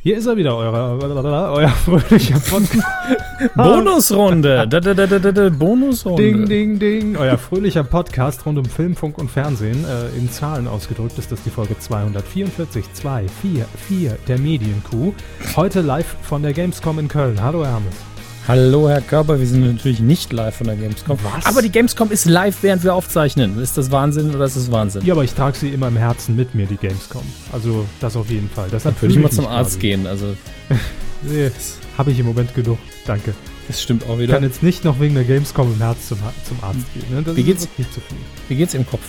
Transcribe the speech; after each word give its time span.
Hier 0.00 0.16
ist 0.16 0.26
er 0.26 0.36
wieder, 0.36 0.56
euer, 0.56 1.52
euer 1.52 1.68
fröhlicher 1.68 2.38
Podcast. 2.38 2.86
Bonusrunde. 3.56 4.66
Da, 4.68 4.80
da, 4.80 4.94
da, 4.94 5.06
da, 5.06 5.48
Bonusrunde. 5.50 6.22
Ding, 6.22 6.48
ding, 6.48 6.78
ding. 6.78 7.16
Euer 7.16 7.36
fröhlicher 7.36 7.82
Podcast 7.82 8.46
rund 8.46 8.58
um 8.58 8.64
Film, 8.64 8.94
Funk 8.94 9.18
und 9.18 9.28
Fernsehen. 9.28 9.84
Äh, 9.84 10.16
in 10.16 10.30
Zahlen 10.30 10.68
ausgedrückt 10.68 11.18
ist 11.18 11.32
das 11.32 11.42
die 11.42 11.50
Folge 11.50 11.78
244, 11.78 12.92
2, 12.92 13.26
4, 13.42 13.66
4 13.88 14.18
der 14.28 14.38
Medienkuh. 14.38 15.12
Heute 15.56 15.80
live 15.80 16.16
von 16.22 16.42
der 16.42 16.52
Gamescom 16.52 17.00
in 17.00 17.08
Köln. 17.08 17.42
Hallo, 17.42 17.64
Herr 17.64 17.72
Hammes. 17.72 18.07
Hallo, 18.48 18.88
Herr 18.88 19.02
Körper. 19.02 19.38
Wir 19.38 19.46
sind 19.46 19.60
natürlich 19.74 20.00
nicht 20.00 20.32
live 20.32 20.56
von 20.56 20.66
der 20.68 20.76
Gamescom. 20.76 21.18
Was? 21.22 21.44
Aber 21.44 21.60
die 21.60 21.68
Gamescom 21.70 22.10
ist 22.10 22.24
live, 22.24 22.56
während 22.62 22.82
wir 22.82 22.94
aufzeichnen. 22.94 23.60
Ist 23.60 23.76
das 23.76 23.90
Wahnsinn 23.90 24.34
oder 24.34 24.46
ist 24.46 24.56
das 24.56 24.72
Wahnsinn? 24.72 25.04
Ja, 25.04 25.12
aber 25.12 25.22
ich 25.24 25.34
trage 25.34 25.56
sie 25.58 25.68
immer 25.68 25.88
im 25.88 25.98
Herzen 25.98 26.34
mit 26.34 26.54
mir, 26.54 26.64
die 26.66 26.78
Gamescom. 26.78 27.22
Also, 27.52 27.84
das 28.00 28.16
auf 28.16 28.30
jeden 28.30 28.48
Fall. 28.48 28.68
Das 28.70 28.86
würde 28.86 29.06
ich 29.08 29.18
mal 29.18 29.30
zum 29.30 29.46
Arzt 29.46 29.78
gehen. 29.80 30.06
Also, 30.06 30.34
Nee, 31.22 31.50
habe 31.98 32.10
ich 32.12 32.20
im 32.20 32.26
Moment 32.26 32.54
genug. 32.54 32.78
Danke. 33.06 33.34
das 33.66 33.82
stimmt 33.82 34.04
auch 34.08 34.14
Ich 34.14 34.20
wieder. 34.20 34.34
kann 34.34 34.44
jetzt 34.44 34.62
nicht 34.62 34.82
noch 34.84 34.98
wegen 35.00 35.14
der 35.14 35.24
Gamescom 35.24 35.70
im 35.74 35.78
Herz 35.78 36.08
zum, 36.08 36.18
zum 36.46 36.56
Arzt 36.62 36.86
gehen. 36.94 37.04
Ne? 37.14 37.22
Das 37.22 37.36
Wie 37.36 37.42
geht's? 37.42 37.68
Nicht 37.76 37.92
zu 37.92 38.00
viel. 38.00 38.16
Wie 38.48 38.54
geht's 38.54 38.72
im 38.72 38.86
Kopf? 38.86 39.02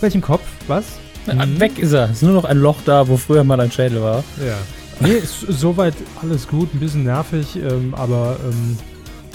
Welchem 0.00 0.20
Kopf? 0.22 0.42
Was? 0.66 0.84
Ah, 1.28 1.44
Mhm. 1.46 1.60
Weg 1.60 1.78
ist 1.78 1.92
er. 1.92 2.06
Es 2.06 2.16
ist 2.16 2.22
nur 2.22 2.32
noch 2.32 2.44
ein 2.44 2.58
Loch 2.58 2.78
da, 2.84 3.06
wo 3.08 3.16
früher 3.16 3.44
mal 3.44 3.60
ein 3.60 3.70
Schädel 3.70 4.00
war. 4.02 4.24
Ja. 4.44 4.56
Nee, 5.00 5.12
ist 5.12 5.40
soweit 5.40 5.94
alles 6.22 6.48
gut, 6.48 6.72
ein 6.74 6.80
bisschen 6.80 7.04
nervig, 7.04 7.56
ähm, 7.56 7.94
aber 7.94 8.38
ähm, 8.44 8.78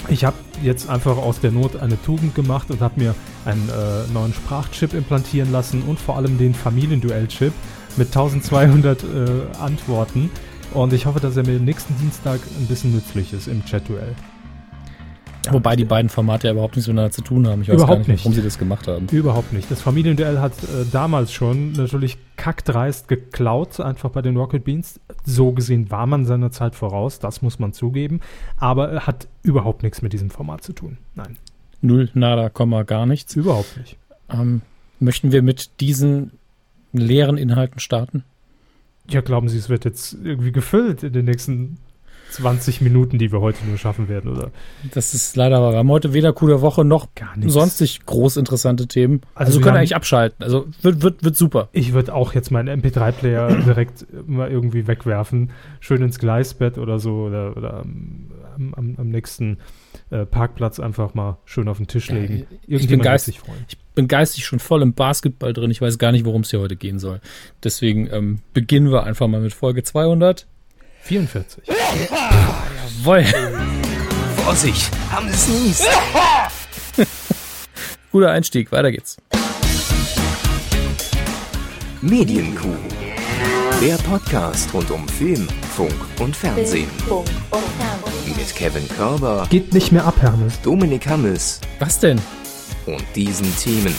ich 0.08 0.24
habe 0.24 0.36
jetzt 0.62 0.88
einfach 0.88 1.16
aus 1.16 1.40
der 1.40 1.52
Not 1.52 1.76
eine 1.76 2.00
Tugend 2.02 2.34
gemacht 2.34 2.70
und 2.70 2.80
habe 2.80 3.00
mir 3.00 3.14
einen 3.44 3.68
äh, 3.68 4.12
neuen 4.12 4.34
Sprachchip 4.34 4.92
implantieren 4.94 5.52
lassen 5.52 5.82
und 5.82 6.00
vor 6.00 6.16
allem 6.16 6.36
den 6.38 6.54
Familienduell-Chip 6.54 7.52
mit 7.96 8.08
1200 8.08 9.04
äh, 9.04 9.06
Antworten. 9.60 10.30
Und 10.74 10.92
ich 10.92 11.06
hoffe, 11.06 11.20
dass 11.20 11.36
er 11.36 11.46
mir 11.46 11.60
nächsten 11.60 11.96
Dienstag 11.98 12.40
ein 12.58 12.66
bisschen 12.66 12.92
nützlich 12.92 13.32
ist 13.32 13.46
im 13.46 13.64
Chat-Duell. 13.64 14.16
Wobei 15.50 15.74
die 15.74 15.84
beiden 15.84 16.08
Formate 16.08 16.46
ja 16.46 16.52
überhaupt 16.52 16.76
nichts 16.76 16.86
miteinander 16.86 17.10
zu 17.10 17.22
tun 17.22 17.48
haben. 17.48 17.62
Ich 17.62 17.68
weiß 17.68 17.74
Überhaupt 17.74 18.06
gar 18.06 18.12
nicht, 18.12 18.20
warum 18.20 18.30
nicht. 18.32 18.40
sie 18.40 18.44
das 18.44 18.58
gemacht 18.58 18.86
haben. 18.86 19.08
Überhaupt 19.10 19.52
nicht. 19.52 19.70
Das 19.70 19.82
Familienduell 19.82 20.38
hat 20.38 20.52
äh, 20.62 20.84
damals 20.92 21.32
schon 21.32 21.72
natürlich 21.72 22.16
kackdreist 22.36 23.08
geklaut, 23.08 23.80
einfach 23.80 24.10
bei 24.10 24.22
den 24.22 24.36
Rocket 24.36 24.62
Beans. 24.64 25.00
So 25.24 25.52
gesehen 25.52 25.90
war 25.90 26.06
man 26.06 26.24
seiner 26.26 26.50
Zeit 26.52 26.74
voraus, 26.76 27.18
das 27.18 27.42
muss 27.42 27.58
man 27.58 27.72
zugeben. 27.72 28.20
Aber 28.56 28.92
äh, 28.92 29.00
hat 29.00 29.26
überhaupt 29.42 29.82
nichts 29.82 30.00
mit 30.00 30.12
diesem 30.12 30.30
Format 30.30 30.62
zu 30.62 30.72
tun. 30.72 30.98
Nein, 31.16 31.36
Null, 31.80 32.08
nada, 32.14 32.48
Komma, 32.48 32.84
gar 32.84 33.06
nichts. 33.06 33.34
überhaupt 33.34 33.76
nicht. 33.76 33.96
Ähm, 34.30 34.60
möchten 35.00 35.32
wir 35.32 35.42
mit 35.42 35.80
diesen 35.80 36.30
leeren 36.92 37.36
Inhalten 37.36 37.80
starten? 37.80 38.22
Ja, 39.08 39.20
glauben 39.20 39.48
Sie, 39.48 39.58
es 39.58 39.68
wird 39.68 39.84
jetzt 39.84 40.16
irgendwie 40.22 40.52
gefüllt 40.52 41.02
in 41.02 41.12
den 41.12 41.24
nächsten 41.24 41.78
20 42.32 42.80
Minuten, 42.80 43.18
die 43.18 43.30
wir 43.32 43.40
heute 43.40 43.64
nur 43.66 43.78
schaffen 43.78 44.08
werden, 44.08 44.30
oder? 44.32 44.50
Das 44.94 45.14
ist 45.14 45.36
leider 45.36 45.60
wahr. 45.62 45.72
Wir 45.72 45.78
haben 45.78 45.90
heute 45.90 46.12
weder 46.12 46.32
Coup 46.32 46.48
der 46.48 46.60
Woche 46.60 46.84
noch 46.84 47.14
Gar 47.14 47.36
nichts. 47.36 47.52
sonstig 47.52 48.04
groß 48.06 48.36
interessante 48.38 48.86
Themen. 48.88 49.20
Also 49.34 49.50
Also, 49.50 49.58
wir 49.60 49.64
können 49.64 49.76
eigentlich 49.76 49.94
abschalten. 49.96 50.42
Also 50.42 50.66
wird, 50.82 51.02
wird, 51.02 51.22
wird 51.24 51.36
super. 51.36 51.68
Ich 51.72 51.92
würde 51.92 52.14
auch 52.14 52.34
jetzt 52.34 52.50
meinen 52.50 52.80
MP3-Player 52.82 53.48
direkt 53.66 54.06
mal 54.26 54.50
irgendwie 54.50 54.86
wegwerfen, 54.86 55.50
schön 55.80 56.02
ins 56.02 56.18
Gleisbett 56.18 56.78
oder 56.78 56.98
so 56.98 57.12
oder, 57.24 57.56
oder 57.56 57.80
am, 57.82 58.74
am, 58.76 58.94
am, 58.98 59.08
nächsten 59.08 59.58
äh, 60.10 60.24
Parkplatz 60.26 60.80
einfach 60.80 61.14
mal 61.14 61.38
schön 61.44 61.68
auf 61.68 61.76
den 61.78 61.86
Tisch 61.86 62.10
legen. 62.10 62.34
ich 62.34 62.48
bin 62.48 62.58
Irgendjemand 62.66 62.90
wird 63.04 63.12
geist- 63.12 63.24
sich 63.26 63.40
freuen. 63.40 63.64
Ich 63.68 63.78
bin 63.94 64.08
geistig 64.08 64.46
schon 64.46 64.58
voll 64.58 64.80
im 64.80 64.94
Basketball 64.94 65.52
drin. 65.52 65.70
Ich 65.70 65.82
weiß 65.82 65.98
gar 65.98 66.12
nicht, 66.12 66.24
worum 66.24 66.40
es 66.42 66.50
hier 66.50 66.60
heute 66.60 66.76
gehen 66.76 66.98
soll. 66.98 67.20
Deswegen 67.62 68.08
ähm, 68.10 68.38
beginnen 68.54 68.90
wir 68.90 69.04
einfach 69.04 69.28
mal 69.28 69.40
mit 69.42 69.52
Folge 69.52 69.82
200. 69.82 70.46
44. 71.02 71.64
Jawohl. 73.04 73.24
Vorsicht, 74.36 74.90
haben 75.10 75.28
es 75.28 75.48
nies. 75.48 75.82
Guter 78.12 78.30
Einstieg. 78.30 78.70
Weiter 78.72 78.90
geht's. 78.90 79.16
Medienkuh. 82.00 82.76
Der 83.80 83.96
Podcast 83.96 84.72
rund 84.74 84.90
um 84.90 85.08
Film, 85.08 85.48
Funk 85.74 85.94
und 86.20 86.36
Fernsehen. 86.36 86.88
Funk 87.08 87.26
und 87.50 87.62
Fernsehen. 87.78 88.36
Mit 88.36 88.54
Kevin 88.54 88.88
Körber, 88.88 89.46
Geht 89.50 89.72
nicht 89.74 89.90
mehr 89.92 90.04
ab, 90.04 90.14
Hermes. 90.20 90.60
Dominik 90.62 91.06
Hammes 91.08 91.60
Was 91.78 91.98
denn? 91.98 92.20
und 92.86 93.04
diesen 93.14 93.54
Themen. 93.58 93.94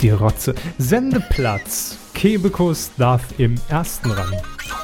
Die 0.00 0.10
Rotze. 0.10 0.54
Sendeplatz. 0.78 1.96
Kebekus 2.14 2.90
darf 2.96 3.22
im 3.38 3.56
ersten 3.68 4.10
Rang. 4.10 4.32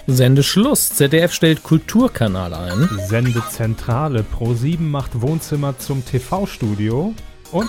Sendeschluss. 0.06 0.91
ZDF 0.91 1.32
stellt 1.32 1.62
Kulturkanal 1.62 2.52
ein. 2.52 2.88
Sendezentrale. 3.06 4.24
Pro7 4.38 4.80
macht 4.80 5.20
Wohnzimmer 5.20 5.78
zum 5.78 6.04
TV-Studio. 6.04 7.14
Und 7.52 7.68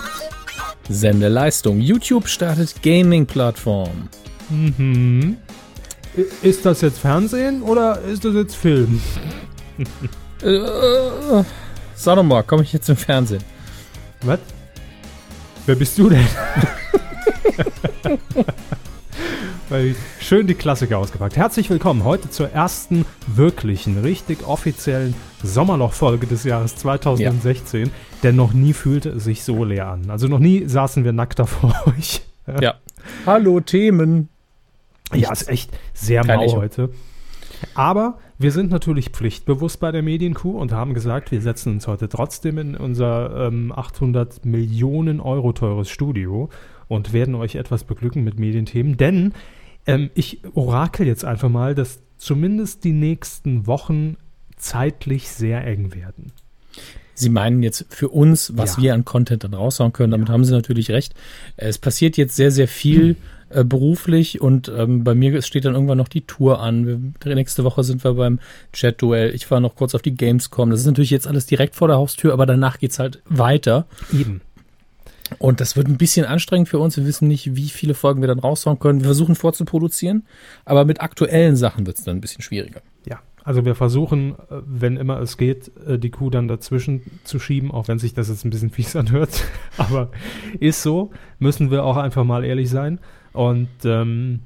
Sendeleistung. 0.90 1.80
YouTube 1.80 2.28
startet 2.28 2.82
Gaming-Plattform. 2.82 4.10
Mhm. 4.50 5.38
Ist 6.42 6.66
das 6.66 6.82
jetzt 6.82 7.00
Fernsehen 7.00 7.62
oder 7.62 8.02
ist 8.02 8.26
das 8.26 8.34
jetzt 8.36 8.56
Film? 8.56 9.02
Äh, 10.42 11.44
sag 11.96 12.16
doch 12.16 12.24
mal, 12.24 12.44
komme 12.44 12.64
ich 12.64 12.74
jetzt 12.74 12.90
im 12.90 12.98
Fernsehen? 12.98 13.44
Was? 14.24 14.40
Wer 15.66 15.76
bist 15.76 15.98
du 15.98 16.10
denn? 16.10 16.28
Weil 19.72 19.96
Schön 20.20 20.48
die 20.48 20.54
Klassiker 20.54 20.98
ausgepackt. 20.98 21.38
Herzlich 21.38 21.70
willkommen 21.70 22.04
heute 22.04 22.30
zur 22.30 22.50
ersten 22.50 23.06
wirklichen, 23.26 23.98
richtig 24.00 24.46
offiziellen 24.46 25.14
Sommerloch-Folge 25.44 26.28
des 26.28 26.44
Jahres 26.44 26.76
2016. 26.76 27.90
Denn 28.22 28.36
noch 28.36 28.52
nie 28.52 28.74
fühlte 28.74 29.12
es 29.12 29.24
sich 29.24 29.46
so 29.46 29.64
leer 29.64 29.88
an. 29.88 30.10
Also 30.10 30.28
noch 30.28 30.40
nie 30.40 30.68
saßen 30.68 31.06
wir 31.06 31.14
nackt 31.14 31.40
vor 31.48 31.74
euch. 31.98 32.22
Ja. 32.60 32.74
Hallo, 33.26 33.62
Themen. 33.62 34.28
Ja, 35.14 35.32
ist 35.32 35.48
echt 35.48 35.72
sehr 35.94 36.24
Kein 36.24 36.40
mau 36.40 36.44
Echo. 36.44 36.58
heute. 36.58 36.90
Aber 37.74 38.18
wir 38.38 38.52
sind 38.52 38.72
natürlich 38.72 39.12
pflichtbewusst 39.12 39.80
bei 39.80 39.94
der 39.94 40.02
Medienkuh 40.02 40.58
und 40.60 40.74
haben 40.74 40.94
gesagt, 40.94 41.32
wir 41.32 41.42
setzen 41.42 41.76
uns 41.76 41.88
heute 41.88 42.10
trotzdem 42.10 42.58
in 42.58 42.76
unser 42.76 43.48
ähm, 43.48 43.72
800 43.74 44.44
Millionen 44.44 45.22
Euro 45.22 45.54
teures 45.54 45.90
Studio 45.90 46.50
und 46.90 47.14
werden 47.14 47.36
euch 47.36 47.56
etwas 47.56 47.86
beglücken 47.86 48.26
mit 48.26 48.38
Medienthemen. 48.38 48.98
Denn 48.98 49.34
ähm, 49.86 50.10
ich 50.16 50.40
orakel 50.54 51.08
jetzt 51.08 51.26
einfach 51.26 51.50
mal, 51.50 51.76
dass 51.76 52.00
zumindest 52.18 52.84
die 52.84 52.94
nächsten 52.94 53.68
Wochen 53.68 54.18
zeitlich 54.58 55.30
sehr 55.30 55.66
eng 55.66 55.94
werden. 55.96 56.32
Sie 57.14 57.30
meinen 57.30 57.62
jetzt 57.62 57.86
für 57.90 58.10
uns, 58.10 58.54
was 58.56 58.78
Ja. 58.78 58.84
wir 58.84 58.94
an 58.94 59.06
Content 59.06 59.44
dann 59.44 59.54
raushauen 59.54 59.94
können. 59.94 60.12
Damit 60.12 60.30
haben 60.30 60.44
Sie 60.46 60.54
natürlich 60.54 60.90
recht. 60.92 61.14
Es 61.58 61.78
passiert 61.78 62.18
jetzt 62.18 62.36
sehr, 62.36 62.52
sehr 62.52 62.68
viel 62.68 63.16
äh, 63.50 63.64
beruflich 63.64 64.42
und 64.42 64.72
ähm, 64.76 65.04
bei 65.04 65.14
mir 65.14 65.42
steht 65.42 65.66
dann 65.66 65.74
irgendwann 65.74 65.98
noch 65.98 66.08
die 66.08 66.22
Tour 66.22 66.62
an. 66.62 67.14
Wir, 67.24 67.36
nächste 67.36 67.64
Woche 67.64 67.84
sind 67.84 68.04
wir 68.04 68.14
beim 68.14 68.40
Chat-Duell. 68.74 69.36
Ich 69.36 69.46
fahre 69.46 69.62
noch 69.62 69.76
kurz 69.76 69.94
auf 69.94 70.02
die 70.02 70.16
Gamescom. 70.16 70.70
Das 70.72 70.80
ist 70.80 70.86
natürlich 70.86 71.10
jetzt 71.12 71.28
alles 71.28 71.46
direkt 71.46 71.76
vor 71.76 71.88
der 71.88 71.98
Haustür, 71.98 72.34
aber 72.34 72.46
danach 72.46 72.80
geht's 72.80 72.98
halt 72.98 73.22
weiter. 73.26 73.86
Eben. 74.14 74.42
Und 75.40 75.62
das 75.62 75.76
wird 75.76 75.88
ein 75.88 75.98
bisschen 75.98 76.26
anstrengend 76.26 76.70
für 76.70 76.80
uns. 76.80 76.98
Wir 76.98 77.06
wissen 77.06 77.28
nicht, 77.28 77.56
wie 77.56 77.70
viele 77.70 77.94
Folgen 77.94 78.22
wir 78.22 78.28
dann 78.28 78.40
raushauen 78.40 78.80
können. 78.80 79.00
Wir 79.00 79.06
versuchen 79.06 79.36
vorzuproduzieren, 79.36 80.26
aber 80.66 80.86
mit 80.86 81.02
aktuellen 81.02 81.56
Sachen 81.56 81.86
wird's 81.88 82.04
dann 82.04 82.18
ein 82.18 82.22
bisschen 82.22 82.42
schwieriger. 82.42 82.82
Ja, 83.08 83.20
also 83.44 83.66
wir 83.66 83.76
versuchen, 83.76 84.36
äh, 84.50 84.62
wenn 84.66 84.98
immer 84.98 85.20
es 85.20 85.38
geht, 85.38 85.72
äh, 85.86 85.98
die 85.98 86.12
Kuh 86.12 86.30
dann 86.30 86.48
dazwischen 86.48 87.02
zu 87.24 87.40
schieben, 87.40 87.72
auch 87.72 87.88
wenn 87.88 88.00
sich 88.00 88.14
das 88.14 88.30
jetzt 88.30 88.46
ein 88.46 88.50
bisschen 88.52 88.70
fies 88.72 88.96
anhört. 88.96 89.44
Aber 89.78 90.12
ist 90.60 90.84
so, 90.84 91.12
müssen 91.40 91.72
wir 91.72 91.84
auch 91.84 91.98
einfach 91.98 92.24
mal 92.24 92.44
ehrlich 92.44 92.70
sein. 92.70 93.00
Und 93.34 93.70
ähm, 93.86 94.42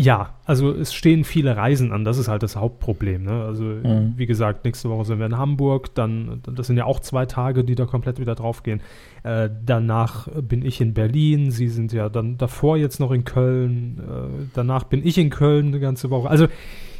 ja, 0.00 0.34
also 0.44 0.70
es 0.70 0.94
stehen 0.94 1.24
viele 1.24 1.56
Reisen 1.56 1.90
an, 1.92 2.04
das 2.04 2.18
ist 2.18 2.28
halt 2.28 2.44
das 2.44 2.54
Hauptproblem. 2.54 3.24
Ne? 3.24 3.42
Also 3.44 3.64
Mhm. 3.64 4.12
wie 4.16 4.26
gesagt, 4.26 4.64
nächste 4.64 4.88
Woche 4.90 5.04
sind 5.04 5.18
wir 5.18 5.26
in 5.26 5.36
Hamburg, 5.36 5.92
dann, 5.96 6.40
das 6.54 6.68
sind 6.68 6.76
ja 6.76 6.84
auch 6.84 7.00
zwei 7.00 7.26
Tage, 7.26 7.64
die 7.64 7.74
da 7.74 7.84
komplett 7.84 8.20
wieder 8.20 8.36
draufgehen. 8.36 8.80
Äh, 9.24 9.50
danach 9.66 10.28
bin 10.40 10.64
ich 10.64 10.80
in 10.80 10.94
Berlin, 10.94 11.50
Sie 11.50 11.66
sind 11.66 11.92
ja 11.92 12.08
dann 12.08 12.38
davor 12.38 12.76
jetzt 12.76 13.00
noch 13.00 13.10
in 13.10 13.24
Köln, 13.24 13.98
äh, 13.98 14.46
danach 14.54 14.84
bin 14.84 15.04
ich 15.04 15.18
in 15.18 15.30
Köln 15.30 15.66
eine 15.68 15.80
ganze 15.80 16.10
Woche. 16.10 16.30
Also 16.30 16.46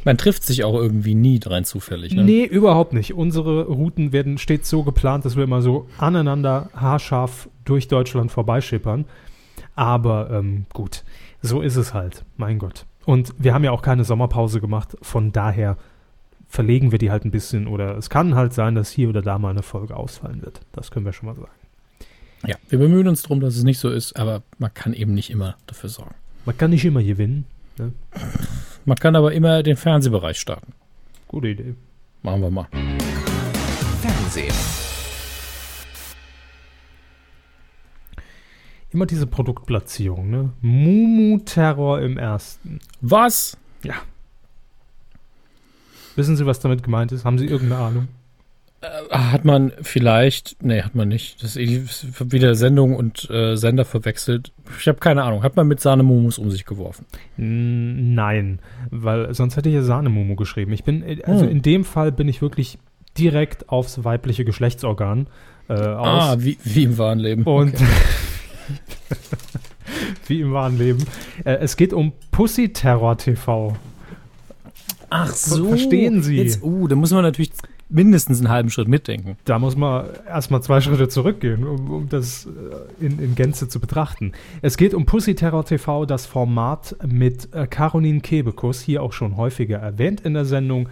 Man 0.03 0.17
trifft 0.17 0.43
sich 0.43 0.65
auch 0.65 0.75
irgendwie 0.75 1.15
nie 1.15 1.39
rein 1.45 1.63
zufällig. 1.63 2.13
Ne? 2.13 2.25
Nee, 2.25 2.43
überhaupt 2.43 2.91
nicht. 2.91 3.13
Unsere 3.13 3.63
Routen 3.67 4.11
werden 4.11 4.37
stets 4.37 4.69
so 4.69 4.83
geplant, 4.83 5.23
dass 5.23 5.37
wir 5.37 5.45
immer 5.45 5.61
so 5.61 5.87
aneinander 5.97 6.69
haarscharf 6.75 7.49
durch 7.63 7.87
Deutschland 7.87 8.29
vorbeischippern. 8.31 9.05
Aber 9.75 10.29
ähm, 10.31 10.65
gut, 10.73 11.03
so 11.41 11.61
ist 11.61 11.77
es 11.77 11.93
halt. 11.93 12.25
Mein 12.35 12.59
Gott. 12.59 12.85
Und 13.05 13.33
wir 13.37 13.53
haben 13.53 13.63
ja 13.63 13.71
auch 13.71 13.81
keine 13.81 14.03
Sommerpause 14.03 14.59
gemacht. 14.61 14.97
Von 15.01 15.31
daher 15.31 15.77
verlegen 16.47 16.91
wir 16.91 16.99
die 16.99 17.11
halt 17.11 17.25
ein 17.25 17.31
bisschen. 17.31 17.67
Oder 17.67 17.97
es 17.97 18.09
kann 18.09 18.35
halt 18.35 18.53
sein, 18.53 18.75
dass 18.75 18.89
hier 18.89 19.09
oder 19.09 19.21
da 19.21 19.39
mal 19.39 19.49
eine 19.49 19.63
Folge 19.63 19.95
ausfallen 19.95 20.41
wird. 20.41 20.61
Das 20.71 20.91
können 20.91 21.05
wir 21.05 21.13
schon 21.13 21.27
mal 21.27 21.35
sagen. 21.35 21.51
Ja, 22.45 22.55
wir 22.69 22.79
bemühen 22.79 23.07
uns 23.07 23.23
darum, 23.23 23.39
dass 23.39 23.55
es 23.55 23.63
nicht 23.63 23.79
so 23.79 23.89
ist, 23.89 24.15
aber 24.17 24.43
man 24.57 24.73
kann 24.73 24.93
eben 24.93 25.13
nicht 25.13 25.29
immer 25.29 25.57
dafür 25.67 25.89
sorgen. 25.89 26.15
Man 26.45 26.57
kann 26.57 26.71
nicht 26.71 26.85
immer 26.85 27.03
gewinnen. 27.03 27.45
Ne? 27.77 27.91
Man 28.85 28.97
kann 28.97 29.15
aber 29.15 29.33
immer 29.33 29.61
den 29.61 29.75
Fernsehbereich 29.75 30.39
starten. 30.39 30.73
Gute 31.27 31.49
Idee. 31.49 31.75
Machen 32.23 32.41
wir 32.41 32.49
mal. 32.49 32.67
Fernsehen. 34.01 34.88
Immer 38.91 39.05
diese 39.05 39.27
Produktplatzierung, 39.27 40.29
ne? 40.29 40.49
Mumu-Terror 40.61 42.01
im 42.01 42.17
ersten. 42.17 42.79
Was? 43.01 43.57
Ja. 43.83 43.95
Wissen 46.15 46.35
Sie, 46.35 46.45
was 46.45 46.59
damit 46.59 46.83
gemeint 46.83 47.11
ist? 47.11 47.23
Haben 47.23 47.37
Sie 47.37 47.45
irgendeine 47.45 47.81
Ahnung? 47.81 48.07
Hat 49.11 49.43
man 49.43 49.73
vielleicht, 49.81 50.55
nee, 50.63 50.81
hat 50.81 50.95
man 50.95 51.09
nicht. 51.09 51.43
Das 51.43 51.57
ist 51.57 52.31
wieder 52.31 52.55
Sendung 52.55 52.95
und 52.95 53.29
äh, 53.29 53.57
Sender 53.57 53.83
verwechselt. 53.83 54.53
Ich 54.79 54.87
habe 54.87 54.99
keine 54.99 55.23
Ahnung. 55.23 55.43
Hat 55.43 55.57
man 55.57 55.67
mit 55.67 55.81
Sahnemumus 55.81 56.37
um 56.37 56.49
sich 56.49 56.65
geworfen? 56.65 57.05
Nein, 57.35 58.59
weil 58.89 59.33
sonst 59.33 59.57
hätte 59.57 59.67
ich 59.67 59.75
ja 59.75 59.81
Sahnemumu 59.83 60.35
geschrieben. 60.37 60.71
Ich 60.71 60.85
bin, 60.85 61.03
äh, 61.03 61.21
also 61.25 61.43
Hm. 61.45 61.51
in 61.51 61.61
dem 61.61 61.83
Fall 61.83 62.13
bin 62.13 62.29
ich 62.29 62.41
wirklich 62.41 62.79
direkt 63.17 63.67
aufs 63.67 64.03
weibliche 64.05 64.45
Geschlechtsorgan 64.45 65.27
äh, 65.67 65.73
aus. 65.73 66.23
Ah, 66.23 66.35
wie, 66.39 66.57
wie 66.63 66.83
im 66.85 66.97
wahren 66.97 67.19
Leben. 67.19 67.43
Und 67.43 67.75
wie 70.27 70.41
im 70.41 70.53
wahren 70.53 70.77
Leben. 70.77 71.05
Äh, 71.43 71.55
es 71.55 71.77
geht 71.77 71.93
um 71.93 72.13
Pussy 72.31 72.69
Terror 72.73 73.17
TV. 73.17 73.75
Ach 75.09 75.33
so. 75.33 75.69
Verstehen 75.69 76.21
Sie? 76.21 76.37
Jetzt, 76.37 76.63
uh, 76.63 76.87
da 76.87 76.95
muss 76.95 77.11
man 77.11 77.23
natürlich 77.23 77.51
mindestens 77.89 78.39
einen 78.39 78.49
halben 78.49 78.69
Schritt 78.69 78.87
mitdenken. 78.87 79.35
Da 79.45 79.57
muss 79.57 79.75
man 79.75 80.05
erstmal 80.27 80.61
zwei 80.61 80.79
Schritte 80.79 81.09
zurückgehen, 81.09 81.65
um, 81.65 81.89
um 81.89 82.09
das 82.09 82.45
äh, 82.45 83.05
in, 83.05 83.19
in 83.19 83.35
Gänze 83.35 83.67
zu 83.67 83.79
betrachten. 83.79 84.33
Es 84.61 84.77
geht 84.77 84.93
um 84.93 85.05
Pussy 85.05 85.33
Terror 85.33 85.65
TV, 85.65 86.05
das 86.05 86.27
Format 86.27 86.95
mit 87.05 87.53
äh, 87.53 87.65
Caroline 87.65 88.21
Kebekus, 88.21 88.81
hier 88.81 89.01
auch 89.01 89.13
schon 89.13 89.37
häufiger 89.37 89.79
erwähnt 89.79 90.21
in 90.21 90.35
der 90.35 90.45
Sendung. 90.45 90.87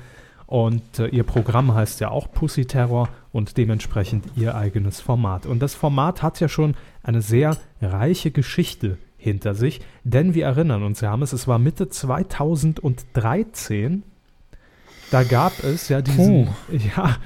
Und 0.47 0.97
äh, 0.97 1.07
ihr 1.07 1.24
Programm 1.24 1.75
heißt 1.75 2.00
ja 2.00 2.09
auch 2.09 2.31
Pussy 2.31 2.65
Terror 2.65 3.09
und 3.38 3.56
dementsprechend 3.57 4.25
ihr 4.36 4.56
eigenes 4.56 5.00
Format. 5.00 5.45
Und 5.45 5.60
das 5.60 5.75
Format 5.75 6.24
hat 6.24 6.39
ja 6.39 6.50
schon 6.50 6.74
eine 7.04 7.22
sehr 7.22 7.56
reiche 7.80 8.31
Geschichte 8.31 8.98
hinter 9.16 9.54
sich, 9.54 9.80
denn 10.04 10.34
wir 10.34 10.45
erinnern 10.45 10.81
uns, 10.81 11.04
Hermes, 11.04 11.34
es 11.34 11.48
war 11.48 11.60
Mitte 11.60 11.88
2013, 11.88 14.01
da 15.12 15.24
gab 15.24 15.63
es 15.63 15.88
ja 15.88 16.01
diesen, 16.01 16.48
Puh. 16.48 16.51
ja, 16.95 17.18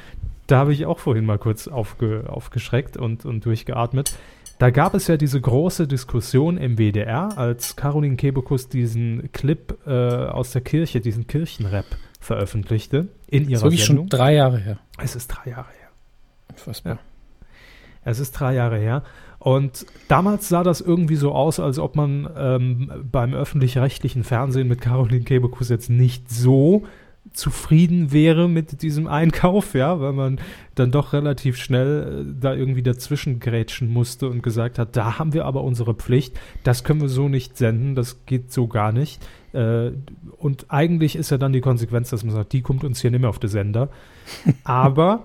da 0.48 0.58
habe 0.58 0.74
ich 0.74 0.86
auch 0.86 1.00
vorhin 1.00 1.26
mal 1.26 1.38
kurz 1.38 1.70
aufge, 1.70 2.26
aufgeschreckt 2.28 2.98
und, 2.98 3.24
und 3.24 3.46
durchgeatmet. 3.46 4.14
Da 4.60 4.70
gab 4.70 4.94
es 4.94 5.08
ja 5.08 5.16
diese 5.16 5.40
große 5.40 5.88
Diskussion 5.88 6.58
im 6.58 6.78
WDR, 6.78 7.38
als 7.38 7.78
Caroline 7.78 8.18
Kebekus 8.18 8.68
diesen 8.68 9.32
Clip 9.32 9.78
äh, 9.88 9.92
aus 9.92 10.52
der 10.52 10.62
Kirche, 10.62 11.00
diesen 11.00 11.26
Kirchenrap 11.26 11.86
veröffentlichte 12.20 13.08
in 13.28 13.44
Das 13.44 13.50
ihrer 13.50 13.58
ist 13.60 13.64
wirklich 13.64 13.86
Sendung. 13.86 14.08
schon 14.10 14.20
drei 14.20 14.34
Jahre 14.36 14.60
her. 14.60 14.78
es 15.02 15.16
ist 15.16 15.28
drei 15.28 15.52
Jahre 15.52 15.70
her. 15.70 15.81
Unfassbar. 16.62 17.00
Es 18.04 18.20
ist 18.20 18.32
drei 18.32 18.56
Jahre 18.56 18.78
her. 18.78 19.04
Und 19.40 19.86
damals 20.08 20.50
sah 20.50 20.64
das 20.64 20.82
irgendwie 20.82 21.16
so 21.16 21.32
aus, 21.32 21.60
als 21.60 21.80
ob 21.80 21.96
man 21.96 22.30
ähm, 22.38 22.92
beim 23.12 23.34
öffentlich-rechtlichen 23.34 24.24
Fernsehen 24.24 24.68
mit 24.68 24.82
Caroline 24.82 25.24
Kebekus 25.24 25.70
jetzt 25.70 25.90
nicht 25.90 26.30
so 26.30 26.84
zufrieden 27.34 28.12
wäre 28.12 28.50
mit 28.50 28.82
diesem 28.82 29.08
Einkauf, 29.08 29.74
ja, 29.74 30.00
weil 30.00 30.14
man 30.14 30.40
dann 30.76 30.92
doch 30.92 31.14
relativ 31.14 31.58
schnell 31.58 32.26
äh, 32.28 32.40
da 32.40 32.54
irgendwie 32.54 32.84
dazwischen 32.84 33.40
grätschen 33.40 33.90
musste 33.90 34.28
und 34.28 34.44
gesagt 34.44 34.80
hat, 34.80 34.96
da 34.96 35.18
haben 35.18 35.34
wir 35.34 35.46
aber 35.46 35.64
unsere 35.64 35.94
Pflicht, 35.94 36.40
das 36.64 36.84
können 36.84 37.02
wir 37.02 37.10
so 37.10 37.30
nicht 37.30 37.58
senden, 37.58 37.96
das 37.96 38.26
geht 38.26 38.52
so 38.52 38.68
gar 38.68 38.92
nicht. 38.92 39.24
Äh, 39.54 39.92
und 40.38 40.66
eigentlich 40.70 41.16
ist 41.16 41.30
ja 41.30 41.38
dann 41.38 41.52
die 41.54 41.62
Konsequenz, 41.62 42.10
dass 42.10 42.24
man 42.24 42.34
sagt, 42.34 42.54
die 42.54 42.62
kommt 42.62 42.84
uns 42.84 43.02
hier 43.02 43.12
nicht 43.12 43.20
mehr 43.22 43.30
auf 43.30 43.40
den 43.40 43.50
Sender. 43.50 43.90
Aber 44.64 45.24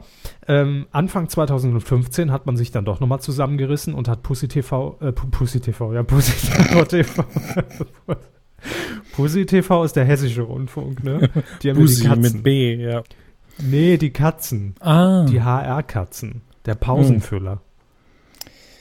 ähm, 0.48 0.86
Anfang 0.90 1.28
2015 1.28 2.32
hat 2.32 2.46
man 2.46 2.56
sich 2.56 2.70
dann 2.72 2.84
doch 2.84 3.00
nochmal 3.00 3.20
zusammengerissen 3.20 3.94
und 3.94 4.08
hat 4.08 4.22
Pussy 4.22 4.48
TV, 4.48 4.96
äh, 5.00 5.06
Pu- 5.08 5.30
Pussy 5.30 5.60
TV, 5.60 5.92
ja, 5.94 6.02
Pussy 6.02 6.32
TV. 6.88 7.24
Pussy 9.14 9.46
TV 9.46 9.84
ist 9.84 9.94
der 9.96 10.04
hessische 10.04 10.42
Rundfunk, 10.42 11.04
ne? 11.04 11.30
Die 11.62 11.70
haben 11.70 11.76
ja 11.78 11.80
die 11.80 11.80
Pussy 11.80 12.04
Katzen. 12.04 12.20
mit 12.22 12.42
B, 12.42 12.74
ja. 12.74 13.02
Nee, 13.58 13.96
die 13.96 14.10
Katzen. 14.10 14.74
Ah, 14.80 15.24
Die 15.28 15.40
HR-Katzen. 15.42 16.42
Der 16.66 16.74
Pausenfüller. 16.74 17.60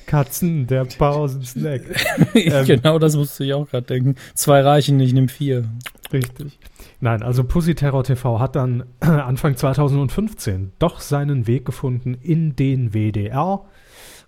Katzen, 0.06 0.68
der 0.68 0.86
Pausensnack. 0.86 1.82
ähm, 2.36 2.66
genau 2.66 3.00
das 3.00 3.16
musste 3.16 3.44
ich 3.46 3.54
auch 3.54 3.70
gerade 3.70 3.88
denken. 3.88 4.16
Zwei 4.34 4.62
reichen, 4.62 5.00
ich 5.00 5.14
nehme 5.14 5.28
vier. 5.28 5.66
Richtig. 6.14 6.60
Nein, 7.02 7.24
also 7.24 7.44
Pussy 7.44 7.76
Terror 7.76 8.04
TV 8.04 8.40
hat 8.40 8.56
dann 8.56 8.84
Anfang 9.00 9.56
2015 9.58 10.72
doch 10.80 11.00
seinen 11.00 11.48
Weg 11.48 11.66
gefunden 11.66 12.16
in 12.22 12.56
den 12.56 12.94
WDR. 12.94 13.62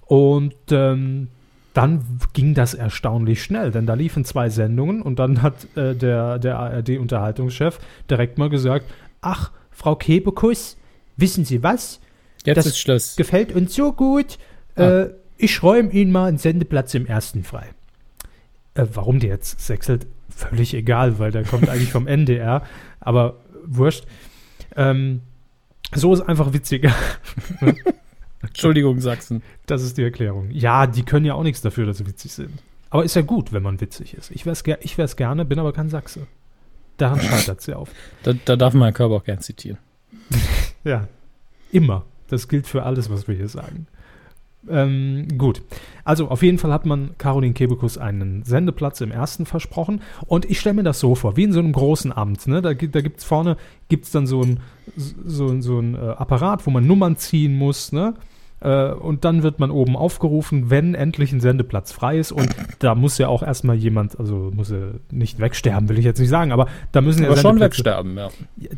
Und 0.05 0.55
ähm, 0.71 1.27
dann 1.73 2.03
ging 2.33 2.53
das 2.53 2.73
erstaunlich 2.73 3.43
schnell, 3.43 3.71
denn 3.71 3.85
da 3.85 3.93
liefen 3.93 4.25
zwei 4.25 4.49
Sendungen 4.49 5.01
und 5.01 5.19
dann 5.19 5.41
hat 5.41 5.67
äh, 5.75 5.93
der, 5.95 6.39
der 6.39 6.57
ARD-Unterhaltungschef 6.57 7.79
direkt 8.09 8.37
mal 8.37 8.49
gesagt, 8.49 8.85
ach, 9.21 9.51
Frau 9.71 9.95
Kebekus, 9.95 10.77
wissen 11.17 11.45
Sie 11.45 11.61
was? 11.61 11.99
Jetzt 12.45 12.57
Das 12.57 12.65
ist 12.65 12.79
Schluss. 12.79 13.15
Gefällt 13.15 13.53
uns 13.53 13.75
so 13.75 13.93
gut, 13.93 14.37
Ah. 14.75 15.01
äh, 15.01 15.09
ich 15.37 15.63
räume 15.63 15.91
Ihnen 15.91 16.11
mal 16.11 16.27
einen 16.27 16.37
Sendeplatz 16.37 16.93
im 16.93 17.05
ersten 17.05 17.43
frei. 17.43 17.69
Äh, 18.73 18.85
warum 18.93 19.19
der 19.19 19.29
jetzt 19.29 19.59
sechselt, 19.59 20.07
völlig 20.29 20.73
egal, 20.73 21.19
weil 21.19 21.31
der 21.31 21.43
kommt 21.43 21.69
eigentlich 21.69 21.91
vom 21.91 22.07
NDR, 22.07 22.63
aber 22.99 23.39
wurscht. 23.65 24.05
Ähm, 24.75 25.21
so 25.93 26.13
ist 26.13 26.21
einfach 26.21 26.53
witziger. 26.53 26.93
Entschuldigung, 28.41 28.99
Sachsen. 28.99 29.41
Das 29.65 29.81
ist 29.83 29.97
die 29.97 30.03
Erklärung. 30.03 30.51
Ja, 30.51 30.87
die 30.87 31.03
können 31.03 31.25
ja 31.25 31.33
auch 31.33 31.43
nichts 31.43 31.61
dafür, 31.61 31.85
dass 31.85 31.97
sie 31.97 32.07
witzig 32.07 32.33
sind. 32.33 32.51
Aber 32.89 33.03
ist 33.03 33.15
ja 33.15 33.21
gut, 33.21 33.51
wenn 33.51 33.63
man 33.63 33.81
witzig 33.81 34.13
ist. 34.13 34.31
Ich 34.31 34.45
wäre 34.45 34.53
es 34.53 34.63
ich 34.83 34.97
wär's 34.97 35.15
gerne, 35.15 35.43
bin 35.45 35.59
aber 35.59 35.73
kein 35.73 35.89
Sachse. 35.89 36.27
Daran 36.97 37.21
scheitert 37.21 37.61
sie 37.61 37.73
auf. 37.73 37.89
Da, 38.23 38.33
da 38.33 38.55
darf 38.55 38.73
man 38.73 38.83
Herrn 38.83 38.93
Körber 38.93 39.15
auch 39.15 39.23
gern 39.23 39.39
zitieren. 39.39 39.79
Ja, 40.83 41.05
immer. 41.69 42.05
Das 42.29 42.47
gilt 42.47 42.65
für 42.65 42.83
alles, 42.83 43.09
was 43.09 43.27
wir 43.27 43.35
hier 43.35 43.49
sagen. 43.49 43.87
Ähm, 44.69 45.27
gut. 45.37 45.61
Also 46.03 46.29
auf 46.29 46.41
jeden 46.43 46.57
Fall 46.57 46.71
hat 46.71 46.85
man 46.85 47.11
Caroline 47.17 47.53
Kebekus 47.53 47.97
einen 47.97 48.43
Sendeplatz 48.43 49.01
im 49.01 49.11
ersten 49.11 49.45
versprochen. 49.45 50.01
Und 50.25 50.45
ich 50.49 50.59
stelle 50.59 50.75
mir 50.75 50.83
das 50.83 50.99
so 50.99 51.15
vor, 51.15 51.35
wie 51.37 51.43
in 51.43 51.53
so 51.53 51.59
einem 51.59 51.71
großen 51.73 52.11
Amt. 52.11 52.47
Ne? 52.47 52.61
Da, 52.61 52.73
gibt- 52.73 52.95
da 52.95 53.01
gibt 53.01 53.19
es 53.19 53.23
vorne 53.25 53.57
gibt's 53.89 54.11
dann 54.11 54.27
so 54.27 54.41
ein, 54.41 54.59
so, 54.95 55.59
so 55.61 55.79
ein 55.79 55.95
äh, 55.95 55.99
Apparat, 55.99 56.65
wo 56.65 56.71
man 56.71 56.85
Nummern 56.87 57.17
ziehen 57.17 57.55
muss. 57.57 57.91
Ne? 57.91 58.13
Äh, 58.59 58.91
und 58.91 59.23
dann 59.23 59.43
wird 59.43 59.59
man 59.59 59.69
oben 59.69 59.95
aufgerufen, 59.95 60.69
wenn 60.69 60.95
endlich 60.95 61.31
ein 61.31 61.39
Sendeplatz 61.39 61.91
frei 61.91 62.17
ist. 62.17 62.31
Und 62.31 62.49
da 62.79 62.95
muss 62.95 63.17
ja 63.17 63.27
auch 63.27 63.43
erstmal 63.43 63.75
jemand, 63.75 64.19
also 64.19 64.51
muss 64.53 64.71
er 64.71 64.95
nicht 65.11 65.39
wegsterben, 65.39 65.89
will 65.89 65.99
ich 65.99 66.05
jetzt 66.05 66.19
nicht 66.19 66.29
sagen, 66.29 66.51
aber 66.51 66.67
da 66.91 67.01
müssen 67.01 67.23
ja 67.23 67.29
Aber 67.29 67.37
schon 67.37 67.57
Sendeplätze- 67.57 67.61
wegsterben, 67.61 68.17
ja. 68.17 68.29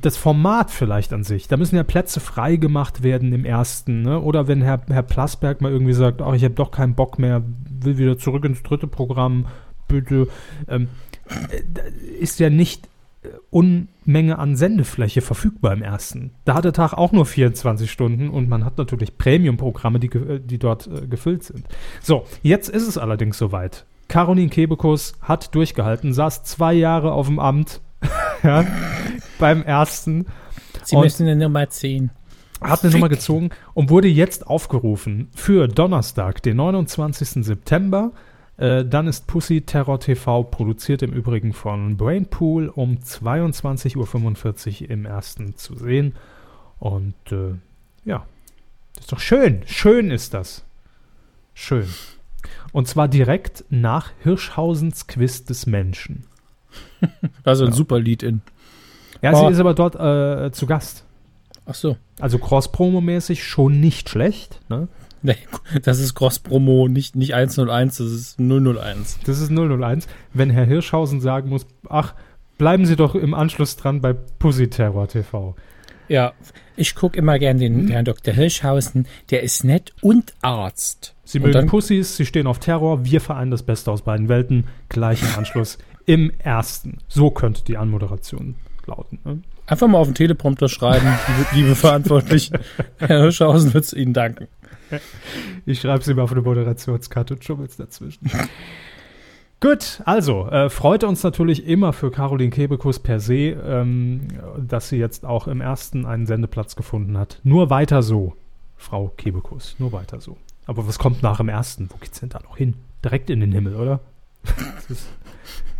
das 0.01 0.17
Format 0.17 0.71
vielleicht 0.71 1.13
an 1.13 1.23
sich. 1.23 1.47
Da 1.47 1.57
müssen 1.57 1.75
ja 1.75 1.83
Plätze 1.83 2.19
frei 2.19 2.57
gemacht 2.57 3.03
werden 3.03 3.31
im 3.31 3.45
ersten. 3.45 4.01
Ne? 4.01 4.19
Oder 4.19 4.47
wenn 4.47 4.61
Herr, 4.61 4.81
Herr 4.89 5.03
Plasberg 5.03 5.61
mal 5.61 5.71
irgendwie 5.71 5.93
sagt, 5.93 6.21
ach, 6.21 6.33
ich 6.33 6.43
habe 6.43 6.55
doch 6.55 6.71
keinen 6.71 6.95
Bock 6.95 7.17
mehr, 7.19 7.41
will 7.81 7.97
wieder 7.97 8.17
zurück 8.17 8.43
ins 8.45 8.63
dritte 8.63 8.87
Programm, 8.87 9.45
bitte. 9.87 10.27
Ähm, 10.67 10.89
äh, 11.29 12.19
ist 12.19 12.39
ja 12.39 12.49
nicht 12.49 12.89
Unmenge 13.49 14.39
an 14.39 14.55
Sendefläche 14.55 15.21
verfügbar 15.21 15.73
im 15.73 15.81
ersten. 15.81 16.31
Da 16.45 16.53
hat 16.53 16.65
der 16.65 16.73
Tag 16.73 16.93
auch 16.93 17.11
nur 17.11 17.25
24 17.25 17.91
Stunden 17.91 18.29
und 18.29 18.47
man 18.47 18.63
hat 18.63 18.77
natürlich 18.77 19.17
Premium-Programme, 19.17 19.99
die, 19.99 20.09
die 20.39 20.57
dort 20.57 20.87
äh, 20.87 21.07
gefüllt 21.07 21.43
sind. 21.43 21.65
So, 22.01 22.25
jetzt 22.43 22.69
ist 22.69 22.87
es 22.87 22.97
allerdings 22.97 23.37
soweit. 23.37 23.85
Caroline 24.07 24.49
Kebekus 24.49 25.13
hat 25.21 25.53
durchgehalten, 25.53 26.13
saß 26.13 26.43
zwei 26.43 26.73
Jahre 26.73 27.11
auf 27.11 27.27
dem 27.27 27.39
Amt 27.39 27.81
ja, 28.43 28.65
beim 29.39 29.63
ersten 29.63 30.25
Sie 30.83 30.95
müssen 30.95 31.27
eine 31.27 31.35
Nummer 31.35 31.69
10. 31.69 32.09
hat 32.61 32.83
eine 32.83 32.93
Nummer 32.93 33.09
gezogen 33.09 33.49
und 33.73 33.89
wurde 33.89 34.07
jetzt 34.07 34.47
aufgerufen 34.47 35.29
für 35.35 35.67
Donnerstag, 35.67 36.41
den 36.41 36.57
29. 36.57 37.45
September. 37.45 38.11
Äh, 38.59 38.83
dann 38.85 39.07
ist 39.07 39.25
Pussy 39.27 39.61
Terror 39.61 39.99
TV, 39.99 40.43
produziert 40.43 41.01
im 41.01 41.11
Übrigen 41.13 41.53
von 41.53 41.95
Brainpool, 41.97 42.67
um 42.67 42.95
22.45 42.97 44.83
Uhr 44.83 44.89
im 44.89 45.05
ersten 45.05 45.55
zu 45.55 45.75
sehen. 45.75 46.15
Und 46.77 47.15
äh, 47.31 47.53
ja, 48.05 48.25
das 48.95 49.05
ist 49.05 49.11
doch 49.13 49.19
schön. 49.19 49.61
Schön 49.65 50.11
ist 50.11 50.33
das. 50.33 50.65
Schön. 51.53 51.87
Und 52.71 52.87
zwar 52.87 53.07
direkt 53.07 53.63
nach 53.69 54.11
Hirschhausens 54.23 55.07
Quiz 55.07 55.43
des 55.45 55.65
Menschen. 55.65 56.25
Also 57.43 57.63
ein 57.65 57.71
Ja. 57.71 57.75
super 57.75 57.99
Lied 57.99 58.23
in. 58.23 58.41
Ja, 59.21 59.33
Oh. 59.33 59.47
sie 59.47 59.53
ist 59.53 59.59
aber 59.59 59.73
dort 59.73 59.95
äh, 59.95 60.51
zu 60.51 60.65
Gast. 60.67 61.05
Ach 61.65 61.73
so. 61.75 61.97
Also 62.19 62.37
Cross-Promo-mäßig 62.37 63.43
schon 63.43 63.79
nicht 63.79 64.09
schlecht. 64.09 64.59
Ne? 64.69 64.87
Nee, 65.21 65.35
das 65.83 65.99
ist 65.99 66.15
Cross-Promo, 66.15 66.87
nicht, 66.87 67.15
nicht 67.15 67.33
101, 67.33 67.97
das 67.97 68.07
ist 68.07 68.39
001. 68.39 69.19
Das 69.25 69.39
ist 69.41 69.51
001. 69.51 70.07
Wenn 70.33 70.49
Herr 70.49 70.65
Hirschhausen 70.65 71.19
sagen 71.21 71.49
muss, 71.49 71.65
ach, 71.89 72.13
bleiben 72.57 72.85
Sie 72.85 72.95
doch 72.95 73.15
im 73.15 73.33
Anschluss 73.33 73.75
dran 73.75 74.01
bei 74.01 74.13
Pussy 74.13 74.69
Terror 74.69 75.07
TV. 75.07 75.55
Ja, 76.07 76.33
ich 76.75 76.95
gucke 76.95 77.17
immer 77.17 77.37
gern 77.37 77.57
den 77.59 77.89
Herrn 77.89 78.05
Dr. 78.05 78.33
Hirschhausen. 78.33 79.05
Der 79.29 79.43
ist 79.43 79.63
nett 79.63 79.93
und 80.01 80.33
Arzt. 80.41 81.13
Sie 81.23 81.37
Und 81.37 81.43
mögen 81.43 81.53
dann- 81.53 81.67
Pussys, 81.67 82.15
Sie 82.17 82.25
stehen 82.25 82.47
auf 82.47 82.59
Terror, 82.59 83.05
wir 83.05 83.21
vereinen 83.21 83.51
das 83.51 83.61
Beste 83.63 83.91
aus 83.91 84.01
beiden 84.01 84.27
Welten, 84.29 84.65
gleich 84.87 85.21
im 85.21 85.37
Anschluss 85.37 85.77
im 86.05 86.31
ersten. 86.39 86.97
So 87.07 87.29
könnte 87.29 87.63
die 87.63 87.77
Anmoderation 87.77 88.55
lauten. 88.87 89.19
Ne? 89.23 89.41
Einfach 89.67 89.87
mal 89.87 89.99
auf 89.99 90.07
den 90.07 90.15
Teleprompter 90.15 90.67
schreiben, 90.67 91.05
liebe, 91.27 91.49
liebe 91.53 91.75
Verantwortlichen. 91.75 92.57
Herr 92.97 93.21
Hirschhausen 93.21 93.71
wird 93.75 93.83
es 93.83 93.93
Ihnen 93.93 94.13
danken. 94.13 94.47
Ich 95.65 95.81
schreibe 95.81 96.03
sie 96.03 96.13
mal 96.13 96.23
auf 96.23 96.31
eine 96.31 96.41
Moderationskarte 96.41 97.35
und 97.35 97.43
schummel's 97.43 97.77
dazwischen. 97.77 98.29
Gut, 99.61 100.01
also, 100.05 100.47
äh, 100.47 100.69
freut 100.69 101.03
uns 101.03 101.21
natürlich 101.21 101.65
immer 101.65 101.91
für 101.91 102.11
Caroline 102.11 102.49
Kebekus 102.49 102.99
per 102.99 103.19
se, 103.19 103.49
ähm, 103.49 104.29
dass 104.57 104.87
sie 104.87 104.95
jetzt 104.95 105.25
auch 105.25 105.47
im 105.49 105.59
ersten 105.59 106.05
einen 106.05 106.25
Sendeplatz 106.25 106.77
gefunden 106.77 107.17
hat. 107.17 107.41
Nur 107.43 107.69
weiter 107.69 108.01
so, 108.01 108.35
Frau 108.77 109.09
Kebekus, 109.17 109.75
nur 109.77 109.91
weiter 109.91 110.21
so. 110.21 110.37
Aber 110.65 110.87
was 110.87 110.97
kommt 110.97 111.23
nach 111.23 111.37
dem 111.37 111.49
ersten? 111.49 111.89
Wo 111.91 111.97
geht's 111.97 112.21
denn 112.21 112.29
da 112.29 112.39
noch 112.39 112.55
hin? 112.55 112.75
Direkt 113.03 113.29
in 113.29 113.41
den 113.41 113.51
Himmel, 113.51 113.75
oder? 113.75 113.99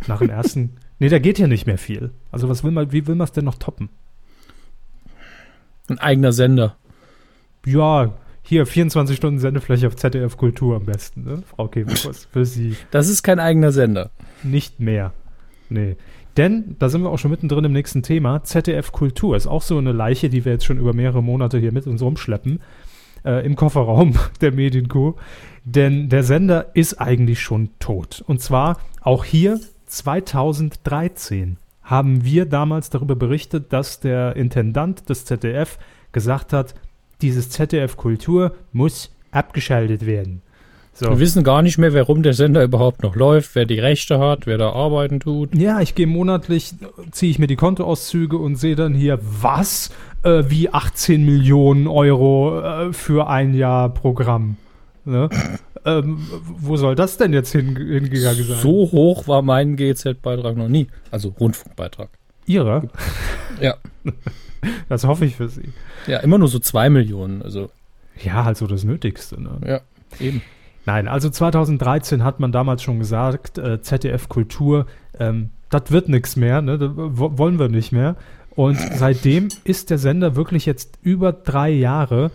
Nach 0.06 0.18
dem 0.18 0.30
ersten. 0.30 0.76
Nee, 0.98 1.08
da 1.08 1.18
geht 1.18 1.38
ja 1.38 1.46
nicht 1.46 1.66
mehr 1.66 1.78
viel. 1.78 2.10
Also, 2.30 2.50
was 2.50 2.62
will 2.62 2.72
man, 2.72 2.92
wie 2.92 3.06
will 3.06 3.14
man 3.14 3.24
es 3.24 3.32
denn 3.32 3.46
noch 3.46 3.54
toppen? 3.54 3.88
Ein 5.88 5.98
eigener 5.98 6.32
Sender. 6.32 6.76
Ja, 7.64 8.12
hier 8.50 8.66
24 8.66 9.16
Stunden 9.16 9.38
Sendefläche 9.38 9.86
auf 9.86 9.94
ZDF 9.94 10.36
Kultur 10.36 10.74
am 10.74 10.84
besten, 10.84 11.22
ne? 11.22 11.42
Frau 11.46 11.68
Kebekus, 11.68 12.24
für 12.32 12.44
Sie. 12.44 12.76
Das 12.90 13.08
ist 13.08 13.22
kein 13.22 13.38
eigener 13.38 13.70
Sender. 13.70 14.10
Nicht 14.42 14.80
mehr. 14.80 15.12
Nee. 15.68 15.96
Denn, 16.36 16.74
da 16.80 16.88
sind 16.88 17.02
wir 17.02 17.10
auch 17.10 17.18
schon 17.18 17.30
mittendrin 17.30 17.64
im 17.64 17.72
nächsten 17.72 18.02
Thema, 18.02 18.42
ZDF 18.42 18.90
Kultur 18.90 19.36
ist 19.36 19.46
auch 19.46 19.62
so 19.62 19.78
eine 19.78 19.92
Leiche, 19.92 20.28
die 20.28 20.44
wir 20.44 20.50
jetzt 20.50 20.64
schon 20.64 20.78
über 20.78 20.92
mehrere 20.92 21.22
Monate 21.22 21.58
hier 21.58 21.70
mit 21.70 21.86
uns 21.86 22.02
rumschleppen, 22.02 22.60
äh, 23.24 23.46
im 23.46 23.54
Kofferraum 23.54 24.14
der 24.40 24.50
Medienkuh. 24.50 25.14
Denn 25.64 26.08
der 26.08 26.24
Sender 26.24 26.72
ist 26.74 27.00
eigentlich 27.00 27.40
schon 27.40 27.70
tot. 27.78 28.24
Und 28.26 28.42
zwar 28.42 28.80
auch 29.00 29.24
hier 29.24 29.60
2013 29.86 31.56
haben 31.84 32.24
wir 32.24 32.46
damals 32.46 32.90
darüber 32.90 33.14
berichtet, 33.14 33.72
dass 33.72 34.00
der 34.00 34.34
Intendant 34.34 35.08
des 35.08 35.24
ZDF 35.24 35.78
gesagt 36.10 36.52
hat, 36.52 36.74
dieses 37.22 37.50
ZDF 37.50 37.96
Kultur 37.96 38.52
muss 38.72 39.10
abgeschaltet 39.30 40.06
werden. 40.06 40.42
So. 40.92 41.08
Wir 41.08 41.18
wissen 41.20 41.44
gar 41.44 41.62
nicht 41.62 41.78
mehr, 41.78 41.94
warum 41.94 42.22
der 42.22 42.34
Sender 42.34 42.62
überhaupt 42.62 43.02
noch 43.02 43.16
läuft, 43.16 43.54
wer 43.54 43.64
die 43.64 43.78
Rechte 43.78 44.18
hat, 44.18 44.46
wer 44.46 44.58
da 44.58 44.72
arbeiten 44.72 45.20
tut. 45.20 45.54
Ja, 45.54 45.80
ich 45.80 45.94
gehe 45.94 46.06
monatlich, 46.06 46.74
ziehe 47.10 47.30
ich 47.30 47.38
mir 47.38 47.46
die 47.46 47.56
Kontoauszüge 47.56 48.36
und 48.36 48.56
sehe 48.56 48.76
dann 48.76 48.94
hier, 48.94 49.18
was? 49.22 49.90
Äh, 50.22 50.44
wie 50.48 50.68
18 50.68 51.24
Millionen 51.24 51.86
Euro 51.86 52.60
äh, 52.60 52.92
für 52.92 53.28
ein 53.28 53.54
Jahr 53.54 53.88
Programm. 53.88 54.56
Ne? 55.06 55.30
ähm, 55.86 56.18
wo 56.58 56.76
soll 56.76 56.96
das 56.96 57.16
denn 57.16 57.32
jetzt 57.32 57.52
hin, 57.52 57.76
hingegangen 57.76 58.44
sein? 58.44 58.58
So 58.58 58.90
hoch 58.92 59.26
war 59.26 59.40
mein 59.40 59.76
GEZ-Beitrag 59.76 60.56
noch 60.56 60.68
nie. 60.68 60.88
Also 61.10 61.34
Rundfunkbeitrag. 61.40 62.10
Ihrer? 62.50 62.84
Ja. 63.60 63.76
Das 64.90 65.04
hoffe 65.04 65.24
ich 65.24 65.36
für 65.36 65.48
Sie. 65.48 65.70
Ja, 66.06 66.18
immer 66.18 66.36
nur 66.36 66.48
so 66.48 66.58
zwei 66.58 66.90
Millionen. 66.90 67.40
Also, 67.40 67.70
Ja, 68.22 68.44
halt 68.44 68.58
so 68.58 68.66
das 68.66 68.84
Nötigste. 68.84 69.40
Ne? 69.40 69.58
ja, 69.66 69.80
eben. 70.20 70.42
Nein, 70.84 71.08
also 71.08 71.30
2013 71.30 72.22
hat 72.24 72.40
man 72.40 72.52
damals 72.52 72.82
schon 72.82 72.98
gesagt, 72.98 73.56
äh, 73.56 73.80
ZDF 73.80 74.28
Kultur, 74.28 74.84
ähm, 75.18 75.48
das 75.70 75.90
wird 75.90 76.10
nichts 76.10 76.36
mehr, 76.36 76.60
ne? 76.60 76.76
das 76.76 76.90
wo- 76.94 77.38
wollen 77.38 77.58
wir 77.58 77.68
nicht 77.70 77.90
mehr. 77.92 78.16
Und 78.54 78.76
seitdem 78.78 79.48
ist 79.64 79.88
der 79.88 79.96
Sender 79.96 80.36
wirklich 80.36 80.66
jetzt 80.66 80.98
über 81.02 81.32
drei 81.32 81.70
Jahre 81.70 82.30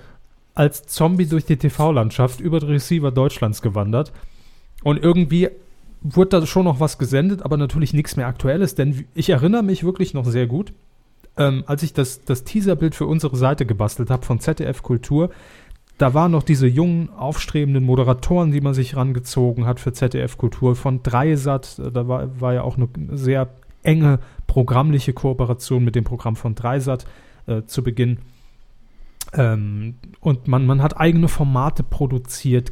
als 0.55 0.87
Zombie 0.87 1.27
durch 1.27 1.45
die 1.45 1.57
TV-Landschaft 1.57 2.39
über 2.39 2.59
die 2.59 2.67
Receiver 2.67 3.11
Deutschlands 3.11 3.61
gewandert. 3.61 4.11
Und 4.83 5.03
irgendwie 5.03 5.49
wurde 6.13 6.39
da 6.39 6.45
schon 6.45 6.65
noch 6.65 6.79
was 6.79 6.97
gesendet, 6.97 7.41
aber 7.41 7.57
natürlich 7.57 7.93
nichts 7.93 8.15
mehr 8.15 8.27
Aktuelles, 8.27 8.75
denn 8.75 9.05
ich 9.15 9.29
erinnere 9.29 9.63
mich 9.63 9.83
wirklich 9.83 10.13
noch 10.13 10.25
sehr 10.25 10.45
gut, 10.45 10.73
ähm, 11.37 11.63
als 11.65 11.83
ich 11.83 11.93
das, 11.93 12.23
das 12.23 12.43
Teaserbild 12.43 12.95
für 12.95 13.07
unsere 13.07 13.35
Seite 13.35 13.65
gebastelt 13.65 14.09
habe 14.09 14.25
von 14.25 14.39
ZDF 14.39 14.83
Kultur, 14.83 15.31
da 15.97 16.13
waren 16.13 16.31
noch 16.31 16.43
diese 16.43 16.67
jungen, 16.67 17.09
aufstrebenden 17.09 17.83
Moderatoren, 17.83 18.51
die 18.51 18.61
man 18.61 18.73
sich 18.73 18.95
rangezogen 18.95 19.65
hat 19.65 19.79
für 19.79 19.93
ZDF 19.93 20.37
Kultur 20.37 20.75
von 20.75 21.01
Dreisat. 21.03 21.79
äh, 21.79 21.91
Da 21.91 22.07
war, 22.07 22.39
war 22.39 22.53
ja 22.53 22.63
auch 22.63 22.77
eine 22.77 22.89
sehr 23.13 23.49
enge 23.81 24.19
programmliche 24.47 25.13
Kooperation 25.13 25.83
mit 25.83 25.95
dem 25.95 26.03
Programm 26.03 26.35
von 26.35 26.55
Dreisat 26.55 27.05
äh, 27.47 27.63
zu 27.63 27.83
Beginn. 27.83 28.19
Ähm, 29.33 29.95
und 30.19 30.47
man, 30.47 30.65
man 30.65 30.81
hat 30.81 30.97
eigene 30.97 31.27
Formate 31.27 31.83
produziert, 31.83 32.71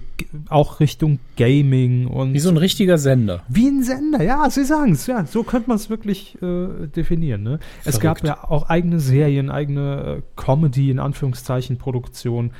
auch 0.50 0.80
Richtung 0.80 1.20
Gaming 1.36 2.08
und 2.08 2.34
Wie 2.34 2.40
so 2.40 2.50
ein 2.50 2.58
richtiger 2.58 2.98
Sender. 2.98 3.42
wie 3.50 3.68
ein 3.68 3.84
Sender, 3.84 4.24
ja, 4.24 4.50
Sie 4.50 4.64
sagen 4.64 4.94
es, 4.94 5.08
ja, 5.08 5.26
so 5.26 5.44
könnte 5.44 5.70
man 5.70 5.78
es 5.78 5.90
wirklich 5.90 6.42
äh, 6.42 6.88
definieren. 6.88 7.44
Ne? 7.44 7.60
Es 7.86 8.00
gab 8.00 8.24
ja 8.24 8.44
auch 8.44 8.70
eigene 8.70 9.00
Serien, 9.00 9.50
eigene 9.50 10.18
äh, 10.20 10.22
Comedy, 10.36 10.90
in 10.90 11.00
Anführungszeichen, 11.00 11.78
Produktion. 11.78 12.52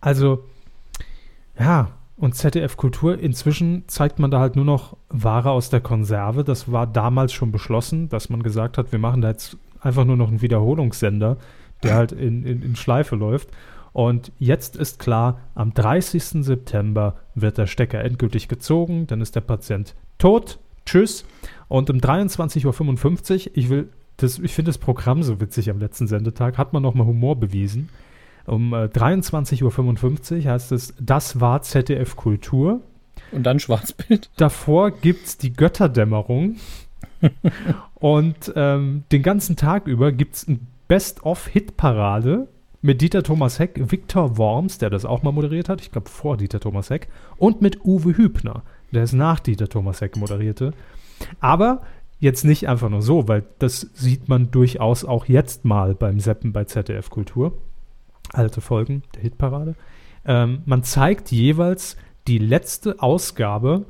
Also, 0.00 0.44
ja, 1.58 1.90
und 2.16 2.34
ZDF 2.34 2.76
Kultur, 2.76 3.18
inzwischen 3.18 3.84
zeigt 3.88 4.18
man 4.18 4.30
da 4.30 4.38
halt 4.38 4.56
nur 4.56 4.64
noch 4.64 4.96
Ware 5.08 5.50
aus 5.50 5.70
der 5.70 5.80
Konserve. 5.80 6.44
Das 6.44 6.70
war 6.70 6.86
damals 6.86 7.32
schon 7.32 7.52
beschlossen, 7.52 8.08
dass 8.08 8.28
man 8.28 8.42
gesagt 8.42 8.78
hat, 8.78 8.92
wir 8.92 8.98
machen 8.98 9.22
da 9.22 9.28
jetzt 9.30 9.56
einfach 9.80 10.04
nur 10.04 10.16
noch 10.16 10.28
einen 10.28 10.42
Wiederholungssender, 10.42 11.36
der 11.82 11.94
halt 11.94 12.12
in, 12.12 12.44
in, 12.44 12.62
in 12.62 12.76
Schleife 12.76 13.16
läuft. 13.16 13.50
Und 13.92 14.32
jetzt 14.38 14.76
ist 14.76 14.98
klar, 14.98 15.40
am 15.54 15.74
30. 15.74 16.44
September 16.44 17.16
wird 17.34 17.58
der 17.58 17.66
Stecker 17.66 18.02
endgültig 18.02 18.48
gezogen, 18.48 19.06
dann 19.06 19.20
ist 19.20 19.36
der 19.36 19.42
Patient 19.42 19.94
tot. 20.18 20.58
Tschüss. 20.86 21.24
Und 21.68 21.90
um 21.90 21.98
23.55 21.98 23.46
Uhr, 23.46 23.52
ich 23.54 23.68
will, 23.68 23.88
das, 24.16 24.38
ich 24.38 24.54
finde 24.54 24.70
das 24.70 24.78
Programm 24.78 25.22
so 25.22 25.40
witzig 25.40 25.70
am 25.70 25.78
letzten 25.78 26.06
Sendetag, 26.06 26.58
hat 26.58 26.72
man 26.72 26.82
nochmal 26.82 27.06
Humor 27.06 27.38
bewiesen. 27.38 27.90
Um 28.46 28.72
äh, 28.72 28.86
23.55 28.86 30.44
Uhr 30.44 30.50
heißt 30.52 30.72
es, 30.72 30.94
das 30.98 31.40
war 31.40 31.62
ZDF 31.62 32.16
Kultur. 32.16 32.80
Und 33.30 33.44
dann 33.44 33.60
Schwarzbild. 33.60 34.30
Davor 34.36 34.90
gibt 34.90 35.26
es 35.26 35.38
die 35.38 35.52
Götterdämmerung. 35.52 36.56
und 37.94 38.52
ähm, 38.56 39.04
den 39.12 39.22
ganzen 39.22 39.56
Tag 39.56 39.86
über 39.86 40.10
gibt 40.12 40.34
es 40.34 40.48
ein 40.48 40.66
Best-of-Hit-Parade 40.92 42.48
mit 42.82 43.00
Dieter 43.00 43.22
Thomas 43.22 43.58
Heck, 43.58 43.80
Viktor 43.90 44.36
Worms, 44.36 44.76
der 44.76 44.90
das 44.90 45.06
auch 45.06 45.22
mal 45.22 45.32
moderiert 45.32 45.70
hat, 45.70 45.80
ich 45.80 45.90
glaube 45.90 46.10
vor 46.10 46.36
Dieter 46.36 46.60
Thomas 46.60 46.90
Heck, 46.90 47.08
und 47.38 47.62
mit 47.62 47.82
Uwe 47.86 48.14
Hübner, 48.14 48.62
der 48.90 49.02
es 49.02 49.14
nach 49.14 49.40
Dieter 49.40 49.70
Thomas 49.70 50.02
Heck 50.02 50.18
moderierte. 50.18 50.74
Aber 51.40 51.80
jetzt 52.20 52.44
nicht 52.44 52.68
einfach 52.68 52.90
nur 52.90 53.00
so, 53.00 53.26
weil 53.26 53.42
das 53.58 53.88
sieht 53.94 54.28
man 54.28 54.50
durchaus 54.50 55.06
auch 55.06 55.24
jetzt 55.24 55.64
mal 55.64 55.94
beim 55.94 56.20
Seppen 56.20 56.52
bei 56.52 56.64
ZDF 56.64 57.08
Kultur. 57.08 57.56
Alte 58.34 58.60
Folgen 58.60 59.02
der 59.14 59.22
Hitparade. 59.22 59.76
Ähm, 60.26 60.60
man 60.66 60.82
zeigt 60.82 61.30
jeweils 61.30 61.96
die 62.26 62.36
letzte 62.36 63.00
Ausgabe 63.00 63.86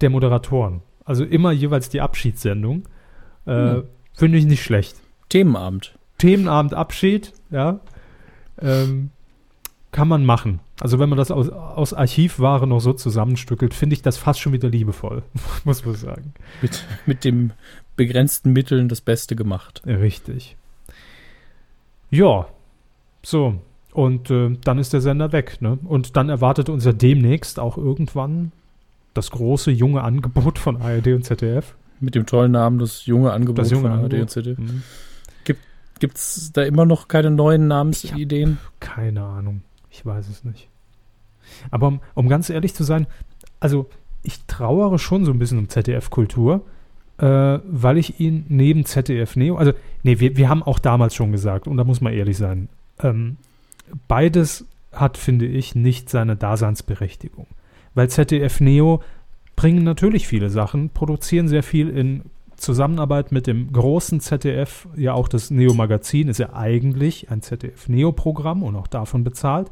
der 0.00 0.08
Moderatoren. 0.08 0.80
Also 1.04 1.26
immer 1.26 1.52
jeweils 1.52 1.90
die 1.90 2.00
Abschiedssendung. 2.00 2.88
Äh, 3.44 3.50
Hm. 3.50 3.82
Finde 4.14 4.38
ich 4.38 4.46
nicht 4.46 4.62
schlecht. 4.62 4.96
Themenabend. 5.28 5.98
Themenabend 6.18 6.74
Abschied, 6.74 7.32
ja. 7.50 7.80
Ähm, 8.60 9.10
kann 9.92 10.08
man 10.08 10.24
machen. 10.24 10.60
Also 10.80 10.98
wenn 10.98 11.08
man 11.08 11.18
das 11.18 11.30
aus, 11.30 11.48
aus 11.48 11.94
Archivware 11.94 12.66
noch 12.66 12.80
so 12.80 12.92
zusammenstückelt, 12.92 13.74
finde 13.74 13.94
ich 13.94 14.02
das 14.02 14.16
fast 14.16 14.40
schon 14.40 14.52
wieder 14.52 14.68
liebevoll, 14.68 15.22
muss 15.64 15.84
man 15.84 15.94
sagen. 15.94 16.34
Mit, 16.62 16.84
mit 17.06 17.24
dem 17.24 17.52
begrenzten 17.96 18.52
Mitteln 18.52 18.88
das 18.88 19.00
Beste 19.00 19.34
gemacht. 19.34 19.82
Richtig. 19.86 20.56
Ja, 22.10 22.46
so. 23.22 23.54
Und 23.92 24.30
äh, 24.30 24.56
dann 24.62 24.78
ist 24.78 24.92
der 24.92 25.00
Sender 25.00 25.32
weg. 25.32 25.58
Ne? 25.60 25.78
Und 25.84 26.16
dann 26.16 26.28
erwartet 26.28 26.68
uns 26.68 26.84
ja 26.84 26.92
demnächst 26.92 27.58
auch 27.58 27.76
irgendwann 27.76 28.52
das 29.14 29.30
große 29.30 29.70
junge 29.70 30.02
Angebot 30.02 30.58
von 30.58 30.80
ARD 30.80 31.08
und 31.08 31.24
ZDF. 31.24 31.74
Mit 32.00 32.14
dem 32.14 32.26
tollen 32.26 32.52
Namen 32.52 32.78
das 32.78 33.06
junge 33.06 33.32
Angebot 33.32 33.58
Das 33.58 33.70
junge 33.70 33.82
von 33.82 33.92
ARD 33.92 34.04
Angebot. 34.04 34.20
und 34.20 34.30
ZDF. 34.30 34.58
Hm. 34.58 34.82
Gibt 35.98 36.16
es 36.16 36.52
da 36.52 36.62
immer 36.62 36.84
noch 36.84 37.08
keine 37.08 37.30
neuen 37.30 37.68
Namensideen? 37.68 38.58
Keine 38.80 39.22
Ahnung. 39.22 39.62
Ich 39.90 40.04
weiß 40.04 40.28
es 40.28 40.44
nicht. 40.44 40.68
Aber 41.70 41.88
um, 41.88 42.00
um 42.14 42.28
ganz 42.28 42.50
ehrlich 42.50 42.74
zu 42.74 42.84
sein, 42.84 43.06
also 43.60 43.88
ich 44.22 44.44
trauere 44.46 44.98
schon 44.98 45.24
so 45.24 45.32
ein 45.32 45.38
bisschen 45.38 45.58
um 45.58 45.68
ZDF-Kultur, 45.68 46.62
äh, 47.18 47.58
weil 47.64 47.98
ich 47.98 48.20
ihn 48.20 48.44
neben 48.48 48.84
ZDF 48.84 49.36
Neo, 49.36 49.56
also 49.56 49.72
nee, 50.02 50.20
wir, 50.20 50.36
wir 50.36 50.48
haben 50.48 50.62
auch 50.62 50.78
damals 50.78 51.14
schon 51.14 51.32
gesagt, 51.32 51.66
und 51.66 51.76
da 51.76 51.84
muss 51.84 52.00
man 52.00 52.12
ehrlich 52.12 52.36
sein, 52.36 52.68
ähm, 53.00 53.36
beides 54.06 54.66
hat, 54.92 55.16
finde 55.16 55.46
ich, 55.46 55.74
nicht 55.74 56.10
seine 56.10 56.36
Daseinsberechtigung. 56.36 57.46
Weil 57.94 58.08
ZDF 58.08 58.60
Neo 58.60 59.02
bringen 59.56 59.82
natürlich 59.82 60.28
viele 60.28 60.50
Sachen, 60.50 60.90
produzieren 60.90 61.48
sehr 61.48 61.62
viel 61.62 61.88
in 61.88 62.22
Zusammenarbeit 62.58 63.32
mit 63.32 63.46
dem 63.46 63.72
großen 63.72 64.20
ZDF, 64.20 64.88
ja 64.96 65.14
auch 65.14 65.28
das 65.28 65.50
Neo-Magazin, 65.50 66.28
ist 66.28 66.38
ja 66.38 66.52
eigentlich 66.52 67.30
ein 67.30 67.42
ZDF-Neo-Programm 67.42 68.62
und 68.62 68.76
auch 68.76 68.86
davon 68.86 69.24
bezahlt, 69.24 69.70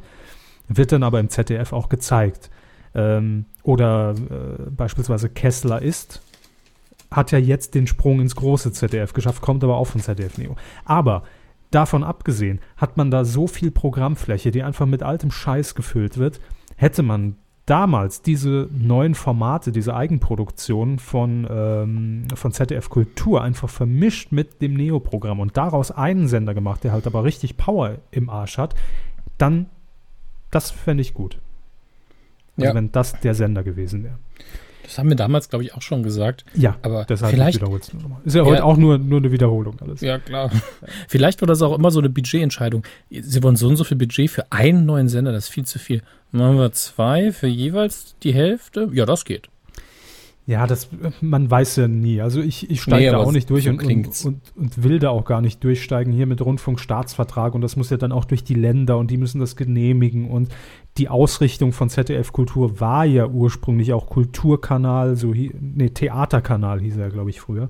wird 0.69 0.93
dann 0.93 1.03
aber 1.03 1.21
im 1.21 1.29
ZDF 1.29 1.73
auch 1.73 1.89
gezeigt. 1.89 2.51
Ähm, 2.95 3.45
oder 3.63 4.15
äh, 4.15 4.71
beispielsweise 4.71 5.29
Kessler 5.29 5.83
ist, 5.83 6.23
hat 7.11 7.33
ja 7.33 7.39
jetzt 7.39 7.75
den 7.75 7.87
Sprung 7.87 8.21
ins 8.21 8.37
große 8.37 8.73
ZDF 8.73 9.13
geschafft, 9.13 9.43
kommt 9.43 9.63
aber 9.63 9.77
auch 9.77 9.87
von 9.87 10.01
ZDF 10.01 10.39
Neo. 10.39 10.57
Aber 10.85 11.25
davon 11.71 12.05
abgesehen, 12.05 12.61
hat 12.77 12.97
man 12.97 13.11
da 13.11 13.25
so 13.25 13.47
viel 13.47 13.71
Programmfläche, 13.71 14.51
die 14.51 14.63
einfach 14.63 14.87
mit 14.87 15.03
altem 15.03 15.31
Scheiß 15.31 15.75
gefüllt 15.75 16.19
wird, 16.19 16.41
hätte 16.77 17.03
man 17.03 17.37
damals 17.67 18.23
diese 18.23 18.69
neuen 18.73 19.15
Formate, 19.15 19.73
diese 19.73 19.95
Eigenproduktion 19.95 20.99
von, 20.99 21.47
ähm, 21.51 22.29
von 22.35 22.53
ZDF 22.53 22.89
Kultur 22.89 23.43
einfach 23.43 23.69
vermischt 23.69 24.31
mit 24.33 24.63
dem 24.63 24.75
Neo-Programm 24.75 25.41
und 25.41 25.57
daraus 25.57 25.91
einen 25.91 26.29
Sender 26.29 26.55
gemacht, 26.55 26.85
der 26.85 26.93
halt 26.93 27.07
aber 27.07 27.25
richtig 27.25 27.57
Power 27.57 27.97
im 28.13 28.31
Arsch 28.31 28.57
hat, 28.57 28.75
dann, 29.37 29.67
das 30.53 30.71
fände 30.71 31.01
ich 31.03 31.13
gut. 31.13 31.39
Also 32.57 32.69
Ja. 32.69 32.75
wenn 32.75 32.93
das 32.93 33.21
der 33.21 33.35
Sender 33.35 33.65
gewesen 33.65 34.05
wäre. 34.05 34.19
Das 34.87 34.99
haben 34.99 35.09
wir 35.09 35.17
damals, 35.17 35.49
glaube 35.49 35.65
ich, 35.65 35.75
auch 35.75 35.83
schon 35.83 36.03
gesagt. 36.03 36.45
Ja, 36.55 36.77
Aber 36.83 37.05
deshalb 37.09 37.33
vielleicht- 37.35 37.57
wiederholst 37.61 37.93
du 37.93 37.97
nochmal. 37.99 38.21
Ist 38.25 38.35
ja, 38.35 38.43
Ja. 38.43 38.49
heute 38.49 38.65
auch 38.65 38.77
nur, 38.77 38.99
nur 38.99 39.19
eine 39.19 39.33
Wiederholung 39.33 39.77
alles. 39.81 40.01
Ja, 40.01 40.19
klar. 40.19 40.51
Vielleicht 41.09 41.41
war 41.43 41.47
das 41.49 41.61
auch 41.63 41.77
immer 41.77 41.91
so 41.91 41.99
eine 41.99 42.09
Budgetentscheidung. 42.09 42.85
Sie 43.11 43.43
wollen 43.43 43.57
so 43.57 43.69
und 43.69 43.77
so 43.77 43.85
viel 43.85 43.97
Budget 43.97 44.31
für 44.31 44.51
einen 44.53 44.87
neuen 44.87 45.09
Sender, 45.09 45.33
das 45.33 45.45
ist 45.45 45.51
viel 45.51 45.65
zu 45.65 45.79
viel. 45.79 46.03
Machen 46.33 46.57
wir 46.59 46.73
zwei 46.73 47.33
für 47.33 47.47
jeweils 47.47 48.17
die 48.23 48.33
Hälfte? 48.35 48.89
Ja, 48.93 49.07
das 49.07 49.25
geht. 49.25 49.49
Ja, 50.49 50.69
das, 50.69 50.89
man 51.21 51.51
weiß 51.51 51.75
ja 51.75 51.89
nie. 51.89 52.21
Also 52.21 52.41
ich, 52.41 52.71
ich 52.71 52.81
steige 52.81 53.07
Nee, 53.07 53.11
da 53.11 53.19
auch 53.19 53.33
nicht 53.33 53.51
durch 53.51 53.65
so 53.65 53.71
und, 53.71 53.83
und, 53.83 54.25
und, 54.25 54.41
und 54.55 54.83
will 54.85 55.01
da 55.01 55.11
auch 55.11 55.25
gar 55.25 55.41
nicht 55.41 55.63
durchsteigen 55.65 56.13
hier 56.13 56.27
mit 56.27 56.41
Rundfunkstaatsvertrag 56.41 57.57
und 57.57 57.63
das 57.63 57.75
muss 57.75 57.91
ja 57.91 57.97
dann 57.97 58.13
auch 58.13 58.25
durch 58.25 58.45
die 58.45 58.55
Länder 58.55 58.97
und 58.97 59.11
die 59.11 59.17
müssen 59.17 59.41
das 59.41 59.57
genehmigen 59.57 60.31
und 60.31 60.55
die 60.99 61.09
Ausrichtung 61.09 61.73
von 61.73 61.89
ZDF 61.89 62.33
Kultur 62.33 62.79
war 62.79 63.05
ja 63.05 63.27
ursprünglich 63.27 63.93
auch 63.93 64.07
Kulturkanal, 64.07 65.17
so 65.17 65.33
nee, 65.35 65.91
Theaterkanal 65.91 66.81
hieß 66.81 66.97
er, 66.97 67.11
glaube 67.11 67.31
ich, 67.31 67.41
früher. 67.41 67.69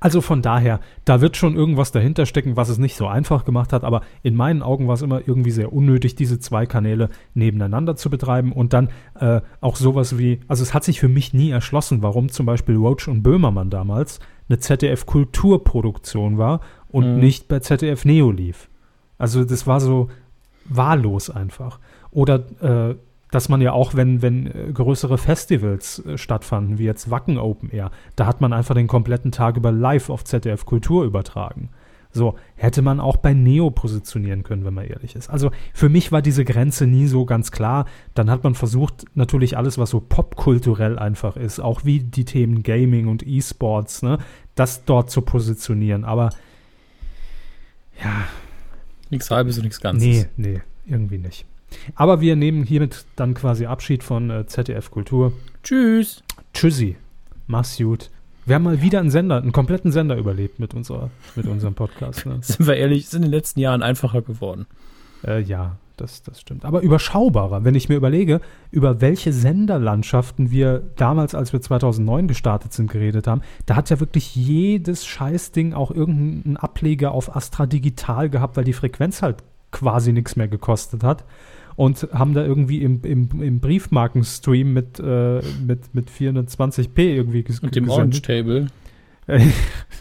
Also 0.00 0.20
von 0.20 0.42
daher, 0.42 0.78
da 1.04 1.20
wird 1.20 1.36
schon 1.36 1.56
irgendwas 1.56 1.90
dahinter 1.90 2.24
stecken, 2.24 2.56
was 2.56 2.68
es 2.68 2.78
nicht 2.78 2.96
so 2.96 3.08
einfach 3.08 3.44
gemacht 3.44 3.72
hat, 3.72 3.82
aber 3.82 4.02
in 4.22 4.36
meinen 4.36 4.62
Augen 4.62 4.86
war 4.86 4.94
es 4.94 5.02
immer 5.02 5.26
irgendwie 5.26 5.50
sehr 5.50 5.72
unnötig, 5.72 6.14
diese 6.14 6.38
zwei 6.38 6.66
Kanäle 6.66 7.08
nebeneinander 7.34 7.96
zu 7.96 8.08
betreiben 8.08 8.52
und 8.52 8.72
dann 8.72 8.90
äh, 9.18 9.40
auch 9.60 9.74
sowas 9.74 10.16
wie, 10.16 10.38
also 10.46 10.62
es 10.62 10.72
hat 10.72 10.84
sich 10.84 11.00
für 11.00 11.08
mich 11.08 11.34
nie 11.34 11.50
erschlossen, 11.50 12.00
warum 12.02 12.28
zum 12.28 12.46
Beispiel 12.46 12.76
Roach 12.76 13.08
und 13.08 13.22
Böhmermann 13.24 13.70
damals 13.70 14.20
eine 14.48 14.58
ZDF-Kulturproduktion 14.60 16.38
war 16.38 16.60
und 16.90 17.14
Mhm. 17.14 17.20
nicht 17.20 17.48
bei 17.48 17.58
ZDF 17.60 18.04
Neo 18.04 18.30
lief. 18.30 18.68
Also 19.18 19.44
das 19.44 19.66
war 19.66 19.80
so 19.80 20.08
wahllos 20.64 21.28
einfach. 21.30 21.80
Oder 22.10 22.44
äh, 22.90 22.94
dass 23.30 23.48
man 23.48 23.60
ja 23.60 23.72
auch, 23.72 23.94
wenn, 23.94 24.22
wenn 24.22 24.46
äh, 24.46 24.72
größere 24.72 25.18
Festivals 25.18 26.04
äh, 26.04 26.18
stattfanden, 26.18 26.78
wie 26.78 26.84
jetzt 26.84 27.10
Wacken 27.10 27.38
Open 27.38 27.70
Air, 27.70 27.90
da 28.16 28.26
hat 28.26 28.40
man 28.40 28.52
einfach 28.52 28.74
den 28.74 28.86
kompletten 28.86 29.32
Tag 29.32 29.56
über 29.56 29.72
live 29.72 30.10
auf 30.10 30.24
ZDF 30.24 30.64
Kultur 30.64 31.04
übertragen. 31.04 31.70
So, 32.10 32.36
hätte 32.56 32.80
man 32.80 33.00
auch 33.00 33.18
bei 33.18 33.34
Neo 33.34 33.70
positionieren 33.70 34.42
können, 34.42 34.64
wenn 34.64 34.72
man 34.72 34.86
ehrlich 34.86 35.14
ist. 35.14 35.28
Also 35.28 35.50
für 35.74 35.90
mich 35.90 36.10
war 36.10 36.22
diese 36.22 36.44
Grenze 36.44 36.86
nie 36.86 37.06
so 37.06 37.26
ganz 37.26 37.50
klar. 37.50 37.84
Dann 38.14 38.30
hat 38.30 38.44
man 38.44 38.54
versucht, 38.54 39.04
natürlich 39.14 39.58
alles, 39.58 39.76
was 39.76 39.90
so 39.90 40.00
popkulturell 40.00 40.98
einfach 40.98 41.36
ist, 41.36 41.60
auch 41.60 41.84
wie 41.84 42.00
die 42.00 42.24
Themen 42.24 42.62
Gaming 42.62 43.08
und 43.08 43.26
E-Sports, 43.26 44.02
ne, 44.02 44.18
das 44.54 44.86
dort 44.86 45.10
zu 45.10 45.20
positionieren. 45.20 46.04
Aber 46.04 46.30
ja, 48.02 48.24
Nichts 49.10 49.30
halbes 49.30 49.56
und 49.56 49.64
nichts 49.64 49.80
Ganzes. 49.80 50.06
Nee, 50.06 50.26
nee, 50.36 50.60
irgendwie 50.86 51.18
nicht. 51.18 51.46
Aber 51.94 52.20
wir 52.20 52.36
nehmen 52.36 52.64
hiermit 52.64 53.04
dann 53.16 53.34
quasi 53.34 53.66
Abschied 53.66 54.02
von 54.02 54.30
äh, 54.30 54.46
ZDF 54.46 54.90
Kultur. 54.90 55.32
Tschüss. 55.62 56.22
Tschüssi. 56.54 56.96
Mach's 57.46 57.78
gut. 57.78 58.10
Wir 58.46 58.54
haben 58.54 58.62
mal 58.62 58.80
wieder 58.80 59.00
einen 59.00 59.10
Sender, 59.10 59.36
einen 59.36 59.52
kompletten 59.52 59.92
Sender 59.92 60.16
überlebt 60.16 60.58
mit, 60.58 60.72
unserer, 60.72 61.10
mit 61.36 61.46
unserem 61.46 61.74
Podcast. 61.74 62.24
Ne? 62.24 62.38
Sind 62.42 62.66
wir 62.66 62.76
ehrlich, 62.76 63.04
ist 63.04 63.14
in 63.14 63.22
den 63.22 63.30
letzten 63.30 63.60
Jahren 63.60 63.82
einfacher 63.82 64.22
geworden. 64.22 64.66
Äh, 65.26 65.42
ja, 65.42 65.76
das, 65.98 66.22
das 66.22 66.40
stimmt. 66.40 66.64
Aber 66.64 66.80
überschaubarer, 66.80 67.64
wenn 67.64 67.74
ich 67.74 67.88
mir 67.88 67.96
überlege, 67.96 68.40
über 68.70 69.00
welche 69.00 69.32
Senderlandschaften 69.32 70.50
wir 70.50 70.82
damals, 70.96 71.34
als 71.34 71.52
wir 71.52 71.60
2009 71.60 72.28
gestartet 72.28 72.72
sind, 72.72 72.90
geredet 72.90 73.26
haben. 73.26 73.42
Da 73.66 73.76
hat 73.76 73.90
ja 73.90 74.00
wirklich 74.00 74.34
jedes 74.34 75.04
Scheißding 75.06 75.74
auch 75.74 75.90
irgendeinen 75.90 76.56
Ableger 76.56 77.12
auf 77.12 77.34
Astra 77.34 77.66
Digital 77.66 78.30
gehabt, 78.30 78.56
weil 78.56 78.64
die 78.64 78.72
Frequenz 78.72 79.22
halt 79.22 79.42
quasi 79.70 80.12
nichts 80.12 80.36
mehr 80.36 80.48
gekostet 80.48 81.02
hat. 81.02 81.24
Und 81.78 82.08
haben 82.12 82.34
da 82.34 82.44
irgendwie 82.44 82.82
im, 82.82 83.02
im, 83.02 83.28
im 83.40 83.60
Briefmarkenstream 83.60 84.72
mit, 84.72 84.98
äh, 84.98 85.40
mit, 85.64 85.94
mit 85.94 86.10
420p 86.10 86.98
irgendwie 86.98 87.44
ges 87.44 87.60
Und 87.60 87.76
dem 87.76 87.84
gesendet. 87.84 87.88
Orange 87.88 88.22
Table. 88.22 88.66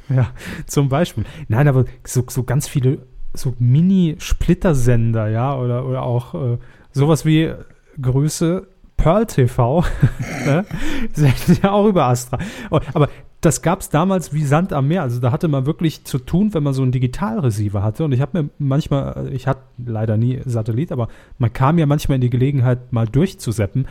ja, 0.09 0.31
zum 0.65 0.89
Beispiel. 0.89 1.23
Nein, 1.49 1.67
aber 1.67 1.85
so, 2.03 2.23
so 2.27 2.43
ganz 2.43 2.67
viele 2.67 3.05
so 3.33 3.53
Mini-Splittersender, 3.59 5.27
ja, 5.29 5.55
oder, 5.55 5.85
oder 5.85 6.01
auch 6.01 6.33
äh, 6.33 6.57
sowas 6.93 7.25
wie 7.25 7.53
Grüße 8.01 8.67
Pearl 8.97 9.25
TV, 9.25 9.83
ne? 10.45 10.65
Sendet 11.13 11.63
ja 11.63 11.71
auch 11.71 11.87
über 11.87 12.05
Astra. 12.05 12.39
Oh, 12.71 12.79
Aber 12.93 13.09
das 13.41 13.61
gab 13.61 13.81
es 13.81 13.89
damals 13.89 14.33
wie 14.33 14.43
Sand 14.43 14.73
am 14.73 14.87
Meer. 14.87 15.03
Also 15.03 15.19
da 15.19 15.31
hatte 15.31 15.47
man 15.47 15.65
wirklich 15.65 16.03
zu 16.03 16.17
tun, 16.17 16.53
wenn 16.53 16.63
man 16.63 16.73
so 16.73 16.81
einen 16.81 16.91
Digitalreceiver 16.91 17.83
hatte. 17.83 18.03
Und 18.03 18.11
ich 18.11 18.21
habe 18.21 18.43
mir 18.43 18.49
manchmal, 18.57 19.29
ich 19.31 19.47
hatte 19.47 19.61
leider 19.77 20.17
nie 20.17 20.41
Satellit, 20.45 20.91
aber 20.91 21.07
man 21.37 21.53
kam 21.53 21.77
ja 21.77 21.85
manchmal 21.85 22.15
in 22.15 22.21
die 22.21 22.29
Gelegenheit, 22.29 22.91
mal 22.91 23.07
durchzuseppen. 23.07 23.87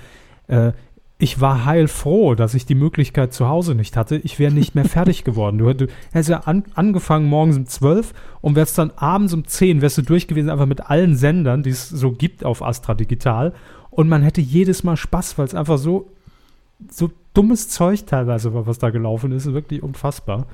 Äh, 0.48 0.72
ich 1.18 1.40
war 1.40 1.64
heilfroh, 1.64 2.34
dass 2.34 2.52
ich 2.52 2.66
die 2.66 2.74
Möglichkeit 2.74 3.32
zu 3.32 3.48
Hause 3.48 3.74
nicht 3.74 3.96
hatte. 3.96 4.16
Ich 4.16 4.38
wäre 4.38 4.52
nicht 4.52 4.74
mehr 4.74 4.84
fertig 4.84 5.24
geworden. 5.24 5.56
Du, 5.56 5.72
du 5.72 5.86
hättest 6.12 6.28
ja 6.28 6.40
an, 6.40 6.64
angefangen 6.74 7.26
morgens 7.26 7.56
um 7.56 7.66
12 7.66 8.12
und 8.42 8.54
wärst 8.54 8.76
dann 8.76 8.92
abends 8.96 9.32
um 9.32 9.46
10 9.46 9.80
wärst 9.80 9.96
du 9.96 10.02
durch 10.02 10.28
gewesen, 10.28 10.50
einfach 10.50 10.66
mit 10.66 10.90
allen 10.90 11.16
Sendern, 11.16 11.62
die 11.62 11.70
es 11.70 11.88
so 11.88 12.12
gibt 12.12 12.44
auf 12.44 12.62
Astra 12.62 12.94
Digital. 12.94 13.54
Und 13.96 14.08
man 14.10 14.22
hätte 14.22 14.42
jedes 14.42 14.84
Mal 14.84 14.96
Spaß, 14.98 15.38
weil 15.38 15.46
es 15.46 15.54
einfach 15.54 15.78
so, 15.78 16.10
so 16.90 17.10
dummes 17.32 17.70
Zeug 17.70 18.04
teilweise 18.06 18.52
war, 18.52 18.66
was 18.66 18.78
da 18.78 18.90
gelaufen 18.90 19.32
ist. 19.32 19.50
Wirklich 19.52 19.82
unfassbar. 19.82 20.46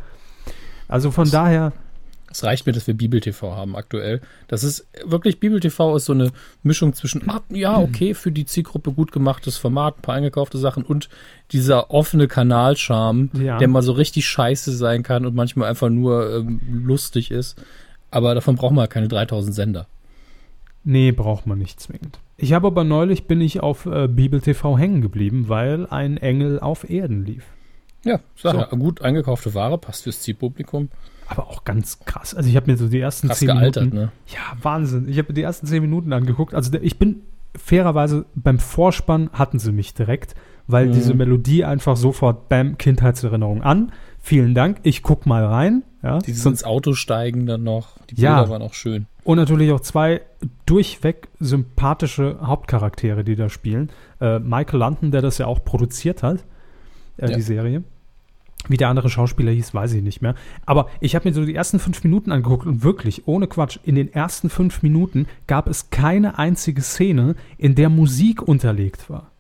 Also 0.86 1.10
von 1.10 1.28
daher, 1.28 1.72
Es 2.30 2.44
reicht 2.44 2.66
mir, 2.66 2.72
dass 2.72 2.86
wir 2.86 2.94
Bibel 2.94 3.20
TV 3.20 3.54
haben 3.56 3.74
aktuell. 3.74 4.20
Das 4.46 4.62
ist 4.62 4.86
wirklich, 5.04 5.40
Bibel 5.40 5.58
TV 5.58 5.96
ist 5.96 6.04
so 6.04 6.12
eine 6.12 6.30
Mischung 6.62 6.94
zwischen, 6.94 7.28
ah, 7.28 7.40
ja, 7.50 7.76
okay, 7.80 8.14
für 8.14 8.30
die 8.30 8.46
Zielgruppe 8.46 8.92
gut 8.92 9.10
gemachtes 9.10 9.58
Format, 9.58 9.98
ein 9.98 10.02
paar 10.02 10.14
eingekaufte 10.14 10.56
Sachen 10.58 10.84
und 10.84 11.08
dieser 11.50 11.90
offene 11.90 12.28
Kanalcharme, 12.28 13.28
Ja. 13.34 13.58
der 13.58 13.66
mal 13.68 13.82
so 13.82 13.92
richtig 13.92 14.26
scheiße 14.28 14.70
sein 14.76 15.02
kann 15.02 15.26
und 15.26 15.34
manchmal 15.34 15.68
einfach 15.68 15.88
nur 15.90 16.36
ähm, 16.36 16.60
lustig 16.84 17.30
ist. 17.32 17.60
Aber 18.12 18.34
davon 18.36 18.54
brauchen 18.54 18.76
wir 18.76 18.86
keine 18.86 19.08
3000 19.08 19.52
Sender. 19.54 19.86
Nee, 20.84 21.10
braucht 21.12 21.46
man 21.46 21.58
nicht 21.58 21.80
zwingend. 21.80 22.18
Ich 22.42 22.52
habe 22.52 22.66
aber 22.66 22.82
neulich 22.84 23.26
bin 23.28 23.40
ich 23.40 23.60
auf 23.60 23.86
äh, 23.86 24.08
Bibel 24.08 24.40
TV 24.40 24.76
hängen 24.76 25.00
geblieben, 25.00 25.44
weil 25.48 25.86
ein 25.86 26.16
Engel 26.16 26.58
auf 26.60 26.88
Erden 26.90 27.24
lief. 27.24 27.44
Ja, 28.04 28.18
sag 28.36 28.54
So. 28.54 28.58
ja, 28.58 28.66
gut 28.66 29.00
eingekaufte 29.00 29.54
Ware, 29.54 29.78
passt 29.78 30.02
fürs 30.02 30.20
Zielpublikum. 30.22 30.88
Aber 31.28 31.46
auch 31.46 31.64
ganz 31.64 32.00
krass. 32.00 32.34
Also 32.34 32.48
ich 32.48 32.56
habe 32.56 32.70
mir 32.70 32.76
so 32.76 32.88
die 32.88 32.98
ersten 32.98 33.28
Krass 33.28 33.38
zehn 33.38 33.46
gealtert, 33.46 33.84
Minuten. 33.84 33.96
ne? 34.06 34.12
Ja, 34.26 34.40
Wahnsinn. 34.60 35.08
Ich 35.08 35.18
habe 35.18 35.28
mir 35.28 35.34
die 35.34 35.42
ersten 35.42 35.66
zehn 35.68 35.80
Minuten 35.82 36.12
angeguckt. 36.12 36.52
Also 36.52 36.72
ich 36.82 36.98
bin 36.98 37.22
fairerweise 37.56 38.24
beim 38.34 38.58
Vorspann 38.58 39.30
hatten 39.32 39.58
sie 39.60 39.70
mich 39.72 39.94
direkt, 39.94 40.34
weil 40.66 40.88
Mhm. 40.88 40.92
diese 40.94 41.14
Melodie 41.14 41.64
einfach 41.64 41.96
sofort 41.96 42.48
Bam 42.48 42.76
Kindheitserinnerung 42.76 43.62
an. 43.62 43.92
Vielen 44.20 44.54
Dank. 44.54 44.78
Ich 44.82 45.02
guck 45.02 45.26
mal 45.26 45.44
rein. 45.44 45.84
Ja. 46.02 46.18
Sonst, 46.22 46.44
ins 46.46 46.64
Auto 46.64 46.94
steigen 46.94 47.46
dann 47.46 47.62
noch. 47.62 47.98
Die 48.10 48.20
Ja. 48.20 48.38
Bilder 48.40 48.50
waren 48.50 48.62
auch 48.62 48.74
schön. 48.74 49.06
und 49.24 49.36
natürlich 49.38 49.70
auch 49.70 49.80
zwei 49.80 50.22
durchweg 50.66 51.28
sympathische 51.40 52.38
Hauptcharaktere, 52.42 53.24
die 53.24 53.36
da 53.36 53.48
spielen. 53.48 53.90
Äh, 54.20 54.38
Michael 54.38 54.80
London, 54.80 55.10
der 55.10 55.22
das 55.22 55.38
ja 55.38 55.46
auch 55.46 55.64
produziert 55.64 56.22
hat, 56.22 56.44
äh, 57.16 57.28
Ja. 57.30 57.36
die 57.36 57.42
Serie. 57.42 57.84
Wie 58.68 58.76
der 58.76 58.88
andere 58.88 59.10
Schauspieler 59.10 59.50
hieß, 59.50 59.74
weiß 59.74 59.92
ich 59.94 60.02
nicht 60.04 60.22
mehr. 60.22 60.36
Aber 60.66 60.88
ich 61.00 61.16
habe 61.16 61.28
mir 61.28 61.34
so 61.34 61.44
die 61.44 61.54
ersten 61.54 61.80
fünf 61.80 62.04
Minuten 62.04 62.30
angeguckt 62.30 62.64
und 62.64 62.84
wirklich, 62.84 63.26
ohne 63.26 63.48
Quatsch, 63.48 63.78
in 63.82 63.96
den 63.96 64.12
ersten 64.12 64.50
fünf 64.50 64.82
Minuten 64.82 65.26
gab 65.48 65.66
es 65.68 65.90
keine 65.90 66.38
einzige 66.38 66.80
Szene, 66.80 67.34
in 67.58 67.74
der 67.74 67.88
Musik 67.88 68.40
unterlegt 68.42 69.10
war. 69.10 69.32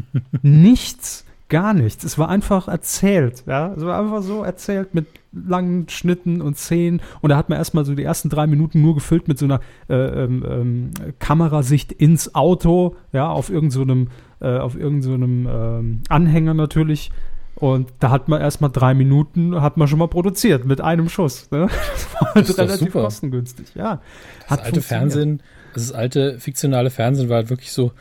nichts, 0.42 1.26
gar 1.52 1.74
nichts. 1.74 2.02
Es 2.02 2.18
war 2.18 2.30
einfach 2.30 2.66
erzählt. 2.66 3.44
Ja? 3.46 3.74
Es 3.76 3.84
war 3.84 4.00
einfach 4.00 4.22
so 4.22 4.42
erzählt 4.42 4.94
mit 4.94 5.06
langen 5.32 5.86
Schnitten 5.90 6.40
und 6.40 6.56
Szenen. 6.56 7.02
Und 7.20 7.28
da 7.28 7.36
hat 7.36 7.50
man 7.50 7.58
erstmal 7.58 7.84
so 7.84 7.94
die 7.94 8.02
ersten 8.02 8.30
drei 8.30 8.46
Minuten 8.46 8.80
nur 8.80 8.94
gefüllt 8.94 9.28
mit 9.28 9.38
so 9.38 9.44
einer 9.44 9.60
äh, 9.88 9.94
ähm, 9.94 10.44
ähm, 10.48 10.90
Kamerasicht 11.18 11.92
ins 11.92 12.34
Auto, 12.34 12.96
ja, 13.12 13.28
auf 13.28 13.50
irgendeinem 13.50 14.08
so 14.40 14.46
äh, 14.46 14.58
auf 14.58 14.76
irgendeinem 14.76 15.46
ähm, 15.46 16.02
Anhänger 16.08 16.54
natürlich. 16.54 17.12
Und 17.54 17.92
da 18.00 18.10
hat 18.10 18.28
man 18.28 18.40
erstmal 18.40 18.70
drei 18.70 18.94
Minuten, 18.94 19.60
hat 19.60 19.76
man 19.76 19.86
schon 19.88 19.98
mal 19.98 20.08
produziert 20.08 20.64
mit 20.64 20.80
einem 20.80 21.08
Schuss. 21.10 21.50
Ne? 21.50 21.68
Das 21.92 22.14
war 22.14 22.34
halt 22.34 22.48
doch 22.48 22.58
relativ 22.58 22.86
super. 22.88 23.02
kostengünstig, 23.02 23.74
ja. 23.74 24.00
Das 24.48 24.58
alte 24.58 24.80
funktioniert. 24.80 24.84
Fernsehen, 24.84 25.42
das 25.74 25.92
alte 25.92 26.40
fiktionale 26.40 26.88
Fernsehen 26.88 27.28
war 27.28 27.36
halt 27.36 27.50
wirklich 27.50 27.72
so, 27.72 27.92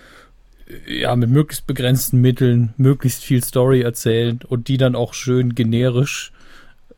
ja, 0.88 1.16
mit 1.16 1.30
möglichst 1.30 1.68
begrenzten 1.68 2.22
Mitteln, 2.22 2.74
möglichst 2.78 3.24
viel 3.24 3.44
Story 3.44 3.82
erzählen 3.82 4.40
und 4.48 4.68
die 4.68 4.78
dann 4.78 4.96
auch 4.96 5.14
schön 5.14 5.56
generisch. 5.56 6.32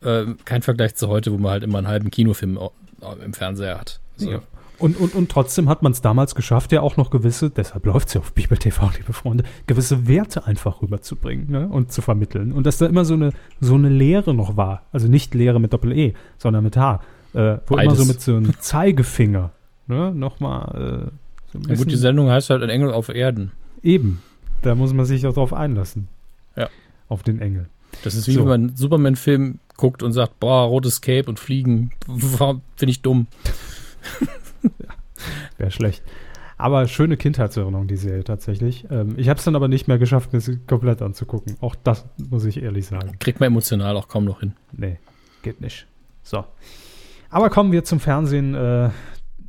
Äh, 0.02 0.26
kein 0.44 0.62
Vergleich 0.62 0.94
zu 0.96 1.08
heute, 1.08 1.32
wo 1.32 1.38
man 1.38 1.52
halt 1.52 1.62
immer 1.62 1.78
einen 1.78 1.88
halben 1.88 2.10
Kinofilm 2.10 2.58
im 3.24 3.32
Fernseher 3.34 3.78
hat. 3.78 4.00
So. 4.16 4.30
Ja. 4.30 4.40
Und, 4.78 4.98
und, 4.98 5.14
und 5.14 5.30
trotzdem 5.30 5.68
hat 5.68 5.82
man 5.82 5.92
es 5.92 6.02
damals 6.02 6.34
geschafft, 6.34 6.72
ja 6.72 6.80
auch 6.80 6.96
noch 6.96 7.10
gewisse, 7.10 7.48
deshalb 7.48 7.86
läuft 7.86 8.08
es 8.08 8.14
ja 8.14 8.20
auf 8.20 8.32
Bibel 8.32 8.58
TV, 8.58 8.90
liebe 8.98 9.12
Freunde, 9.12 9.44
gewisse 9.66 10.08
Werte 10.08 10.46
einfach 10.46 10.82
rüberzubringen 10.82 11.50
ne? 11.50 11.68
und 11.68 11.92
zu 11.92 12.02
vermitteln. 12.02 12.52
Und 12.52 12.66
dass 12.66 12.78
da 12.78 12.86
immer 12.86 13.04
so 13.04 13.14
eine, 13.14 13.32
so 13.60 13.74
eine 13.74 13.88
Lehre 13.88 14.34
noch 14.34 14.56
war. 14.56 14.82
Also 14.92 15.06
nicht 15.06 15.34
Lehre 15.34 15.60
mit 15.60 15.72
Doppel-E, 15.72 16.14
sondern 16.38 16.64
mit 16.64 16.76
H. 16.76 17.00
Äh, 17.34 17.58
wo 17.66 17.74
immer 17.76 17.84
Beides. 17.84 17.98
so 17.98 18.04
mit 18.04 18.20
so 18.20 18.36
einem 18.36 18.60
Zeigefinger 18.60 19.52
ne? 19.86 20.12
nochmal 20.12 21.08
äh, 21.08 21.10
so 21.52 21.58
ein 21.58 21.68
Ja, 21.68 21.76
gut, 21.76 21.90
die 21.90 21.96
Sendung 21.96 22.28
heißt 22.30 22.50
halt 22.50 22.62
ein 22.62 22.70
Engel 22.70 22.92
auf 22.92 23.08
Erden. 23.08 23.52
Eben. 23.84 24.22
Da 24.62 24.74
muss 24.74 24.92
man 24.92 25.04
sich 25.06 25.26
auch 25.26 25.34
drauf 25.34 25.52
einlassen. 25.52 26.08
Ja. 26.56 26.68
Auf 27.08 27.22
den 27.22 27.40
Engel. 27.40 27.68
Das 28.02 28.14
ist 28.14 28.26
wie 28.26 28.32
So. 28.32 28.40
wenn 28.40 28.48
man 28.48 28.60
einen 28.62 28.76
Superman-Film 28.76 29.58
guckt 29.76 30.02
und 30.02 30.12
sagt, 30.12 30.40
boah, 30.40 30.64
rotes 30.64 31.00
Cape 31.00 31.28
und 31.28 31.38
Fliegen, 31.38 31.90
finde 32.76 32.90
ich 32.90 33.02
dumm. 33.02 33.26
Wäre 35.58 35.70
schlecht. 35.70 36.02
Aber 36.56 36.86
schöne 36.86 37.16
Kindheitserinnerung, 37.16 37.88
die 37.88 37.96
Serie 37.96 38.24
tatsächlich. 38.24 38.86
Ähm, 38.90 39.14
ich 39.16 39.28
habe 39.28 39.38
es 39.38 39.44
dann 39.44 39.56
aber 39.56 39.68
nicht 39.68 39.88
mehr 39.88 39.98
geschafft, 39.98 40.32
mir 40.32 40.40
sie 40.40 40.58
komplett 40.66 41.02
anzugucken. 41.02 41.56
Auch 41.60 41.74
das 41.74 42.04
muss 42.16 42.44
ich 42.44 42.62
ehrlich 42.62 42.86
sagen. 42.86 43.18
Kriegt 43.18 43.40
man 43.40 43.48
emotional 43.48 43.96
auch 43.96 44.08
kaum 44.08 44.24
noch 44.24 44.40
hin. 44.40 44.54
Nee, 44.72 44.98
geht 45.42 45.60
nicht. 45.60 45.86
So. 46.22 46.44
Aber 47.30 47.50
kommen 47.50 47.72
wir 47.72 47.82
zum 47.84 47.98
Fernsehen 47.98 48.54
äh, 48.54 48.90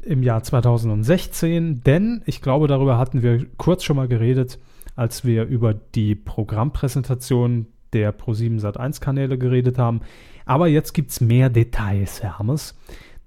im 0.05 0.23
Jahr 0.23 0.43
2016, 0.43 1.81
denn 1.83 2.21
ich 2.25 2.41
glaube, 2.41 2.67
darüber 2.67 2.97
hatten 2.97 3.21
wir 3.23 3.45
kurz 3.57 3.83
schon 3.83 3.95
mal 3.97 4.07
geredet, 4.07 4.59
als 4.95 5.25
wir 5.25 5.43
über 5.45 5.73
die 5.73 6.15
Programmpräsentation 6.15 7.67
der 7.93 8.17
Pro7 8.17 8.59
Sat1 8.61 9.01
Kanäle 9.01 9.37
geredet 9.37 9.77
haben. 9.77 10.01
Aber 10.45 10.67
jetzt 10.67 10.93
gibt 10.93 11.11
es 11.11 11.21
mehr 11.21 11.49
Details, 11.49 12.21
Herr 12.21 12.39
Hammes. 12.39 12.75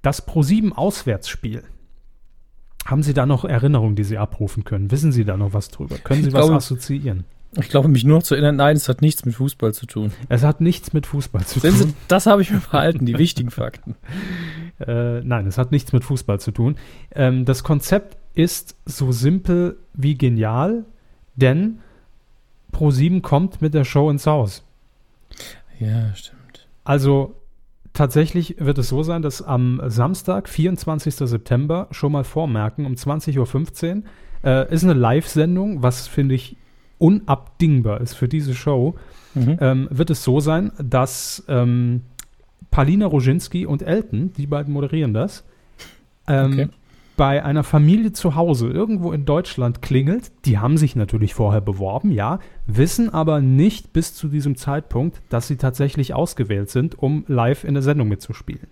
Das 0.03 0.27
Pro7 0.27 0.73
Auswärtsspiel. 0.73 1.65
Haben 2.87 3.03
Sie 3.03 3.13
da 3.13 3.27
noch 3.27 3.45
Erinnerungen, 3.45 3.97
die 3.97 4.05
Sie 4.05 4.17
abrufen 4.19 4.65
können? 4.65 4.91
Wissen 4.91 5.13
Sie 5.13 5.25
da 5.25 5.37
noch 5.37 5.53
was 5.53 5.69
drüber? 5.69 5.97
Können 5.99 6.23
Sie 6.23 6.29
Ich 6.29 6.35
was 6.35 6.43
glaube- 6.47 6.57
assoziieren? 6.57 7.25
Ich 7.57 7.71
glaube, 7.71 7.89
mich 7.89 8.05
nur 8.05 8.19
noch 8.19 8.23
zu 8.23 8.35
erinnern, 8.35 8.57
nein, 8.57 8.77
es 8.77 8.89
hat 8.89 9.01
nichts 9.01 9.25
mit 9.25 9.35
Fußball 9.35 9.73
zu 9.73 9.87
tun. 9.87 10.13
Es 10.29 10.45
hat 10.45 10.61
nichts 10.61 10.93
mit 10.93 11.07
Fußball 11.07 11.47
zu 11.47 11.61
Sehen 11.61 11.71
tun. 11.71 11.89
Sie, 11.89 11.95
das 12.07 12.27
habe 12.27 12.43
ich 12.43 12.51
mir 12.51 12.61
behalten, 12.61 13.07
die 13.07 13.19
wichtigen 13.19 13.51
Fakten. 13.51 13.97
Äh, 14.81 15.23
nein, 15.23 15.49
es 15.49 15.59
hat 15.59 15.73
nichts 15.73 15.93
mit 15.93 16.05
Fußball 16.05 16.39
zu 16.39 16.53
tun. 16.53 16.77
Ähm, 17.13 17.45
das 17.45 17.65
Konzept 17.65 18.17
ist 18.35 18.77
so 18.85 19.11
simpel 19.11 19.77
wie 19.93 20.17
genial, 20.17 20.85
denn 21.35 21.81
Pro7 22.73 23.21
kommt 23.21 23.61
mit 23.61 23.75
der 23.75 23.83
Show 23.83 24.09
ins 24.09 24.29
Haus. 24.29 24.63
Ja, 25.81 26.15
stimmt. 26.15 26.69
Also 26.85 27.35
tatsächlich 27.93 28.55
wird 28.61 28.79
es 28.79 28.89
so 28.89 29.03
sein, 29.03 29.23
dass 29.23 29.43
am 29.43 29.83
Samstag, 29.87 30.49
24. 30.49 31.17
September, 31.17 31.89
schon 31.91 32.13
mal 32.13 32.23
vormerken, 32.23 32.87
um 32.87 32.95
20.15 32.95 33.97
Uhr, 33.97 34.03
äh, 34.45 34.73
ist 34.73 34.85
eine 34.85 34.95
Live-Sendung, 34.95 35.83
was 35.83 36.07
finde 36.07 36.37
ich 36.37 36.57
unabdingbar 36.99 38.01
ist 38.01 38.15
für 38.15 38.29
diese 38.29 38.55
Show 38.55 38.95
Mhm. 39.35 39.59
ähm, 39.61 39.89
wird 39.91 40.11
es 40.11 40.25
so 40.25 40.41
sein, 40.41 40.73
dass 40.83 41.45
ähm, 41.49 42.03
Palina 42.71 43.07
Roginski 43.07 43.67
und 43.67 43.83
Elton, 43.83 44.33
die 44.37 44.47
beiden 44.47 44.73
moderieren 44.73 45.13
das, 45.15 45.45
ähm, 46.27 46.53
Okay. 46.53 46.69
bei 47.17 47.45
einer 47.45 47.63
Familie 47.63 48.13
zu 48.13 48.35
Hause 48.37 48.69
irgendwo 48.69 49.13
in 49.13 49.25
Deutschland 49.27 49.83
klingelt. 49.83 50.33
Die 50.45 50.59
haben 50.59 50.77
sich 50.77 50.97
natürlich 50.97 51.35
vorher 51.35 51.61
beworben, 51.61 52.11
ja, 52.11 52.39
wissen 52.67 53.13
aber 53.13 53.41
nicht 53.41 53.93
bis 53.93 54.15
zu 54.15 54.29
diesem 54.29 54.57
Zeitpunkt, 54.57 55.21
dass 55.29 55.47
sie 55.47 55.57
tatsächlich 55.57 56.15
ausgewählt 56.15 56.71
sind, 56.71 56.99
um 56.99 57.25
live 57.29 57.65
in 57.65 57.75
der 57.75 57.83
Sendung 57.83 58.09
mitzuspielen. 58.09 58.67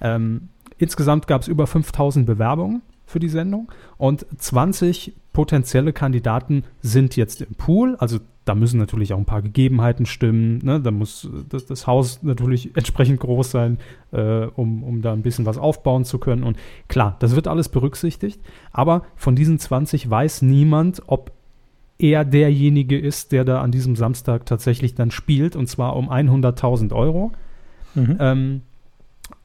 Ähm, 0.00 0.48
insgesamt 0.78 1.26
gab 1.28 1.42
es 1.42 1.48
über 1.48 1.66
5000 1.66 2.26
Bewerbungen 2.26 2.82
für 3.06 3.20
die 3.20 3.28
Sendung 3.28 3.70
und 3.98 4.26
20 4.38 5.14
potenzielle 5.32 5.92
Kandidaten 5.92 6.64
sind 6.80 7.16
jetzt 7.16 7.42
im 7.42 7.54
Pool. 7.56 7.96
Also 7.96 8.20
da 8.44 8.54
müssen 8.54 8.78
natürlich 8.78 9.12
auch 9.12 9.18
ein 9.18 9.24
paar 9.24 9.42
Gegebenheiten 9.42 10.06
stimmen. 10.06 10.58
Ne? 10.62 10.80
Da 10.80 10.90
muss 10.90 11.28
das, 11.48 11.66
das 11.66 11.86
Haus 11.86 12.22
natürlich 12.22 12.76
entsprechend 12.76 13.20
groß 13.20 13.50
sein, 13.50 13.78
äh, 14.12 14.46
um, 14.46 14.82
um 14.82 15.02
da 15.02 15.12
ein 15.12 15.22
bisschen 15.22 15.46
was 15.46 15.58
aufbauen 15.58 16.04
zu 16.04 16.18
können. 16.18 16.44
Und 16.44 16.56
klar, 16.88 17.16
das 17.20 17.34
wird 17.34 17.48
alles 17.48 17.68
berücksichtigt. 17.68 18.40
Aber 18.70 19.04
von 19.16 19.34
diesen 19.34 19.58
20 19.58 20.08
weiß 20.08 20.42
niemand, 20.42 21.02
ob 21.06 21.32
er 21.98 22.24
derjenige 22.24 22.98
ist, 22.98 23.32
der 23.32 23.44
da 23.44 23.60
an 23.60 23.70
diesem 23.70 23.96
Samstag 23.96 24.46
tatsächlich 24.46 24.94
dann 24.94 25.10
spielt. 25.10 25.56
Und 25.56 25.68
zwar 25.68 25.96
um 25.96 26.10
100.000 26.10 26.94
Euro. 26.94 27.32
Mhm. 27.94 28.16
Ähm, 28.20 28.62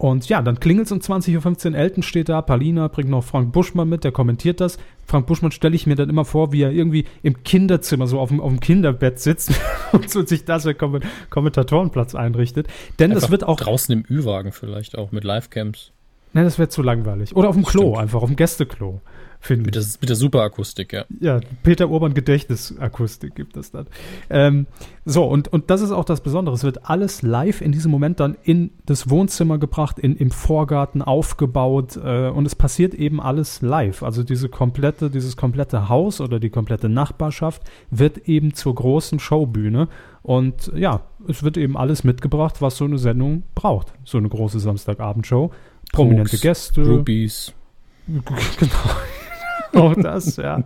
und 0.01 0.29
ja, 0.29 0.41
dann 0.41 0.61
klingelt 0.61 0.85
es 0.85 0.93
um 0.93 0.99
20.15 0.99 1.71
Uhr. 1.71 1.77
Elton 1.77 2.03
steht 2.03 2.29
da, 2.29 2.41
Palina 2.41 2.87
bringt 2.87 3.09
noch 3.09 3.21
Frank 3.21 3.51
Buschmann 3.51 3.89
mit, 3.89 4.05
der 4.05 4.13
kommentiert 4.13 4.61
das. 4.61 4.77
Frank 5.05 5.27
Buschmann 5.27 5.51
stelle 5.51 5.75
ich 5.75 5.87
mir 5.87 5.95
dann 5.95 6.09
immer 6.09 6.23
vor, 6.23 6.53
wie 6.53 6.61
er 6.61 6.71
irgendwie 6.71 7.03
im 7.21 7.43
Kinderzimmer, 7.43 8.07
so 8.07 8.17
auf 8.17 8.29
dem, 8.29 8.39
auf 8.39 8.49
dem 8.49 8.61
Kinderbett 8.61 9.19
sitzt 9.19 9.51
und 9.91 10.09
so 10.09 10.25
sich 10.25 10.45
da 10.45 10.57
so 10.61 10.73
Kom 10.73 11.01
Kommentatorenplatz 11.29 12.15
einrichtet. 12.15 12.67
Denn 12.97 13.11
Einfach 13.11 13.29
wird 13.29 13.43
auch. 13.43 13.59
draußen 13.59 13.91
im 13.91 14.05
Ü-Wagen 14.09 14.53
vielleicht 14.53 14.97
auch 14.97 15.11
mit 15.11 15.25
Livecams. 15.25 15.91
Nein, 16.31 16.45
das 16.45 16.57
wäre 16.57 16.69
zu 16.69 16.81
langweilig. 16.81 17.35
Oder 17.35 17.49
auf 17.49 17.55
dem 17.55 17.65
Klo, 17.65 17.81
Stimmt. 17.81 17.97
einfach 17.97 18.21
auf 18.21 18.29
dem 18.29 18.37
Gästeklo. 18.37 19.01
Finde 19.41 19.65
Mit 19.65 19.75
der, 19.75 19.83
mit 20.01 20.09
der 20.09 20.17
Superakustik, 20.17 20.91
ja. 20.91 21.05
Ja, 21.21 21.39
Peter 21.63 21.89
Urban 21.89 22.13
Gedächtnisakustik 22.13 23.35
gibt 23.35 23.55
es 23.55 23.71
dann. 23.71 23.87
Ähm, 24.29 24.67
so, 25.05 25.23
und, 25.23 25.47
und 25.47 25.69
das 25.69 25.81
ist 25.81 25.91
auch 25.91 26.03
das 26.03 26.21
Besondere. 26.21 26.53
Es 26.53 26.65
wird 26.65 26.89
alles 26.89 27.21
live 27.21 27.61
in 27.61 27.71
diesem 27.71 27.89
Moment 27.89 28.19
dann 28.19 28.35
in 28.43 28.71
das 28.85 29.09
Wohnzimmer 29.09 29.57
gebracht, 29.57 29.97
in, 29.97 30.17
im 30.17 30.31
Vorgarten 30.31 31.01
aufgebaut 31.01 31.95
äh, 31.95 32.27
und 32.27 32.45
es 32.45 32.55
passiert 32.55 32.93
eben 32.93 33.21
alles 33.21 33.61
live. 33.61 34.03
Also 34.03 34.23
diese 34.23 34.49
komplette, 34.49 35.09
dieses 35.09 35.37
komplette 35.37 35.87
Haus 35.87 36.19
oder 36.19 36.41
die 36.41 36.49
komplette 36.49 36.89
Nachbarschaft 36.89 37.61
wird 37.91 38.17
eben 38.27 38.53
zur 38.53 38.75
großen 38.75 39.19
Showbühne. 39.19 39.87
Und 40.21 40.69
ja, 40.75 41.03
es 41.29 41.43
wird 41.43 41.55
eben 41.55 41.77
alles 41.77 42.03
mitgebracht, 42.03 42.61
was 42.61 42.75
so 42.75 42.83
eine 42.83 42.97
Sendung 42.97 43.43
braucht. 43.55 43.93
So 44.03 44.17
eine 44.17 44.27
große 44.27 44.59
Samstagabendshow. 44.59 45.51
Prominente 45.93 46.31
Koks, 46.31 46.41
Gäste. 46.41 46.83
Groupies. 46.83 47.53
Genau. 48.59 48.73
Auch 49.73 49.95
das, 49.95 50.37
ja. 50.37 50.63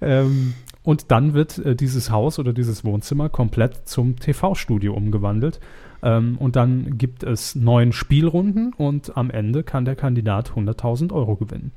ähm, 0.00 0.54
und 0.82 1.10
dann 1.10 1.34
wird 1.34 1.58
äh, 1.58 1.74
dieses 1.74 2.10
Haus 2.10 2.38
oder 2.38 2.52
dieses 2.52 2.84
Wohnzimmer 2.84 3.28
komplett 3.28 3.88
zum 3.88 4.20
TV-Studio 4.20 4.94
umgewandelt. 4.94 5.58
Ähm, 6.02 6.38
und 6.38 6.54
dann 6.54 6.96
gibt 6.96 7.24
es 7.24 7.56
neun 7.56 7.92
Spielrunden 7.92 8.72
und 8.72 9.16
am 9.16 9.30
Ende 9.30 9.64
kann 9.64 9.84
der 9.84 9.96
Kandidat 9.96 10.50
100.000 10.50 11.12
Euro 11.12 11.36
gewinnen. 11.36 11.72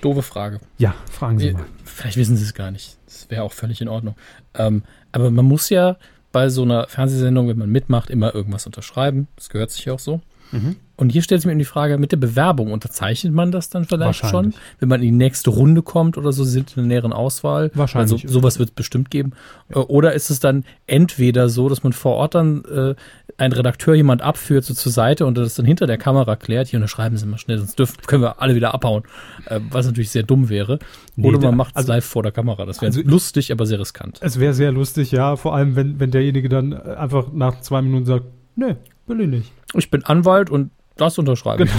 Doofe 0.00 0.22
Frage. 0.22 0.60
Ja, 0.78 0.94
fragen 1.10 1.38
Sie 1.38 1.52
mal. 1.52 1.66
Vielleicht 1.84 2.16
wissen 2.16 2.36
Sie 2.36 2.42
es 2.42 2.54
gar 2.54 2.70
nicht. 2.70 2.98
Das 3.06 3.30
wäre 3.30 3.44
auch 3.44 3.52
völlig 3.52 3.80
in 3.80 3.88
Ordnung. 3.88 4.16
Ähm, 4.54 4.82
aber 5.12 5.30
man 5.30 5.44
muss 5.44 5.70
ja 5.70 5.96
bei 6.32 6.48
so 6.48 6.62
einer 6.62 6.88
Fernsehsendung, 6.88 7.48
wenn 7.48 7.58
man 7.58 7.70
mitmacht, 7.70 8.10
immer 8.10 8.34
irgendwas 8.34 8.66
unterschreiben. 8.66 9.28
Das 9.36 9.48
gehört 9.48 9.70
sich 9.70 9.84
ja 9.84 9.94
auch 9.94 9.98
so. 9.98 10.20
Mhm. 10.52 10.76
Und 10.96 11.10
hier 11.10 11.20
stellt 11.22 11.42
sich 11.42 11.46
mir 11.46 11.52
eben 11.52 11.58
die 11.58 11.64
Frage, 11.66 11.98
mit 11.98 12.12
der 12.12 12.16
Bewerbung 12.16 12.72
unterzeichnet 12.72 13.32
man 13.34 13.52
das 13.52 13.68
dann 13.68 13.84
vielleicht 13.84 14.26
schon, 14.26 14.54
wenn 14.80 14.88
man 14.88 15.00
in 15.02 15.06
die 15.08 15.16
nächste 15.24 15.50
Runde 15.50 15.82
kommt 15.82 16.16
oder 16.16 16.32
so, 16.32 16.42
sind 16.42 16.70
in 16.76 16.84
der 16.84 16.86
näheren 16.88 17.12
Auswahl. 17.12 17.70
Wahrscheinlich. 17.74 18.22
Also 18.24 18.32
sowas 18.32 18.58
wird 18.58 18.70
es 18.70 18.74
bestimmt 18.74 19.10
geben. 19.10 19.32
Äh, 19.68 19.78
Oder 19.78 20.14
ist 20.14 20.30
es 20.30 20.40
dann 20.40 20.64
entweder 20.86 21.48
so, 21.50 21.68
dass 21.68 21.82
man 21.82 21.92
vor 21.92 22.14
Ort 22.16 22.34
dann 22.34 22.64
äh, 22.64 22.94
ein 23.36 23.52
Redakteur 23.52 23.94
jemand 23.94 24.22
abführt 24.22 24.64
so 24.64 24.72
zur 24.72 24.90
Seite 24.90 25.26
und 25.26 25.36
das 25.36 25.54
dann 25.54 25.66
hinter 25.66 25.86
der 25.86 25.98
Kamera 25.98 26.34
klärt, 26.36 26.68
hier 26.68 26.78
unterschreiben 26.78 27.16
Sie 27.18 27.26
mal 27.26 27.36
schnell, 27.36 27.58
sonst 27.58 27.78
dürfen, 27.78 27.96
können 28.06 28.22
wir 28.22 28.40
alle 28.40 28.54
wieder 28.54 28.72
abhauen. 28.72 29.02
Äh, 29.46 29.60
was 29.70 29.84
natürlich 29.86 30.08
sehr 30.10 30.22
dumm 30.22 30.48
wäre. 30.48 30.78
Nee, 31.16 31.28
Oder 31.28 31.38
da- 31.40 31.48
man 31.48 31.56
macht 31.58 31.72
es 31.72 31.76
also- 31.76 31.92
live 31.92 32.04
vor 32.06 32.22
der 32.22 32.32
Kamera. 32.32 32.64
Das 32.64 32.80
wäre 32.80 32.86
Also- 32.86 33.02
lustig, 33.02 33.52
aber 33.52 33.66
sehr 33.66 33.78
riskant. 33.80 34.18
Es 34.22 34.40
wäre 34.40 34.54
sehr 34.54 34.72
lustig, 34.72 35.10
ja, 35.12 35.36
vor 35.36 35.54
allem 35.54 35.76
wenn, 35.76 36.00
wenn 36.00 36.10
derjenige 36.10 36.48
dann 36.48 36.72
äh, 36.72 36.76
einfach 36.96 37.32
nach 37.34 37.60
zwei 37.60 37.82
Minuten 37.82 38.06
sagt, 38.06 38.24
nee, 38.54 38.76
will 39.06 39.20
ich 39.20 39.28
nicht. 39.28 39.52
Ich 39.74 39.90
bin 39.90 40.02
Anwalt 40.04 40.48
und 40.48 40.70
das 40.96 41.18
unterschreibe 41.18 41.64
ich. 41.64 41.70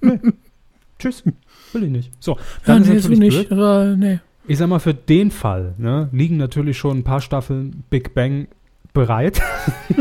Genau. 0.00 0.22
Tschüss, 0.98 1.24
will 1.72 1.84
ich 1.84 1.90
nicht. 1.90 2.12
So, 2.20 2.38
dann 2.64 2.82
nee, 2.82 2.88
ist 2.94 3.04
natürlich 3.08 3.18
nicht. 3.18 3.48
blöd. 3.48 3.58
Äh, 3.60 3.96
nee. 3.96 4.18
Ich 4.46 4.58
sag 4.58 4.68
mal, 4.68 4.78
für 4.80 4.94
den 4.94 5.30
Fall 5.30 5.74
ne, 5.78 6.08
liegen 6.12 6.36
natürlich 6.36 6.76
schon 6.78 6.98
ein 6.98 7.04
paar 7.04 7.20
Staffeln 7.20 7.84
Big 7.90 8.14
Bang 8.14 8.48
bereit. 8.92 9.40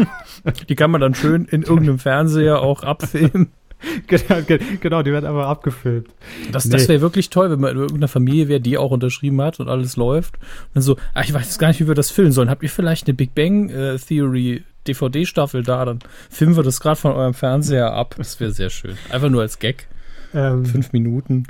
Die 0.69 0.75
kann 0.75 0.91
man 0.91 1.01
dann 1.01 1.15
schön 1.15 1.45
in 1.45 1.61
irgendeinem 1.61 1.99
Fernseher 1.99 2.61
auch 2.61 2.83
abfilmen. 2.83 3.49
genau, 4.07 4.41
ge- 4.45 4.59
genau, 4.79 5.01
die 5.01 5.11
werden 5.11 5.25
einfach 5.25 5.47
abgefilmt. 5.47 6.07
Das, 6.51 6.65
Nee. 6.65 6.71
das 6.73 6.87
wäre 6.87 7.01
wirklich 7.01 7.31
toll, 7.31 7.49
wenn 7.49 7.59
man 7.59 7.71
in 7.71 7.77
irgendeiner 7.77 8.07
Familie 8.07 8.47
wäre, 8.47 8.61
die 8.61 8.77
auch 8.77 8.91
unterschrieben 8.91 9.41
hat 9.41 9.59
und 9.59 9.69
alles 9.69 9.95
läuft. 9.97 10.35
Und 10.37 10.75
dann 10.75 10.83
so, 10.83 10.97
ah, 11.15 11.21
ich 11.23 11.33
weiß 11.33 11.41
jetzt 11.45 11.57
gar 11.57 11.69
nicht, 11.69 11.79
wie 11.79 11.87
wir 11.87 11.95
das 11.95 12.11
filmen 12.11 12.31
sollen. 12.31 12.49
Habt 12.51 12.61
ihr 12.61 12.69
vielleicht 12.69 13.07
eine 13.07 13.15
Big 13.15 13.33
Bang 13.33 13.69
äh, 13.69 13.97
Theory 13.97 14.63
DVD-Staffel 14.87 15.63
da? 15.63 15.85
Dann 15.85 15.99
filmen 16.29 16.55
wir 16.55 16.63
das 16.63 16.79
gerade 16.79 16.95
von 16.99 17.11
eurem 17.13 17.33
Fernseher 17.33 17.93
ab. 17.93 18.15
Das 18.17 18.39
wäre 18.39 18.51
sehr 18.51 18.69
schön. 18.69 18.95
Einfach 19.09 19.29
nur 19.29 19.41
als 19.41 19.59
Gag. 19.59 19.87
Ähm, 20.33 20.65
Fünf 20.65 20.93
Minuten. 20.93 21.43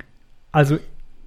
also, 0.51 0.77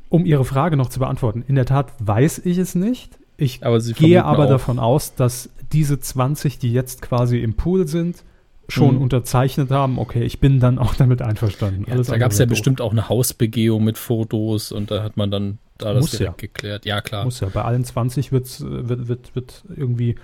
um 0.09 0.27
Ihre 0.27 0.45
Frage 0.45 0.77
noch 0.77 0.88
zu 0.88 0.99
beantworten, 1.01 1.45
in 1.47 1.55
der 1.55 1.67
Tat 1.67 1.93
weiß 1.99 2.38
ich 2.45 2.59
es 2.59 2.75
nicht. 2.75 3.19
Ich 3.37 3.64
Aber 3.64 3.79
gehe 3.81 4.25
aber 4.25 4.45
auch- 4.45 4.49
davon 4.49 4.79
aus, 4.79 5.14
dass 5.14 5.51
diese 5.73 5.99
20, 5.99 6.59
die 6.59 6.73
jetzt 6.73 7.03
quasi 7.03 7.38
im 7.40 7.55
Pool 7.55 7.88
sind, 7.88 8.23
schon 8.69 8.95
Mhm. 8.97 9.03
unterzeichnet 9.03 9.71
haben, 9.71 9.99
okay, 9.99 10.23
ich 10.23 10.40
bin 10.40 10.59
dann 10.61 10.79
auch 10.79 10.95
damit 10.95 11.21
einverstanden. 11.21 11.85
Ja, 11.87 11.95
Alles 11.95 12.07
da 12.07 12.17
gab 12.17 12.33
es 12.33 12.38
ja 12.38 12.47
doof. 12.47 12.51
bestimmt 12.51 12.81
auch 12.81 12.93
eine 12.93 13.09
Hausbegehung 13.09 13.83
mit 13.85 13.99
Fotos 13.99 14.73
und 14.73 14.90
da 14.90 15.03
hat 15.03 15.17
man 15.17 15.31
dann 15.31 15.59
da 15.79 15.93
das 15.93 16.01
Muss 16.03 16.11
direkt 16.12 16.40
ja. 16.43 16.47
geklärt. 16.49 16.87
Ja, 16.87 17.01
klar. 17.01 17.25
Muss 17.25 17.40
ja, 17.40 17.49
bei 17.53 17.62
allen 17.62 17.85
20 17.85 18.31
wird's, 18.33 18.61
äh, 18.61 18.88
wird, 18.88 19.09
wird, 19.09 19.35
wird 19.35 19.64
irgendwie 19.77 20.14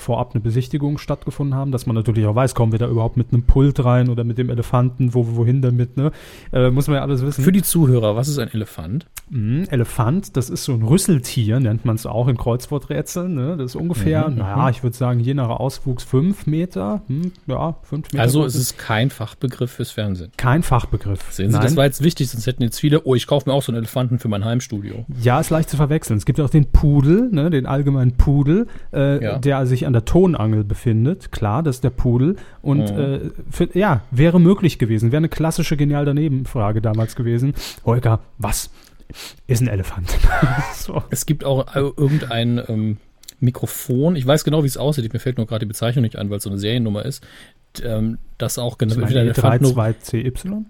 vorab 0.00 0.32
eine 0.34 0.40
Besichtigung 0.40 0.98
stattgefunden 0.98 1.54
haben, 1.54 1.70
dass 1.72 1.86
man 1.86 1.94
natürlich 1.96 2.26
auch 2.26 2.34
weiß, 2.34 2.54
kommen 2.54 2.72
wir 2.72 2.78
da 2.78 2.88
überhaupt 2.88 3.16
mit 3.16 3.32
einem 3.32 3.42
Pult 3.44 3.84
rein 3.84 4.08
oder 4.08 4.24
mit 4.24 4.38
dem 4.38 4.50
Elefanten, 4.50 5.14
wo, 5.14 5.36
wohin 5.36 5.62
damit, 5.62 5.96
ne? 5.96 6.10
Äh, 6.52 6.70
muss 6.70 6.88
man 6.88 6.96
ja 6.96 7.02
alles 7.02 7.22
wissen. 7.22 7.44
Für 7.44 7.52
die 7.52 7.62
Zuhörer, 7.62 8.16
was 8.16 8.28
ist 8.28 8.38
ein 8.38 8.48
Elefant? 8.52 9.06
Mhm, 9.30 9.66
Elefant, 9.70 10.36
das 10.36 10.50
ist 10.50 10.64
so 10.64 10.72
ein 10.72 10.82
Rüsseltier, 10.82 11.60
nennt 11.60 11.84
man 11.84 11.94
es 11.94 12.04
auch 12.06 12.26
in 12.28 12.36
Kreuzworträtseln. 12.36 13.34
Ne? 13.34 13.56
Das 13.56 13.66
ist 13.72 13.76
ungefähr, 13.76 14.28
Mhm, 14.28 14.36
naja, 14.36 14.70
ich 14.70 14.82
würde 14.82 14.96
sagen, 14.96 15.20
je 15.20 15.34
nach 15.34 15.48
Auswuchs 15.50 16.02
fünf 16.04 16.46
Meter. 16.46 17.02
Hm, 17.06 17.32
ja, 17.46 17.76
fünf 17.82 18.12
Meter. 18.12 18.22
Also 18.22 18.44
es 18.44 18.54
ist 18.54 18.78
kein 18.78 19.10
Fachbegriff 19.10 19.70
fürs 19.72 19.90
Fernsehen. 19.90 20.32
kein 20.36 20.62
Fachbegriff. 20.62 21.20
Sehen 21.30 21.50
Sie, 21.50 21.56
Nein. 21.56 21.62
das 21.66 21.76
war 21.76 21.84
jetzt 21.84 22.02
wichtig, 22.02 22.28
sonst 22.30 22.46
hätten 22.46 22.62
jetzt 22.62 22.78
viele, 22.80 23.02
oh, 23.04 23.14
ich 23.14 23.26
kaufe 23.26 23.48
mir 23.48 23.54
auch 23.54 23.62
so 23.62 23.70
einen 23.72 23.78
Elefanten 23.78 24.18
für 24.18 24.28
mein 24.28 24.44
Heimstudio. 24.44 25.04
Ja, 25.22 25.40
ist 25.40 25.50
leicht 25.50 25.70
zu 25.70 25.76
verwechseln. 25.76 26.16
Es 26.16 26.24
gibt 26.24 26.40
auch 26.40 26.50
den 26.50 26.66
Pudel, 26.72 27.28
ne, 27.30 27.50
den 27.50 27.66
allgemeinen 27.66 28.16
Pudel, 28.16 28.66
äh, 28.92 29.22
Ja. 29.22 29.38
der 29.38 29.66
sich 29.66 29.86
an 29.86 29.89
der 29.92 30.04
Tonangel 30.04 30.64
befindet. 30.64 31.32
Klar, 31.32 31.62
das 31.62 31.76
ist 31.76 31.84
der 31.84 31.90
Pudel. 31.90 32.36
Und 32.62 32.92
Mhm. 32.92 32.98
äh, 33.00 33.20
für, 33.50 33.76
ja, 33.78 34.02
wäre 34.10 34.40
möglich 34.40 34.78
gewesen. 34.78 35.12
Wäre 35.12 35.18
eine 35.18 35.28
klassische 35.28 35.76
genial 35.76 36.04
daneben 36.04 36.44
Frage 36.46 36.80
damals 36.80 37.16
gewesen. 37.16 37.54
Holger, 37.84 38.20
was 38.38 38.70
ist 39.46 39.60
ein 39.62 39.68
Elefant? 39.68 40.10
so. 40.74 41.02
Es 41.10 41.26
gibt 41.26 41.44
auch 41.44 41.74
äh, 41.74 41.80
irgendein 41.80 42.60
ähm, 42.68 42.96
Mikrofon, 43.40 44.16
ich 44.16 44.26
weiß 44.26 44.44
genau, 44.44 44.62
wie 44.62 44.66
es 44.68 44.76
aussieht, 44.76 45.12
mir 45.12 45.18
fällt 45.18 45.38
nur 45.38 45.46
gerade 45.46 45.60
die 45.64 45.68
Bezeichnung 45.68 46.02
nicht 46.02 46.16
ein, 46.16 46.28
weil 46.30 46.36
es 46.38 46.42
so 46.44 46.50
eine 46.50 46.58
Seriennummer 46.58 47.04
ist, 47.04 47.24
ähm, 47.82 48.18
das 48.38 48.58
auch 48.58 48.76
genau 48.78 48.96
wieder 48.96 49.20
ein 49.20 49.28
Elefant 49.28 49.62
nur, 49.62 49.72
E32CY. 49.72 50.64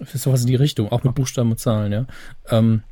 ist 0.00 0.22
sowas 0.22 0.42
in 0.42 0.46
die 0.46 0.54
Richtung, 0.54 0.90
auch 0.92 1.02
mit 1.04 1.14
Buchstaben 1.14 1.50
und 1.50 1.58
Zahlen, 1.58 1.92
ja. 1.92 2.06
Ähm, 2.48 2.82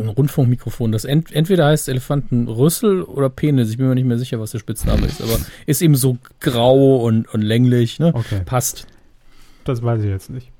ein 0.00 0.08
Rundfunkmikrofon, 0.08 0.92
das 0.92 1.04
ent, 1.04 1.32
entweder 1.32 1.66
heißt 1.66 1.88
Elefantenrüssel 1.88 3.02
oder 3.02 3.28
Penis, 3.30 3.70
ich 3.70 3.76
bin 3.78 3.88
mir 3.88 3.94
nicht 3.94 4.06
mehr 4.06 4.18
sicher, 4.18 4.40
was 4.40 4.50
der 4.52 4.58
Spitzname 4.58 5.06
ist, 5.06 5.20
aber 5.22 5.38
ist 5.66 5.82
eben 5.82 5.94
so 5.96 6.18
grau 6.40 6.96
und, 7.04 7.32
und 7.32 7.42
länglich, 7.42 7.98
ne? 7.98 8.12
Okay, 8.14 8.42
Passt. 8.44 8.86
das 9.64 9.82
weiß 9.82 10.02
ich 10.02 10.08
jetzt 10.10 10.30
nicht. 10.30 10.50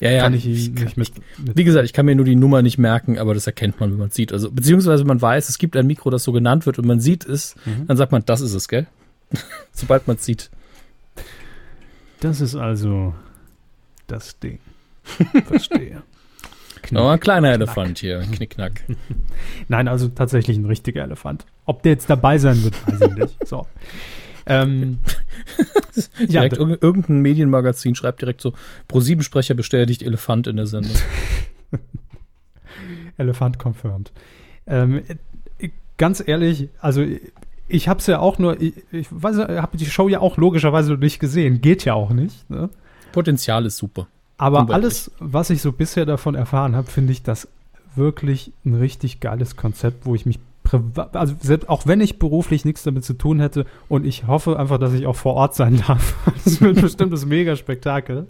Ja, 0.00 0.10
ja. 0.12 0.22
kann 0.22 0.34
ich 0.34 0.46
ich 0.46 0.74
kann- 0.76 0.84
nicht 0.84 0.96
mit, 0.96 1.12
mit 1.38 1.56
Wie 1.56 1.64
gesagt, 1.64 1.84
ich 1.84 1.92
kann 1.92 2.06
mir 2.06 2.14
nur 2.14 2.24
die 2.24 2.36
Nummer 2.36 2.62
nicht 2.62 2.78
merken, 2.78 3.18
aber 3.18 3.34
das 3.34 3.46
erkennt 3.48 3.80
man, 3.80 3.90
wenn 3.90 3.98
man 3.98 4.08
es 4.08 4.14
sieht. 4.14 4.32
Also, 4.32 4.50
beziehungsweise 4.50 5.04
man 5.04 5.20
weiß, 5.20 5.48
es 5.48 5.58
gibt 5.58 5.76
ein 5.76 5.86
Mikro, 5.88 6.10
das 6.10 6.22
so 6.22 6.30
genannt 6.30 6.66
wird 6.66 6.78
und 6.78 6.86
man 6.86 7.00
sieht 7.00 7.24
es, 7.26 7.56
Mhm. 7.64 7.86
dann 7.88 7.96
sagt 7.96 8.12
man, 8.12 8.22
das 8.24 8.40
ist 8.40 8.54
es, 8.54 8.68
gell? 8.68 8.86
Sobald 9.72 10.06
man 10.06 10.16
es 10.16 10.24
sieht. 10.24 10.50
Das 12.20 12.40
ist 12.40 12.54
also 12.54 13.14
das 14.06 14.38
Ding. 14.38 14.58
Verstehe. 15.46 16.02
Aber 16.94 17.12
ein 17.12 17.20
kleiner 17.20 17.48
Knack. 17.48 17.60
Elefant 17.60 17.98
hier, 17.98 18.20
Knickknack. 18.20 18.84
Nein, 19.68 19.88
also 19.88 20.08
tatsächlich 20.08 20.56
ein 20.56 20.66
richtiger 20.66 21.02
Elefant. 21.02 21.46
Ob 21.64 21.82
der 21.82 21.92
jetzt 21.92 22.08
dabei 22.08 22.38
sein 22.38 22.62
wird, 22.62 22.74
weiß 22.86 23.00
ich 23.10 23.14
nicht. 23.16 23.48
So. 23.48 23.66
Ähm, 24.46 24.98
ja, 26.18 26.26
direkt 26.26 26.56
irg 26.56 26.82
irgendein 26.82 27.20
Medienmagazin 27.20 27.94
schreibt 27.94 28.22
direkt 28.22 28.40
so, 28.40 28.54
Pro-7-Sprecher 28.88 29.54
bestätigt 29.54 30.02
Elefant 30.02 30.46
in 30.46 30.56
der 30.56 30.66
Sendung. 30.66 30.96
Elefant 33.18 33.58
confirmed. 33.58 34.10
Ähm, 34.66 35.02
äh, 35.58 35.68
ganz 35.98 36.22
ehrlich, 36.26 36.70
also 36.80 37.04
ich 37.68 37.88
habe 37.88 38.00
es 38.00 38.06
ja 38.06 38.20
auch 38.20 38.38
nur, 38.38 38.60
ich, 38.60 38.72
ich 38.90 39.10
habe 39.10 39.76
die 39.76 39.86
Show 39.86 40.08
ja 40.08 40.20
auch 40.20 40.38
logischerweise 40.38 40.94
nicht 40.94 41.20
gesehen. 41.20 41.60
Geht 41.60 41.84
ja 41.84 41.92
auch 41.94 42.10
nicht. 42.10 42.48
Ne? 42.48 42.70
Potenzial 43.12 43.66
ist 43.66 43.76
super. 43.76 44.08
Aber 44.38 44.72
alles, 44.72 45.10
was 45.18 45.50
ich 45.50 45.60
so 45.60 45.72
bisher 45.72 46.06
davon 46.06 46.34
erfahren 46.34 46.76
habe, 46.76 46.88
finde 46.90 47.12
ich 47.12 47.22
das 47.22 47.48
wirklich 47.96 48.52
ein 48.64 48.74
richtig 48.74 49.20
geiles 49.20 49.56
Konzept, 49.56 50.06
wo 50.06 50.14
ich 50.14 50.24
mich 50.24 50.38
privat, 50.62 51.16
also 51.16 51.34
selbst 51.40 51.68
auch 51.68 51.86
wenn 51.86 52.00
ich 52.00 52.18
beruflich 52.18 52.64
nichts 52.64 52.82
damit 52.82 53.04
zu 53.04 53.14
tun 53.14 53.40
hätte 53.40 53.66
und 53.88 54.06
ich 54.06 54.26
hoffe 54.26 54.58
einfach, 54.58 54.78
dass 54.78 54.92
ich 54.92 55.06
auch 55.06 55.16
vor 55.16 55.34
Ort 55.34 55.54
sein 55.54 55.82
darf. 55.86 56.14
Das 56.44 56.60
wird 56.60 56.80
bestimmt 56.80 57.12
das 57.12 57.26
Mega-Spektakel. 57.26 58.26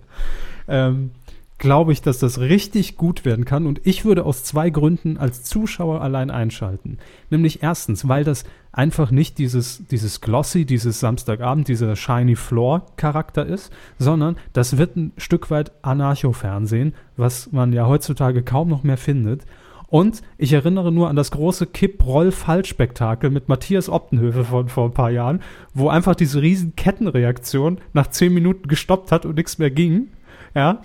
Ähm, 0.67 1.11
glaube 1.59 1.93
ich, 1.93 2.01
dass 2.01 2.19
das 2.19 2.39
richtig 2.41 2.97
gut 2.97 3.25
werden 3.25 3.45
kann. 3.45 3.67
Und 3.67 3.81
ich 3.85 4.05
würde 4.05 4.25
aus 4.25 4.45
zwei 4.45 4.71
Gründen 4.71 5.19
als 5.19 5.43
Zuschauer 5.43 6.01
allein 6.01 6.31
einschalten. 6.31 6.99
Nämlich 7.31 7.63
erstens, 7.63 8.09
weil 8.09 8.25
das 8.25 8.45
einfach 8.73 9.11
nicht 9.11 9.39
dieses, 9.39 9.85
dieses 9.89 10.21
Glossy, 10.21 10.65
dieses 10.65 11.01
Samstagabend, 11.01 11.69
dieser 11.69 11.97
Shiny 11.97 12.37
Floor-Charakter 12.37 13.45
ist, 13.45 13.73
sondern 13.99 14.37
das 14.53 14.79
wird 14.79 14.97
ein 14.97 15.13
Stück 15.17 15.51
weit 15.51 15.73
Anarcho-Fernsehen, 15.83 16.95
was 17.17 17.51
man 17.51 17.73
ja 17.73 17.87
heutzutage 17.87 18.43
kaum 18.43 18.69
noch 18.69 18.85
mehr 18.85 18.99
findet. 18.99 19.45
Und 19.91 20.21
ich 20.37 20.53
erinnere 20.53 20.93
nur 20.93 21.09
an 21.09 21.17
das 21.17 21.31
große 21.31 21.67
Kipp-Roll-Fall-Spektakel 21.67 23.31
mit 23.31 23.49
Matthias 23.49 23.89
Optenhöfe 23.89 24.45
von 24.45 24.69
vor 24.69 24.85
ein 24.85 24.93
paar 24.93 25.11
Jahren, 25.11 25.41
wo 25.73 25.89
einfach 25.89 26.15
diese 26.15 26.43
riesen 26.43 26.77
Kettenreaktion 26.77 27.79
nach 27.95 28.09
zehn 28.09 28.35
Minuten 28.35 28.69
gestoppt 28.69 29.11
hat 29.11 29.25
und 29.25 29.37
nichts 29.37 29.59
mehr 29.59 29.71
ging. 29.71 30.09
Ja 30.55 30.83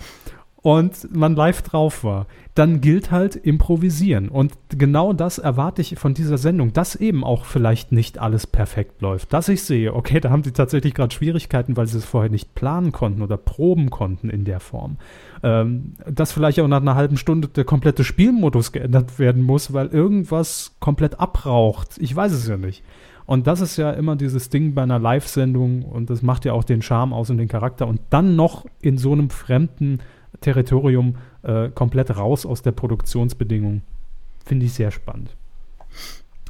und 0.63 1.13
man 1.13 1.35
live 1.35 1.61
drauf 1.61 2.05
war, 2.05 2.25
dann 2.55 2.79
gilt 2.79 3.11
halt 3.11 3.35
improvisieren. 3.35 4.29
Und 4.29 4.53
genau 4.69 5.11
das 5.11 5.37
erwarte 5.37 5.81
ich 5.81 5.99
von 5.99 6.13
dieser 6.13 6.37
Sendung, 6.37 6.71
dass 6.71 6.95
eben 6.95 7.25
auch 7.25 7.43
vielleicht 7.43 7.91
nicht 7.91 8.17
alles 8.17 8.47
perfekt 8.47 9.01
läuft. 9.01 9.33
Dass 9.33 9.49
ich 9.49 9.63
sehe, 9.63 9.93
okay, 9.93 10.21
da 10.21 10.29
haben 10.29 10.43
sie 10.43 10.53
tatsächlich 10.53 10.93
gerade 10.93 11.13
Schwierigkeiten, 11.13 11.75
weil 11.75 11.87
sie 11.87 11.97
es 11.97 12.05
vorher 12.05 12.31
nicht 12.31 12.55
planen 12.55 12.93
konnten 12.93 13.21
oder 13.21 13.35
proben 13.35 13.89
konnten 13.89 14.29
in 14.29 14.45
der 14.45 14.61
Form. 14.61 14.97
Ähm, 15.43 15.95
dass 16.09 16.31
vielleicht 16.31 16.61
auch 16.61 16.67
nach 16.69 16.81
einer 16.81 16.95
halben 16.95 17.17
Stunde 17.17 17.49
der 17.49 17.65
komplette 17.65 18.05
Spielmodus 18.05 18.71
geändert 18.71 19.19
werden 19.19 19.43
muss, 19.43 19.73
weil 19.73 19.87
irgendwas 19.87 20.77
komplett 20.79 21.19
abraucht. 21.19 21.97
Ich 21.99 22.15
weiß 22.15 22.31
es 22.31 22.47
ja 22.47 22.55
nicht. 22.55 22.83
Und 23.25 23.47
das 23.47 23.59
ist 23.59 23.75
ja 23.75 23.91
immer 23.91 24.15
dieses 24.15 24.49
Ding 24.49 24.73
bei 24.73 24.83
einer 24.83 24.99
Live-Sendung 24.99 25.83
und 25.83 26.09
das 26.09 26.21
macht 26.21 26.45
ja 26.45 26.53
auch 26.53 26.63
den 26.63 26.81
Charme 26.81 27.13
aus 27.13 27.29
und 27.29 27.37
den 27.37 27.47
Charakter. 27.47 27.87
Und 27.87 27.99
dann 28.09 28.37
noch 28.37 28.65
in 28.81 28.97
so 28.97 29.11
einem 29.11 29.29
fremden 29.29 29.99
Territorium 30.41 31.17
äh, 31.43 31.69
komplett 31.69 32.15
raus 32.15 32.45
aus 32.45 32.61
der 32.61 32.71
Produktionsbedingung. 32.71 33.81
Finde 34.45 34.65
ich 34.65 34.73
sehr 34.73 34.91
spannend. 34.91 35.35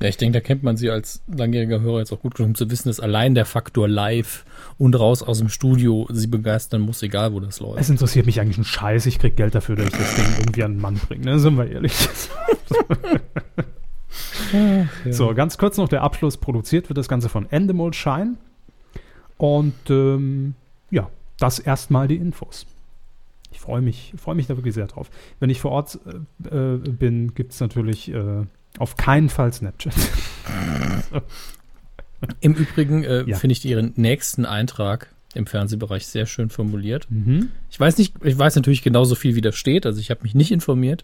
Ja, 0.01 0.09
ich 0.09 0.17
denke, 0.17 0.39
da 0.39 0.41
kennt 0.41 0.63
man 0.63 0.75
sie 0.75 0.89
als 0.89 1.21
langjähriger 1.27 1.79
Hörer 1.81 1.99
jetzt 1.99 2.11
auch 2.11 2.19
gut 2.19 2.35
genug, 2.35 2.49
um 2.49 2.55
zu 2.55 2.69
wissen, 2.69 2.89
dass 2.89 2.99
allein 2.99 3.35
der 3.35 3.45
Faktor 3.45 3.87
live 3.87 4.43
und 4.77 4.99
raus 4.99 5.21
aus 5.21 5.37
dem 5.37 5.49
Studio 5.49 6.07
sie 6.11 6.27
begeistern 6.27 6.81
muss, 6.81 7.03
egal 7.03 7.33
wo 7.33 7.39
das 7.39 7.59
läuft. 7.59 7.79
Es 7.79 7.89
interessiert 7.89 8.25
mich 8.25 8.41
eigentlich 8.41 8.57
ein 8.57 8.63
Scheiß. 8.63 9.05
Ich 9.05 9.19
krieg 9.19 9.35
Geld 9.35 9.53
dafür, 9.55 9.75
dass 9.75 9.87
ich 9.87 9.93
das 9.93 10.15
Ding 10.15 10.25
irgendwie 10.39 10.63
an 10.63 10.73
den 10.73 10.81
Mann 10.81 10.95
bringe. 10.95 11.25
Ne? 11.25 11.39
Sind 11.39 11.55
wir 11.57 11.69
ehrlich. 11.69 11.93
So, 15.09 15.33
ganz 15.33 15.57
kurz 15.57 15.77
noch 15.77 15.89
der 15.89 16.03
Abschluss. 16.03 16.37
Produziert 16.37 16.89
wird 16.89 16.97
das 16.97 17.07
Ganze 17.07 17.29
von 17.29 17.51
Endemol 17.51 17.93
Shine. 17.93 18.35
Und 19.37 19.73
ähm, 19.89 20.53
ja, 20.91 21.09
das 21.39 21.59
erstmal 21.59 22.07
die 22.07 22.17
Infos. 22.17 22.67
Ich 23.53 23.59
freue 23.59 23.81
mich, 23.81 24.13
freue 24.17 24.33
mich 24.35 24.47
da 24.47 24.57
wirklich 24.57 24.73
sehr 24.73 24.87
drauf. 24.87 25.09
Wenn 25.39 25.49
ich 25.51 25.61
vor 25.61 25.71
Ort 25.71 25.99
äh, 26.51 26.55
äh, 26.55 26.77
bin, 26.79 27.35
gibt 27.35 27.53
es 27.53 27.59
natürlich 27.59 28.11
äh, 28.11 28.41
auf 28.79 28.97
keinen 28.97 29.29
Fall 29.29 29.53
Snapchat. 29.53 29.93
Im 32.39 32.53
Übrigen 32.55 33.03
äh, 33.03 33.23
Ja. 33.27 33.37
finde 33.37 33.53
ich 33.53 33.63
ihren 33.63 33.93
nächsten 33.95 34.45
Eintrag 34.45 35.13
im 35.35 35.45
Fernsehbereich 35.45 36.05
sehr 36.07 36.25
schön 36.25 36.49
formuliert. 36.49 37.07
mhm. 37.09 37.49
Ich 37.69 37.79
weiß 37.79 37.97
nicht, 37.97 38.15
ich 38.23 38.37
weiß 38.37 38.55
natürlich 38.55 38.81
genauso 38.81 39.15
viel, 39.15 39.35
wie 39.35 39.41
da 39.41 39.51
steht, 39.51 39.85
also 39.85 39.99
ich 39.99 40.09
habe 40.11 40.21
mich 40.23 40.35
nicht 40.35 40.51
informiert. 40.51 41.03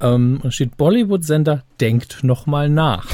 Ähm, 0.00 0.40
und 0.42 0.52
steht 0.54 0.76
Bollywood-Sender 0.76 1.62
denkt 1.80 2.22
noch 2.22 2.46
mal 2.46 2.68
nach. 2.68 3.08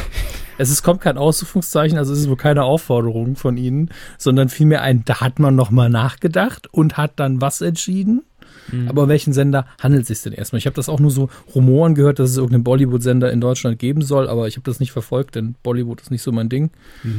Es 0.58 0.70
ist, 0.70 0.82
kommt 0.82 1.00
kein 1.00 1.16
Ausrufungszeichen, 1.16 1.96
also 1.96 2.12
es 2.12 2.20
ist 2.20 2.28
wohl 2.28 2.36
keine 2.36 2.64
Aufforderung 2.64 3.36
von 3.36 3.56
Ihnen, 3.56 3.90
sondern 4.18 4.50
vielmehr 4.50 4.82
ein, 4.82 5.02
da 5.04 5.20
hat 5.20 5.38
man 5.38 5.54
noch 5.54 5.70
mal 5.70 5.88
nachgedacht 5.88 6.68
und 6.72 6.98
hat 6.98 7.12
dann 7.16 7.40
was 7.40 7.62
entschieden. 7.62 8.22
Aber 8.88 9.02
um 9.04 9.08
welchen 9.08 9.32
Sender 9.32 9.66
handelt 9.80 10.02
es 10.02 10.08
sich 10.08 10.22
denn 10.22 10.32
erstmal? 10.32 10.58
Ich 10.58 10.66
habe 10.66 10.76
das 10.76 10.88
auch 10.88 11.00
nur 11.00 11.10
so 11.10 11.28
Rumoren 11.54 11.94
gehört, 11.94 12.18
dass 12.18 12.30
es 12.30 12.36
irgendeinen 12.36 12.64
Bollywood-Sender 12.64 13.30
in 13.32 13.40
Deutschland 13.40 13.78
geben 13.78 14.02
soll, 14.02 14.28
aber 14.28 14.48
ich 14.48 14.56
habe 14.56 14.64
das 14.64 14.80
nicht 14.80 14.92
verfolgt, 14.92 15.34
denn 15.34 15.54
Bollywood 15.62 16.00
ist 16.00 16.10
nicht 16.10 16.22
so 16.22 16.32
mein 16.32 16.48
Ding. 16.48 16.70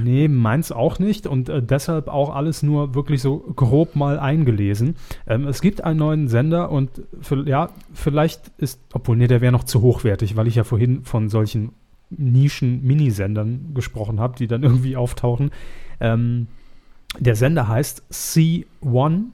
Nee, 0.03 0.27
meins 0.27 0.71
auch 0.71 0.99
nicht 0.99 1.27
und 1.27 1.49
äh, 1.49 1.61
deshalb 1.61 2.07
auch 2.07 2.33
alles 2.33 2.63
nur 2.63 2.95
wirklich 2.95 3.21
so 3.21 3.39
grob 3.55 3.95
mal 3.95 4.19
eingelesen. 4.19 4.95
Ähm, 5.27 5.47
es 5.47 5.61
gibt 5.61 5.83
einen 5.83 5.99
neuen 5.99 6.27
Sender 6.27 6.71
und 6.71 6.89
für, 7.21 7.47
ja, 7.47 7.69
vielleicht 7.93 8.51
ist, 8.57 8.79
obwohl, 8.93 9.17
nee, 9.17 9.27
der 9.27 9.41
wäre 9.41 9.51
noch 9.51 9.63
zu 9.63 9.81
hochwertig, 9.81 10.35
weil 10.35 10.47
ich 10.47 10.55
ja 10.55 10.63
vorhin 10.63 11.03
von 11.03 11.29
solchen 11.29 11.71
Nischen-Minisendern 12.09 13.73
gesprochen 13.73 14.19
habe, 14.19 14.35
die 14.37 14.47
dann 14.47 14.63
irgendwie 14.63 14.95
auftauchen. 14.95 15.51
Ähm, 15.99 16.47
der 17.19 17.35
Sender 17.35 17.67
heißt 17.67 18.03
C1, 18.11 19.25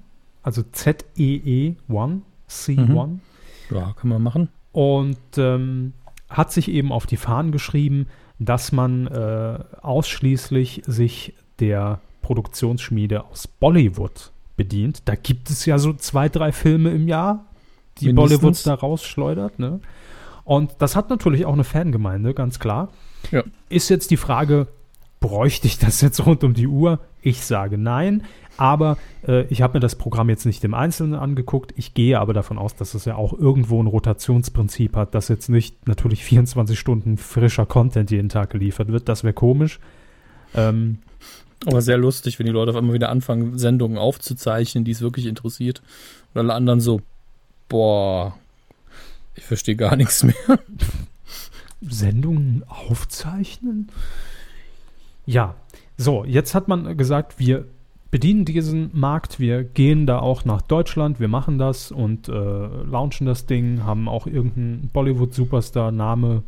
also 0.49 0.63
Z-E-E 0.63 1.75
1, 1.87 2.21
C1 2.49 3.19
Ja, 3.69 3.93
kann 3.93 4.09
man 4.09 4.23
machen. 4.23 4.49
und 4.71 5.17
ähm, 5.37 5.93
hat 6.27 6.51
sich 6.51 6.69
eben 6.71 6.91
auf 6.91 7.05
die 7.05 7.17
Fahnen 7.17 7.51
geschrieben, 7.51 8.07
dass 8.39 8.71
man 8.71 9.05
äh, 9.07 9.59
ausschließlich 9.81 10.81
sich 10.87 11.33
der 11.59 12.01
Produktionsschmiede 12.23 13.25
aus 13.25 13.47
Bollywood 13.47 14.31
bedient. 14.57 15.03
Da 15.05 15.13
gibt 15.15 15.49
es 15.51 15.65
ja 15.65 15.77
so 15.77 15.93
zwei, 15.93 16.29
drei 16.29 16.51
Filme 16.51 16.89
im 16.91 17.07
Jahr, 17.07 17.45
die 17.99 18.07
Mindestens. 18.07 18.39
Bollywood 18.41 18.67
da 18.67 18.73
rausschleudert. 18.73 19.59
Ne? 19.59 19.79
Und 20.45 20.71
das 20.79 20.95
hat 20.95 21.09
natürlich 21.11 21.45
auch 21.45 21.53
eine 21.53 21.63
Fangemeinde, 21.63 22.33
ganz 22.33 22.59
klar. 22.59 22.89
Ja. 23.29 23.43
Ist 23.69 23.89
jetzt 23.89 24.09
die 24.09 24.17
Frage, 24.17 24.67
bräuchte 25.19 25.67
ich 25.67 25.77
das 25.77 26.01
jetzt 26.01 26.25
rund 26.25 26.43
um 26.43 26.53
die 26.55 26.67
Uhr? 26.67 26.99
Ich 27.21 27.43
sage 27.43 27.77
nein. 27.77 28.23
Aber 28.57 28.97
äh, 29.25 29.43
ich 29.43 29.61
habe 29.61 29.75
mir 29.75 29.79
das 29.79 29.95
Programm 29.95 30.29
jetzt 30.29 30.45
nicht 30.45 30.63
im 30.65 30.73
Einzelnen 30.73 31.15
angeguckt. 31.15 31.73
Ich 31.77 31.93
gehe 31.93 32.19
aber 32.19 32.33
davon 32.33 32.57
aus, 32.57 32.75
dass 32.75 32.93
es 32.93 33.05
ja 33.05 33.15
auch 33.15 33.31
irgendwo 33.31 33.81
ein 33.81 33.87
Rotationsprinzip 33.87 34.97
hat, 34.97 35.15
dass 35.15 35.29
jetzt 35.29 35.47
nicht 35.49 35.87
natürlich 35.87 36.23
24 36.25 36.77
Stunden 36.77 37.17
frischer 37.17 37.65
Content 37.65 38.11
jeden 38.11 38.29
Tag 38.29 38.49
geliefert 38.49 38.89
wird. 38.89 39.07
Das 39.07 39.23
wäre 39.23 39.33
komisch. 39.33 39.79
Ähm, 40.53 40.97
Aber 41.65 41.81
sehr 41.81 41.97
lustig, 41.97 42.37
wenn 42.37 42.47
die 42.47 42.51
Leute 42.51 42.71
auf 42.71 42.77
einmal 42.77 42.93
wieder 42.93 43.09
anfangen, 43.09 43.57
Sendungen 43.57 43.97
aufzuzeichnen, 43.97 44.83
die 44.83 44.91
es 44.91 45.01
wirklich 45.01 45.25
interessiert. 45.25 45.81
Und 46.33 46.41
alle 46.41 46.53
anderen 46.53 46.81
so, 46.81 47.01
boah, 47.69 48.37
ich 49.35 49.43
verstehe 49.45 49.77
gar 49.77 49.95
nichts 49.95 50.23
mehr. 50.23 50.35
Sendungen 51.81 52.63
aufzeichnen? 52.67 53.89
Ja, 55.25 55.55
so, 55.99 56.23
jetzt 56.23 56.55
hat 56.55 56.69
man 56.69 56.95
gesagt, 56.95 57.39
wir 57.39 57.65
bedienen 58.09 58.45
diesen 58.45 58.89
Markt, 58.97 59.37
wir 59.39 59.65
gehen 59.65 60.07
da 60.07 60.19
auch 60.19 60.45
nach 60.45 60.61
Deutschland, 60.61 61.19
wir 61.19 61.27
machen 61.27 61.57
das 61.59 61.91
und 61.91 62.29
äh, 62.29 62.31
launchen 62.31 63.27
das 63.27 63.45
Ding, 63.45 63.83
haben 63.83 64.07
auch 64.07 64.25
irgendeinen 64.25 64.89
Bollywood-Superstar, 64.93 65.91
Name 65.91 66.43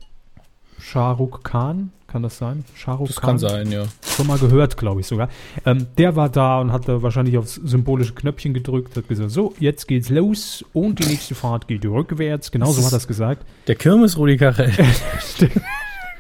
Shah 0.79 1.11
Rukh 1.11 1.39
Khan, 1.43 1.91
kann 2.07 2.23
das 2.23 2.37
sein? 2.37 2.63
Shah 2.75 2.93
Rukh 2.93 3.07
Das 3.07 3.17
Khan? 3.17 3.31
kann 3.31 3.39
sein, 3.39 3.71
ja. 3.73 3.83
Schon 4.03 4.25
mal 4.27 4.39
gehört, 4.39 4.77
glaube 4.77 5.01
ich 5.01 5.07
sogar. 5.07 5.27
Ähm, 5.65 5.85
der 5.97 6.15
war 6.15 6.29
da 6.29 6.61
und 6.61 6.71
hat 6.71 6.87
da 6.87 7.03
wahrscheinlich 7.03 7.37
aufs 7.37 7.55
symbolische 7.55 8.13
Knöpfchen 8.13 8.53
gedrückt, 8.53 8.95
hat 8.95 9.09
gesagt, 9.09 9.31
so, 9.31 9.53
jetzt 9.59 9.87
geht's 9.87 10.07
los 10.09 10.63
und 10.71 10.99
die 10.99 11.07
nächste 11.09 11.35
Fahrt 11.35 11.67
geht 11.67 11.85
rückwärts. 11.85 12.51
Genau 12.51 12.67
Das 12.67 12.77
so 12.77 12.85
hat 12.85 12.93
er 12.93 12.97
es 12.97 13.07
gesagt. 13.07 13.45
Der 13.67 13.75
Kirmes 13.75 14.17
Rudi 14.17 14.37
Carell. 14.37 14.71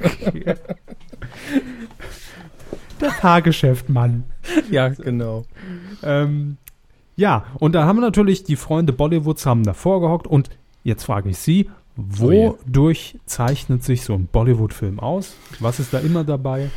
Der 3.01 3.11
Fahrgeschäftmann. 3.11 4.23
ja, 4.69 4.89
genau. 4.89 5.45
Ähm, 6.03 6.57
ja, 7.15 7.45
und 7.59 7.73
da 7.73 7.85
haben 7.85 7.97
wir 7.97 8.01
natürlich 8.01 8.43
die 8.43 8.55
Freunde 8.55 8.93
Bollywoods 8.93 9.45
haben 9.45 9.63
davor 9.63 10.01
gehockt 10.01 10.27
und 10.27 10.49
jetzt 10.83 11.03
frage 11.03 11.29
ich 11.29 11.37
Sie, 11.37 11.69
Oh 11.97 12.03
wodurch 12.19 13.17
zeichnet 13.25 13.83
sich 13.83 14.03
so 14.03 14.13
ein 14.13 14.27
Bollywood-Film 14.27 14.99
aus? 14.99 15.35
Was 15.59 15.79
ist 15.79 15.93
da 15.93 15.99
immer 15.99 16.23
dabei? 16.23 16.69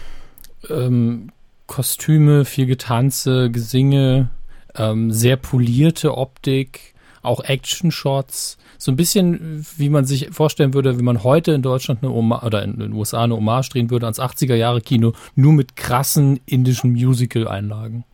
ähm, 0.71 1.31
Kostüme, 1.67 2.45
viel 2.45 2.67
Getanze, 2.67 3.51
Gesinge, 3.51 4.31
ähm, 4.75 5.11
sehr 5.11 5.37
polierte 5.37 6.17
Optik, 6.17 6.95
auch 7.23 7.43
Action-Shots. 7.43 8.59
So 8.85 8.92
ein 8.92 8.97
bisschen, 8.97 9.64
wie 9.79 9.88
man 9.88 10.05
sich 10.05 10.29
vorstellen 10.31 10.75
würde, 10.75 10.99
wenn 10.99 11.07
man 11.07 11.25
heute 11.25 11.53
in 11.53 11.62
Deutschland 11.62 12.03
eine 12.03 12.12
Oma 12.12 12.42
oder 12.42 12.62
in 12.62 12.79
den 12.79 12.92
USA 12.92 13.25
eine 13.25 13.35
Hommage 13.35 13.70
drehen 13.70 13.88
würde 13.88 14.05
ans 14.05 14.20
80er-Jahre-Kino, 14.20 15.14
nur 15.37 15.55
mit 15.55 15.75
krassen 15.75 16.38
indischen 16.44 16.92
Musical-Einlagen. 16.92 18.05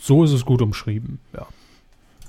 So 0.00 0.24
ist 0.24 0.32
es 0.32 0.44
gut 0.44 0.60
umschrieben, 0.60 1.20
ja. 1.32 1.46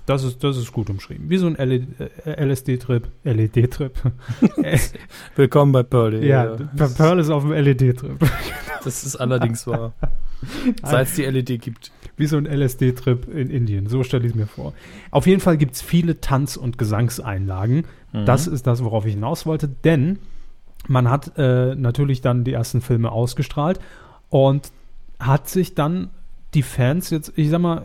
Das 0.05 0.23
ist, 0.23 0.43
das 0.43 0.57
ist 0.57 0.71
gut 0.71 0.91
umschrieben. 0.91 1.31
Wie 1.31 1.37
so 1.37 1.47
ein 1.47 1.55
L- 1.55 1.87
äh, 2.25 2.45
LSD-Trip, 2.45 3.07
LED-Trip. 3.23 3.91
Willkommen 5.35 5.71
bei 5.71 5.81
Pearl. 5.81 6.23
ja, 6.23 6.55
Pearl 6.95 7.17
ist 7.17 7.31
auf 7.31 7.41
dem 7.41 7.53
LED-Trip. 7.53 8.19
Das 8.83 9.03
ist 9.03 9.15
allerdings 9.15 9.65
wahr. 9.65 9.93
Seit 10.83 11.07
es 11.07 11.15
die 11.15 11.23
LED 11.23 11.61
gibt. 11.61 11.91
Wie 12.17 12.27
so 12.27 12.37
ein 12.37 12.45
LSD-Trip 12.45 13.27
in 13.33 13.49
Indien. 13.49 13.87
So 13.87 14.03
stelle 14.03 14.25
ich 14.25 14.31
es 14.31 14.35
mir 14.35 14.47
vor. 14.47 14.73
Auf 15.11 15.25
jeden 15.25 15.41
Fall 15.41 15.57
gibt 15.57 15.75
es 15.75 15.81
viele 15.81 16.21
Tanz- 16.21 16.57
und 16.57 16.77
Gesangseinlagen. 16.77 17.85
Das 18.25 18.45
ist 18.45 18.67
das, 18.67 18.83
worauf 18.83 19.07
ich 19.07 19.15
hinaus 19.15 19.47
wollte. 19.47 19.67
Denn 19.67 20.19
man 20.87 21.09
hat 21.09 21.37
äh, 21.37 21.73
natürlich 21.75 22.21
dann 22.21 22.43
die 22.43 22.53
ersten 22.53 22.81
Filme 22.81 23.11
ausgestrahlt 23.11 23.79
und 24.29 24.71
hat 25.19 25.49
sich 25.49 25.73
dann 25.73 26.09
die 26.53 26.63
Fans 26.63 27.09
jetzt, 27.09 27.33
ich 27.35 27.49
sag 27.49 27.59
mal, 27.59 27.83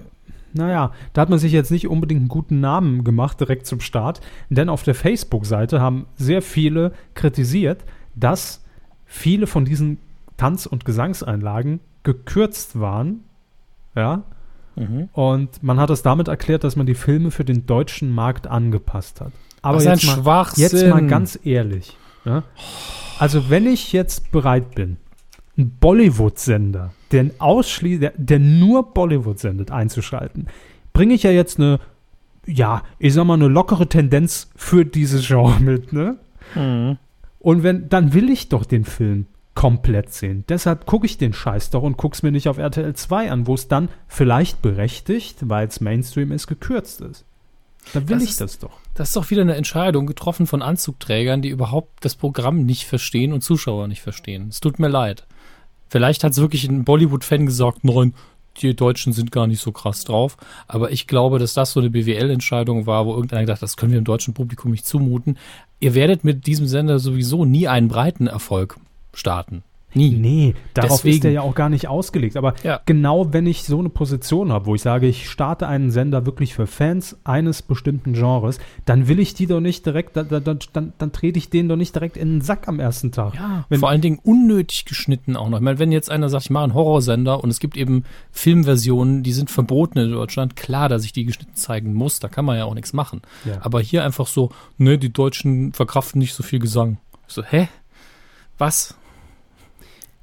naja, 0.53 0.93
da 1.13 1.23
hat 1.23 1.31
man 1.31 1.39
sich 1.39 1.53
jetzt 1.53 1.71
nicht 1.71 1.89
unbedingt 1.89 2.21
einen 2.21 2.29
guten 2.29 2.61
Namen 2.61 3.05
gemacht 3.05 3.41
direkt 3.41 3.67
zum 3.67 3.81
Start, 3.81 4.21
denn 4.49 4.69
auf 4.69 4.83
der 4.83 4.95
Facebook-Seite 4.95 5.81
haben 5.81 6.07
sehr 6.17 6.43
viele 6.43 6.93
kritisiert, 7.15 7.85
dass 8.15 8.65
viele 9.07 9.47
von 9.47 9.65
diesen 9.65 9.99
Tanz- 10.37 10.67
und 10.67 10.85
Gesangseinlagen 10.85 11.81
gekürzt 12.09 12.81
waren, 12.81 13.21
ja, 13.95 14.23
Mhm. 14.77 15.09
und 15.13 15.63
man 15.63 15.79
hat 15.79 15.91
es 15.91 16.03
damit 16.03 16.29
erklärt, 16.29 16.63
dass 16.65 16.77
man 16.77 16.87
die 16.87 16.95
Filme 16.95 17.31
für 17.33 17.45
den 17.45 17.67
deutschen 17.67 18.15
Markt 18.15 18.47
angepasst 18.47 19.21
hat. 19.21 19.33
Aber 19.61 19.83
jetzt 19.83 20.07
mal, 20.25 20.47
jetzt 20.55 20.87
mal 20.87 21.05
ganz 21.07 21.39
ehrlich. 21.43 21.97
Ja? 22.25 22.45
Also 23.19 23.51
wenn 23.51 23.67
ich 23.67 23.93
jetzt 23.93 24.31
bereit 24.31 24.77
bin, 24.77 24.97
einen 25.57 25.77
Bollywood-Sender, 25.81 26.93
der, 27.11 27.25
der, 27.25 28.13
der 28.17 28.39
nur 28.39 28.95
Bollywood 28.95 29.41
sendet, 29.41 29.73
einzuschalten, 29.73 30.47
bringe 30.93 31.15
ich 31.15 31.25
ja 31.25 31.33
jetzt 31.33 31.59
eine, 31.59 31.81
ja, 32.47 32.83
ich 33.01 33.15
sag 33.15 33.25
mal, 33.25 33.35
eine 33.35 33.49
lockere 33.49 33.89
Tendenz 33.89 34.49
für 34.55 34.85
dieses 34.87 35.27
Genre 35.27 35.61
mit, 35.61 35.93
ne? 35.93 36.19
Mhm. 36.55 36.99
Und 37.41 37.63
wenn, 37.65 37.89
dann 37.89 38.15
will 38.15 38.31
ich 38.31 38.49
doch 38.49 38.65
den 38.65 38.85
Film 38.85 39.27
komplett 39.59 40.13
sehen. 40.13 40.45
Deshalb 40.49 40.87
gucke 40.87 41.05
ich 41.07 41.19
den 41.19 41.33
Scheiß 41.33 41.71
doch 41.71 41.83
und 41.83 41.97
guck's 41.97 42.23
mir 42.23 42.31
nicht 42.31 42.49
auf 42.49 42.59
RTL 42.59 42.95
2 42.95 43.33
an, 43.33 43.49
wo 43.49 43.55
es 43.55 43.67
dann 43.67 43.89
vielleicht 44.07 44.63
berechtigt, 44.63 45.39
weil 45.49 45.67
es 45.67 45.81
Mainstream 45.81 46.31
ist, 46.31 46.47
gekürzt 46.47 47.01
ist. 47.01 47.25
Dann 47.93 48.09
will 48.09 48.17
Das 48.17 48.23
ich 48.25 48.31
ist- 48.31 48.41
das 48.41 48.59
doch. 48.61 48.79
Das 48.95 49.09
ist 49.09 49.17
doch 49.17 49.31
wieder 49.31 49.43
eine 49.43 49.57
Entscheidung 49.57 50.07
getroffen 50.07 50.47
von 50.47 50.63
Anzugträgern, 50.63 51.43
die 51.43 51.49
überhaupt 51.49 52.05
das 52.05 52.15
Programm 52.15 52.67
nicht 52.67 52.85
verstehen 52.85 53.33
und 53.33 53.43
Zuschauer 53.43 53.89
nicht 53.89 54.01
verstehen. 54.01 54.47
Es 54.49 54.61
tut 54.61 54.79
mir 54.79 54.87
leid. 54.89 55.27
Vielleicht 55.89 56.23
hat 56.23 56.33
es 56.33 56.39
wirklich 56.39 56.65
ein 56.69 56.85
Bollywood-Fan 56.85 57.47
gesagt, 57.47 57.83
nein, 57.83 58.15
die 58.59 58.77
Deutschen 58.77 59.13
sind 59.13 59.33
gar 59.33 59.49
nicht 59.49 59.61
so 59.61 59.73
krass 59.73 60.05
drauf. 60.05 60.37
Aber 60.69 60.93
ich 60.93 61.09
glaube, 61.09 61.41
dass 61.41 61.55
das 61.55 61.73
so 61.73 61.81
eine 61.81 61.91
BWL-Entscheidung 61.91 62.87
war, 62.87 63.07
wo 63.07 63.15
irgendeiner 63.15 63.43
gedacht 63.43 63.57
hat, 63.57 63.63
das 63.63 63.77
können 63.77 63.91
wir 63.91 64.01
dem 64.01 64.05
deutschen 64.05 64.35
Publikum 64.35 64.71
nicht 64.71 64.87
zumuten. 64.87 65.37
Ihr 65.81 65.95
werdet 65.95 66.23
mit 66.23 66.47
diesem 66.47 66.67
Sender 66.69 67.01
sowieso 67.01 67.45
nie 67.45 67.67
einen 67.67 67.89
breiten 67.89 68.29
Erfolg 68.29 68.77
starten. 69.15 69.63
Nie. 69.95 70.11
Nee, 70.11 70.55
darauf 70.75 70.99
Deswegen. 70.99 71.15
ist 71.15 71.25
der 71.25 71.31
ja 71.33 71.41
auch 71.41 71.55
gar 71.55 71.71
nicht 71.71 71.89
ausgelegt. 71.89 72.37
Aber 72.37 72.53
Ja. 72.63 72.79
genau 72.85 73.33
wenn 73.33 73.47
ich 73.47 73.63
so 73.65 73.79
eine 73.79 73.89
Position 73.89 74.53
habe, 74.53 74.67
wo 74.67 74.75
ich 74.75 74.83
sage, 74.83 75.07
ich 75.07 75.31
starte 75.31 75.67
einen 75.67 75.91
Sender 75.91 76.27
wirklich 76.27 76.53
für 76.55 76.67
Fans 76.67 77.17
eines 77.25 77.63
bestimmten 77.63 78.13
Genres, 78.13 78.59
dann 78.85 79.09
will 79.09 79.19
ich 79.19 79.33
die 79.33 79.47
doch 79.47 79.61
nicht 79.61 79.87
direkt, 79.87 80.15
dann, 80.15 80.29
dann, 80.29 80.59
dann, 80.75 80.93
dann 80.99 81.13
trete 81.13 81.39
ich 81.39 81.49
denen 81.49 81.71
doch 81.71 81.77
nicht 81.77 81.95
direkt 81.95 82.19
in 82.19 82.29
den 82.35 82.41
Sack 82.43 82.69
am 82.69 82.81
ersten 82.81 83.13
Tag. 83.13 83.35
Ja, 83.37 83.65
Wenn- 83.71 83.81
vor 83.81 83.89
allen 83.89 84.03
Dingen 84.03 84.19
unnötig 84.23 84.85
geschnitten 84.85 85.37
auch 85.37 85.49
noch. 85.49 85.57
Ich 85.57 85.65
meine, 85.65 85.79
wenn 85.79 85.91
jetzt 85.91 86.11
einer 86.11 86.29
sagt, 86.29 86.45
ich 86.45 86.51
mache 86.51 86.65
einen 86.65 86.75
Horrorsender 86.75 87.43
und 87.43 87.49
es 87.49 87.59
gibt 87.59 87.79
eben 87.79 88.05
Filmversionen, 88.31 89.23
die 89.23 89.33
sind 89.33 89.51
verboten 89.51 89.99
in 89.99 90.13
Deutschland, 90.13 90.55
klar, 90.55 90.91
dass 90.91 91.05
ich 91.07 91.13
die 91.15 91.25
geschnitten 91.25 91.55
zeigen 91.55 91.95
muss, 91.95 92.21
da 92.21 92.29
kann 92.29 92.45
man 92.45 92.59
ja 92.59 92.67
auch 92.67 92.75
nichts 92.75 92.93
machen. 92.93 93.23
Ja. 93.47 93.59
Aber 93.63 93.81
hier 93.81 94.05
einfach 94.05 94.27
so, 94.27 94.51
ne, 94.77 94.99
die 94.99 95.13
Deutschen 95.13 95.73
verkraften 95.73 96.19
nicht 96.19 96.35
so 96.35 96.43
viel 96.43 96.59
Gesang. 96.59 96.99
Ich 97.27 97.35
so, 97.35 97.43
hä? 97.43 97.69
Was? 98.59 98.97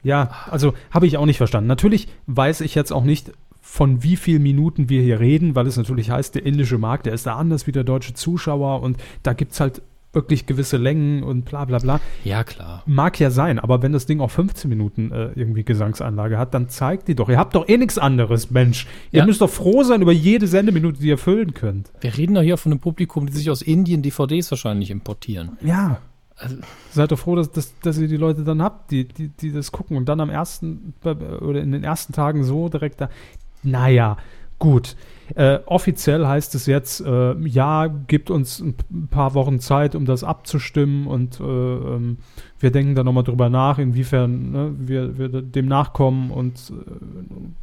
Ja, 0.03 0.29
also 0.51 0.73
habe 0.91 1.07
ich 1.07 1.17
auch 1.17 1.25
nicht 1.25 1.37
verstanden. 1.37 1.67
Natürlich 1.67 2.07
weiß 2.27 2.61
ich 2.61 2.75
jetzt 2.75 2.91
auch 2.93 3.03
nicht, 3.03 3.31
von 3.61 4.03
wie 4.03 4.15
vielen 4.15 4.43
Minuten 4.43 4.89
wir 4.89 5.01
hier 5.01 5.19
reden, 5.19 5.55
weil 5.55 5.65
es 5.65 5.75
natürlich 5.77 6.11
heißt, 6.11 6.35
der 6.35 6.45
indische 6.45 6.77
Markt, 6.77 7.07
der 7.07 7.13
ist 7.13 7.25
da 7.25 7.35
anders 7.35 7.65
wie 7.65 7.71
der 7.71 7.83
deutsche 7.83 8.13
Zuschauer 8.13 8.81
und 8.83 8.97
da 9.23 9.33
gibt 9.33 9.53
es 9.53 9.59
halt 9.59 9.81
wirklich 10.13 10.45
gewisse 10.45 10.77
Längen 10.77 11.23
und 11.23 11.43
bla 11.43 11.65
bla 11.65 11.79
bla. 11.79 11.99
Ja, 12.23 12.43
klar. 12.45 12.83
Mag 12.85 13.19
ja 13.19 13.31
sein, 13.31 13.59
aber 13.59 13.81
wenn 13.81 13.91
das 13.91 14.05
Ding 14.05 14.21
auch 14.21 14.31
15 14.31 14.69
Minuten 14.69 15.11
äh, 15.11 15.31
irgendwie 15.35 15.65
Gesangsanlage 15.65 16.37
hat, 16.37 16.53
dann 16.53 16.69
zeigt 16.69 17.09
die 17.09 17.15
doch. 17.15 17.27
Ihr 17.27 17.37
habt 17.37 17.53
doch 17.55 17.67
eh 17.67 17.75
nichts 17.77 17.97
anderes, 17.97 18.49
Mensch. 18.51 18.87
Ihr 19.11 19.19
Ja. 19.21 19.25
müsst 19.25 19.41
doch 19.41 19.49
froh 19.49 19.83
sein 19.83 20.01
über 20.01 20.13
jede 20.13 20.47
Sendeminute, 20.47 21.01
die 21.01 21.07
ihr 21.07 21.17
füllen 21.17 21.53
könnt. 21.53 21.91
Wir 21.99 22.15
reden 22.15 22.35
doch 22.35 22.43
hier 22.43 22.55
von 22.57 22.71
einem 22.71 22.79
Publikum, 22.79 23.25
die 23.25 23.33
sich 23.33 23.49
aus 23.49 23.61
Indien 23.61 24.03
DVDs 24.03 24.49
wahrscheinlich 24.51 24.89
importieren. 24.91 25.57
Ja. 25.61 25.97
Also- 26.37 26.57
Seid 26.91 27.11
doch 27.11 27.19
froh, 27.19 27.35
dass, 27.35 27.51
dass, 27.51 27.77
dass 27.79 27.97
ihr 27.97 28.07
die 28.07 28.17
Leute 28.17 28.43
dann 28.43 28.61
habt, 28.61 28.91
die, 28.91 29.07
die, 29.07 29.29
die 29.29 29.51
das 29.51 29.71
gucken 29.71 29.97
und 29.97 30.09
dann 30.09 30.19
am 30.19 30.29
ersten 30.29 30.93
oder 31.03 31.61
in 31.61 31.71
den 31.71 31.83
ersten 31.83 32.13
Tagen 32.13 32.43
so 32.43 32.69
direkt 32.69 33.01
da. 33.01 33.09
Naja, 33.63 34.17
gut. 34.59 34.95
Äh, 35.33 35.59
offiziell 35.65 36.27
heißt 36.27 36.53
es 36.53 36.67
jetzt, 36.67 37.01
äh, 37.01 37.35
ja, 37.47 37.87
gibt 37.87 38.29
uns 38.29 38.59
ein 38.59 38.75
paar 39.09 39.33
Wochen 39.33 39.59
Zeit, 39.59 39.95
um 39.95 40.05
das 40.05 40.23
abzustimmen 40.23 41.07
und 41.07 41.39
äh, 41.39 41.43
ähm, 41.43 42.17
wir 42.59 42.69
denken 42.69 42.93
da 42.93 43.03
nochmal 43.03 43.23
drüber 43.23 43.49
nach, 43.49 43.79
inwiefern 43.79 44.51
ne, 44.51 44.75
wir, 44.77 45.17
wir 45.17 45.29
dem 45.41 45.65
nachkommen 45.67 46.29
und 46.29 46.71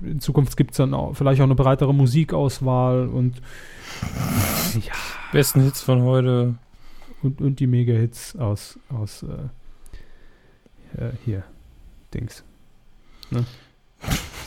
äh, 0.03 0.07
in 0.11 0.19
Zukunft 0.19 0.57
gibt 0.57 0.73
es 0.73 0.79
dann 0.79 0.93
auch 0.93 1.15
vielleicht 1.15 1.41
auch 1.41 1.47
eine 1.47 1.55
breitere 1.55 1.95
Musikauswahl 1.95 3.07
und 3.07 3.41
Besten 5.31 5.61
Hits 5.63 5.83
von 5.83 6.03
heute. 6.03 6.55
Und, 7.23 7.41
und 7.41 7.61
die 7.61 7.67
Mega-Hits 7.67 8.37
aus, 8.37 8.79
aus 8.89 9.23
äh, 9.23 11.03
äh, 11.03 11.13
hier, 11.25 11.45
Dings. 12.13 12.45
Ne? 13.31 13.45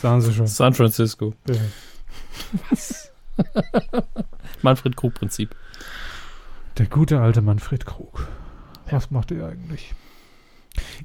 Sagen 0.00 0.20
sie 0.20 0.32
schon. 0.32 0.46
San 0.46 0.74
Francisco. 0.74 1.34
Ja. 1.48 1.54
Manfred 4.62 4.96
Krug-Prinzip. 4.96 5.54
Der 6.78 6.86
gute 6.86 7.20
alte 7.20 7.42
Manfred 7.42 7.86
Krug. 7.86 8.28
Was 8.90 9.10
macht 9.10 9.32
er 9.32 9.48
eigentlich? 9.48 9.94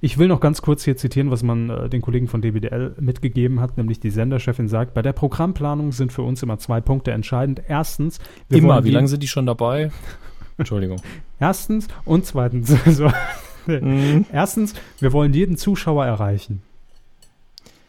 Ich 0.01 0.17
will 0.17 0.27
noch 0.27 0.41
ganz 0.41 0.61
kurz 0.61 0.83
hier 0.83 0.97
zitieren, 0.97 1.31
was 1.31 1.43
man 1.43 1.69
äh, 1.69 1.89
den 1.89 2.01
Kollegen 2.01 2.27
von 2.27 2.41
DBDL 2.41 2.95
mitgegeben 2.99 3.61
hat, 3.61 3.77
nämlich 3.77 3.99
die 3.99 4.09
Senderchefin 4.09 4.67
sagt, 4.67 4.93
bei 4.93 5.01
der 5.01 5.13
Programmplanung 5.13 5.93
sind 5.93 6.11
für 6.11 6.23
uns 6.23 6.43
immer 6.43 6.57
zwei 6.57 6.81
Punkte 6.81 7.11
entscheidend. 7.11 7.61
Erstens, 7.67 8.19
wir 8.49 8.59
Immer. 8.59 8.83
Wie 8.83 8.91
lange 8.91 9.07
sind 9.07 9.23
die 9.23 9.27
schon 9.27 9.45
dabei? 9.45 9.91
Entschuldigung. 10.61 10.97
Erstens 11.39 11.87
und 12.05 12.25
zweitens. 12.25 12.73
so. 12.87 13.11
Mhm. 13.67 14.25
Erstens, 14.31 14.73
wir 14.99 15.13
wollen 15.13 15.33
jeden 15.33 15.57
Zuschauer 15.57 16.05
erreichen. 16.05 16.61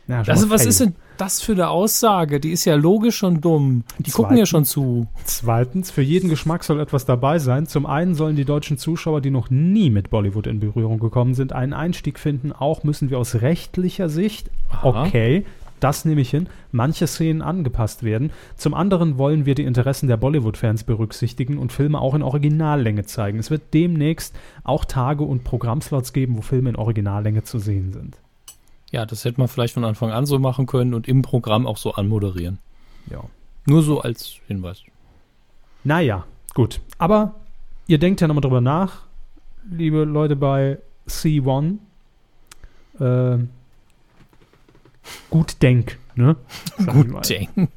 Ja, 0.08 0.22
Das 0.22 0.50
was 0.50 0.66
ist 0.66 0.80
denn 0.80 0.96
das 1.16 1.40
für 1.40 1.52
eine 1.52 1.68
Aussage? 1.68 2.40
Die 2.40 2.50
ist 2.50 2.64
ja 2.64 2.74
logisch 2.74 3.22
und 3.22 3.42
dumm. 3.44 3.84
Die 3.98 4.10
gucken 4.10 4.36
ja 4.36 4.44
Zweitens- 4.44 4.48
schon 4.48 4.64
zu. 4.64 5.06
Zweitens, 5.24 5.90
für 5.92 6.02
jeden 6.02 6.28
Geschmack 6.28 6.64
soll 6.64 6.80
etwas 6.80 7.06
dabei 7.06 7.38
sein. 7.38 7.66
Zum 7.66 7.86
einen 7.86 8.14
sollen 8.14 8.34
die 8.34 8.44
deutschen 8.44 8.78
Zuschauer, 8.78 9.20
die 9.20 9.30
noch 9.30 9.48
nie 9.48 9.90
mit 9.90 10.10
Bollywood 10.10 10.48
in 10.48 10.58
Berührung 10.58 10.98
gekommen 10.98 11.34
sind, 11.34 11.52
einen 11.52 11.72
Einstieg 11.72 12.18
finden. 12.18 12.52
Auch 12.52 12.82
müssen 12.82 13.10
wir 13.10 13.18
aus 13.18 13.36
rechtlicher 13.36 14.08
Sicht, 14.08 14.50
Aha. 14.70 15.04
okay, 15.04 15.46
das 15.82 16.04
nehme 16.04 16.20
ich 16.20 16.30
hin, 16.30 16.48
manche 16.70 17.06
Szenen 17.06 17.42
angepasst 17.42 18.02
werden. 18.02 18.30
Zum 18.56 18.74
anderen 18.74 19.18
wollen 19.18 19.46
wir 19.46 19.54
die 19.54 19.64
Interessen 19.64 20.06
der 20.06 20.16
Bollywood-Fans 20.16 20.84
berücksichtigen 20.84 21.58
und 21.58 21.72
Filme 21.72 22.00
auch 22.00 22.14
in 22.14 22.22
Originallänge 22.22 23.04
zeigen. 23.04 23.38
Es 23.38 23.50
wird 23.50 23.74
demnächst 23.74 24.36
auch 24.64 24.84
Tage 24.84 25.24
und 25.24 25.44
Programmslots 25.44 26.12
geben, 26.12 26.36
wo 26.36 26.42
Filme 26.42 26.70
in 26.70 26.76
Originallänge 26.76 27.42
zu 27.42 27.58
sehen 27.58 27.92
sind. 27.92 28.16
Ja, 28.90 29.06
das 29.06 29.24
hätte 29.24 29.40
man 29.40 29.48
vielleicht 29.48 29.74
von 29.74 29.84
Anfang 29.84 30.10
an 30.10 30.26
so 30.26 30.38
machen 30.38 30.66
können 30.66 30.94
und 30.94 31.08
im 31.08 31.22
Programm 31.22 31.66
auch 31.66 31.78
so 31.78 31.94
anmoderieren. 31.94 32.58
Ja. 33.10 33.24
Nur 33.66 33.82
so 33.82 34.00
als 34.00 34.36
Hinweis. 34.46 34.82
Naja, 35.82 36.24
gut. 36.54 36.80
Aber 36.98 37.34
ihr 37.86 37.98
denkt 37.98 38.20
ja 38.20 38.28
nochmal 38.28 38.42
drüber 38.42 38.60
nach, 38.60 39.04
liebe 39.70 40.04
Leute 40.04 40.36
bei 40.36 40.78
C1. 41.08 41.78
Äh, 43.00 43.38
gut 45.30 45.62
denk, 45.62 45.98
ne? 46.14 46.36
Sag. 46.78 46.94
Gut 46.94 47.28
denk. 47.28 47.70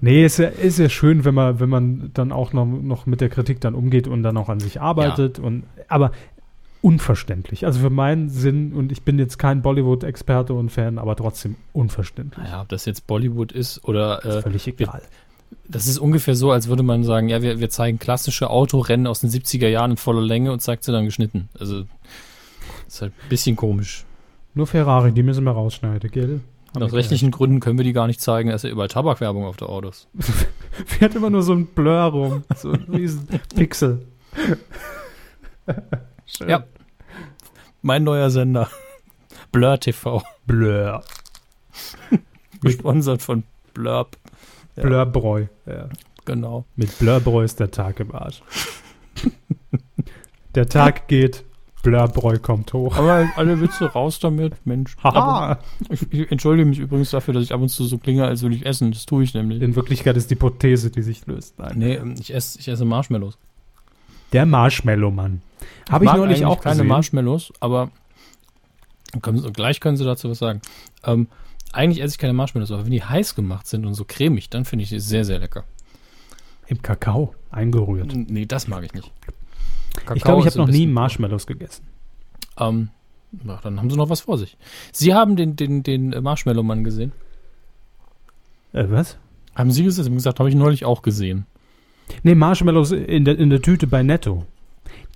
Nee, 0.00 0.24
ist 0.24 0.38
ja, 0.38 0.48
ist 0.48 0.78
ja 0.78 0.88
schön, 0.88 1.24
wenn 1.24 1.34
man, 1.34 1.60
wenn 1.60 1.68
man 1.68 2.10
dann 2.14 2.32
auch 2.32 2.52
noch, 2.52 2.64
noch 2.64 3.06
mit 3.06 3.20
der 3.20 3.28
Kritik 3.28 3.60
dann 3.60 3.74
umgeht 3.74 4.06
und 4.06 4.22
dann 4.22 4.36
auch 4.36 4.48
an 4.48 4.60
sich 4.60 4.80
arbeitet. 4.80 5.38
Und, 5.38 5.64
aber 5.88 6.12
unverständlich. 6.82 7.66
Also 7.66 7.80
für 7.80 7.90
meinen 7.90 8.28
Sinn, 8.30 8.72
und 8.72 8.92
ich 8.92 9.02
bin 9.02 9.18
jetzt 9.18 9.38
kein 9.38 9.62
Bollywood-Experte 9.62 10.54
und 10.54 10.70
Fan, 10.70 10.98
aber 10.98 11.16
trotzdem 11.16 11.56
unverständlich. 11.72 12.44
Naja, 12.44 12.62
ob 12.62 12.68
das 12.68 12.84
jetzt 12.84 13.06
Bollywood 13.06 13.52
ist 13.52 13.84
oder 13.84 14.24
äh, 14.24 14.42
Völlig 14.42 14.66
egal. 14.66 15.02
das 15.68 15.86
ist 15.86 15.98
ungefähr 15.98 16.34
so, 16.34 16.52
als 16.52 16.68
würde 16.68 16.82
man 16.82 17.04
sagen, 17.04 17.28
ja, 17.28 17.42
wir, 17.42 17.60
wir 17.60 17.70
zeigen 17.70 17.98
klassische 17.98 18.48
Autorennen 18.50 19.06
aus 19.06 19.20
den 19.20 19.30
70er 19.30 19.68
Jahren 19.68 19.92
in 19.92 19.96
voller 19.96 20.22
Länge 20.22 20.52
und 20.52 20.60
zeigt 20.60 20.84
sie 20.84 20.92
dann 20.92 21.04
geschnitten. 21.04 21.48
Also 21.58 21.84
ist 22.86 23.02
halt 23.02 23.12
ein 23.12 23.28
bisschen 23.28 23.56
komisch. 23.56 24.04
Nur 24.54 24.66
Ferrari, 24.66 25.12
die 25.12 25.22
müssen 25.22 25.44
wir 25.44 25.52
rausschneiden, 25.52 26.10
gell? 26.10 26.40
Haben 26.74 26.84
Aus 26.84 26.92
rechtlichen 26.92 27.30
Gründen 27.30 27.58
können 27.60 27.78
wir 27.78 27.84
die 27.84 27.92
gar 27.92 28.06
nicht 28.06 28.20
zeigen, 28.20 28.48
da 28.48 28.54
ist 28.54 28.62
ja 28.62 28.70
überall 28.70 28.88
Tabakwerbung 28.88 29.44
auf 29.44 29.56
der 29.56 29.68
Autos. 29.68 30.08
Fährt 30.86 31.14
immer 31.16 31.30
nur 31.30 31.42
so 31.42 31.52
ein 31.52 31.66
Blur 31.66 32.02
rum. 32.02 32.44
So 32.54 32.70
ein 32.70 32.86
riesen 32.92 33.26
Pixel. 33.54 34.06
Schön. 36.26 36.48
Ja. 36.48 36.64
Mein 37.82 38.04
neuer 38.04 38.30
Sender. 38.30 38.70
Blur 39.50 39.80
TV. 39.80 40.22
Blur. 40.46 41.02
Gesponsert 42.62 43.20
von 43.20 43.42
Blurb. 43.74 44.16
Ja. 44.76 44.82
Blurbräu. 44.84 45.46
Ja. 45.66 45.88
Genau. 46.24 46.66
Mit 46.76 46.96
Blurbräu 46.98 47.42
ist 47.42 47.58
der 47.58 47.72
Tag 47.72 47.98
im 47.98 48.14
Arsch. 48.14 48.42
der 50.54 50.68
Tag 50.68 51.08
geht, 51.08 51.44
Blurbräu 51.82 52.38
kommt 52.38 52.72
hoch. 52.72 52.96
Aber 52.96 53.28
alle 53.36 53.60
Witze 53.60 53.86
raus 53.86 54.18
damit, 54.18 54.66
Mensch. 54.66 54.96
Haha. 55.02 55.58
Ich, 55.88 56.12
ich 56.12 56.30
entschuldige 56.30 56.68
mich 56.68 56.78
übrigens 56.78 57.10
dafür, 57.10 57.34
dass 57.34 57.44
ich 57.44 57.52
ab 57.52 57.60
und 57.60 57.68
zu 57.68 57.84
so 57.84 57.98
klinge, 57.98 58.24
als 58.26 58.42
würde 58.42 58.56
ich 58.56 58.66
essen. 58.66 58.92
Das 58.92 59.06
tue 59.06 59.24
ich 59.24 59.34
nämlich. 59.34 59.62
In 59.62 59.76
Wirklichkeit 59.76 60.16
ist 60.16 60.30
die 60.30 60.34
Prothese, 60.34 60.90
die 60.90 61.02
sich 61.02 61.26
löst. 61.26 61.58
Nein. 61.58 61.72
Nee, 61.76 62.00
ich 62.20 62.34
esse, 62.34 62.58
ich 62.58 62.68
esse 62.68 62.84
Marshmallows. 62.84 63.38
Der 64.32 64.46
Marshmallow-Mann. 64.46 65.42
Habe 65.90 66.04
ich 66.04 66.10
mag 66.10 66.18
neulich 66.18 66.44
auch 66.44 66.60
keine 66.60 66.76
gesehen. 66.76 66.88
Marshmallows, 66.88 67.52
aber 67.60 67.90
können, 69.22 69.52
gleich 69.52 69.80
können 69.80 69.96
Sie 69.96 70.04
dazu 70.04 70.30
was 70.30 70.38
sagen. 70.38 70.60
Ähm, 71.04 71.28
eigentlich 71.72 72.02
esse 72.02 72.14
ich 72.14 72.18
keine 72.18 72.32
Marshmallows, 72.32 72.70
aber 72.70 72.84
wenn 72.84 72.92
die 72.92 73.02
heiß 73.02 73.34
gemacht 73.34 73.66
sind 73.66 73.86
und 73.86 73.94
so 73.94 74.04
cremig, 74.04 74.50
dann 74.50 74.64
finde 74.64 74.84
ich 74.84 74.90
die 74.90 75.00
sehr, 75.00 75.24
sehr 75.24 75.38
lecker. 75.38 75.64
Im 76.66 76.82
Kakao 76.82 77.34
eingerührt. 77.50 78.14
Nee, 78.14 78.46
das 78.46 78.68
mag 78.68 78.84
ich 78.84 78.92
nicht. 78.94 79.10
Ich 80.14 80.22
glaube, 80.22 80.40
ich 80.40 80.46
habe 80.46 80.58
noch 80.58 80.68
nie 80.68 80.86
Marshmallows 80.86 81.46
gegessen. 81.46 81.86
Ähm, 82.58 82.90
na, 83.32 83.58
dann 83.62 83.78
haben 83.78 83.90
Sie 83.90 83.96
noch 83.96 84.10
was 84.10 84.22
vor 84.22 84.38
sich. 84.38 84.56
Sie 84.92 85.14
haben 85.14 85.36
den, 85.36 85.56
den, 85.56 85.82
den 85.82 86.10
Marshmallow-Mann 86.10 86.84
gesehen? 86.84 87.12
Äh, 88.72 88.86
was? 88.88 89.18
Haben 89.54 89.70
Sie 89.70 89.84
gesagt, 89.84 90.38
habe 90.38 90.48
ich 90.48 90.54
neulich 90.54 90.84
auch 90.84 91.02
gesehen. 91.02 91.46
Nee, 92.22 92.34
Marshmallows 92.34 92.92
in 92.92 93.24
der, 93.24 93.38
in 93.38 93.50
der 93.50 93.62
Tüte 93.62 93.86
bei 93.86 94.02
Netto. 94.02 94.46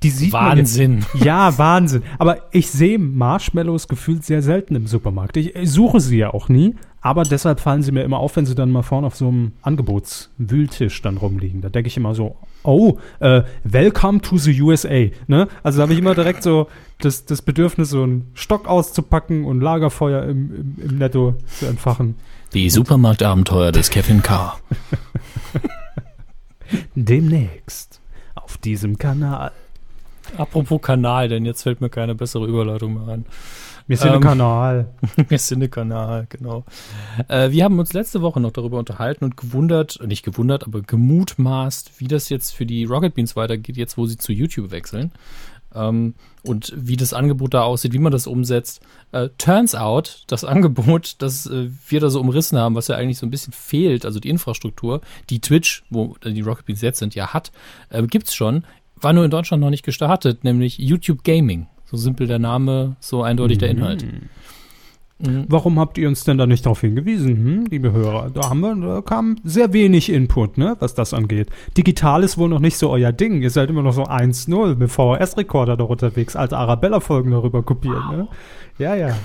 Die 0.05 0.11
sieht 0.11 0.35
man 0.35 0.59
jetzt 0.59 0.79
Wahnsinn. 0.79 1.07
Ja, 1.15 1.57
Wahnsinn. 1.57 2.03
Aber 2.19 2.37
ich 2.53 2.71
sehe 2.71 2.99
Marshmallows 2.99 3.89
gefühlt 3.89 4.23
sehr 4.23 4.43
selten 4.43 4.77
im 4.77 4.87
Supermarkt. 4.87 5.39
Ich, 5.39 5.57
ich 5.57 5.71
suche 5.71 5.99
sie 5.99 6.19
ja 6.19 6.35
auch 6.35 6.51
nie, 6.51 6.75
aber 7.01 7.23
deshalb 7.23 7.59
fallen 7.59 7.83
sie 7.83 7.91
mir 7.91 8.03
immer 8.03 8.19
auf, 8.19 8.37
wenn 8.37 8.45
sie 8.45 8.55
dann 8.55 8.71
mal 8.71 8.83
vorne 8.83 9.07
auf 9.07 9.17
so 9.17 9.29
einem 9.29 9.53
Angebotswühltisch 9.63 11.01
dann 11.01 11.17
rumliegen. 11.17 11.63
Da 11.63 11.71
denke 11.71 11.89
ich 11.89 11.97
immer 11.97 12.15
so, 12.15 12.37
oh, 12.65 12.99
äh, 13.21 13.45
welcome 13.63 14.21
to 14.21 14.37
the 14.37 14.61
USA. 14.61 15.07
Ne? 15.27 15.49
Also 15.63 15.79
da 15.79 15.83
habe 15.85 15.95
ich 15.95 15.99
immer 15.99 16.15
direkt 16.15 16.43
so 16.43 16.69
das, 16.99 17.25
das 17.25 17.41
Bedürfnis, 17.41 17.89
so 17.89 18.03
einen 18.03 18.31
Stock 18.35 18.69
auszupacken 18.69 19.47
und 19.47 19.63
Lagerfeuer 19.63 20.25
im, 20.25 20.77
im, 20.77 20.91
im 20.91 20.99
Netto 20.99 21.35
zu 21.47 21.65
entfachen. 21.65 22.17
Die 22.53 22.69
Supermarktabenteuer 22.69 23.73
des 23.73 23.89
Kevin 23.89 24.23
Carr. 24.23 24.61
Demnächst 26.95 28.03
auf 28.35 28.59
diesem 28.59 28.99
Kanal. 28.99 29.53
Apropos 30.37 30.81
Kanal, 30.81 31.29
denn 31.29 31.45
jetzt 31.45 31.63
fällt 31.63 31.81
mir 31.81 31.91
keine 31.91 32.15
bessere 32.15 32.47
Überleitung 32.47 32.95
mehr 32.95 33.15
an. 33.15 33.27
Wir 33.87 33.97
sind 33.99 34.09
Ähm, 34.09 34.15
im 34.15 34.21
Kanal. 34.23 34.95
Wir 35.29 35.39
sind 35.39 35.61
der 35.61 35.69
Kanal, 35.69 36.27
genau. 36.31 36.65
Äh, 37.29 37.51
wir 37.51 37.65
haben 37.65 37.79
uns 37.79 37.93
letzte 37.93 38.23
Woche 38.23 38.41
noch 38.41 38.53
darüber 38.53 38.79
unterhalten 38.79 39.25
und 39.25 39.37
gewundert, 39.37 40.01
nicht 40.07 40.25
gewundert, 40.25 40.65
aber 40.65 40.81
gemutmaßt, 40.81 42.01
wie 42.01 42.09
das 42.09 42.31
jetzt 42.31 42.53
für 42.53 42.65
die 42.65 42.85
Rocket 42.85 43.15
Beans 43.15 43.37
weitergeht, 43.37 43.77
jetzt 43.77 43.99
wo 43.99 44.07
sie 44.07 44.17
zu 44.17 44.33
YouTube 44.33 44.71
wechseln. 44.71 45.13
Ähm, 45.75 46.15
und 46.43 46.73
wie 46.75 46.97
das 46.97 47.13
Angebot 47.13 47.53
da 47.53 47.63
aussieht, 47.63 47.93
wie 47.93 47.99
man 47.99 48.13
das 48.13 48.27
umsetzt. 48.27 48.81
Äh, 49.13 49.29
turns 49.37 49.75
out, 49.75 50.25
das 50.29 50.45
Angebot, 50.45 51.17
das 51.19 51.47
äh, 51.47 51.69
wir 51.89 52.01
da 52.01 52.09
so 52.09 52.21
umrissen 52.21 52.57
haben, 52.57 52.77
was 52.77 52.89
ja 52.89 52.97
eigentlich 52.97 53.19
so 53.19 53.27
ein 53.27 53.31
bisschen 53.31 53.53
fehlt, 53.53 54.07
also 54.07 54.19
die 54.19 54.31
Infrastruktur, 54.31 55.03
die 55.29 55.41
Twitch, 55.41 55.85
wo 55.91 56.17
die 56.25 56.41
Rocket 56.41 56.65
Beans 56.65 56.81
jetzt 56.81 57.01
sind, 57.01 57.15
ja 57.15 57.35
hat, 57.35 57.53
äh, 57.91 58.03
gibt's 58.05 58.35
schon, 58.35 58.65
war 59.01 59.13
nur 59.13 59.25
in 59.25 59.31
Deutschland 59.31 59.61
noch 59.63 59.71
nicht 59.71 59.85
gestartet, 59.85 60.45
nämlich 60.45 60.79
YouTube 60.79 61.25
Gaming. 61.25 61.67
So 61.85 61.97
simpel 61.97 62.27
der 62.27 62.39
Name, 62.39 62.97
so 63.01 63.23
eindeutig 63.23 63.59
der 63.59 63.71
Inhalt. 63.71 64.05
Mhm. 64.05 65.45
Warum 65.49 65.79
habt 65.79 65.97
ihr 65.97 66.09
uns 66.09 66.25
denn 66.25 66.39
da 66.39 66.47
nicht 66.47 66.67
darauf 66.67 66.81
hingewiesen, 66.81 67.37
hm, 67.37 67.65
liebe 67.71 67.93
Hörer? 67.93 68.31
Da 68.31 68.51
haben 68.51 68.61
wir, 68.61 68.75
da 68.75 69.01
kam 69.01 69.37
sehr 69.45 69.73
wenig 69.73 70.11
Input, 70.11 70.59
ne, 70.59 70.77
was 70.81 70.95
das 70.95 71.15
angeht. 71.15 71.49
Digital 71.77 72.25
ist 72.25 72.37
wohl 72.37 72.49
noch 72.49 72.59
nicht 72.59 72.77
so 72.77 72.91
euer 72.91 73.13
Ding. 73.13 73.41
Ihr 73.41 73.51
seid 73.51 73.71
immer 73.71 73.83
noch 73.83 73.93
so 73.93 74.03
1-0 74.05 74.75
mit 74.75 74.91
VHS-Rekorder 74.91 75.77
da 75.77 75.85
unterwegs, 75.85 76.35
alte 76.35 76.59
Arabella-Folgen 76.59 77.31
darüber 77.31 77.63
kopieren, 77.63 78.03
ne? 78.11 78.29
Ja, 78.77 78.97
ja. 78.97 79.17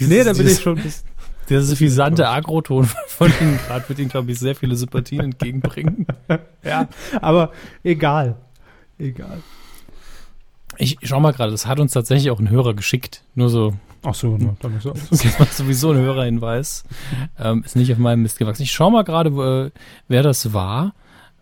Nee, 0.00 0.24
da 0.24 0.32
bin 0.32 0.42
Dieses- 0.42 0.58
ich 0.58 0.62
schon 0.62 0.78
ein 0.78 0.82
bisschen. 0.82 1.06
Der 1.50 1.62
suffisante 1.62 2.28
Agroton 2.28 2.84
von 3.06 3.30
Ihnen 3.40 3.58
gerade 3.66 3.88
wird 3.88 3.98
Ihnen, 3.98 4.08
glaube 4.08 4.30
ich, 4.32 4.38
sehr 4.38 4.54
viele 4.54 4.76
Sympathien 4.76 5.20
entgegenbringen. 5.24 6.06
Ja, 6.64 6.88
aber 7.22 7.52
egal. 7.84 8.36
Egal. 8.98 9.42
Ich 10.76 10.98
schau 11.02 11.18
mal 11.20 11.32
gerade, 11.32 11.50
das 11.50 11.66
hat 11.66 11.80
uns 11.80 11.92
tatsächlich 11.92 12.30
auch 12.30 12.38
ein 12.38 12.50
Hörer 12.50 12.74
geschickt. 12.74 13.22
Nur 13.34 13.48
so, 13.48 13.74
Ach 14.02 14.14
so, 14.14 14.36
ne, 14.36 14.56
dann 14.60 14.76
ist 14.76 14.86
alles. 14.86 15.08
das 15.10 15.40
war 15.40 15.46
sowieso 15.46 15.90
ein 15.90 15.98
Hörerhinweis. 15.98 16.84
Ähm, 17.38 17.62
ist 17.64 17.74
nicht 17.76 17.92
auf 17.92 17.98
meinem 17.98 18.22
Mist 18.22 18.38
gewachsen. 18.38 18.62
Ich 18.62 18.72
schau 18.72 18.90
mal 18.90 19.02
gerade, 19.02 19.34
wo, 19.34 19.42
äh, 19.42 19.70
wer 20.06 20.22
das 20.22 20.52
war, 20.52 20.94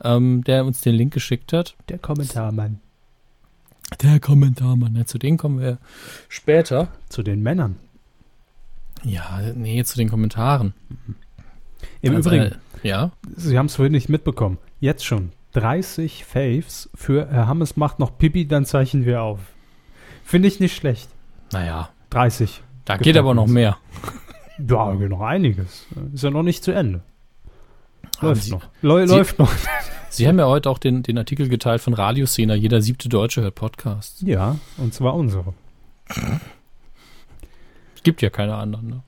ähm, 0.03 0.43
der 0.45 0.65
uns 0.65 0.81
den 0.81 0.95
Link 0.95 1.13
geschickt 1.13 1.53
hat. 1.53 1.77
Der 1.89 1.99
Kommentarmann. 1.99 2.81
Der 4.03 4.21
Kommentarmann. 4.21 4.97
Ja, 4.97 5.05
zu 5.05 5.19
denen 5.19 5.37
kommen 5.37 5.61
wir 5.61 5.79
später. 6.29 6.89
Zu 7.09 7.23
den 7.23 7.43
Männern. 7.43 7.77
Ja, 9.05 9.41
nee, 9.55 9.85
zu 9.85 9.97
den 9.97 10.09
Kommentaren. 10.09 10.73
Im 12.01 12.17
Also, 12.17 12.31
Übrigen, 12.31 12.57
ja. 12.83 13.13
Sie 13.37 13.59
haben 13.59 13.67
es 13.67 13.77
vorhin 13.77 13.93
nicht 13.93 14.09
mitbekommen. 14.09 14.59
Jetzt 14.81 15.05
schon 15.05 15.31
30 15.57 16.27
Faves 16.27 16.91
für 16.95 17.29
Herr 17.31 17.47
Hammes 17.47 17.79
macht 17.79 17.99
noch 17.99 18.19
Pipi, 18.19 18.47
dann 18.47 18.67
zeichnen 18.67 19.07
wir 19.07 19.23
auf. 19.23 19.39
Finde 20.23 20.49
ich 20.49 20.61
nicht 20.61 20.77
schlecht. 20.77 21.09
Naja, 21.51 21.89
30. 22.11 22.63
da 22.85 22.99
geht 22.99 23.17
aber 23.17 23.35
noch 23.35 23.47
mehr. 23.47 23.79
Ja, 24.59 24.95
geht 24.95 25.11
noch 25.11 25.21
einiges. 25.21 25.85
Ist 26.15 26.25
ja 26.25 26.31
noch 26.31 26.43
nicht 26.43 26.65
zu 26.65 26.71
Ende. 26.73 27.03
Läuft 28.23 28.45
Sie- 28.45 28.53
noch. 28.53 28.63
Läu 28.81 29.07
Sie- 29.07 29.15
läuft 29.15 29.39
noch. 29.39 29.53
Sie 30.09 30.27
haben 30.27 30.39
ja 30.39 30.47
heute 30.47 30.71
auch 30.71 30.79
den, 30.79 31.03
den 31.03 31.19
Artikel 31.19 31.51
geteilt 31.51 31.83
von 31.83 31.93
Radioszene. 31.93 32.55
Jeder 32.55 32.81
siebte 32.81 33.11
Deutsche 33.11 33.43
hört 33.43 33.55
Podcasts. 33.55 34.23
Ja, 34.23 34.57
und 34.79 34.95
zwar 34.95 35.15
unsere. 35.15 35.53
Es 37.95 38.03
gibt 38.03 38.23
ja 38.23 38.31
keine 38.31 38.55
anderen. 38.57 38.87
Ne? 38.89 39.03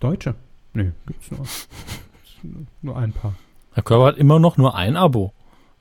Deutsche? 0.00 0.36
Nee, 0.72 0.92
gibt's 1.06 1.30
nur. 1.30 1.46
nur 2.80 2.96
ein 2.96 3.12
paar. 3.12 3.34
Herr 3.74 3.82
Körber 3.82 4.06
hat 4.06 4.16
immer 4.16 4.38
noch 4.38 4.56
nur 4.56 4.74
ein 4.74 4.96
Abo 4.96 5.34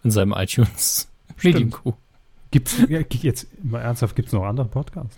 in 0.04 0.12
seinem 0.12 0.34
iTunes. 0.34 1.10
Stimmt. 1.38 1.56
Medienkuh. 1.56 1.94
Gibt's 2.52 2.76
jetzt 3.22 3.48
mal 3.64 3.80
ernsthaft, 3.80 4.16
gibt's 4.16 4.34
noch 4.34 4.44
andere 4.44 4.68
Podcasts? 4.68 5.18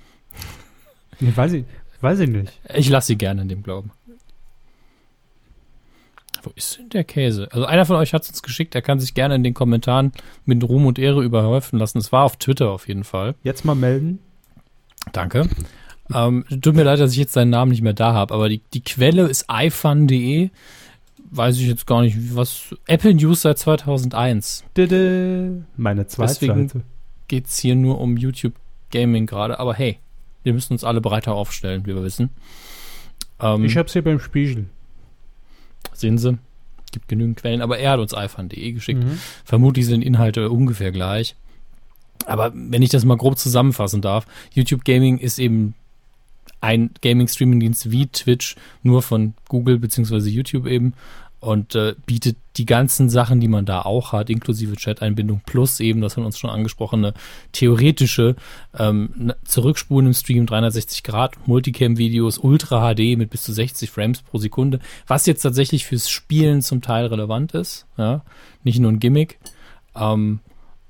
Nee, 1.20 1.34
weiß 1.36 1.54
ich, 1.54 1.66
weiß 2.02 2.20
ich 2.20 2.30
nicht. 2.30 2.54
Ich 2.74 2.90
lasse 2.90 3.08
Sie 3.08 3.16
gerne 3.16 3.42
in 3.42 3.50
dem 3.50 3.64
Glauben. 3.64 3.92
Wo 6.44 6.52
ist 6.56 6.78
denn 6.78 6.90
der 6.90 7.06
Käse? 7.06 7.48
Also 7.52 7.66
einer 7.66 7.86
von 7.86 7.96
euch 7.96 8.14
hat 8.14 8.24
es 8.24 8.30
uns 8.30 8.44
geschickt. 8.44 8.76
Er 8.76 8.82
kann 8.82 9.00
sich 9.00 9.14
gerne 9.14 9.36
in 9.36 9.44
den 9.44 9.54
Kommentaren 9.54 10.12
mit 10.46 10.64
Ruhm 10.64 10.86
und 10.86 11.00
Ehre 11.00 11.24
überhäufen 11.24 11.80
lassen. 11.80 11.98
Es 11.98 12.12
war 12.12 12.26
auf 12.26 12.36
Twitter 12.38 12.70
auf 12.70 12.88
jeden 12.88 13.06
Fall. 13.06 13.36
Jetzt 13.44 13.64
mal 13.64 13.76
melden. 13.76 14.20
Danke. 15.14 15.48
Ähm, 16.14 16.44
tut 16.62 16.76
mir 16.76 16.84
leid, 16.84 17.00
dass 17.00 17.14
ich 17.14 17.18
jetzt 17.18 17.34
seinen 17.34 17.50
Namen 17.50 17.72
nicht 17.72 17.82
mehr 17.82 17.94
da 17.94 18.14
habe, 18.14 18.34
aber 18.34 18.50
die, 18.50 18.62
die 18.74 18.82
Quelle 18.82 19.24
ist 19.24 19.46
ifun.de. 19.50 20.50
Weiß 21.36 21.58
ich 21.58 21.68
jetzt 21.68 21.88
gar 21.88 22.02
nicht, 22.02 22.36
was. 22.36 22.76
Apple 22.86 23.16
News 23.16 23.42
seit 23.42 23.58
2001. 23.58 24.64
Dede. 24.78 25.66
Meine 25.78 26.06
zweite 26.08 26.32
Deswegen-. 26.34 26.84
Geht 27.28 27.48
es 27.48 27.58
hier 27.58 27.76
nur 27.76 28.00
um 28.00 28.18
YouTube 28.18 28.54
Gaming 28.92 29.26
gerade, 29.26 29.60
aber 29.60 29.74
hey, 29.74 29.98
wir 30.44 30.54
müssen 30.54 30.74
uns 30.74 30.84
alle 30.84 31.02
breiter 31.02 31.34
aufstellen, 31.34 31.86
wie 31.86 31.96
wir 31.96 32.04
wissen. 32.04 32.30
Ähm, 33.40 33.66
Ich 33.66 33.76
hab's 33.78 33.94
hier 33.94 34.04
beim 34.04 34.20
Spiegel. 34.20 34.68
sehen 35.94 36.18
Sie, 36.20 36.38
gibt 36.92 37.08
genügend 37.08 37.38
Quellen, 37.38 37.62
aber 37.62 37.80
er 37.80 37.92
hat 37.92 38.00
uns 38.00 38.14
ifun.de 38.14 38.72
geschickt. 38.74 39.04
Mhm. 39.04 39.18
Vermutlich 39.46 39.86
sind 39.88 40.04
Inhalte 40.04 40.52
ungefähr 40.52 40.92
gleich. 40.92 41.36
Aber 42.28 42.52
wenn 42.54 42.82
ich 42.84 42.90
das 42.90 43.06
mal 43.06 43.18
grob 43.18 43.38
zusammenfassen 43.40 44.02
darf, 44.02 44.28
YouTube 44.54 44.86
Gaming 44.86 45.18
ist 45.18 45.40
eben 45.40 45.74
ein 46.62 46.92
Gaming-Streaming-Dienst 47.02 47.92
wie 47.92 48.08
Twitch, 48.08 48.56
nur 48.84 49.02
von 49.02 49.34
Google 49.50 49.80
beziehungsweise 49.80 50.30
YouTube 50.30 50.66
eben 50.68 50.94
und 51.44 51.76
äh, 51.76 51.94
bietet 52.06 52.38
die 52.56 52.66
ganzen 52.66 53.10
Sachen, 53.10 53.42
die 53.42 53.50
man 53.50 53.66
da 53.66 53.82
auch 53.82 54.14
hat, 54.14 54.30
inklusive 54.30 54.78
Chat-Einbindung 54.78 55.42
plus 55.46 55.82
eben 55.82 56.00
das 56.00 56.14
von 56.14 56.24
uns 56.24 56.40
schon 56.40 56.50
angesprochene 56.50 57.14
theoretische 57.52 58.38
ähm, 58.78 59.34
Zurückspulen 59.44 60.08
im 60.08 60.14
Stream, 60.14 60.46
360 60.46 61.04
Grad, 61.04 61.46
Multicam-Videos, 61.46 62.38
Ultra 62.38 62.94
HD 62.94 63.18
mit 63.18 63.30
bis 63.30 63.44
zu 63.44 63.52
60 63.52 63.92
Frames 63.92 64.22
pro 64.22 64.38
Sekunde, 64.38 64.80
was 65.06 65.26
jetzt 65.26 65.42
tatsächlich 65.42 65.86
fürs 65.86 66.10
Spielen 66.10 66.62
zum 66.62 66.82
Teil 66.82 67.08
relevant 67.08 67.54
ist, 67.54 67.88
ja, 67.98 68.24
nicht 68.64 68.80
nur 68.80 68.92
ein 68.92 69.00
Gimmick. 69.00 69.38
Ähm, 69.96 70.40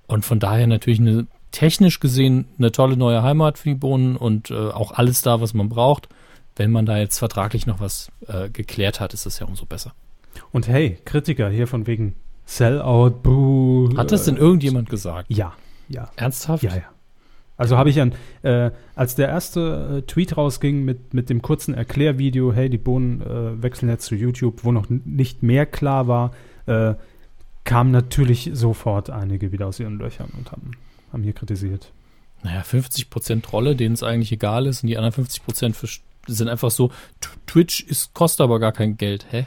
und 0.06 0.24
von 0.24 0.39
daher 0.39 0.68
natürlich 0.68 0.99
eine 0.99 1.26
technisch 1.49 1.99
gesehen 1.99 2.45
eine 2.60 2.72
tolle 2.72 2.95
neue 2.95 3.24
Heimat 3.24 3.58
für 3.58 3.70
die 3.70 3.76
Bohnen 3.76 4.18
und 4.18 4.51
äh, 4.51 4.54
auch 4.54 4.91
alles 4.91 5.24
da, 5.24 5.41
was 5.41 5.56
man 5.56 5.70
braucht. 5.70 6.10
Wenn 6.56 6.70
man 6.70 6.86
da 6.86 6.99
jetzt 6.99 7.18
vertraglich 7.18 7.66
noch 7.66 7.80
was 7.80 8.12
äh, 8.28 8.49
geklärt 8.49 8.99
hat, 8.99 9.16
ist 9.16 9.26
das 9.26 9.39
ja 9.39 9.47
umso 9.47 9.66
besser. 9.66 9.93
Und 10.54 10.68
hey, 10.68 10.99
Kritiker 11.04 11.49
hier 11.49 11.68
von 11.68 11.88
wegen 11.88 12.16
Sellout, 12.45 13.22
Boo. 13.24 13.89
Hat 13.97 14.12
das 14.12 14.26
denn 14.26 14.38
irgendjemand 14.38 14.88
gesagt? 14.88 15.26
Ja, 15.30 15.54
ja. 15.89 16.12
Ernsthaft? 16.16 16.64
Ja, 16.64 16.76
ja. 16.76 16.84
Also 17.58 17.78
habe 17.78 17.89
ich 17.89 17.99
an, 17.99 18.14
äh, 18.43 18.70
als 18.95 19.16
der 19.16 19.30
erste 19.30 19.97
äh, 19.97 20.01
Tweet 20.04 20.38
rausging 20.38 20.86
mit, 20.86 21.14
mit 21.14 21.30
dem 21.30 21.41
kurzen 21.41 21.74
Erklärvideo, 21.74 22.54
hey, 22.54 22.70
die 22.70 22.78
Bohnen 22.78 23.22
äh, 23.22 23.62
wechseln 23.62 23.89
jetzt 23.89 24.06
zu 24.06 24.16
YouTube, 24.16 24.64
wo 24.64 24.72
noch 24.72 24.88
nicht 24.89 25.41
mehr 25.41 25.66
klar 25.66 26.08
war, 26.08 26.32
äh, 26.68 26.93
kamen 27.64 27.91
natürlich 27.91 28.51
sofort 28.54 29.10
einige 29.10 29.51
wieder 29.51 29.68
aus 29.68 29.80
ihren 29.80 29.97
Löchern 29.97 30.30
und 30.38 30.51
haben, 30.51 30.72
haben 31.12 31.24
hier 31.24 31.34
kritisiert. 31.34 31.91
Naja, 32.43 32.62
50% 32.62 33.41
Trolle, 33.41 33.76
denen 33.76 33.93
es 33.95 34.04
eigentlich 34.04 34.32
egal 34.32 34.68
ist 34.68 34.84
und 34.84 34.88
die 34.88 34.97
anderen 34.97 35.26
50% 35.26 35.74
für, 35.74 35.88
sind 36.28 36.47
einfach 36.47 36.70
so, 36.70 36.91
Twitch 37.47 37.82
ist, 37.82 38.14
kostet 38.14 38.41
aber 38.41 38.60
gar 38.60 38.72
kein 38.72 38.97
Geld. 38.97 39.26
Hä? 39.32 39.45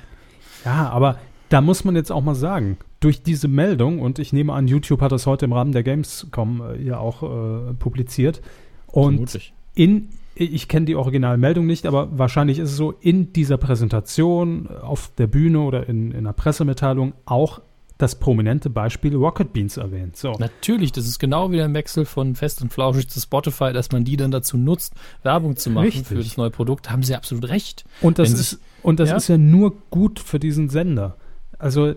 Ja, 0.67 0.91
aber 0.91 1.19
da 1.49 1.61
muss 1.61 1.85
man 1.85 1.95
jetzt 1.97 2.13
auch 2.13 2.23
mal 2.23 2.35
sagen, 2.35 2.77
durch 3.01 3.23
diese 3.23 3.49
Meldung, 3.49 4.01
und 4.01 4.19
ich 4.19 4.33
nehme 4.33 4.53
an, 4.53 4.67
YouTube 4.67 5.01
hat 5.01 5.13
das 5.13 5.27
heute 5.27 5.45
im 5.45 5.53
Rahmen 5.53 5.73
der 5.73 5.83
Gamescom 5.83 6.61
äh, 6.61 6.83
ja 6.83 6.99
auch 6.99 7.23
äh, 7.23 7.73
publiziert, 7.75 8.43
und 8.89 9.31
Vermutlich. 9.31 9.53
in, 9.75 10.09
ich 10.35 10.69
kenne 10.69 10.87
die 10.87 10.97
Originalmeldung 10.97 11.67
nicht, 11.67 11.87
aber 11.87 12.19
wahrscheinlich 12.19 12.59
ist 12.59 12.71
es 12.71 12.77
so, 12.77 12.93
in 12.93 13.33
dieser 13.33 13.59
Präsentation 13.59 14.69
äh, 14.69 14.83
auf 14.83 15.13
der 15.17 15.29
Bühne 15.29 15.61
oder 15.61 15.89
in, 15.89 16.11
in 16.11 16.19
einer 16.19 16.33
Pressemitteilung 16.33 17.13
auch 17.27 17.61
das 17.99 18.17
prominente 18.17 18.69
Beispiel 18.69 19.17
Rocket 19.17 19.53
Beans 19.53 19.77
erwähnt. 19.79 20.17
So. 20.17 20.33
Natürlich, 20.33 20.93
das 20.93 21.07
ist 21.07 21.19
genau 21.19 21.51
wie 21.51 21.57
der 21.57 21.73
Wechsel 21.73 22.05
von 22.05 22.35
Fest 22.35 22.61
und 22.61 22.73
Flauschig 22.73 23.09
zu 23.09 23.21
Spotify, 23.21 23.73
dass 23.73 23.91
man 23.91 24.05
die 24.05 24.19
dann 24.19 24.31
dazu 24.31 24.59
nutzt, 24.59 24.93
Werbung 25.23 25.57
zu 25.57 25.71
machen 25.71 25.87
Richtig. 25.87 26.07
für 26.07 26.17
das 26.17 26.37
neue 26.37 26.51
Produkt. 26.51 26.91
Haben 26.91 27.03
sie 27.03 27.15
absolut 27.15 27.49
recht. 27.49 27.85
Und 28.03 28.19
das, 28.19 28.33
Wenn 28.33 28.41
ist, 28.41 28.61
und 28.87 29.01
das 29.01 29.11
ja? 29.11 29.17
ist 29.17 29.27
ja 29.27 29.37
nur 29.37 29.75
gut 29.91 30.21
für 30.21 30.39
diesen 30.39 30.69
Sender. 30.69 31.17
Also 31.59 31.89
äh, 31.89 31.97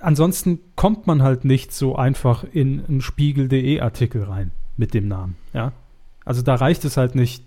ansonsten 0.00 0.58
kommt 0.74 1.06
man 1.06 1.22
halt 1.22 1.44
nicht 1.44 1.74
so 1.74 1.96
einfach 1.96 2.44
in 2.50 2.82
einen 2.88 3.02
Spiegel.de 3.02 3.80
Artikel 3.80 4.22
rein 4.24 4.52
mit 4.78 4.94
dem 4.94 5.06
Namen. 5.06 5.36
Ja? 5.52 5.72
Also 6.24 6.40
da 6.40 6.54
reicht 6.54 6.86
es 6.86 6.96
halt 6.96 7.14
nicht, 7.14 7.44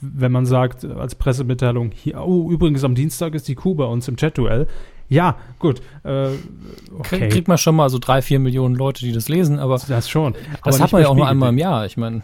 wenn 0.00 0.30
man 0.30 0.46
sagt 0.46 0.84
äh, 0.84 0.92
als 0.92 1.16
Pressemitteilung, 1.16 1.90
hier, 1.92 2.24
oh, 2.24 2.48
übrigens 2.48 2.84
am 2.84 2.94
Dienstag 2.94 3.34
ist 3.34 3.48
die 3.48 3.56
Kuh 3.56 3.74
bei 3.74 3.84
uns 3.84 4.06
im 4.06 4.16
Chat-Duell. 4.16 4.68
Ja, 5.08 5.36
gut. 5.58 5.82
Äh, 6.04 6.28
okay. 6.96 7.28
kriegt 7.28 7.48
man 7.48 7.58
schon 7.58 7.74
mal 7.74 7.90
so 7.90 7.98
drei, 7.98 8.22
vier 8.22 8.38
Millionen 8.38 8.76
Leute, 8.76 9.04
die 9.04 9.12
das 9.12 9.28
lesen, 9.28 9.58
aber 9.58 9.80
das 9.88 10.08
schon. 10.08 10.32
das 10.32 10.40
Aber 10.62 10.74
hat 10.74 10.80
nicht 10.80 10.92
man 10.92 11.02
ja 11.02 11.08
auch 11.08 11.16
nur 11.16 11.28
einmal 11.28 11.50
im 11.50 11.58
Jahr. 11.58 11.86
Ich 11.86 11.96
meine, 11.96 12.22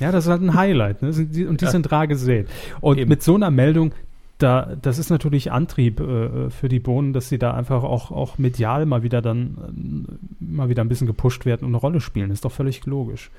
Ja, 0.00 0.10
das 0.10 0.24
ist 0.24 0.30
halt 0.30 0.42
ein 0.42 0.54
Highlight. 0.54 1.02
Ne? 1.02 1.08
Und 1.48 1.60
die 1.60 1.64
Ja. 1.64 1.70
sind 1.70 1.90
rar 1.92 2.06
gesehen. 2.06 2.46
Und 2.80 2.98
Eben. 2.98 3.08
mit 3.08 3.22
so 3.22 3.34
einer 3.34 3.50
Meldung, 3.50 3.92
da, 4.38 4.76
das 4.80 4.98
ist 4.98 5.10
natürlich 5.10 5.50
Antrieb 5.50 6.00
äh, 6.00 6.50
für 6.50 6.68
die 6.68 6.78
Bohnen, 6.78 7.12
dass 7.12 7.28
sie 7.28 7.38
da 7.38 7.54
einfach 7.54 7.82
auch, 7.82 8.10
auch 8.10 8.38
medial 8.38 8.86
mal 8.86 9.02
wieder 9.02 9.20
dann 9.20 10.06
äh, 10.40 10.44
mal 10.44 10.68
wieder 10.68 10.82
ein 10.82 10.88
bisschen 10.88 11.06
gepusht 11.08 11.44
werden 11.44 11.64
und 11.64 11.70
eine 11.70 11.78
Rolle 11.78 12.00
spielen. 12.00 12.30
Ist 12.30 12.44
doch 12.44 12.52
völlig 12.52 12.86
logisch. 12.86 13.30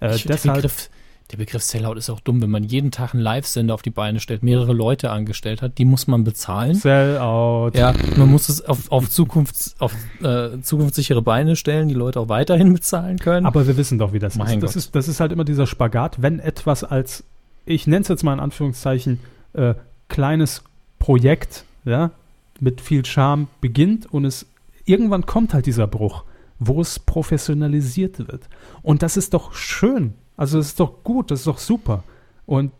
Äh, 0.00 0.14
ich, 0.14 0.24
der, 0.24 0.36
deshalb, 0.36 0.56
Begriff, 0.56 0.90
der 1.30 1.38
Begriff 1.38 1.62
Sellout 1.62 1.94
ist 1.94 2.10
auch 2.10 2.20
dumm, 2.20 2.42
wenn 2.42 2.50
man 2.50 2.64
jeden 2.64 2.90
Tag 2.90 3.14
einen 3.14 3.22
Live-Sender 3.22 3.72
auf 3.72 3.80
die 3.80 3.90
Beine 3.90 4.20
stellt, 4.20 4.42
mehrere 4.42 4.74
Leute 4.74 5.10
angestellt 5.10 5.62
hat, 5.62 5.78
die 5.78 5.86
muss 5.86 6.06
man 6.06 6.22
bezahlen. 6.22 6.74
Sellout. 6.74 7.70
Ja, 7.74 7.94
man 8.18 8.30
muss 8.30 8.50
es 8.50 8.62
auf, 8.62 8.92
auf, 8.92 9.06
Zukunfts-, 9.06 9.74
auf 9.78 9.94
äh, 10.22 10.60
zukunftssichere 10.60 11.22
Beine 11.22 11.56
stellen, 11.56 11.88
die 11.88 11.94
Leute 11.94 12.20
auch 12.20 12.28
weiterhin 12.28 12.74
bezahlen 12.74 13.18
können. 13.18 13.46
Aber 13.46 13.66
wir 13.66 13.78
wissen 13.78 13.98
doch, 13.98 14.12
wie 14.12 14.18
das 14.18 14.36
Mein 14.36 14.58
ist. 14.58 14.62
Das, 14.62 14.72
Gott. 14.72 14.76
ist. 14.76 14.94
das 14.94 15.08
ist 15.08 15.20
halt 15.20 15.32
immer 15.32 15.44
dieser 15.44 15.66
Spagat, 15.66 16.20
wenn 16.20 16.40
etwas 16.40 16.84
als, 16.84 17.24
ich 17.64 17.86
nenne 17.86 18.02
es 18.02 18.08
jetzt 18.08 18.22
mal 18.22 18.34
in 18.34 18.40
Anführungszeichen, 18.40 19.20
äh, 19.54 19.74
kleines 20.12 20.62
Projekt, 20.98 21.64
ja, 21.84 22.12
mit 22.60 22.80
viel 22.80 23.04
Charme 23.04 23.48
beginnt 23.60 24.06
und 24.12 24.24
es 24.24 24.46
irgendwann 24.84 25.26
kommt 25.26 25.54
halt 25.54 25.66
dieser 25.66 25.88
Bruch, 25.88 26.24
wo 26.58 26.80
es 26.80 26.98
professionalisiert 27.00 28.18
wird. 28.18 28.48
Und 28.82 29.02
das 29.02 29.16
ist 29.16 29.34
doch 29.34 29.54
schön. 29.54 30.12
Also 30.36 30.58
das 30.58 30.68
ist 30.68 30.80
doch 30.80 31.02
gut, 31.02 31.30
das 31.30 31.40
ist 31.40 31.46
doch 31.46 31.58
super. 31.58 32.04
Und 32.46 32.72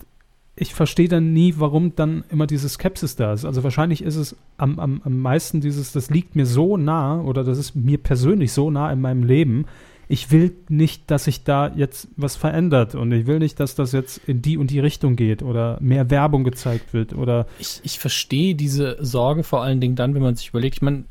ich 0.54 0.74
verstehe 0.74 1.08
dann 1.08 1.32
nie, 1.32 1.54
warum 1.56 1.96
dann 1.96 2.24
immer 2.28 2.46
diese 2.46 2.68
Skepsis 2.68 3.16
da 3.16 3.32
ist. 3.32 3.46
Also 3.46 3.64
wahrscheinlich 3.64 4.02
ist 4.02 4.16
es 4.16 4.36
am, 4.58 4.78
am, 4.78 5.00
am 5.02 5.18
meisten 5.18 5.62
dieses, 5.62 5.92
das 5.92 6.10
liegt 6.10 6.36
mir 6.36 6.44
so 6.44 6.76
nah 6.76 7.18
oder 7.20 7.42
das 7.44 7.56
ist 7.56 7.74
mir 7.74 7.96
persönlich 7.96 8.52
so 8.52 8.70
nah 8.70 8.92
in 8.92 9.00
meinem 9.00 9.24
Leben. 9.24 9.64
Ich 10.12 10.30
will 10.30 10.54
nicht, 10.68 11.10
dass 11.10 11.24
sich 11.24 11.42
da 11.42 11.72
jetzt 11.74 12.06
was 12.16 12.36
verändert 12.36 12.94
und 12.94 13.10
ich 13.12 13.26
will 13.26 13.38
nicht, 13.38 13.58
dass 13.58 13.74
das 13.74 13.92
jetzt 13.92 14.20
in 14.26 14.42
die 14.42 14.58
und 14.58 14.70
die 14.70 14.78
Richtung 14.78 15.16
geht 15.16 15.42
oder 15.42 15.78
mehr 15.80 16.10
Werbung 16.10 16.44
gezeigt 16.44 16.92
wird 16.92 17.14
oder. 17.14 17.46
Ich, 17.58 17.80
ich 17.82 17.98
verstehe 17.98 18.54
diese 18.54 18.98
Sorge 19.00 19.42
vor 19.42 19.62
allen 19.62 19.80
Dingen 19.80 19.96
dann, 19.96 20.14
wenn 20.14 20.20
man 20.20 20.36
sich 20.36 20.50
überlegt, 20.50 20.76
ich 20.76 20.82
meine, 20.82 21.04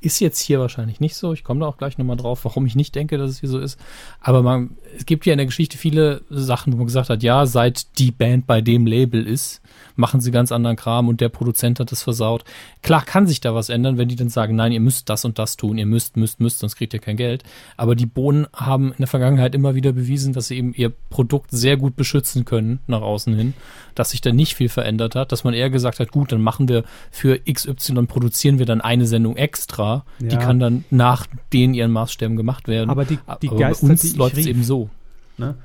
ist 0.00 0.20
jetzt 0.20 0.40
hier 0.40 0.58
wahrscheinlich 0.58 1.00
nicht 1.00 1.16
so. 1.16 1.34
Ich 1.34 1.44
komme 1.44 1.60
da 1.60 1.66
auch 1.66 1.76
gleich 1.76 1.98
nochmal 1.98 2.16
drauf, 2.16 2.46
warum 2.46 2.64
ich 2.64 2.76
nicht 2.76 2.94
denke, 2.94 3.18
dass 3.18 3.30
es 3.30 3.40
hier 3.40 3.50
so 3.50 3.58
ist. 3.58 3.78
Aber 4.20 4.42
man, 4.42 4.78
es 4.96 5.04
gibt 5.04 5.26
ja 5.26 5.34
in 5.34 5.38
der 5.38 5.44
Geschichte 5.44 5.76
viele 5.76 6.22
Sachen, 6.30 6.72
wo 6.72 6.78
man 6.78 6.86
gesagt 6.86 7.10
hat, 7.10 7.22
ja, 7.22 7.44
seit 7.44 7.98
die 7.98 8.10
Band 8.10 8.46
bei 8.46 8.62
dem 8.62 8.86
Label 8.86 9.26
ist, 9.26 9.60
machen 9.98 10.20
sie 10.20 10.30
ganz 10.30 10.52
anderen 10.52 10.76
Kram 10.76 11.08
und 11.08 11.20
der 11.20 11.28
Produzent 11.28 11.80
hat 11.80 11.92
es 11.92 12.02
versaut. 12.02 12.44
Klar 12.82 13.04
kann 13.04 13.26
sich 13.26 13.40
da 13.40 13.54
was 13.54 13.68
ändern, 13.68 13.98
wenn 13.98 14.08
die 14.08 14.16
dann 14.16 14.28
sagen, 14.28 14.56
nein, 14.56 14.72
ihr 14.72 14.80
müsst 14.80 15.08
das 15.08 15.24
und 15.24 15.38
das 15.38 15.56
tun, 15.56 15.78
ihr 15.78 15.86
müsst, 15.86 16.16
müsst, 16.16 16.40
müsst, 16.40 16.58
sonst 16.58 16.76
kriegt 16.76 16.94
ihr 16.94 17.00
kein 17.00 17.16
Geld. 17.16 17.42
Aber 17.76 17.94
die 17.94 18.06
Bohnen 18.06 18.46
haben 18.52 18.90
in 18.90 18.98
der 18.98 19.06
Vergangenheit 19.06 19.54
immer 19.54 19.74
wieder 19.74 19.92
bewiesen, 19.92 20.32
dass 20.32 20.48
sie 20.48 20.56
eben 20.56 20.74
ihr 20.74 20.92
Produkt 21.10 21.50
sehr 21.50 21.76
gut 21.76 21.96
beschützen 21.96 22.44
können 22.44 22.80
nach 22.86 23.02
außen 23.02 23.34
hin, 23.34 23.54
dass 23.94 24.10
sich 24.10 24.20
da 24.20 24.32
nicht 24.32 24.54
viel 24.54 24.68
verändert 24.68 25.14
hat, 25.14 25.32
dass 25.32 25.44
man 25.44 25.54
eher 25.54 25.70
gesagt 25.70 26.00
hat, 26.00 26.10
gut, 26.10 26.32
dann 26.32 26.40
machen 26.40 26.68
wir 26.68 26.84
für 27.10 27.40
XY 27.40 28.06
produzieren 28.06 28.58
wir 28.58 28.66
dann 28.66 28.80
eine 28.80 29.06
Sendung 29.06 29.36
extra, 29.36 30.04
ja. 30.20 30.28
die 30.28 30.36
kann 30.36 30.58
dann 30.58 30.84
nach 30.90 31.26
den 31.52 31.74
ihren 31.74 31.90
Maßstäben 31.92 32.36
gemacht 32.36 32.68
werden. 32.68 32.90
Aber 32.90 33.04
die, 33.04 33.18
die 33.42 33.48
Aber 33.48 33.58
Geister, 33.58 33.86
bei 33.86 33.92
uns 33.92 34.16
läuft 34.16 34.36
es 34.36 34.46
eben 34.46 34.62
so. 34.62 34.90
Ne? 35.38 35.56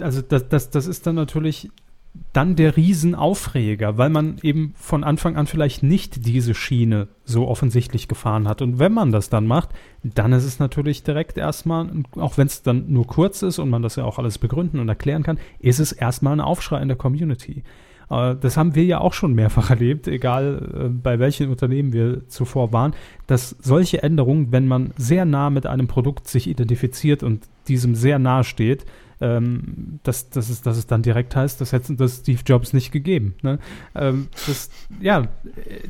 Also 0.00 0.22
das, 0.22 0.48
das, 0.48 0.70
das 0.70 0.86
ist 0.86 1.06
dann 1.06 1.16
natürlich 1.16 1.70
dann 2.32 2.56
der 2.56 2.76
Riesenaufreger, 2.76 3.98
weil 3.98 4.10
man 4.10 4.38
eben 4.42 4.72
von 4.76 5.04
Anfang 5.04 5.36
an 5.36 5.46
vielleicht 5.46 5.82
nicht 5.82 6.26
diese 6.26 6.54
Schiene 6.54 7.08
so 7.24 7.48
offensichtlich 7.48 8.08
gefahren 8.08 8.48
hat. 8.48 8.62
Und 8.62 8.78
wenn 8.78 8.92
man 8.92 9.12
das 9.12 9.30
dann 9.30 9.46
macht, 9.46 9.70
dann 10.02 10.32
ist 10.32 10.44
es 10.44 10.58
natürlich 10.58 11.02
direkt 11.02 11.38
erstmal, 11.38 11.88
auch 12.16 12.38
wenn 12.38 12.46
es 12.46 12.62
dann 12.62 12.92
nur 12.92 13.06
kurz 13.06 13.42
ist 13.42 13.58
und 13.58 13.70
man 13.70 13.82
das 13.82 13.96
ja 13.96 14.04
auch 14.04 14.18
alles 14.18 14.38
begründen 14.38 14.80
und 14.80 14.88
erklären 14.88 15.22
kann, 15.22 15.38
ist 15.60 15.80
es 15.80 15.92
erstmal 15.92 16.32
ein 16.32 16.40
Aufschrei 16.40 16.82
in 16.82 16.88
der 16.88 16.96
Community. 16.96 17.62
Äh, 18.10 18.36
das 18.36 18.56
haben 18.56 18.74
wir 18.74 18.84
ja 18.84 19.00
auch 19.00 19.14
schon 19.14 19.34
mehrfach 19.34 19.70
erlebt, 19.70 20.08
egal 20.08 20.72
äh, 20.74 20.88
bei 20.88 21.18
welchen 21.18 21.48
Unternehmen 21.48 21.92
wir 21.92 22.28
zuvor 22.28 22.72
waren, 22.72 22.94
dass 23.26 23.56
solche 23.60 24.02
Änderungen, 24.02 24.52
wenn 24.52 24.68
man 24.68 24.92
sehr 24.96 25.24
nah 25.24 25.48
mit 25.50 25.66
einem 25.66 25.86
Produkt 25.86 26.28
sich 26.28 26.48
identifiziert 26.48 27.22
und 27.22 27.44
diesem 27.68 27.94
sehr 27.94 28.18
nahe 28.18 28.44
steht, 28.44 28.84
ähm, 29.20 30.00
dass, 30.02 30.30
dass, 30.30 30.48
es, 30.48 30.62
dass 30.62 30.76
es 30.76 30.86
dann 30.86 31.02
direkt 31.02 31.36
heißt, 31.36 31.60
das 31.60 31.72
hätte 31.72 31.94
das 31.94 32.18
Steve 32.18 32.40
Jobs 32.44 32.72
nicht 32.72 32.90
gegeben. 32.90 33.34
Ne? 33.42 33.58
Ähm, 33.94 34.28
das, 34.46 34.70
ja, 35.00 35.28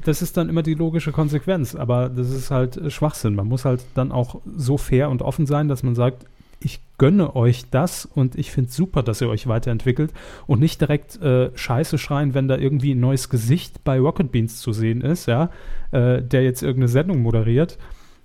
das 0.04 0.22
ist 0.22 0.36
dann 0.36 0.48
immer 0.48 0.62
die 0.62 0.74
logische 0.74 1.12
Konsequenz, 1.12 1.74
aber 1.74 2.08
das 2.08 2.30
ist 2.30 2.50
halt 2.50 2.92
Schwachsinn. 2.92 3.34
Man 3.34 3.46
muss 3.46 3.64
halt 3.64 3.84
dann 3.94 4.12
auch 4.12 4.40
so 4.56 4.78
fair 4.78 5.10
und 5.10 5.22
offen 5.22 5.46
sein, 5.46 5.68
dass 5.68 5.82
man 5.82 5.94
sagt, 5.94 6.26
ich 6.62 6.80
gönne 6.98 7.34
euch 7.36 7.70
das 7.70 8.04
und 8.04 8.36
ich 8.36 8.50
finde 8.50 8.70
super, 8.70 9.02
dass 9.02 9.22
ihr 9.22 9.28
euch 9.30 9.46
weiterentwickelt 9.46 10.12
und 10.46 10.60
nicht 10.60 10.80
direkt 10.80 11.20
äh, 11.22 11.50
Scheiße 11.56 11.96
schreien, 11.96 12.34
wenn 12.34 12.48
da 12.48 12.58
irgendwie 12.58 12.94
ein 12.94 13.00
neues 13.00 13.30
Gesicht 13.30 13.82
bei 13.82 13.98
Rocket 13.98 14.30
Beans 14.30 14.60
zu 14.60 14.72
sehen 14.72 15.00
ist, 15.00 15.26
ja, 15.26 15.50
äh, 15.92 16.20
der 16.20 16.42
jetzt 16.42 16.62
irgendeine 16.62 16.88
Sendung 16.88 17.22
moderiert 17.22 17.78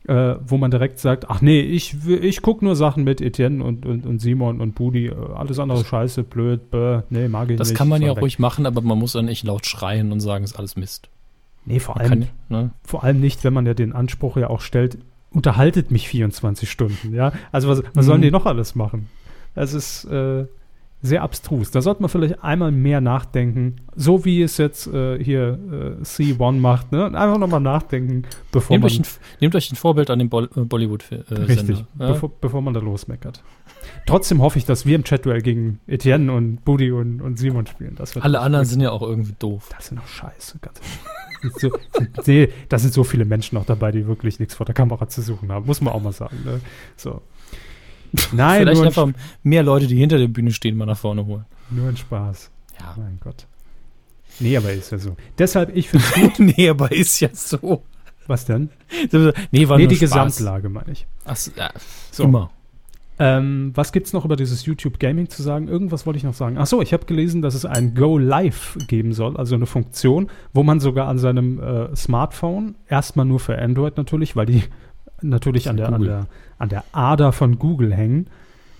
äh, 0.07 0.35
wo 0.45 0.57
man 0.57 0.71
direkt 0.71 0.99
sagt, 0.99 1.29
ach 1.29 1.41
nee, 1.41 1.61
ich, 1.61 1.95
ich 2.07 2.41
gucke 2.41 2.63
nur 2.63 2.75
Sachen 2.75 3.03
mit 3.03 3.21
Etienne 3.21 3.63
und, 3.63 3.85
und, 3.85 4.05
und 4.05 4.19
Simon 4.19 4.61
und 4.61 4.75
Budi, 4.75 5.07
äh, 5.07 5.15
alles 5.35 5.59
andere 5.59 5.83
scheiße, 5.83 6.23
blöd, 6.23 6.69
bäh, 6.69 7.01
nee, 7.09 7.27
mag 7.27 7.49
ich 7.49 7.57
das 7.57 7.69
nicht. 7.69 7.73
Das 7.73 7.77
kann 7.77 7.87
man 7.87 8.01
ja 8.01 8.11
auch 8.11 8.21
ruhig 8.21 8.39
machen, 8.39 8.65
aber 8.65 8.81
man 8.81 8.99
muss 8.99 9.13
dann 9.13 9.25
nicht 9.25 9.43
laut 9.43 9.65
schreien 9.65 10.11
und 10.11 10.19
sagen, 10.19 10.43
ist 10.43 10.57
alles 10.57 10.75
Mist. 10.75 11.09
Nee, 11.65 11.79
vor 11.79 11.99
allem, 11.99 12.09
kann, 12.09 12.27
ne? 12.49 12.71
vor 12.83 13.03
allem 13.03 13.19
nicht, 13.19 13.43
wenn 13.43 13.53
man 13.53 13.65
ja 13.65 13.73
den 13.73 13.93
Anspruch 13.93 14.37
ja 14.37 14.49
auch 14.49 14.61
stellt, 14.61 14.99
unterhaltet 15.31 15.89
mich 15.89 16.07
24 16.07 16.69
Stunden, 16.69 17.13
ja. 17.13 17.33
Also 17.51 17.67
was, 17.67 17.83
was 17.93 18.05
mhm. 18.05 18.09
sollen 18.09 18.21
die 18.21 18.31
noch 18.31 18.45
alles 18.45 18.75
machen? 18.75 19.09
Es 19.55 19.73
ist, 19.73 20.05
äh, 20.05 20.45
sehr 21.05 21.21
abstrus. 21.21 21.71
Da 21.71 21.81
sollte 21.81 22.01
man 22.01 22.09
vielleicht 22.09 22.43
einmal 22.43 22.71
mehr 22.71 23.01
nachdenken, 23.01 23.77
so 23.95 24.25
wie 24.25 24.41
es 24.41 24.57
jetzt 24.57 24.87
äh, 24.87 25.23
hier 25.23 25.59
äh, 25.99 26.03
C1 26.03 26.59
macht, 26.59 26.91
ne? 26.91 27.05
Einfach 27.05 27.37
nochmal 27.37 27.59
nachdenken, 27.59 28.23
bevor 28.51 28.75
nehmt 28.75 28.83
man. 28.83 28.91
Euch 28.91 28.99
ein, 28.99 29.05
nehmt 29.39 29.55
euch 29.55 29.71
ein 29.71 29.75
Vorbild 29.75 30.09
an 30.09 30.19
den 30.19 30.29
Bo 30.29 30.41
äh, 30.41 30.47
Bollywood-Sender. 30.55 31.31
Äh, 31.31 31.43
richtig, 31.43 31.79
ja? 31.99 32.07
bevor, 32.07 32.31
bevor, 32.41 32.61
man 32.61 32.73
da 32.73 32.79
losmeckert. 32.79 33.43
Trotzdem 34.05 34.41
hoffe 34.41 34.57
ich, 34.57 34.65
dass 34.65 34.85
wir 34.85 34.95
im 34.95 35.03
Chat-Duell 35.03 35.41
gegen 35.41 35.79
Etienne 35.87 36.31
und 36.31 36.65
Budi 36.65 36.91
und, 36.91 37.21
und 37.21 37.37
Simon 37.37 37.65
spielen. 37.67 37.97
Alle 38.19 38.39
anderen 38.39 38.65
sind 38.65 38.81
ja 38.81 38.91
auch 38.91 39.01
irgendwie 39.01 39.35
doof. 39.37 39.69
Das 39.75 39.87
sind 39.87 39.99
auch 39.99 40.07
scheiße, 40.07 40.59
ganz 40.59 40.79
so, 41.57 41.71
nee, 42.25 42.49
da 42.69 42.79
sind 42.79 42.93
so 42.93 43.03
viele 43.03 43.25
Menschen 43.25 43.57
auch 43.57 43.65
dabei, 43.65 43.91
die 43.91 44.07
wirklich 44.07 44.39
nichts 44.39 44.55
vor 44.55 44.65
der 44.65 44.75
Kamera 44.75 45.07
zu 45.07 45.21
suchen 45.21 45.51
haben, 45.51 45.65
muss 45.65 45.81
man 45.81 45.93
auch 45.93 46.01
mal 46.01 46.11
sagen. 46.11 46.37
Ne? 46.43 46.61
So. 46.95 47.21
Nein, 48.31 48.61
Vielleicht 48.61 48.81
einfach 48.81 49.09
mehr 49.43 49.63
Leute, 49.63 49.87
die 49.87 49.97
hinter 49.97 50.17
der 50.17 50.27
Bühne 50.27 50.51
stehen, 50.51 50.77
mal 50.77 50.85
nach 50.85 50.97
vorne 50.97 51.25
holen. 51.25 51.45
Nur 51.69 51.89
ein 51.89 51.97
Spaß. 51.97 52.51
Ja. 52.79 52.95
Mein 52.97 53.19
Gott. 53.21 53.47
Nee, 54.39 54.57
aber 54.57 54.71
ist 54.71 54.91
ja 54.91 54.97
so. 54.97 55.15
Deshalb, 55.37 55.75
ich 55.75 55.89
finde 55.89 56.05
gut. 56.13 56.39
nee, 56.57 56.69
aber 56.69 56.91
ist 56.91 57.19
ja 57.19 57.29
so. 57.33 57.83
Was 58.27 58.45
denn? 58.45 58.69
Nee, 59.51 59.67
war 59.67 59.77
nee 59.77 59.87
die 59.87 59.95
Spaß. 59.95 60.09
Gesamtlage, 60.09 60.69
meine 60.69 60.91
ich. 60.91 61.05
Ach, 61.25 61.37
ja, 61.55 61.71
so. 62.11 62.23
immer. 62.23 62.49
Ähm, 63.17 63.71
was 63.73 63.93
gibt 63.93 64.07
es 64.07 64.13
noch 64.13 64.25
über 64.25 64.35
dieses 64.35 64.65
YouTube 64.65 64.99
Gaming 64.99 65.29
zu 65.29 65.41
sagen? 65.41 65.69
Irgendwas 65.69 66.05
wollte 66.05 66.17
ich 66.17 66.23
noch 66.23 66.33
sagen. 66.33 66.57
Achso, 66.57 66.81
ich 66.81 66.91
habe 66.91 67.05
gelesen, 67.05 67.41
dass 67.41 67.55
es 67.55 67.65
ein 67.65 67.95
Go 67.95 68.17
Live 68.17 68.77
geben 68.87 69.13
soll, 69.13 69.37
also 69.37 69.55
eine 69.55 69.67
Funktion, 69.67 70.29
wo 70.53 70.63
man 70.63 70.81
sogar 70.81 71.07
an 71.07 71.17
seinem 71.17 71.59
äh, 71.59 71.95
Smartphone, 71.95 72.75
erstmal 72.89 73.25
nur 73.25 73.39
für 73.39 73.57
Android 73.57 73.95
natürlich, 73.95 74.35
weil 74.35 74.47
die 74.47 74.63
natürlich 75.21 75.69
an 75.69 75.77
der, 75.77 75.93
an 75.93 76.01
der, 76.01 76.27
an 76.57 76.69
der 76.69 76.83
Ader 76.91 77.31
von 77.31 77.59
Google 77.59 77.93
hängen, 77.93 78.27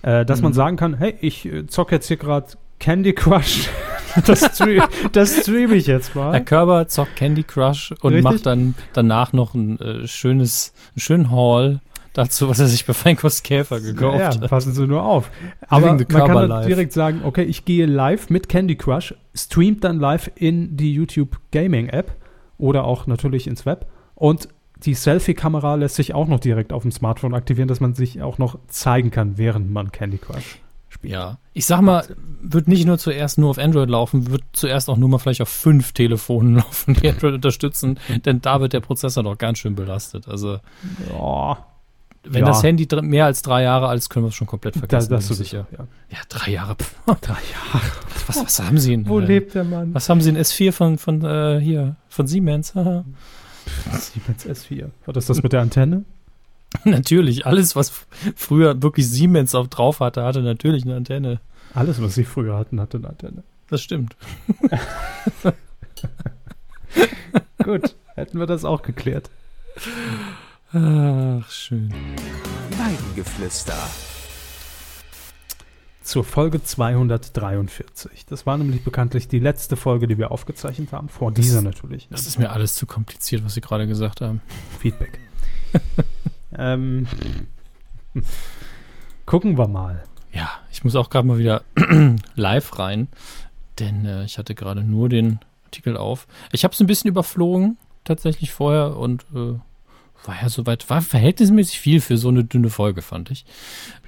äh, 0.02 0.24
dass 0.24 0.40
mhm. 0.40 0.44
man 0.44 0.52
sagen 0.52 0.76
kann, 0.76 0.94
hey, 0.94 1.14
ich 1.20 1.46
äh, 1.46 1.66
zocke 1.66 1.94
jetzt 1.94 2.08
hier 2.08 2.16
gerade 2.16 2.46
Candy 2.78 3.12
Crush. 3.12 3.68
das, 4.26 4.54
stream, 4.54 4.82
das 5.12 5.42
streame 5.42 5.74
ich 5.74 5.86
jetzt 5.86 6.14
mal. 6.14 6.32
Herr 6.32 6.40
Körber 6.40 6.88
zockt 6.88 7.16
Candy 7.16 7.42
Crush 7.42 7.92
und 8.00 8.14
Richtig? 8.14 8.24
macht 8.24 8.46
dann 8.46 8.74
danach 8.92 9.32
noch 9.32 9.54
ein 9.54 9.78
äh, 9.80 10.06
schönes, 10.06 10.72
einen 10.94 11.00
schönen 11.00 11.30
Haul 11.30 11.80
dazu, 12.16 12.48
was 12.48 12.58
er 12.58 12.66
sich 12.66 12.86
bei 12.86 12.94
Feinkost 12.94 13.44
Käfer 13.44 13.80
gekauft 13.80 14.18
hat. 14.18 14.40
Ja, 14.40 14.48
passen 14.48 14.72
Sie 14.72 14.86
nur 14.86 15.02
auf. 15.02 15.30
Aber 15.68 15.88
man 15.88 16.08
kann 16.08 16.48
dann 16.48 16.66
direkt 16.66 16.92
sagen, 16.92 17.20
okay, 17.24 17.42
ich 17.42 17.64
gehe 17.64 17.86
live 17.86 18.30
mit 18.30 18.48
Candy 18.48 18.76
Crush, 18.76 19.14
streamt 19.34 19.84
dann 19.84 20.00
live 20.00 20.30
in 20.34 20.76
die 20.76 20.94
YouTube 20.94 21.38
Gaming 21.52 21.88
App 21.88 22.12
oder 22.58 22.84
auch 22.84 23.06
natürlich 23.06 23.46
ins 23.46 23.66
Web 23.66 23.86
und 24.14 24.48
die 24.84 24.94
Selfie-Kamera 24.94 25.74
lässt 25.76 25.96
sich 25.96 26.14
auch 26.14 26.28
noch 26.28 26.40
direkt 26.40 26.72
auf 26.72 26.82
dem 26.82 26.92
Smartphone 26.92 27.34
aktivieren, 27.34 27.68
dass 27.68 27.80
man 27.80 27.94
sich 27.94 28.22
auch 28.22 28.38
noch 28.38 28.58
zeigen 28.68 29.10
kann, 29.10 29.38
während 29.38 29.70
man 29.70 29.90
Candy 29.90 30.18
Crush 30.18 30.60
spielt. 30.88 31.12
Ja, 31.14 31.38
ich 31.52 31.66
sag 31.66 31.80
mal, 31.80 32.04
wird 32.42 32.68
nicht 32.68 32.84
nur 32.84 32.98
zuerst 32.98 33.38
nur 33.38 33.50
auf 33.50 33.58
Android 33.58 33.88
laufen, 33.88 34.30
wird 34.30 34.42
zuerst 34.52 34.90
auch 34.90 34.96
nur 34.96 35.08
mal 35.08 35.18
vielleicht 35.18 35.40
auf 35.40 35.48
fünf 35.48 35.92
Telefonen 35.92 36.56
laufen, 36.56 36.94
die 36.94 37.08
Android 37.08 37.34
unterstützen, 37.34 37.98
denn 38.24 38.40
da 38.42 38.60
wird 38.60 38.72
der 38.72 38.80
Prozessor 38.80 39.22
noch 39.22 39.38
ganz 39.38 39.58
schön 39.58 39.74
belastet. 39.74 40.28
Also, 40.28 40.58
ja. 41.10 41.58
Wenn 42.28 42.40
ja. 42.40 42.46
das 42.48 42.64
Handy 42.64 42.88
mehr 43.02 43.26
als 43.26 43.42
drei 43.42 43.62
Jahre 43.62 43.86
alt 43.86 43.98
ist, 43.98 44.08
können 44.08 44.24
wir 44.24 44.30
es 44.30 44.34
schon 44.34 44.48
komplett 44.48 44.74
vergessen. 44.76 45.10
Das, 45.10 45.28
das 45.28 45.38
sicher. 45.38 45.68
Ja. 45.70 45.86
ja, 46.10 46.18
drei 46.28 46.50
Jahre. 46.50 46.76
drei 47.06 47.34
Jahre. 47.34 47.86
Was, 48.26 48.44
was 48.44 48.60
haben 48.60 48.78
Sie 48.78 48.90
denn? 48.90 49.08
Wo 49.08 49.20
äh, 49.20 49.24
lebt 49.24 49.54
der 49.54 49.62
Mann? 49.62 49.94
Was 49.94 50.08
haben 50.08 50.20
Sie 50.20 50.30
in 50.30 50.36
S4 50.36 50.72
von, 50.72 50.98
von 50.98 51.24
äh, 51.24 51.60
hier, 51.60 51.94
von 52.08 52.26
Siemens? 52.26 52.74
Siemens 53.92 54.46
S4. 54.46 54.90
War 55.04 55.14
das 55.14 55.26
das 55.26 55.42
mit 55.42 55.52
der 55.52 55.60
Antenne? 55.60 56.04
natürlich, 56.84 57.46
alles, 57.46 57.76
was 57.76 58.06
früher 58.34 58.82
wirklich 58.82 59.08
Siemens 59.08 59.54
auf 59.54 59.68
drauf 59.68 60.00
hatte, 60.00 60.24
hatte 60.24 60.42
natürlich 60.42 60.84
eine 60.84 60.96
Antenne. 60.96 61.40
Alles, 61.74 62.00
was 62.00 62.14
sie 62.14 62.24
früher 62.24 62.56
hatten, 62.56 62.80
hatte 62.80 62.98
eine 62.98 63.08
Antenne. 63.08 63.42
Das 63.68 63.82
stimmt. 63.82 64.16
Gut, 67.62 67.96
hätten 68.14 68.38
wir 68.38 68.46
das 68.46 68.64
auch 68.64 68.82
geklärt. 68.82 69.30
Ach, 70.72 71.50
schön. 71.50 71.92
Weidengeflüster 72.70 73.76
zur 76.06 76.24
Folge 76.24 76.62
243. 76.62 78.26
Das 78.26 78.46
war 78.46 78.56
nämlich 78.56 78.84
bekanntlich 78.84 79.28
die 79.28 79.40
letzte 79.40 79.76
Folge, 79.76 80.06
die 80.06 80.18
wir 80.18 80.30
aufgezeichnet 80.30 80.92
haben, 80.92 81.08
vor 81.08 81.32
das, 81.32 81.44
dieser 81.44 81.62
natürlich. 81.62 82.04
Ne? 82.04 82.16
Das 82.16 82.26
ist 82.26 82.38
mir 82.38 82.50
alles 82.50 82.74
zu 82.74 82.86
kompliziert, 82.86 83.44
was 83.44 83.54
Sie 83.54 83.60
gerade 83.60 83.86
gesagt 83.86 84.20
haben. 84.20 84.40
Feedback. 84.78 85.18
ähm, 86.56 87.06
gucken 89.26 89.58
wir 89.58 89.66
mal. 89.66 90.04
Ja, 90.32 90.50
ich 90.70 90.84
muss 90.84 90.94
auch 90.94 91.10
gerade 91.10 91.26
mal 91.26 91.38
wieder 91.38 91.62
live 92.36 92.78
rein, 92.78 93.08
denn 93.78 94.06
äh, 94.06 94.24
ich 94.24 94.38
hatte 94.38 94.54
gerade 94.54 94.82
nur 94.82 95.08
den 95.08 95.40
Artikel 95.64 95.96
auf. 95.96 96.28
Ich 96.52 96.62
habe 96.62 96.72
es 96.72 96.80
ein 96.80 96.86
bisschen 96.86 97.08
überflogen, 97.08 97.78
tatsächlich 98.04 98.52
vorher, 98.52 98.96
und 98.96 99.26
äh, 99.34 99.58
war 100.26 100.34
ja 100.40 100.48
soweit, 100.48 100.88
war 100.90 101.02
verhältnismäßig 101.02 101.78
viel 101.78 102.00
für 102.00 102.16
so 102.16 102.28
eine 102.28 102.44
dünne 102.44 102.70
Folge, 102.70 103.02
fand 103.02 103.30
ich. 103.30 103.44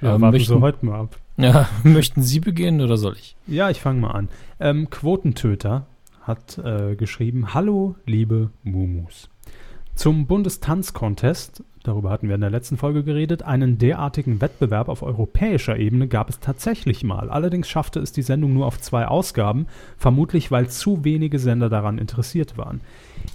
Ja, 0.01 0.15
Ähm, 0.15 0.21
warten 0.21 0.37
möchten- 0.37 0.53
Sie 0.55 0.61
heute 0.61 0.85
mal 0.85 0.99
ab. 1.01 1.17
Ja, 1.37 1.69
möchten 1.83 2.21
Sie 2.21 2.39
beginnen 2.39 2.81
oder 2.81 2.97
soll 2.97 3.15
ich? 3.17 3.35
Ja, 3.47 3.69
ich 3.69 3.79
fange 3.79 4.01
mal 4.01 4.11
an. 4.11 4.29
Ähm, 4.59 4.89
Quotentöter 4.89 5.85
hat 6.21 6.57
äh, 6.57 6.95
geschrieben: 6.95 7.53
Hallo, 7.53 7.95
liebe 8.05 8.49
Mumus. 8.63 9.29
Zum 9.95 10.27
Bundestanzcontest, 10.27 11.63
darüber 11.83 12.09
hatten 12.09 12.27
wir 12.29 12.35
in 12.35 12.41
der 12.41 12.49
letzten 12.49 12.77
Folge 12.77 13.03
geredet, 13.03 13.43
einen 13.43 13.77
derartigen 13.77 14.39
Wettbewerb 14.39 14.87
auf 14.87 15.01
europäischer 15.03 15.77
Ebene 15.77 16.07
gab 16.07 16.29
es 16.29 16.39
tatsächlich 16.39 17.03
mal. 17.03 17.29
Allerdings 17.29 17.67
schaffte 17.67 17.99
es 17.99 18.11
die 18.13 18.21
Sendung 18.21 18.53
nur 18.53 18.65
auf 18.65 18.79
zwei 18.79 19.07
Ausgaben, 19.07 19.67
vermutlich 19.97 20.51
weil 20.51 20.69
zu 20.69 21.03
wenige 21.03 21.37
Sender 21.39 21.67
daran 21.69 21.97
interessiert 21.97 22.57
waren. 22.57 22.79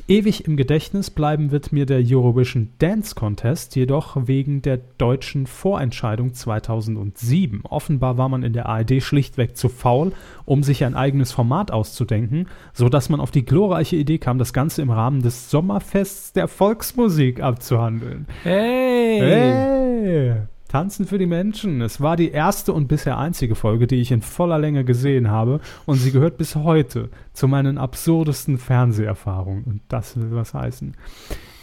Ewig 0.07 0.47
im 0.47 0.59
Gedächtnis 0.59 1.09
bleiben 1.11 1.51
wird 1.51 1.73
mir 1.73 1.87
der 1.87 2.03
Eurovision 2.05 2.69
Dance 2.79 3.15
Contest 3.15 3.75
jedoch 3.75 4.19
wegen 4.27 4.61
der 4.61 4.79
deutschen 4.99 5.47
Vorentscheidung 5.47 6.35
2007. 6.35 7.63
Offenbar 7.65 8.19
war 8.19 8.29
man 8.29 8.43
in 8.43 8.53
der 8.53 8.67
ARD 8.67 9.03
schlichtweg 9.03 9.57
zu 9.57 9.71
faul, 9.71 10.13
um 10.45 10.63
sich 10.63 10.85
ein 10.85 10.95
eigenes 10.95 11.33
Format 11.33 11.71
auszudenken, 11.71 12.49
so 12.75 12.91
dass 12.91 13.09
man 13.09 13.19
auf 13.19 13.31
die 13.31 13.47
glorreiche 13.47 13.97
Idee 13.97 14.19
kam, 14.19 14.39
das 14.39 14.53
Ganze 14.53 14.83
im 14.83 14.91
Rahmen 14.91 15.23
des 15.23 15.51
Sommerfests 15.51 16.35
der 16.35 16.49
Volksmusik 16.49 17.41
abzuhandeln. 17.41 18.27
Hey! 18.43 19.21
Hey! 19.21 20.54
Tanzen 20.75 21.07
für 21.07 21.19
die 21.19 21.27
Menschen. 21.27 21.81
Es 21.83 22.01
war 22.01 22.17
die 22.17 22.33
erste 22.33 22.73
und 22.73 22.89
bisher 22.89 23.17
einzige 23.17 23.55
Folge, 23.55 23.87
die 23.87 24.01
ich 24.01 24.11
in 24.11 24.23
voller 24.23 24.59
Länge 24.59 24.85
gesehen 24.85 25.31
habe 25.31 25.61
und 25.87 25.99
sie 25.99 26.11
gehört 26.11 26.37
bis 26.37 26.57
heute 26.57 27.11
zu 27.33 27.47
meinen 27.47 27.79
absurdesten 27.79 28.59
Fernseherfahrungen. 28.59 29.63
Und 29.63 29.83
das 29.87 30.17
will 30.17 30.33
was 30.33 30.53
heißen. 30.53 30.97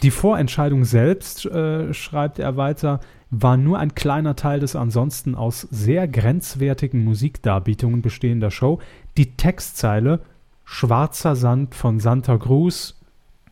Die 0.02 0.10
Vorentscheidung 0.10 0.86
selbst, 0.86 1.44
äh, 1.44 1.92
schreibt 1.92 2.38
er 2.38 2.56
weiter, 2.56 3.00
war 3.28 3.58
nur 3.58 3.78
ein 3.78 3.94
kleiner 3.94 4.34
Teil 4.34 4.60
des 4.60 4.76
ansonsten 4.76 5.34
aus 5.34 5.68
sehr 5.70 6.08
grenzwertigen 6.08 7.04
Musikdarbietungen 7.04 8.00
bestehender 8.00 8.50
Show. 8.50 8.78
Die 9.18 9.36
Textzeile 9.36 10.20
Schwarzer 10.64 11.36
Sand 11.36 11.74
von 11.74 12.00
Santa 12.00 12.38
Cruz, 12.38 12.98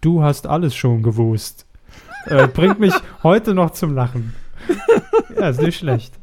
du 0.01 0.23
hast 0.23 0.47
alles 0.47 0.75
schon 0.75 1.03
gewusst, 1.03 1.67
äh, 2.25 2.49
bringt 2.49 2.81
mich 2.81 2.95
heute 3.23 3.53
noch 3.53 3.73
zum 3.73 3.95
Lachen. 3.95 4.33
Ja, 5.39 5.49
ist 5.49 5.61
nicht 5.63 5.79
schlecht. 5.79 6.15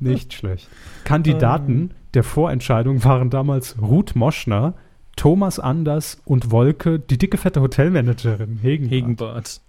Nicht 0.00 0.32
schlecht. 0.32 0.68
Kandidaten 1.04 1.92
der 2.14 2.24
Vorentscheidung 2.24 3.04
waren 3.04 3.30
damals 3.30 3.76
Ruth 3.80 4.14
Moschner, 4.16 4.74
Thomas 5.16 5.58
Anders 5.58 6.20
und 6.24 6.50
Wolke, 6.50 6.98
die 6.98 7.18
dicke 7.18 7.36
fette 7.38 7.60
Hotelmanagerin 7.60 8.58
Hegenbart, 8.60 8.92
Hegenbart. 8.92 9.60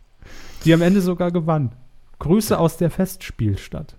die 0.64 0.74
am 0.74 0.82
Ende 0.82 1.02
sogar 1.02 1.32
gewann. 1.32 1.72
Grüße 2.20 2.58
aus 2.58 2.78
der 2.78 2.90
Festspielstadt. 2.90 3.96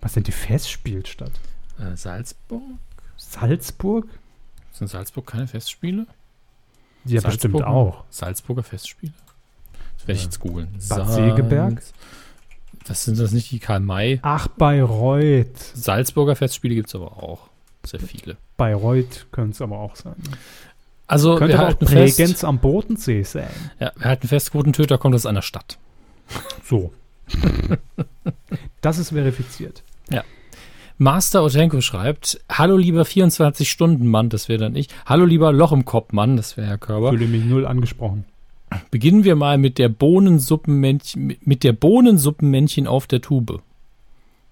Was 0.00 0.14
sind 0.14 0.26
die 0.26 0.32
Festspielstadt? 0.32 1.32
Äh, 1.78 1.96
Salzburg? 1.96 2.62
Salzburg? 3.16 4.06
Sind 4.72 4.88
Salzburg 4.88 5.26
keine 5.26 5.46
Festspiele? 5.46 6.06
Ja, 7.04 7.20
Salzburg? 7.20 7.52
bestimmt 7.52 7.64
auch. 7.64 8.04
Salzburger 8.10 8.62
Festspiele? 8.62 9.12
Das 9.98 10.06
werde 10.06 10.18
ich 10.18 10.24
jetzt 10.24 10.40
googeln. 10.40 10.68
Bad 10.88 11.08
Segeberg? 11.10 11.82
Was 12.88 13.04
sind 13.04 13.18
das 13.18 13.32
nicht 13.32 13.50
die 13.50 13.58
Karl-May? 13.58 14.20
Ach, 14.22 14.48
Bayreuth. 14.48 15.58
Salzburger 15.74 16.36
Festspiele 16.36 16.74
gibt 16.74 16.88
es 16.88 16.94
aber 16.94 17.22
auch. 17.22 17.48
Sehr 17.84 18.00
viele. 18.00 18.36
Bayreuth 18.56 19.26
könnte 19.32 19.52
es 19.52 19.60
aber 19.60 19.78
auch 19.78 19.96
sein. 19.96 20.14
Also, 21.06 21.36
Könnte 21.36 21.54
wir 21.54 21.60
auch 21.62 21.66
halten, 21.66 21.86
fest, 21.86 22.16
Bregenz 22.16 22.44
am 22.44 22.58
Bodensee 22.58 23.22
sein. 23.22 23.48
ja, 23.78 23.92
wir 23.96 24.06
halten 24.06 24.26
fest, 24.28 24.50
Quotentöter 24.52 24.98
kommt 24.98 25.14
aus 25.14 25.26
einer 25.26 25.42
Stadt. 25.42 25.78
So. 26.64 26.92
das 28.80 28.98
ist 28.98 29.10
verifiziert. 29.10 29.82
Master 30.98 31.44
Otenko 31.44 31.82
schreibt, 31.82 32.40
hallo 32.50 32.78
lieber 32.78 33.02
24-Stunden-Mann, 33.02 34.30
das 34.30 34.48
wäre 34.48 34.60
dann 34.60 34.76
ich. 34.76 34.88
Hallo 35.04 35.26
lieber 35.26 35.52
Loch 35.52 35.72
im 35.72 35.84
Kopf-Mann, 35.84 36.38
das 36.38 36.56
wäre 36.56 36.68
Herr 36.68 36.78
Körber. 36.78 37.10
Fühle 37.10 37.26
mich 37.26 37.44
null 37.44 37.66
angesprochen. 37.66 38.24
Beginnen 38.90 39.24
wir 39.24 39.36
mal 39.36 39.58
mit 39.58 39.78
der 39.78 39.88
Bohnensuppenmännchen, 39.88 41.36
mit 41.40 41.64
der 41.64 41.72
Bohnensuppenmännchen 41.72 42.86
auf 42.86 43.06
der 43.06 43.20
Tube. 43.20 43.62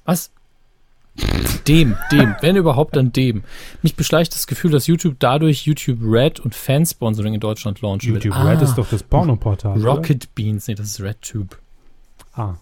Was? 0.05 0.31
Dem, 1.69 1.97
dem, 2.11 2.35
wenn 2.41 2.57
überhaupt 2.57 2.97
dann 2.97 3.13
dem. 3.13 3.45
Mich 3.83 3.95
beschleicht 3.95 4.35
das 4.35 4.47
Gefühl, 4.47 4.73
dass 4.73 4.87
YouTube 4.89 5.17
dadurch 5.21 5.65
YouTube 5.65 5.99
Red 6.03 6.41
und 6.41 6.55
Fansponsoring 6.55 7.35
in 7.35 7.41
Deutschland 7.41 7.81
launchen 7.83 8.15
YouTube 8.15 8.35
wird. 8.35 8.47
Red 8.47 8.59
Ah, 8.59 8.63
ist 8.63 8.75
doch 8.75 8.89
das 8.89 9.03
Pornoportal. 9.05 9.79
oder? 9.79 9.91
Rocket 9.91 10.35
Beans, 10.35 10.67
nee, 10.67 10.75
das 10.75 10.87
ist 10.89 11.01
RedTube. 11.01 11.57
Ah. 12.35 12.55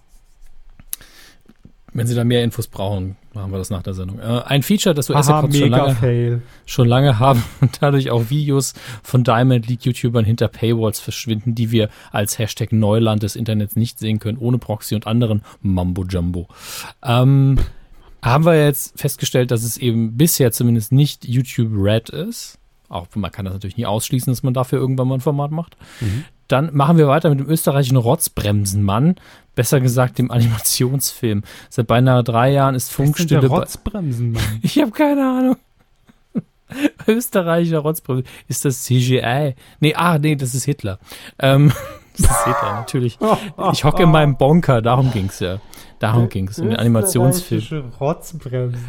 Wenn 1.94 2.07
Sie 2.07 2.14
da 2.14 2.24
mehr 2.24 2.44
Infos 2.44 2.66
brauchen, 2.66 3.16
machen 3.35 3.51
wir 3.51 3.59
das 3.59 3.70
nach 3.70 3.83
der 3.83 3.95
Sendung. 3.95 4.18
Äh, 4.18 4.43
ein 4.45 4.62
Feature, 4.62 4.95
das 4.95 5.11
US-Accounts 5.11 5.57
schon 5.59 5.70
lange, 5.70 6.43
schon 6.66 6.89
lange 6.89 7.18
haben 7.18 7.43
und 7.61 7.78
dadurch 7.80 8.11
auch 8.11 8.30
Videos 8.30 8.74
von 9.03 9.24
Diamond 9.24 9.68
League 9.68 9.85
YouTubern 9.85 10.24
hinter 10.24 10.49
Paywalls 10.49 11.01
verschwinden, 11.01 11.55
die 11.55 11.70
wir 11.70 11.89
als 12.11 12.39
Hashtag 12.39 12.72
Neuland 12.72 13.22
des 13.22 13.37
Internets 13.37 13.76
nicht 13.76 13.99
sehen 13.99 14.18
können, 14.18 14.39
ohne 14.39 14.59
Proxy 14.59 14.95
und 14.95 15.07
anderen 15.07 15.43
Mambo 15.61 16.05
Jumbo. 16.05 16.49
Ähm, 17.03 17.59
haben 18.22 18.45
wir 18.45 18.64
jetzt 18.64 18.99
festgestellt, 19.01 19.51
dass 19.51 19.64
es 19.64 19.76
eben 19.76 20.16
bisher 20.16 20.53
zumindest 20.53 20.93
nicht 20.93 21.26
YouTube 21.26 21.72
Red 21.74 22.11
ist. 22.11 22.59
Auch 22.89 23.07
man 23.14 23.33
kann 23.33 23.47
das 23.47 23.55
natürlich 23.55 23.76
nie 23.76 23.87
ausschließen, 23.87 24.30
dass 24.30 24.43
man 24.43 24.55
dafür 24.55 24.78
irgendwann 24.78 25.09
mal 25.09 25.14
ein 25.14 25.20
Format 25.20 25.51
macht. 25.51 25.76
Dann 26.47 26.74
machen 26.74 26.99
wir 26.99 27.09
weiter 27.09 27.30
mit 27.30 27.41
dem 27.41 27.49
österreichischen 27.49 27.97
Rotzbremsenmann, 27.97 29.16
besser 29.55 29.80
gesagt 29.80 30.18
dem 30.18 30.30
Animationsfilm. 30.30 31.42
Seit 31.68 31.86
beinahe 31.86 32.24
drei 32.24 32.50
Jahren 32.53 32.74
ist 32.74 32.92
Funkstille 32.92 33.46
Rotzbremsen, 33.46 34.32
Mann? 34.32 34.42
ich 34.62 34.78
habe 34.80 34.90
keine 34.90 35.22
Ahnung. 35.22 35.57
Österreichischer 37.07 37.80
Rotzbrille. 37.80 38.24
Ist 38.48 38.64
das 38.64 38.82
CGI? 38.84 39.55
Nee, 39.80 39.94
ah, 39.94 40.18
nee, 40.18 40.36
das 40.36 40.55
ist 40.55 40.64
Hitler. 40.64 40.98
Ähm, 41.38 41.72
das 42.16 42.30
ist 42.30 42.44
Hitler, 42.44 42.72
natürlich. 42.74 43.18
Ich 43.72 43.84
hocke 43.84 44.03
in 44.05 44.11
meinem 44.11 44.36
Bonker, 44.36 44.80
darum 44.80 45.12
ging's 45.12 45.40
ja. 45.40 45.59
Darum 45.98 46.28
ging's, 46.28 46.59
um 46.59 46.68
den 46.70 46.76
Animationsfilm. 46.76 47.92
Rotzbremsen. 48.00 48.84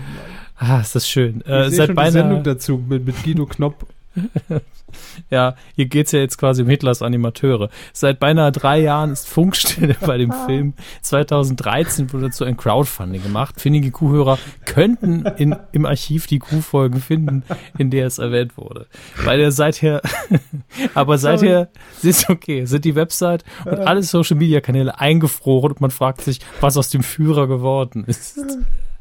Ah, 0.58 0.80
ist 0.80 0.96
das 0.96 1.08
schön. 1.08 1.42
Ich 1.46 1.52
Äh, 1.52 1.70
sehe 1.70 1.78
seit 1.78 1.88
schon 1.88 1.96
die 1.98 2.12
Sendung 2.12 2.30
beinahe, 2.32 2.44
dazu 2.44 2.78
mit, 2.78 3.06
mit 3.06 3.24
Guido 3.24 3.46
Knopp. 3.46 3.86
ja, 5.30 5.56
hier 5.76 5.86
geht's 5.86 6.12
ja 6.12 6.20
jetzt 6.20 6.38
quasi 6.38 6.62
um 6.62 6.70
Hitlers 6.70 7.02
Animateure. 7.02 7.70
Seit 7.94 8.20
beinahe 8.20 8.52
drei 8.52 8.80
Jahren 8.80 9.12
ist 9.12 9.28
Funkstille 9.28 9.96
bei 10.00 10.18
dem 10.18 10.32
Film. 10.46 10.74
2013 11.02 12.14
wurde 12.14 12.26
dazu 12.26 12.44
ein 12.44 12.58
Crowdfunding 12.58 13.24
gemacht. 13.24 13.60
Findige 13.60 13.92
Kuhhörer 13.92 14.38
könnten 14.66 15.26
in, 15.38 15.56
im 15.72 15.86
Archiv 15.86 16.28
die 16.28 16.40
Kuhfolgen 16.40 17.02
finden, 17.02 17.44
in 17.78 17.90
der 17.90 18.08
es 18.08 18.20
erwähnt 18.20 18.58
wurde. 18.58 18.88
Weil 19.24 19.40
er 19.40 19.52
seither, 19.52 20.02
aber 20.94 21.18
seither 21.18 21.70
ist 22.02 22.30
okay, 22.30 22.66
sind 22.66 22.86
die 22.86 22.96
Website 22.96 23.44
und 23.66 23.80
alle 23.80 24.04
Social 24.04 24.38
Media 24.38 24.62
Kanäle 24.62 25.00
eingefroren 25.00 25.72
und 25.72 25.82
man 25.82 25.92
fragt 25.92 26.22
sich, 26.22 26.40
was 26.62 26.78
aus 26.78 26.90
dem 26.90 27.04
Führer 27.04 27.48
geworden 27.48 28.04
ist. 28.06 28.40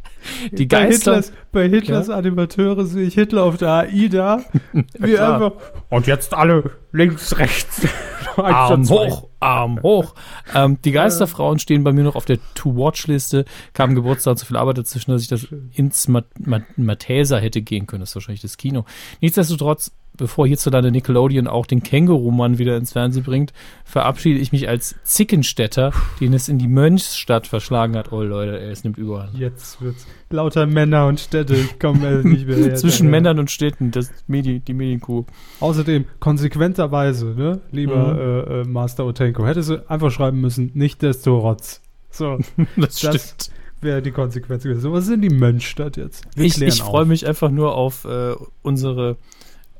Die 0.50 0.66
Bei 0.66 0.84
Geister, 0.84 1.16
Hitlers, 1.16 1.32
bei 1.52 1.68
Hitlers 1.68 2.10
Animateure 2.10 2.84
sehe 2.84 3.06
ich 3.06 3.14
Hitler 3.14 3.44
auf 3.44 3.56
der 3.56 3.70
AIDA. 3.70 4.44
wie 4.72 5.14
klar. 5.14 5.34
einfach. 5.34 5.52
Und 5.88 6.06
jetzt 6.06 6.34
alle 6.34 6.70
links, 6.92 7.38
rechts. 7.38 7.86
Arm 8.36 8.88
hoch, 8.88 9.28
Arm 9.40 9.82
hoch. 9.82 10.14
Ähm, 10.54 10.78
die 10.84 10.92
Geisterfrauen 10.92 11.58
stehen 11.58 11.84
bei 11.84 11.92
mir 11.92 12.04
noch 12.04 12.16
auf 12.16 12.24
der 12.24 12.38
To-Watch-Liste. 12.54 13.44
Kam 13.74 13.94
Geburtstag 13.94 14.38
zu 14.38 14.46
viel 14.46 14.56
Arbeit 14.56 14.78
dazwischen, 14.78 15.10
dass 15.10 15.22
ich 15.22 15.28
das 15.28 15.46
ins 15.74 16.08
Mat 16.08 16.24
Mat 16.38 16.62
Mathesa 16.76 17.36
hätte 17.36 17.62
gehen 17.62 17.86
können. 17.86 18.00
Das 18.00 18.10
ist 18.10 18.14
wahrscheinlich 18.14 18.40
das 18.40 18.56
Kino. 18.56 18.84
Nichtsdestotrotz, 19.20 19.92
bevor 20.16 20.46
hierzulande 20.46 20.90
Nickelodeon 20.90 21.46
auch 21.46 21.66
den 21.66 21.82
Känguru-Mann 21.82 22.58
wieder 22.58 22.76
ins 22.76 22.92
Fernsehen 22.92 23.24
bringt, 23.24 23.52
verabschiede 23.84 24.38
ich 24.38 24.52
mich 24.52 24.68
als 24.68 24.94
Zickenstädter, 25.04 25.92
den 26.20 26.32
es 26.34 26.48
in 26.48 26.58
die 26.58 26.68
Mönchsstadt 26.68 27.46
verschlagen 27.46 27.96
hat. 27.96 28.12
Oh 28.12 28.22
Leute, 28.22 28.60
ey, 28.60 28.70
es 28.70 28.84
nimmt 28.84 28.98
überhand. 28.98 29.38
Jetzt 29.38 29.80
wird's 29.80 30.06
lauter 30.30 30.66
Männer 30.66 31.06
und 31.06 31.20
Städte. 31.20 31.54
Ich 31.54 31.78
komme 31.78 32.20
äh, 32.20 32.26
nicht 32.26 32.46
mehr 32.46 32.56
her. 32.58 32.74
Zwischen 32.74 33.08
Männern 33.10 33.38
und 33.38 33.50
Städten, 33.50 33.90
das 33.90 34.10
Medi 34.26 34.60
die 34.60 34.74
Medienkuh. 34.74 35.24
Außerdem, 35.60 36.04
konsequenterweise, 36.20 37.26
ne, 37.36 37.60
lieber 37.70 38.14
Mhm. 38.14 38.18
äh, 38.18 38.60
äh, 38.60 38.64
Master 38.64 39.06
Otenko, 39.06 39.46
hätte 39.46 39.62
sie 39.62 39.88
einfach 39.90 40.10
schreiben 40.10 40.40
müssen, 40.40 40.70
nicht 40.74 41.02
desto 41.02 41.38
Rotz. 41.38 41.80
So, 42.10 42.38
Das 42.76 43.00
Das- 43.00 43.14
stimmt. 43.30 43.50
wäre 43.80 44.02
die 44.02 44.10
Konsequenz 44.12 44.62
gewesen. 44.62 44.80
So, 44.80 44.92
was 44.92 45.04
ist 45.04 45.10
denn 45.10 45.22
die 45.22 45.30
Mönchstadt 45.34 45.96
jetzt? 45.96 46.26
Wir 46.36 46.44
Ich, 46.44 46.60
ich 46.60 46.82
freue 46.82 47.04
mich 47.06 47.26
einfach 47.26 47.50
nur 47.50 47.74
auf 47.74 48.04
äh, 48.04 48.34
unsere, 48.62 49.16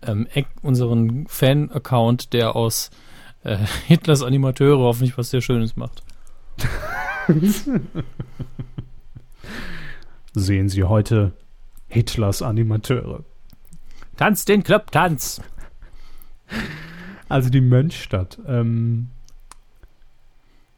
ähm, 0.07 0.26
Eck- 0.32 0.46
unseren 0.62 1.26
Fan-Account, 1.26 2.32
der 2.32 2.57
aus 2.57 2.90
äh, 3.44 3.57
Hitlers 3.86 4.22
Animateure 4.22 4.78
hoffentlich 4.78 5.16
was 5.18 5.30
sehr 5.30 5.40
Schönes 5.40 5.76
macht. 5.76 6.03
Sehen 10.34 10.68
Sie 10.68 10.84
heute 10.84 11.32
Hitlers 11.88 12.42
Animateure. 12.42 13.24
Tanz 14.16 14.44
den 14.44 14.62
Club-Tanz! 14.62 15.40
Also 17.28 17.50
die 17.50 17.61
Mönchstadt. 17.61 18.38
Ähm, 18.46 19.09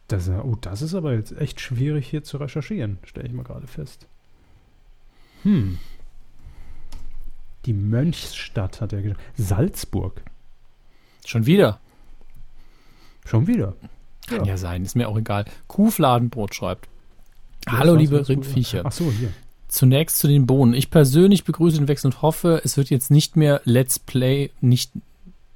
Das, 0.09 0.29
oh, 0.29 0.57
das 0.61 0.83
ist 0.83 0.95
aber 0.95 1.15
jetzt 1.15 1.37
echt 1.39 1.61
schwierig 1.61 2.07
hier 2.09 2.23
zu 2.23 2.37
recherchieren, 2.37 2.99
stelle 3.05 3.27
ich 3.27 3.33
mal 3.33 3.43
gerade 3.45 3.67
fest. 3.67 4.07
Hm. 5.43 5.79
Die 7.67 7.73
Mönchsstadt 7.73 8.81
hat 8.81 8.93
er 8.93 9.03
geschrieben. 9.03 9.21
Salzburg. 9.37 10.23
Schon 11.25 11.47
wieder. 11.47 11.81
Schon 13.25 13.47
wieder. 13.47 13.75
Kann 14.27 14.41
Ja. 14.41 14.53
ja, 14.53 14.57
sein, 14.57 14.85
ist 14.85 14.97
mir 14.97 15.09
auch 15.09 15.17
egal. 15.17 15.45
Kuhfladenbrot 15.67 16.55
schreibt. 16.55 16.89
Ja, 17.67 17.79
Hallo, 17.79 17.95
liebe. 17.95 18.29
Rindviecher. 18.29 18.83
Ach 18.85 18.93
so, 18.93 19.11
hier. 19.11 19.31
Zunächst 19.69 20.19
zu 20.19 20.29
den 20.29 20.47
Bohnen. 20.47 20.75
Ich 20.75 20.91
persönlich 20.91 21.45
begrüße 21.45 21.79
den 21.79 21.89
Wechsel 21.89 22.09
und 22.09 22.23
hoffe, 22.23 22.61
es 22.65 22.77
wird 22.77 22.91
jetzt 22.91 23.11
nicht 23.11 23.37
mehr 23.37 23.61
Let's 23.65 23.99
Play, 23.99 24.51
nicht 24.61 24.93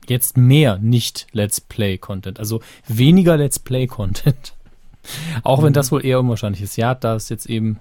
jetzt 0.09 0.37
mehr 0.37 0.79
nicht 0.79 1.27
Let's 1.33 1.61
Play 1.61 1.99
Content, 1.99 2.39
also 2.39 2.61
weniger 2.87 3.37
Let's 3.37 3.59
Play 3.59 3.87
Content. 3.87 4.55
Auch 5.43 5.63
wenn 5.63 5.73
das 5.73 5.93
wohl 5.93 6.05
eher 6.05 6.21
unwahrscheinlich 6.21 6.63
ist. 6.63 6.77
Ja, 6.77 6.95
da 6.95 7.15
es 7.15 7.29
jetzt 7.29 7.47
eben 7.47 7.79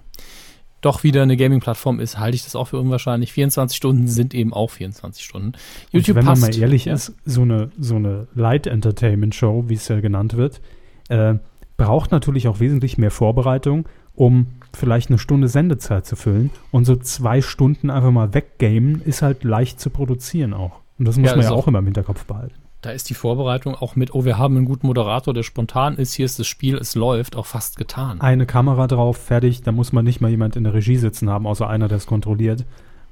doch 0.81 1.03
wieder 1.03 1.23
eine 1.23 1.37
Gaming-Plattform 1.37 1.99
ist, 1.99 2.19
halte 2.19 2.35
ich 2.35 2.43
das 2.43 2.55
auch 2.55 2.65
für 2.65 2.79
unwahrscheinlich. 2.79 3.33
24 3.33 3.75
Stunden 3.75 4.07
sind 4.07 4.33
eben 4.33 4.53
auch 4.53 4.69
24 4.69 5.23
Stunden. 5.25 5.53
Und 5.91 6.15
wenn 6.15 6.23
man 6.25 6.39
mal 6.39 6.55
ehrlich 6.55 6.87
ist, 6.87 7.13
so 7.25 7.41
eine, 7.41 7.71
so 7.79 7.95
eine 7.95 8.27
Light-Entertainment-Show, 8.35 9.65
wie 9.67 9.73
es 9.73 9.87
ja 9.87 9.99
genannt 9.99 10.37
wird, 10.37 10.61
äh, 11.09 11.35
braucht 11.77 12.11
natürlich 12.11 12.47
auch 12.47 12.59
wesentlich 12.59 12.97
mehr 12.97 13.11
Vorbereitung, 13.11 13.87
um 14.15 14.47
vielleicht 14.73 15.09
eine 15.09 15.17
Stunde 15.19 15.47
Sendezeit 15.47 16.05
zu 16.05 16.15
füllen. 16.15 16.49
Und 16.71 16.85
so 16.85 16.95
zwei 16.95 17.41
Stunden 17.41 17.89
einfach 17.89 18.11
mal 18.11 18.33
weggamen, 18.33 19.01
ist 19.03 19.21
halt 19.21 19.43
leicht 19.43 19.79
zu 19.79 19.89
produzieren 19.89 20.53
auch. 20.53 20.81
Und 20.99 21.07
das 21.07 21.17
muss 21.17 21.29
Ja, 21.29 21.35
man 21.35 21.45
ja 21.45 21.51
auch- 21.51 21.63
auch 21.63 21.67
immer 21.67 21.79
im 21.79 21.85
Hinterkopf 21.85 22.25
behalten. 22.25 22.55
Da 22.81 22.91
ist 22.91 23.09
die 23.09 23.15
Vorbereitung 23.15 23.73
auch 23.75 23.95
mit, 23.95 24.13
oh, 24.13 24.23
wir 24.23 24.37
haben 24.37 24.55
einen 24.55 24.65
guten 24.65 24.85
Moderator, 24.85 25.33
der 25.33 25.43
spontan 25.43 25.97
ist, 25.97 26.13
hier 26.13 26.25
ist 26.25 26.37
das 26.37 26.47
Spiel, 26.47 26.77
es 26.77 26.93
läuft, 26.93 27.35
auch 27.35 27.47
fast 27.47 27.77
getan. 27.77 28.21
Eine 28.21 28.45
Kamera 28.45 28.85
drauf, 28.87 29.17
fertig, 29.17 29.63
da 29.63 29.71
muss 29.71 29.93
man 29.93 30.05
nicht 30.05 30.21
mal 30.21 30.29
jemand 30.29 30.55
in 30.55 30.63
der 30.63 30.73
Regie 30.73 30.97
sitzen 30.97 31.29
haben, 31.29 31.47
außer 31.47 31.67
einer, 31.67 31.87
der 31.87 31.97
es 31.97 32.05
kontrolliert. 32.05 32.65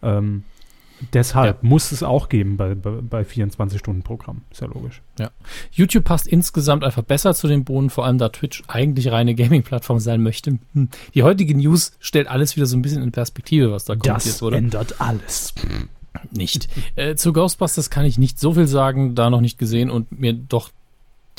Ähm, 0.03 0.43
deshalb 1.13 1.63
muss 1.63 1.91
es 1.91 2.03
auch 2.03 2.30
geben 2.30 2.57
bei, 2.57 2.76
bei, 2.76 2.91
bei 3.01 3.22
24-Stunden-Programm. 3.24 4.41
Ist 4.51 4.61
ja 4.61 4.68
logisch. 4.68 5.01
YouTube 5.72 6.03
passt 6.03 6.28
insgesamt 6.28 6.84
einfach 6.84 7.03
besser 7.03 7.34
zu 7.34 7.47
den 7.47 7.63
Bohnen, 7.63 7.89
vor 7.89 8.05
allem 8.05 8.20
da 8.20 8.30
Twitch 8.30 8.63
eigentlich 8.68 9.11
reine 9.11 9.34
Gaming-Plattform 9.34 9.99
sein 9.99 10.22
möchte. 10.22 10.59
Hm. 10.74 10.89
Die 11.16 11.24
heutige 11.24 11.55
News 11.55 11.93
stellt 11.99 12.28
alles 12.28 12.55
wieder 12.55 12.68
so 12.68 12.78
ein 12.78 12.84
bisschen 12.84 13.01
in 13.01 13.11
Perspektive, 13.11 13.72
was 13.72 13.86
da 13.86 13.95
kommt 13.95 14.26
jetzt, 14.26 14.43
oder? 14.43 14.57
ändert 14.57 15.01
alles. 15.01 15.53
Nicht. 16.32 16.67
Äh, 16.95 17.15
zu 17.15 17.34
Ghostbusters 17.34 17.89
kann 17.89 18.05
ich 18.05 18.17
nicht 18.17 18.39
so 18.39 18.53
viel 18.53 18.67
sagen, 18.67 19.15
da 19.15 19.30
noch 19.30 19.41
nicht 19.41 19.57
gesehen 19.57 19.89
und 19.89 20.19
mir 20.19 20.34
doch 20.34 20.69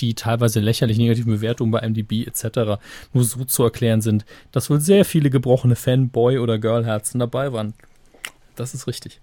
die 0.01 0.15
teilweise 0.15 0.61
lächerlich 0.61 0.99
negativen 0.99 1.33
Bewertungen 1.33 1.71
bei 1.71 1.81
MDB 1.81 2.25
etc. 2.27 2.79
nur 3.13 3.25
so 3.25 3.45
zu 3.45 3.63
erklären 3.65 4.01
sind, 4.01 4.25
dass 4.53 4.69
wohl 4.69 4.81
sehr 4.81 5.05
viele 5.05 5.31
gebrochene 5.31 5.75
Fanboy- 5.75 6.39
oder 6.39 6.59
Girlherzen 6.59 7.19
dabei 7.19 7.53
waren. 7.53 7.75
Das 8.57 8.75
ist 8.75 8.87
richtig. 8.87 9.21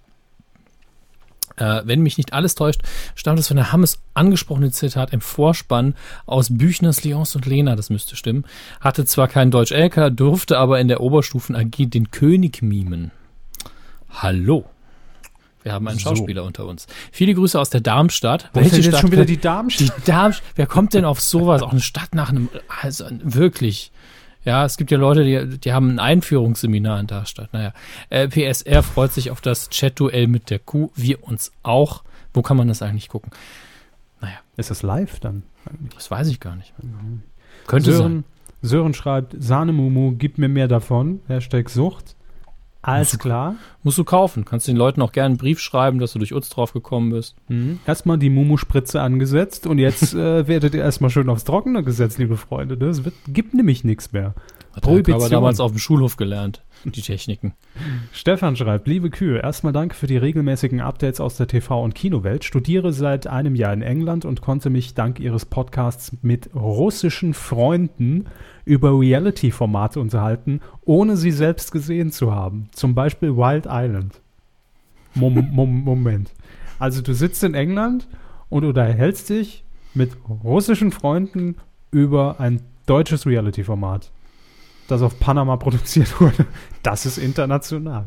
Äh, 1.58 1.82
wenn 1.86 2.02
mich 2.02 2.18
nicht 2.18 2.34
alles 2.34 2.56
täuscht, 2.56 2.82
stammt 3.16 3.40
es 3.40 3.48
von 3.48 3.58
der 3.58 3.72
Hammes 3.72 4.02
angesprochene 4.16 4.72
Zitat 4.72 5.14
im 5.14 5.22
Vorspann 5.22 5.96
aus 6.26 6.58
Büchners 6.58 7.04
Lions 7.04 7.36
und 7.36 7.46
Lena, 7.46 7.76
das 7.76 7.90
müsste 7.90 8.16
stimmen. 8.16 8.46
Hatte 8.80 9.06
zwar 9.06 9.28
keinen 9.28 9.52
Deutsch-LK, 9.52 10.16
durfte 10.16 10.58
aber 10.58 10.80
in 10.80 10.88
der 10.88 11.02
Oberstufen 11.02 11.56
AG 11.56 11.90
den 11.90 12.10
König 12.10 12.64
mimen. 12.64 13.12
Hallo. 14.10 14.66
Wir 15.64 15.74
haben 15.74 15.88
einen 15.88 15.98
So. 15.98 16.10
Schauspieler 16.10 16.44
unter 16.44 16.66
uns. 16.66 16.88
Viele 17.12 17.34
Grüße 17.34 17.60
aus 17.60 17.70
der 17.70 17.82
Darmstadt. 17.82 18.50
Denn 18.54 18.64
jetzt 18.64 18.84
Stadt 18.84 19.02
schon 19.02 19.12
wieder 19.12 19.26
die 19.26 19.40
Darmstadt? 19.40 19.98
die 19.98 20.12
Darmstadt, 20.12 20.46
wer 20.56 20.68
kommt 20.68 20.94
denn 20.94 21.06
auf 21.06 21.20
sowas? 21.22 21.62
Auch 21.62 21.72
eine 21.72 21.82
Stadt 21.82 22.14
nach 22.14 22.30
einem, 22.30 22.50
also 22.82 23.06
wirklich. 23.24 23.92
Ja, 24.46 24.66
es 24.66 24.76
gibt 24.76 24.92
ja 24.92 24.98
Leute, 24.98 25.24
die, 25.24 25.58
die 25.58 25.72
haben 25.72 25.90
ein 25.92 26.00
Einführungsseminar 26.00 27.00
in 27.00 27.08
Darmstadt. 27.08 27.54
Naja, 27.54 27.74
äh, 28.10 28.28
PSR 28.28 28.84
freut 28.84 29.14
sich 29.14 29.32
auf 29.32 29.40
das 29.40 29.70
Chat-Duell 29.70 30.28
mit 30.28 30.50
der 30.50 30.60
Kuh. 30.60 30.92
Wir 30.96 31.24
uns 31.24 31.54
auch. 31.64 32.04
Wo 32.34 32.42
kann 32.42 32.58
man 32.58 32.68
das 32.68 32.82
eigentlich 32.82 33.10
gucken? 33.10 33.32
Ist 34.56 34.70
das 34.70 34.84
live 34.84 35.20
dann? 35.20 35.44
eigentlich? 35.70 35.94
Das 35.96 36.12
weiß 36.12 36.28
ich 36.28 36.40
gar 36.40 36.56
nicht. 36.56 36.74
Könnte 37.68 37.92
sein. 37.92 37.98
Sören, 37.98 38.24
Sören 38.62 38.94
schreibt, 38.94 39.36
Sahnemumu, 39.38 40.16
gib 40.18 40.38
mir 40.38 40.50
mehr 40.50 40.68
davon. 40.68 41.22
Hashtag 41.28 41.70
Sucht. 41.70 42.16
Alles 42.84 43.08
Musst 43.08 43.14
du- 43.14 43.18
klar. 43.28 43.56
Musst 43.82 43.98
du 43.98 44.04
kaufen. 44.04 44.46
Kannst 44.46 44.68
den 44.68 44.78
Leuten 44.78 45.02
auch 45.02 45.12
gerne 45.12 45.28
einen 45.28 45.38
Brief 45.38 45.60
schreiben, 45.60 46.00
dass 46.00 46.14
du 46.14 46.20
durch 46.20 46.34
uns 46.34 46.50
drauf 46.50 46.74
gekommen 46.74 47.10
bist. 47.12 47.36
Mhm. 47.48 47.80
Erstmal 47.88 48.18
die 48.18 48.30
Mumu-Spritze 48.30 49.02
angesetzt 49.02 49.66
und 49.68 49.78
jetzt 49.80 50.14
äh, 50.14 50.48
werdet 50.48 50.74
ihr 50.76 50.82
erstmal 50.82 51.10
schön 51.10 51.30
aufs 51.30 51.46
Trockene 51.46 51.82
gesetzt, 51.84 52.18
liebe 52.20 52.38
Freunde. 52.38 52.78
Das 52.78 53.04
wird, 53.06 53.16
gibt 53.28 53.54
nämlich 53.54 53.84
nichts 53.84 54.12
mehr. 54.12 54.36
Hat 54.74 54.84
Prohibition. 54.84 55.30
damals 55.30 55.60
auf 55.60 55.72
dem 55.72 55.78
Schulhof 55.78 56.18
gelernt, 56.18 56.64
die 56.84 57.02
Techniken. 57.02 57.54
Stefan 58.12 58.56
schreibt, 58.56 58.88
liebe 58.88 59.12
Kühe, 59.12 59.40
erstmal 59.40 59.72
danke 59.72 59.96
für 59.96 60.08
die 60.08 60.18
regelmäßigen 60.18 60.82
Updates 60.82 61.20
aus 61.20 61.38
der 61.38 61.48
TV- 61.48 61.84
und 61.84 61.94
Kinowelt. 61.94 62.44
Studiere 62.44 62.92
seit 62.92 63.28
einem 63.28 63.56
Jahr 63.56 63.72
in 63.72 63.84
England 63.84 64.26
und 64.26 64.42
konnte 64.42 64.72
mich 64.72 64.96
dank 64.96 65.20
ihres 65.20 65.46
Podcasts 65.46 66.18
mit 66.24 66.56
russischen 66.56 67.36
Freunden 67.36 68.26
über 68.66 69.00
Reality-Formate 69.00 70.00
unterhalten, 70.00 70.60
ohne 70.86 71.18
sie 71.18 71.32
selbst 71.32 71.72
gesehen 71.72 72.12
zu 72.12 72.34
haben. 72.34 72.70
Zum 72.72 72.96
Beispiel 72.96 73.38
Wild 73.38 73.68
Island. 73.70 74.22
Mom 75.14 75.36
Mom 75.52 75.84
Moment. 75.84 76.32
Also 76.80 77.04
du 77.04 77.14
sitzt 77.14 77.44
in 77.44 77.54
England 77.54 78.08
und 78.50 78.66
unterhältst 78.66 79.30
dich 79.30 79.64
mit 79.94 80.18
russischen 80.44 80.92
Freunden 80.92 81.58
über 81.92 82.40
ein 82.40 82.62
deutsches 82.88 83.26
Reality-Format, 83.26 84.12
das 84.94 85.02
auf 85.02 85.20
Panama 85.20 85.58
produziert 85.58 86.20
wurde. 86.22 86.46
Das 86.82 87.06
ist 87.06 87.18
international. 87.18 88.06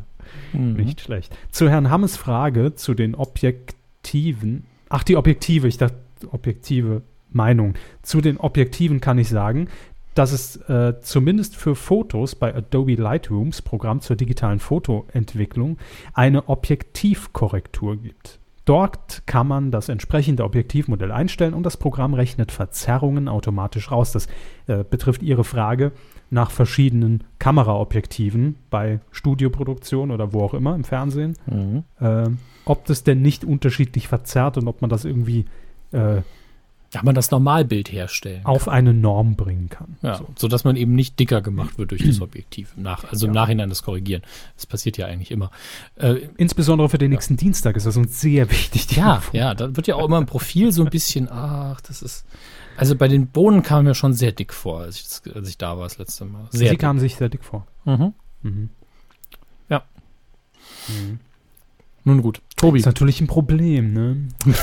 Mhm. 0.52 0.74
Nicht 0.74 1.00
schlecht. 1.02 1.36
Zu 1.50 1.68
Herrn 1.68 1.90
Hammes 1.90 2.16
Frage 2.16 2.74
zu 2.74 2.94
den 2.94 3.14
Objektiven. 3.14 4.64
Ach, 4.88 5.02
die 5.02 5.16
Objektive, 5.16 5.68
ich 5.68 5.78
dachte, 5.78 5.96
objektive 6.30 7.02
Meinung. 7.30 7.74
Zu 8.02 8.20
den 8.20 8.38
Objektiven 8.38 9.00
kann 9.00 9.18
ich 9.18 9.28
sagen, 9.28 9.68
dass 10.14 10.32
es 10.32 10.56
äh, 10.68 10.94
zumindest 11.02 11.56
für 11.56 11.74
Fotos 11.74 12.34
bei 12.34 12.54
Adobe 12.54 12.94
Lightrooms, 12.94 13.60
Programm 13.60 14.00
zur 14.00 14.16
digitalen 14.16 14.60
Fotoentwicklung, 14.60 15.76
eine 16.14 16.48
Objektivkorrektur 16.48 17.96
gibt. 17.96 18.38
Dort 18.64 19.22
kann 19.26 19.46
man 19.46 19.70
das 19.70 19.88
entsprechende 19.88 20.42
Objektivmodell 20.42 21.12
einstellen 21.12 21.54
und 21.54 21.64
das 21.64 21.76
Programm 21.76 22.14
rechnet 22.14 22.50
Verzerrungen 22.50 23.28
automatisch 23.28 23.92
raus. 23.92 24.10
Das 24.10 24.26
äh, 24.66 24.82
betrifft 24.82 25.22
Ihre 25.22 25.44
Frage 25.44 25.92
nach 26.30 26.50
verschiedenen 26.50 27.22
Kameraobjektiven 27.38 28.56
bei 28.70 29.00
Studioproduktion 29.12 30.10
oder 30.10 30.32
wo 30.32 30.42
auch 30.42 30.54
immer 30.54 30.74
im 30.74 30.84
Fernsehen, 30.84 31.36
Mhm. 31.46 31.84
äh, 32.00 32.28
ob 32.64 32.84
das 32.86 33.04
denn 33.04 33.22
nicht 33.22 33.44
unterschiedlich 33.44 34.08
verzerrt 34.08 34.56
und 34.58 34.66
ob 34.68 34.80
man 34.80 34.90
das 34.90 35.04
irgendwie 35.04 35.44
äh, 35.92 36.22
Kann 36.92 37.04
man 37.04 37.14
das 37.14 37.30
Normalbild 37.30 37.92
herstellen? 37.92 38.44
auf 38.44 38.68
eine 38.68 38.92
Norm 38.94 39.34
bringen 39.36 39.68
kann. 39.68 39.96
Ja, 40.02 40.16
So. 40.16 40.26
so 40.36 40.48
dass 40.48 40.64
man 40.64 40.76
eben 40.76 40.94
nicht 40.94 41.18
dicker 41.20 41.42
gemacht 41.42 41.78
wird 41.78 41.90
durch 41.92 42.04
das 42.04 42.20
Objektiv. 42.20 42.72
Im 42.76 42.82
Nach, 42.84 43.04
also 43.04 43.26
im 43.26 43.34
Ja. 43.34 43.42
Nachhinein 43.42 43.68
das 43.68 43.82
Korrigieren. 43.82 44.22
Das 44.56 44.66
passiert 44.66 44.96
ja 44.96 45.06
eigentlich 45.06 45.30
immer. 45.30 45.50
Äh, 45.96 46.20
Insbesondere 46.36 46.88
für 46.88 46.98
den 46.98 47.10
nächsten 47.10 47.36
Dienstag 47.36 47.76
ist 47.76 47.86
das 47.86 47.96
uns 47.96 48.20
sehr 48.20 48.50
wichtig. 48.50 48.96
ja, 48.96 49.16
Info. 49.16 49.36
ja, 49.36 49.54
da 49.54 49.76
wird 49.76 49.86
ja 49.86 49.94
auch 49.96 50.06
immer 50.06 50.18
im 50.18 50.26
Profil 50.26 50.72
so 50.72 50.84
ein 50.84 50.90
bisschen, 50.90 51.28
ach, 51.30 51.80
das 51.82 52.02
ist. 52.02 52.24
Also 52.76 52.94
bei 52.96 53.08
den 53.08 53.28
Bohnen 53.28 53.62
kam 53.62 53.84
mir 53.84 53.94
schon 53.94 54.12
sehr 54.12 54.32
dick 54.32 54.52
vor, 54.52 54.80
als 54.80 54.96
ich, 54.96 55.02
das, 55.04 55.22
als 55.34 55.48
ich 55.48 55.58
da 55.58 55.76
war 55.76 55.84
das 55.84 55.98
letzte 55.98 56.24
Mal. 56.24 56.46
Sehr 56.50 56.58
Sie 56.60 56.70
dick. 56.70 56.78
kamen 56.80 56.98
sich 57.00 57.16
sehr 57.16 57.28
dick 57.28 57.44
vor. 57.44 57.66
Mhm. 57.84 58.12
Mhm. 58.42 58.70
Ja. 59.68 59.82
Mhm. 60.88 61.20
Nun 62.04 62.22
gut. 62.22 62.40
Tobi, 62.56 62.78
Ist 62.78 62.86
natürlich 62.86 63.20
ein 63.20 63.26
Problem, 63.26 63.92
ne? 63.92 64.28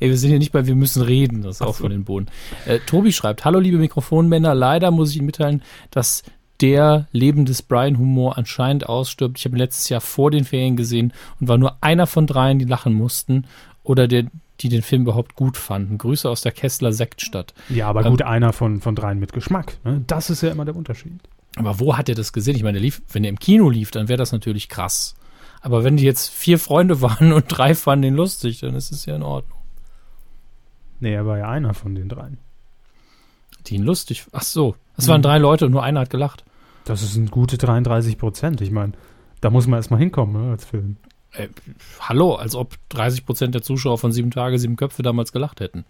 ey, 0.00 0.08
wir 0.08 0.16
sind 0.16 0.30
hier 0.30 0.38
nicht 0.38 0.52
bei 0.52 0.66
Wir 0.66 0.74
müssen 0.74 1.02
reden, 1.02 1.42
das 1.42 1.56
ist 1.56 1.62
Ach 1.62 1.66
auch 1.66 1.74
so. 1.74 1.82
von 1.82 1.90
den 1.90 2.04
Bohnen. 2.04 2.30
Äh, 2.66 2.78
Tobi 2.80 3.12
schreibt, 3.12 3.44
hallo 3.44 3.58
liebe 3.58 3.76
Mikrofonmänner, 3.78 4.54
leider 4.54 4.90
muss 4.90 5.10
ich 5.10 5.16
Ihnen 5.16 5.26
mitteilen, 5.26 5.62
dass 5.90 6.22
der 6.60 7.08
Leben 7.12 7.44
des 7.44 7.62
Brian-Humor 7.62 8.38
anscheinend 8.38 8.88
ausstirbt. 8.88 9.38
Ich 9.38 9.44
habe 9.44 9.56
ihn 9.56 9.58
letztes 9.58 9.88
Jahr 9.88 10.00
vor 10.00 10.30
den 10.30 10.44
Ferien 10.44 10.76
gesehen 10.76 11.12
und 11.40 11.48
war 11.48 11.58
nur 11.58 11.76
einer 11.82 12.06
von 12.06 12.26
dreien, 12.26 12.58
die 12.58 12.64
lachen 12.64 12.94
mussten 12.94 13.46
oder 13.82 14.08
der, 14.08 14.26
die 14.60 14.68
den 14.68 14.82
Film 14.82 15.02
überhaupt 15.02 15.34
gut 15.34 15.56
fanden. 15.56 15.98
Grüße 15.98 16.28
aus 16.28 16.42
der 16.42 16.52
Kessler 16.52 16.92
Sektstadt. 16.92 17.54
Ja, 17.68 17.88
aber 17.88 18.04
Ähm, 18.04 18.10
gut, 18.12 18.22
einer 18.22 18.52
von, 18.52 18.80
von 18.80 18.94
dreien 18.94 19.18
mit 19.18 19.32
Geschmack. 19.32 19.78
Ne? 19.84 20.04
Das 20.06 20.30
ist 20.30 20.42
ja 20.42 20.50
immer 20.50 20.64
der 20.64 20.76
Unterschied. 20.76 21.20
Aber 21.56 21.78
wo 21.80 21.96
hat 21.96 22.08
er 22.08 22.14
das 22.14 22.32
gesehen? 22.32 22.56
Ich 22.56 22.62
meine, 22.62 22.78
lief, 22.78 23.02
wenn 23.12 23.24
er 23.24 23.30
im 23.30 23.38
Kino 23.38 23.68
lief, 23.70 23.90
dann 23.90 24.08
wäre 24.08 24.16
das 24.18 24.32
natürlich 24.32 24.68
krass. 24.68 25.14
Aber 25.60 25.82
wenn 25.84 25.96
die 25.96 26.04
jetzt 26.04 26.28
vier 26.30 26.58
Freunde 26.58 27.00
waren 27.00 27.32
und 27.32 27.46
drei 27.48 27.74
fanden 27.74 28.04
ihn 28.06 28.14
lustig, 28.14 28.60
dann 28.60 28.74
ist 28.74 28.90
es 28.92 29.06
ja 29.06 29.16
in 29.16 29.22
Ordnung. 29.22 29.58
Nee, 31.00 31.14
er 31.14 31.26
war 31.26 31.38
ja 31.38 31.48
einer 31.48 31.74
von 31.74 31.94
den 31.94 32.08
dreien. 32.08 32.38
Die 33.66 33.76
ihn 33.76 33.82
lustig. 33.82 34.24
Ach 34.32 34.42
so, 34.42 34.76
es 34.96 35.06
Mhm. 35.06 35.10
waren 35.12 35.22
drei 35.22 35.38
Leute 35.38 35.66
und 35.66 35.72
nur 35.72 35.82
einer 35.82 36.00
hat 36.00 36.10
gelacht. 36.10 36.44
Das 36.84 37.00
sind 37.12 37.30
gute 37.30 37.56
33 37.58 38.18
Prozent. 38.18 38.60
Ich 38.60 38.70
meine, 38.70 38.92
da 39.40 39.50
muss 39.50 39.66
man 39.66 39.78
erstmal 39.78 40.00
hinkommen 40.00 40.44
ne, 40.46 40.52
als 40.52 40.64
Film. 40.64 40.96
Äh, 41.36 41.48
hallo, 42.00 42.34
als 42.34 42.54
ob 42.54 42.76
30 42.90 43.26
Prozent 43.26 43.54
der 43.54 43.62
Zuschauer 43.62 43.98
von 43.98 44.12
Sieben 44.12 44.30
Tage, 44.30 44.58
Sieben 44.58 44.76
Köpfe 44.76 45.02
damals 45.02 45.32
gelacht 45.32 45.60
hätten. 45.60 45.84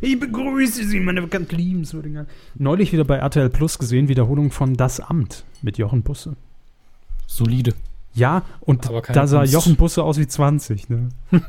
Ich 0.00 0.18
begrüße 0.18 0.84
Sie, 0.84 1.00
meine 1.00 1.26
ganz 1.28 1.52
liebenswürdigen. 1.52 2.26
Neulich 2.56 2.92
wieder 2.92 3.04
bei 3.04 3.16
RTL 3.16 3.50
Plus 3.50 3.78
gesehen, 3.78 4.08
Wiederholung 4.08 4.50
von 4.50 4.76
Das 4.76 5.00
Amt 5.00 5.44
mit 5.62 5.78
Jochen 5.78 6.02
Busse. 6.02 6.36
Solide. 7.26 7.74
Ja, 8.14 8.42
und 8.60 8.88
da 9.12 9.26
sah 9.26 9.40
Kunst. 9.40 9.52
Jochen 9.52 9.76
Busse 9.76 10.02
aus 10.02 10.18
wie 10.18 10.26
20, 10.26 10.88
ne? 10.88 11.10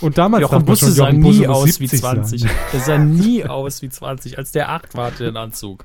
Und 0.00 0.16
damals 0.16 0.42
Jochen 0.42 0.64
Busse 0.64 0.86
schon, 0.86 0.94
sah 0.94 1.06
Jochen 1.08 1.20
nie 1.20 1.28
Busse 1.28 1.48
muss 1.48 1.56
aus 1.56 1.80
wie 1.80 1.86
70 1.86 2.00
sein. 2.00 2.24
20. 2.24 2.44
Er 2.72 2.80
sah 2.80 2.98
nie 2.98 3.44
aus 3.44 3.82
wie 3.82 3.88
20. 3.88 4.38
Als 4.38 4.52
der 4.52 4.70
8 4.70 4.94
war, 4.94 5.06
hatte 5.06 5.26
einen 5.26 5.36
Anzug. 5.36 5.84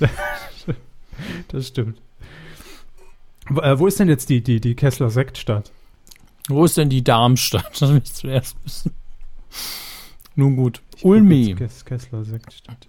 Das 1.48 1.68
stimmt. 1.68 1.98
Wo, 3.48 3.62
äh, 3.62 3.78
wo 3.78 3.86
ist 3.86 3.98
denn 3.98 4.08
jetzt 4.10 4.28
die, 4.28 4.42
die, 4.42 4.60
die 4.60 4.74
Kessler 4.74 5.08
Sektstadt? 5.08 5.72
Wo 6.48 6.64
ist 6.64 6.76
denn 6.76 6.88
die 6.88 7.02
Darmstadt? 7.02 7.70
Das 7.80 7.90
will 7.90 8.00
ich 8.02 8.12
zuerst 8.12 8.56
wissen. 8.64 8.92
Nun 10.34 10.56
gut. 10.56 10.82
Ich 10.96 11.04
Ulmi. 11.04 11.54
Kessler 11.54 12.24
Sektstadt. 12.24 12.88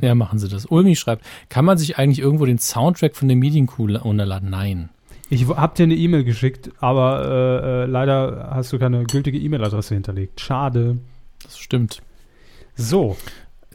Ja, 0.00 0.14
machen 0.14 0.38
Sie 0.38 0.48
das. 0.48 0.66
Ulmi 0.66 0.94
schreibt, 0.94 1.24
kann 1.48 1.64
man 1.64 1.78
sich 1.78 1.98
eigentlich 1.98 2.20
irgendwo 2.20 2.46
den 2.46 2.58
Soundtrack 2.58 3.16
von 3.16 3.28
der 3.28 3.36
Medienkuh 3.36 3.86
runterladen? 3.86 4.50
Nein. 4.50 4.90
Ich 5.28 5.48
hab 5.48 5.74
dir 5.74 5.82
eine 5.82 5.96
E-Mail 5.96 6.22
geschickt, 6.22 6.70
aber 6.78 7.24
äh, 7.24 7.82
äh, 7.82 7.86
leider 7.86 8.50
hast 8.52 8.72
du 8.72 8.78
keine 8.78 9.04
gültige 9.04 9.38
E-Mail-Adresse 9.38 9.94
hinterlegt. 9.94 10.40
Schade. 10.40 10.98
Das 11.42 11.58
stimmt. 11.58 12.02
So, 12.76 13.16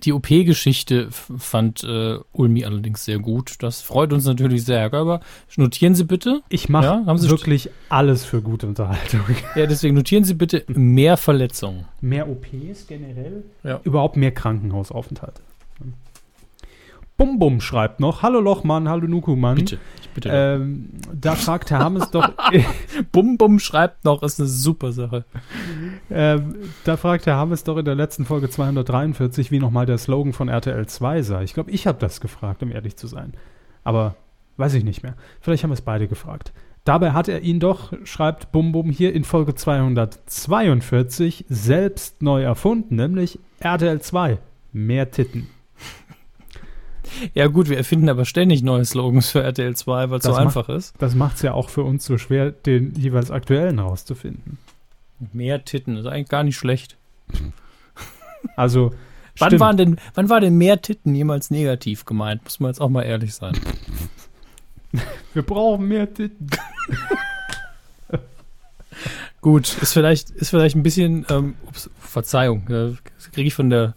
Die 0.03 0.13
OP-Geschichte 0.13 1.09
fand 1.11 1.83
äh, 1.83 2.17
Ulmi 2.31 2.65
allerdings 2.65 3.05
sehr 3.05 3.19
gut. 3.19 3.55
Das 3.59 3.81
freut 3.81 4.13
uns 4.13 4.25
natürlich 4.25 4.65
sehr, 4.65 4.79
Herr 4.79 4.89
Körber. 4.89 5.21
Notieren 5.57 5.95
Sie 5.95 6.05
bitte. 6.05 6.41
ich 6.49 6.69
mache 6.69 6.85
Ja, 6.85 7.03
wirklich 7.05 7.69
alles 7.89 8.25
für 8.25 8.41
gute 8.41 8.67
Unterhaltung. 8.67 9.21
Ja, 9.55 9.65
deswegen 9.65 9.95
notieren 9.95 10.23
Sie 10.23 10.33
bitte 10.33 10.63
mehr 10.67 11.17
Verletzungen. 11.17 11.85
Mehr 11.99 12.29
OPs 12.29 12.87
generell? 12.87 13.43
Ja. 13.63 13.81
Überhaupt 13.83 14.15
mehr 14.15 14.31
Krankenhausaufenthalte. 14.31 15.41
Bum 17.17 17.37
Bum 17.39 17.61
schreibt 17.61 17.99
noch, 17.99 18.23
hallo 18.23 18.39
Lochmann, 18.39 18.89
hallo 18.89 19.07
Nukumann. 19.07 19.55
Bitte. 19.55 19.77
Ich 20.01 20.09
bitte. 20.09 20.29
Ähm, 20.31 20.89
da 21.13 21.35
fragt 21.35 21.69
Herr 21.69 21.79
Hammes 21.79 22.09
doch, 22.11 22.27
Bum 23.11 23.37
Bum 23.37 23.59
schreibt 23.59 24.03
noch, 24.05 24.23
ist 24.23 24.39
eine 24.39 24.49
super 24.49 24.91
Sache. 24.91 25.25
ähm, 26.09 26.55
da 26.83 26.97
fragt 26.97 27.27
Herr 27.27 27.35
Hammes 27.35 27.63
doch 27.63 27.77
in 27.77 27.85
der 27.85 27.95
letzten 27.95 28.25
Folge 28.25 28.49
243, 28.49 29.51
wie 29.51 29.59
nochmal 29.59 29.85
der 29.85 29.97
Slogan 29.99 30.33
von 30.33 30.49
RTL 30.49 30.87
2 30.87 31.21
sei. 31.21 31.43
Ich 31.43 31.53
glaube, 31.53 31.69
ich 31.71 31.85
habe 31.85 31.99
das 31.99 32.21
gefragt, 32.21 32.63
um 32.63 32.71
ehrlich 32.71 32.95
zu 32.95 33.07
sein. 33.07 33.33
Aber 33.83 34.15
weiß 34.57 34.73
ich 34.73 34.83
nicht 34.83 35.03
mehr. 35.03 35.15
Vielleicht 35.41 35.63
haben 35.63 35.69
wir 35.69 35.75
es 35.75 35.81
beide 35.81 36.07
gefragt. 36.07 36.51
Dabei 36.83 37.11
hat 37.11 37.27
er 37.27 37.41
ihn 37.41 37.59
doch, 37.59 37.93
schreibt 38.03 38.51
Bum 38.51 38.71
Bum 38.71 38.89
hier 38.89 39.13
in 39.13 39.23
Folge 39.23 39.53
242, 39.53 41.45
selbst 41.47 42.23
neu 42.23 42.41
erfunden, 42.41 42.95
nämlich 42.95 43.37
RTL 43.59 44.01
2. 44.01 44.39
Mehr 44.73 45.11
Titten. 45.11 45.47
Ja 47.33 47.47
gut, 47.47 47.69
wir 47.69 47.77
erfinden 47.77 48.09
aber 48.09 48.25
ständig 48.25 48.63
neue 48.63 48.85
Slogans 48.85 49.29
für 49.29 49.41
RTL 49.41 49.75
2, 49.75 50.09
weil 50.09 50.19
es 50.19 50.23
so 50.23 50.33
einfach 50.33 50.69
ist. 50.69 50.93
Das 50.99 51.15
macht 51.15 51.37
es 51.37 51.41
ja 51.41 51.53
auch 51.53 51.69
für 51.69 51.83
uns 51.83 52.05
so 52.05 52.17
schwer, 52.17 52.51
den 52.51 52.93
jeweils 52.95 53.31
aktuellen 53.31 53.79
rauszufinden. 53.79 54.57
Mehr 55.33 55.63
Titten, 55.65 55.97
ist 55.97 56.05
eigentlich 56.07 56.29
gar 56.29 56.43
nicht 56.43 56.57
schlecht. 56.57 56.97
Also, 58.55 58.91
Wann 59.37 59.59
waren 59.59 59.77
denn, 59.77 59.97
wann 60.13 60.29
war 60.29 60.41
denn 60.41 60.57
mehr 60.57 60.81
Titten 60.81 61.15
jemals 61.15 61.51
negativ 61.51 62.05
gemeint? 62.05 62.43
Muss 62.43 62.59
man 62.59 62.69
jetzt 62.69 62.81
auch 62.81 62.89
mal 62.89 63.03
ehrlich 63.03 63.33
sein. 63.33 63.57
wir 65.33 65.41
brauchen 65.41 65.87
mehr 65.87 66.13
Titten. 66.13 66.49
Gut, 69.41 69.75
ist 69.81 69.93
vielleicht, 69.93 70.29
ist 70.29 70.49
vielleicht 70.49 70.75
ein 70.75 70.83
bisschen, 70.83 71.25
ähm, 71.29 71.55
ups, 71.67 71.89
Verzeihung, 71.99 72.67
äh, 72.69 72.93
kriege 73.31 73.47
ich 73.47 73.55
von 73.55 73.71
der, 73.71 73.95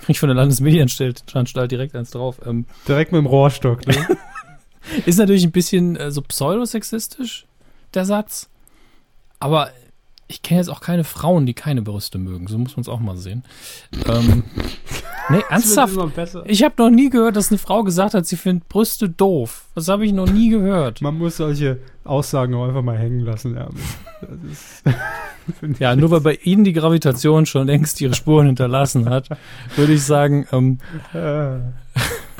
krieg 0.04 0.10
ich 0.10 0.20
von 0.20 0.28
der 0.28 0.36
Landesmedienanstalt 0.36 1.24
Anstalt 1.34 1.70
direkt 1.70 1.94
eins 1.94 2.10
drauf. 2.10 2.40
Ähm, 2.46 2.66
Direkt 2.86 3.12
mit 3.12 3.20
dem 3.20 3.26
Rohrstock. 3.26 3.86
Ne? 3.86 3.94
ist 5.06 5.18
natürlich 5.18 5.44
ein 5.44 5.52
bisschen 5.52 5.96
äh, 5.96 6.10
so 6.10 6.22
pseudosexistisch, 6.22 7.46
der 7.94 8.04
Satz. 8.04 8.48
Aber 9.38 9.70
ich 10.30 10.42
kenne 10.42 10.60
jetzt 10.60 10.68
auch 10.68 10.80
keine 10.80 11.02
Frauen, 11.02 11.44
die 11.44 11.54
keine 11.54 11.82
Brüste 11.82 12.16
mögen. 12.18 12.46
So 12.46 12.56
muss 12.56 12.76
man 12.76 12.82
es 12.82 12.88
auch 12.88 13.00
mal 13.00 13.16
sehen. 13.16 13.42
Ähm, 14.08 14.44
nee, 15.28 15.42
ernsthaft. 15.50 15.96
Ich 16.46 16.62
habe 16.62 16.74
noch 16.78 16.90
nie 16.90 17.10
gehört, 17.10 17.34
dass 17.34 17.50
eine 17.50 17.58
Frau 17.58 17.82
gesagt 17.82 18.14
hat, 18.14 18.26
sie 18.26 18.36
findet 18.36 18.68
Brüste 18.68 19.08
doof. 19.08 19.66
Das 19.74 19.88
habe 19.88 20.06
ich 20.06 20.12
noch 20.12 20.30
nie 20.30 20.48
gehört. 20.48 21.02
Man 21.02 21.18
muss 21.18 21.38
solche 21.38 21.80
Aussagen 22.04 22.54
auch 22.54 22.68
einfach 22.68 22.82
mal 22.82 22.96
hängen 22.96 23.20
lassen. 23.20 23.56
Ja, 23.56 23.68
Ja, 25.80 25.96
nur 25.96 26.12
weil 26.12 26.20
bei 26.20 26.34
Ihnen 26.44 26.62
die 26.62 26.72
Gravitation 26.72 27.44
schon 27.44 27.66
längst 27.66 28.00
ihre 28.00 28.14
Spuren 28.14 28.46
hinterlassen 28.46 29.10
hat, 29.10 29.28
würde 29.74 29.94
ich 29.94 30.04
sagen, 30.04 30.46
ähm, 30.52 30.78
Äh, 31.12 31.58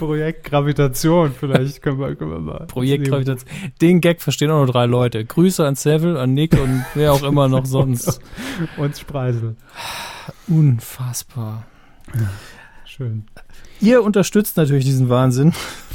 Projekt 0.01 0.44
Gravitation, 0.44 1.32
vielleicht 1.38 1.82
können 1.82 2.01
wir, 2.01 2.14
können 2.16 2.30
wir 2.32 2.40
mal. 2.40 2.66
Projekt 2.66 3.07
Gravitation. 3.09 3.48
Den 3.80 4.01
Gag 4.01 4.20
verstehen 4.22 4.51
auch 4.51 4.57
nur 4.57 4.66
drei 4.66 4.86
Leute. 4.86 5.24
Grüße 5.24 5.64
an 5.66 5.76
Seville, 5.76 6.18
an 6.18 6.34
Nick 6.34 6.55
und 6.55 6.84
wer 6.94 7.12
auch 7.12 7.22
immer 7.22 7.48
noch 7.48 7.66
sonst. 7.76 8.20
Und 8.76 8.96
Spreisel. 8.96 9.57
Unfassbar. 10.48 11.66
Schön. 12.84 13.24
Ihr 13.80 14.03
unterstützt 14.03 14.57
natürlich 14.57 14.84
diesen 14.84 15.09
Wahnsinn. 15.09 15.53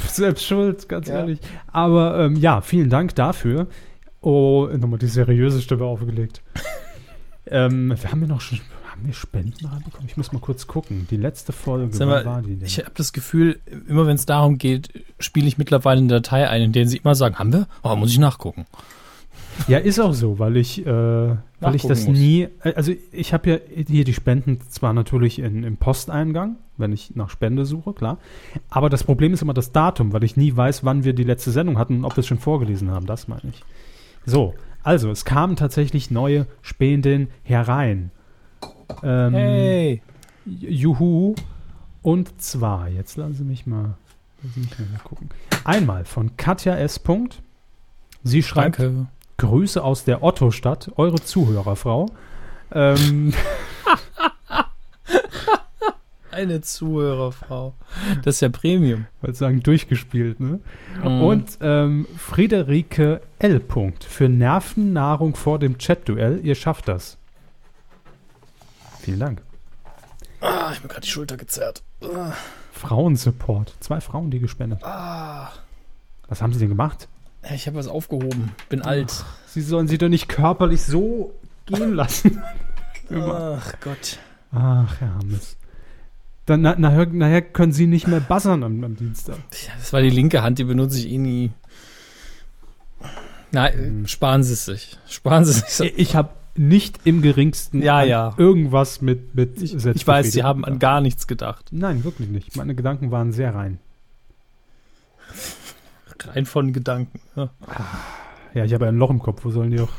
Selbst 0.08 0.44
schuld, 0.46 0.88
ganz 0.88 1.08
Ja. 1.08 1.18
ehrlich. 1.18 1.38
Aber 1.70 2.18
ähm, 2.20 2.36
ja, 2.36 2.60
vielen 2.60 2.90
Dank 2.90 3.14
dafür. 3.14 3.66
Oh, 4.22 4.66
nochmal 4.76 4.98
die 4.98 5.06
seriöse 5.06 5.60
Stimme 5.60 5.84
aufgelegt. 5.84 6.42
ähm, 7.46 7.94
wir 8.00 8.10
haben 8.10 8.22
ja 8.22 8.26
noch 8.28 8.40
schon. 8.40 8.60
Haben 8.96 9.06
wir 9.06 9.14
Spenden 9.14 9.66
reinbekommen? 9.66 10.08
Ich 10.08 10.16
muss 10.16 10.32
mal 10.32 10.38
kurz 10.38 10.66
gucken. 10.66 11.06
Die 11.10 11.16
letzte 11.16 11.52
Folge, 11.52 11.98
wann 11.98 12.24
war 12.24 12.42
die 12.42 12.56
denn? 12.56 12.66
Ich 12.66 12.78
habe 12.78 12.92
das 12.94 13.12
Gefühl, 13.12 13.60
immer 13.88 14.06
wenn 14.06 14.16
es 14.16 14.24
darum 14.24 14.56
geht, 14.56 15.04
spiele 15.18 15.46
ich 15.46 15.58
mittlerweile 15.58 15.98
eine 15.98 16.08
Datei 16.08 16.48
ein, 16.48 16.62
in 16.62 16.72
der 16.72 16.86
sie 16.86 16.98
immer 16.98 17.14
sagen, 17.14 17.38
haben 17.38 17.52
wir? 17.52 17.66
Oh, 17.82 17.94
muss 17.96 18.10
ich 18.10 18.18
nachgucken. 18.18 18.64
Ja, 19.68 19.78
ist 19.78 19.98
auch 20.00 20.12
so, 20.12 20.38
weil 20.38 20.56
ich, 20.56 20.86
äh, 20.86 20.90
weil 21.60 21.74
ich 21.74 21.82
das 21.82 22.06
muss. 22.06 22.18
nie, 22.18 22.48
äh, 22.62 22.74
also 22.74 22.92
ich 23.12 23.32
habe 23.32 23.50
ja 23.50 23.58
hier 23.86 24.04
die 24.04 24.14
Spenden 24.14 24.60
zwar 24.68 24.92
natürlich 24.92 25.38
in, 25.38 25.64
im 25.64 25.76
Posteingang, 25.76 26.56
wenn 26.76 26.92
ich 26.92 27.16
nach 27.16 27.30
Spende 27.30 27.64
suche, 27.64 27.92
klar, 27.92 28.18
aber 28.68 28.90
das 28.90 29.04
Problem 29.04 29.32
ist 29.32 29.42
immer 29.42 29.54
das 29.54 29.72
Datum, 29.72 30.12
weil 30.12 30.24
ich 30.24 30.36
nie 30.36 30.54
weiß, 30.54 30.84
wann 30.84 31.04
wir 31.04 31.14
die 31.14 31.24
letzte 31.24 31.50
Sendung 31.50 31.78
hatten 31.78 31.98
und 31.98 32.04
ob 32.04 32.16
wir 32.16 32.20
es 32.20 32.26
schon 32.26 32.38
vorgelesen 32.38 32.90
haben, 32.90 33.06
das 33.06 33.28
meine 33.28 33.50
ich. 33.50 33.62
So, 34.26 34.54
also 34.82 35.10
es 35.10 35.24
kamen 35.24 35.56
tatsächlich 35.56 36.10
neue 36.10 36.46
Spenden 36.62 37.28
herein. 37.42 38.10
Ähm, 39.02 39.32
Hey. 39.34 40.02
Juhu. 40.44 41.34
Und 42.02 42.40
zwar, 42.40 42.88
jetzt 42.88 43.16
lassen 43.16 43.34
Sie 43.34 43.44
mich 43.44 43.66
mal, 43.66 43.94
lassen 44.42 44.60
mich 44.60 44.78
mal 44.78 44.98
gucken. 45.02 45.28
Einmal 45.64 46.04
von 46.04 46.36
Katja 46.36 46.76
S. 46.76 46.98
Punkt. 46.98 47.42
Sie 48.22 48.42
schreibt, 48.42 48.78
Danke. 48.78 49.06
Grüße 49.38 49.82
aus 49.82 50.04
der 50.04 50.22
Otto-Stadt, 50.22 50.92
eure 50.96 51.20
Zuhörerfrau. 51.20 52.06
Ähm, 52.72 53.32
Eine 56.30 56.60
Zuhörerfrau. 56.60 57.74
Das 58.22 58.36
ist 58.36 58.40
ja 58.42 58.50
Premium. 58.50 59.06
wollte 59.22 59.36
sagen, 59.38 59.62
durchgespielt, 59.62 60.38
ne? 60.38 60.60
Mhm. 61.02 61.22
Und 61.22 61.58
ähm, 61.62 62.06
Friederike 62.18 63.22
L. 63.38 63.58
Punkt 63.58 64.04
für 64.04 64.28
Nervennahrung 64.28 65.34
vor 65.34 65.58
dem 65.58 65.78
Chat-Duell. 65.78 66.40
Ihr 66.44 66.54
schafft 66.54 66.88
das. 66.88 67.16
Vielen 69.06 69.20
Dank. 69.20 69.42
Ah, 70.40 70.70
ich 70.72 70.80
bin 70.80 70.88
gerade 70.88 71.02
die 71.02 71.08
Schulter 71.08 71.36
gezerrt. 71.36 71.84
Frauensupport. 72.72 73.72
Zwei 73.78 74.00
Frauen, 74.00 74.32
die 74.32 74.40
gespendet. 74.40 74.82
Ah, 74.82 75.52
Was 76.26 76.42
haben 76.42 76.52
sie 76.52 76.58
denn 76.58 76.70
gemacht? 76.70 77.06
ich 77.54 77.68
habe 77.68 77.76
was 77.76 77.86
aufgehoben. 77.86 78.50
Bin 78.68 78.82
alt. 78.82 79.24
Sie 79.46 79.60
sollen 79.62 79.86
sie 79.86 79.96
doch 79.96 80.08
nicht 80.08 80.28
körperlich 80.28 80.82
so 80.82 81.32
gehen 81.66 81.94
lassen. 81.94 82.42
Ach 83.14 83.74
Gott. 83.80 84.18
Ach, 84.50 85.00
Herr 85.00 85.14
Hammes. 85.14 85.56
Dann, 86.46 86.62
na, 86.62 86.74
nachher, 86.74 87.06
nachher 87.06 87.42
können 87.42 87.70
Sie 87.72 87.86
nicht 87.86 88.08
mehr 88.08 88.18
buzzern 88.18 88.64
am, 88.64 88.82
am 88.82 88.96
Dienstag. 88.96 89.36
Ja, 89.52 89.72
das 89.78 89.92
war 89.92 90.02
die 90.02 90.10
linke 90.10 90.42
Hand, 90.42 90.58
die 90.58 90.64
benutze 90.64 90.98
ich 90.98 91.10
eh 91.10 91.18
nie. 91.18 91.52
Na, 93.52 93.68
äh, 93.68 94.08
sparen 94.08 94.42
Sie 94.42 94.54
es 94.54 94.64
sich. 94.64 94.98
Sparen 95.08 95.44
Sie 95.44 95.52
es 95.52 95.76
sich. 95.76 95.96
Ich 95.96 96.16
habe 96.16 96.30
nicht 96.58 97.00
im 97.04 97.22
geringsten 97.22 97.82
Ja, 97.82 98.02
ja. 98.02 98.34
irgendwas 98.36 99.00
mit, 99.02 99.34
mit 99.34 99.60
Ich, 99.62 99.74
ich 99.74 100.06
weiß, 100.06 100.32
Sie 100.32 100.42
haben 100.42 100.64
an 100.64 100.78
gar 100.78 101.00
nichts 101.00 101.26
gedacht. 101.26 101.66
Nein, 101.70 102.04
wirklich 102.04 102.28
nicht. 102.28 102.56
Meine 102.56 102.74
Gedanken 102.74 103.10
waren 103.10 103.32
sehr 103.32 103.54
rein. 103.54 103.78
Rein 106.24 106.46
von 106.46 106.72
Gedanken. 106.72 107.20
Ja. 107.36 107.50
Ja, 108.54 108.64
ich 108.64 108.72
habe 108.72 108.86
ein 108.88 108.96
Loch 108.96 109.10
im 109.10 109.18
Kopf. 109.18 109.44
Wo 109.44 109.50
sollen 109.50 109.70
die 109.70 109.80
auch, 109.80 109.90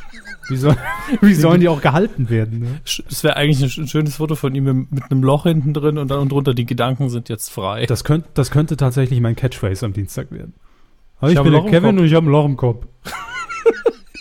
wie, 0.49 0.57
soll, 0.57 0.75
wie 1.21 1.35
sollen 1.35 1.61
die 1.61 1.69
auch 1.69 1.79
gehalten 1.81 2.29
werden? 2.29 2.59
Ne? 2.59 2.81
Es 2.85 3.23
wäre 3.23 3.35
eigentlich 3.37 3.61
ein 3.61 3.69
sch- 3.85 3.87
schönes 3.87 4.15
Foto 4.15 4.35
von 4.35 4.55
ihm 4.55 4.87
mit, 4.89 5.11
einem 5.11 5.23
Loch 5.23 5.43
hinten 5.43 5.73
drin 5.73 5.97
und 5.99 6.09
dann 6.09 6.19
und 6.19 6.31
drunter 6.31 6.53
die 6.55 6.65
Gedanken 6.65 7.09
sind 7.09 7.29
jetzt 7.29 7.49
frei. 7.51 7.85
Das, 7.85 8.03
könnt, 8.03 8.25
das 8.33 8.49
könnte 8.49 8.75
tatsächlich 8.75 9.21
mein 9.21 9.35
Catchphrase 9.35 9.85
am 9.85 9.93
Dienstag 9.93 10.31
werden. 10.31 10.53
Ich 11.21 11.29
ich, 11.29 11.41
bin 11.41 11.51
der 11.51 11.63
Kevin 11.65 11.99
und 11.99 12.05
ich 12.05 12.13
habe 12.15 12.25
ein 12.27 12.31
Loch 12.31 12.45
im 12.45 12.57
Kopf. 12.57 12.85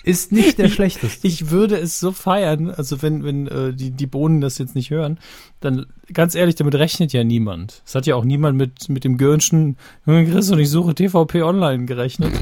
Ist 0.07 0.32
nicht 0.32 0.59
der 0.59 0.68
schlechteste. 0.70 1.26
Ich 1.26 1.50
würde 1.50 1.76
es 1.76 2.00
so 2.00 2.12
feiern, 2.12 2.70
also 2.70 3.02
wenn, 3.02 3.24
wenn 3.24 3.48
äh, 3.48 3.74
die, 3.74 3.90
die 3.90 4.07
Bohnen 4.07 4.40
das 4.40 4.57
jetzt 4.57 4.74
nicht 4.74 4.90
hören, 4.90 5.18
dann 5.61 5.86
ganz 6.12 6.34
ehrlich, 6.34 6.54
damit 6.54 6.76
rechnet 6.76 7.12
ja 7.12 7.24
niemand. 7.24 7.82
Es 7.84 7.94
hat 7.94 8.07
ja 8.07 8.14
auch 8.14 8.24
niemand 8.24 8.57
mit, 8.57 8.88
mit 8.88 9.04
dem 9.04 9.18
Gürnschen, 9.18 9.76
Chris 10.04 10.50
und 10.50 10.61
ich 10.61 10.70
suche 10.70 10.94
TVP 10.94 11.42
online 11.42 11.86
gerechnet. 11.86 12.32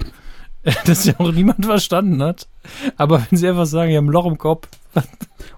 das 0.87 1.05
ja 1.07 1.15
auch 1.19 1.33
niemand 1.33 1.65
verstanden 1.65 2.23
hat. 2.23 2.49
Aber 2.97 3.27
wenn 3.29 3.39
sie 3.39 3.49
einfach 3.49 3.67
sagen, 3.67 3.91
ihr 3.91 3.99
habt 3.99 4.07
ein 4.07 4.13
Loch 4.13 4.27
im 4.27 4.39
Kopf. 4.39 4.69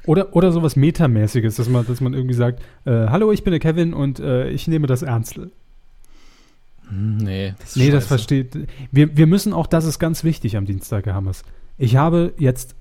Oder, 0.07 0.34
oder 0.34 0.52
sowas 0.52 0.76
Metamäßiges, 0.76 1.57
dass 1.57 1.68
man, 1.68 1.84
dass 1.84 2.00
man 2.00 2.14
irgendwie 2.14 2.34
sagt, 2.34 2.62
äh, 2.84 3.09
hallo, 3.09 3.32
ich 3.32 3.42
bin 3.42 3.50
der 3.50 3.61
Kevin 3.61 3.92
und 3.92 4.20
äh, 4.20 4.48
ich 4.50 4.68
nehme 4.68 4.86
das 4.86 5.02
ernst. 5.02 5.34
Hm, 5.34 7.16
nee, 7.16 7.54
das 7.59 7.74
nee, 7.74 7.90
das 7.90 8.07
versteht. 8.07 8.57
Wir, 8.92 9.16
wir 9.16 9.26
müssen 9.26 9.52
auch, 9.52 9.66
das 9.66 9.84
ist 9.84 9.98
ganz 9.98 10.22
wichtig 10.22 10.57
am 10.57 10.64
Dienstag, 10.64 11.07
Herr 11.07 11.14
Hammers. 11.14 11.42
Ich 11.79 11.97
habe 11.97 12.33
jetzt 12.39 12.74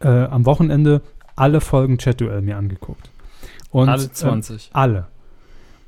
äh, 0.00 0.08
am 0.08 0.46
Wochenende 0.46 1.02
alle 1.36 1.60
Folgen 1.60 1.98
Chat-Duell 1.98 2.42
mir 2.42 2.56
angeguckt. 2.56 3.10
Und, 3.70 3.88
alle 3.88 4.10
20. 4.10 4.66
Äh, 4.66 4.70
alle. 4.72 5.06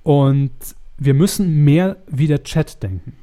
Und 0.03 0.53
wir 0.99 1.15
müssen 1.15 1.65
mehr 1.65 1.97
wie 2.07 2.27
der 2.27 2.43
Chat 2.45 2.83
denken. 2.83 3.15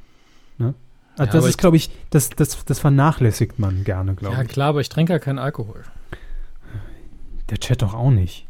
Ne? 0.58 0.74
Also 1.16 1.24
Ja, 1.36 1.40
das 1.40 1.46
ist, 1.50 1.58
glaube 1.58 1.76
ich, 1.76 1.90
das, 2.10 2.30
das, 2.30 2.64
das 2.64 2.78
vernachlässigt 2.78 3.58
man 3.58 3.84
gerne, 3.84 4.14
glaube 4.14 4.36
Ja, 4.36 4.42
ich. 4.42 4.48
klar, 4.48 4.68
aber 4.70 4.80
ich 4.80 4.88
trinke 4.88 5.12
ja 5.12 5.18
keinen 5.18 5.38
Alkohol. 5.38 5.82
Der 7.48 7.58
Chat 7.58 7.82
doch 7.82 7.94
auch 7.94 8.10
nicht. 8.10 8.46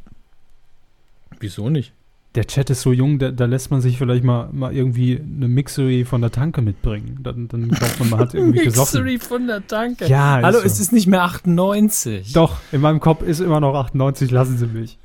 Wieso 1.39 1.71
nicht? 1.71 1.93
Der 2.37 2.47
Chat 2.47 2.71
ist 2.71 2.83
so 2.83 2.93
jung, 2.93 3.19
da, 3.19 3.33
da 3.33 3.47
lässt 3.47 3.73
man 3.73 3.81
sich 3.81 3.99
vielleicht 3.99 4.23
mal, 4.23 4.49
mal 4.53 4.73
irgendwie 4.73 5.21
eine 5.21 5.49
Mixery 5.49 6.05
von 6.05 6.21
der 6.21 6.31
Tanke 6.31 6.63
mitbringen. 6.63 7.19
Dann, 7.23 7.49
dann 7.49 7.69
glaubt 7.69 7.99
man, 7.99 8.11
man 8.11 8.21
hat 8.21 8.35
irgendwie 8.35 8.61
gesoffen. 8.65 9.03
Mixery 9.03 9.19
von 9.19 9.47
der 9.49 9.67
Tanke. 9.67 10.07
Ja, 10.07 10.39
ist 10.39 10.45
Hallo, 10.45 10.59
so. 10.61 10.65
es 10.65 10.79
ist 10.79 10.93
nicht 10.93 11.09
mehr 11.09 11.23
98. 11.23 12.33
Doch, 12.33 12.59
in 12.71 12.81
meinem 12.81 13.01
Kopf 13.01 13.23
ist 13.23 13.41
immer 13.41 13.59
noch 13.59 13.75
98, 13.75 14.31
lassen 14.31 14.59
Sie 14.59 14.67
mich. 14.67 14.99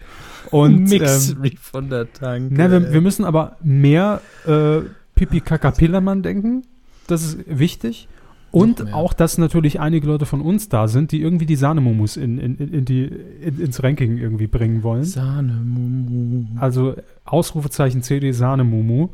Und 0.51 0.75
ähm, 0.75 0.83
Mixery 0.83 1.57
von 1.59 1.89
der 1.89 2.13
Tanke. 2.13 2.53
na, 2.53 2.69
wir, 2.69 2.93
wir 2.93 3.01
müssen 3.01 3.25
aber 3.25 3.57
mehr 3.63 4.21
äh, 4.45 4.81
Pipi 5.15 5.41
Kaka 5.41 5.71
Pillermann 5.71 6.21
denken. 6.21 6.63
Das 7.07 7.23
ist 7.23 7.39
wichtig. 7.47 8.07
Und 8.55 8.93
auch, 8.93 9.11
dass 9.11 9.37
natürlich 9.37 9.81
einige 9.81 10.07
Leute 10.07 10.25
von 10.25 10.39
uns 10.39 10.69
da 10.69 10.87
sind, 10.87 11.11
die 11.11 11.21
irgendwie 11.21 11.45
die 11.45 11.57
Sahnemumus 11.57 12.15
in, 12.15 12.37
in, 12.37 12.55
in, 12.55 12.85
die, 12.85 13.03
in, 13.03 13.59
ins 13.59 13.83
Ranking 13.83 14.17
irgendwie 14.17 14.47
bringen 14.47 14.81
wollen. 14.81 15.03
Sahne, 15.03 15.53
Mumu. 15.53 16.45
Also 16.57 16.95
Ausrufezeichen 17.25 18.01
CD 18.01 18.31
Sahnemumu 18.31 19.09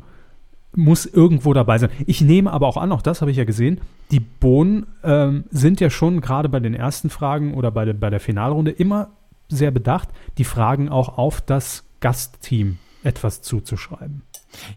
muss 0.76 1.06
irgendwo 1.06 1.52
dabei 1.54 1.78
sein. 1.78 1.90
Ich 2.06 2.20
nehme 2.20 2.52
aber 2.52 2.68
auch 2.68 2.76
an, 2.76 2.92
auch 2.92 3.02
das 3.02 3.20
habe 3.20 3.32
ich 3.32 3.36
ja 3.36 3.44
gesehen, 3.44 3.80
die 4.12 4.20
Bohnen 4.20 4.86
ähm, 5.02 5.44
sind 5.50 5.80
ja 5.80 5.90
schon 5.90 6.20
gerade 6.20 6.48
bei 6.48 6.60
den 6.60 6.74
ersten 6.74 7.10
Fragen 7.10 7.54
oder 7.54 7.72
bei, 7.72 7.84
der 7.84 7.94
bei 7.94 8.10
der 8.10 8.20
Finalrunde 8.20 8.70
immer 8.70 9.10
sehr 9.48 9.72
bedacht, 9.72 10.08
die 10.38 10.44
Fragen 10.44 10.88
auch 10.88 11.18
auf 11.18 11.40
das 11.40 11.84
Gastteam 12.00 12.78
etwas 13.02 13.42
zuzuschreiben. 13.42 14.22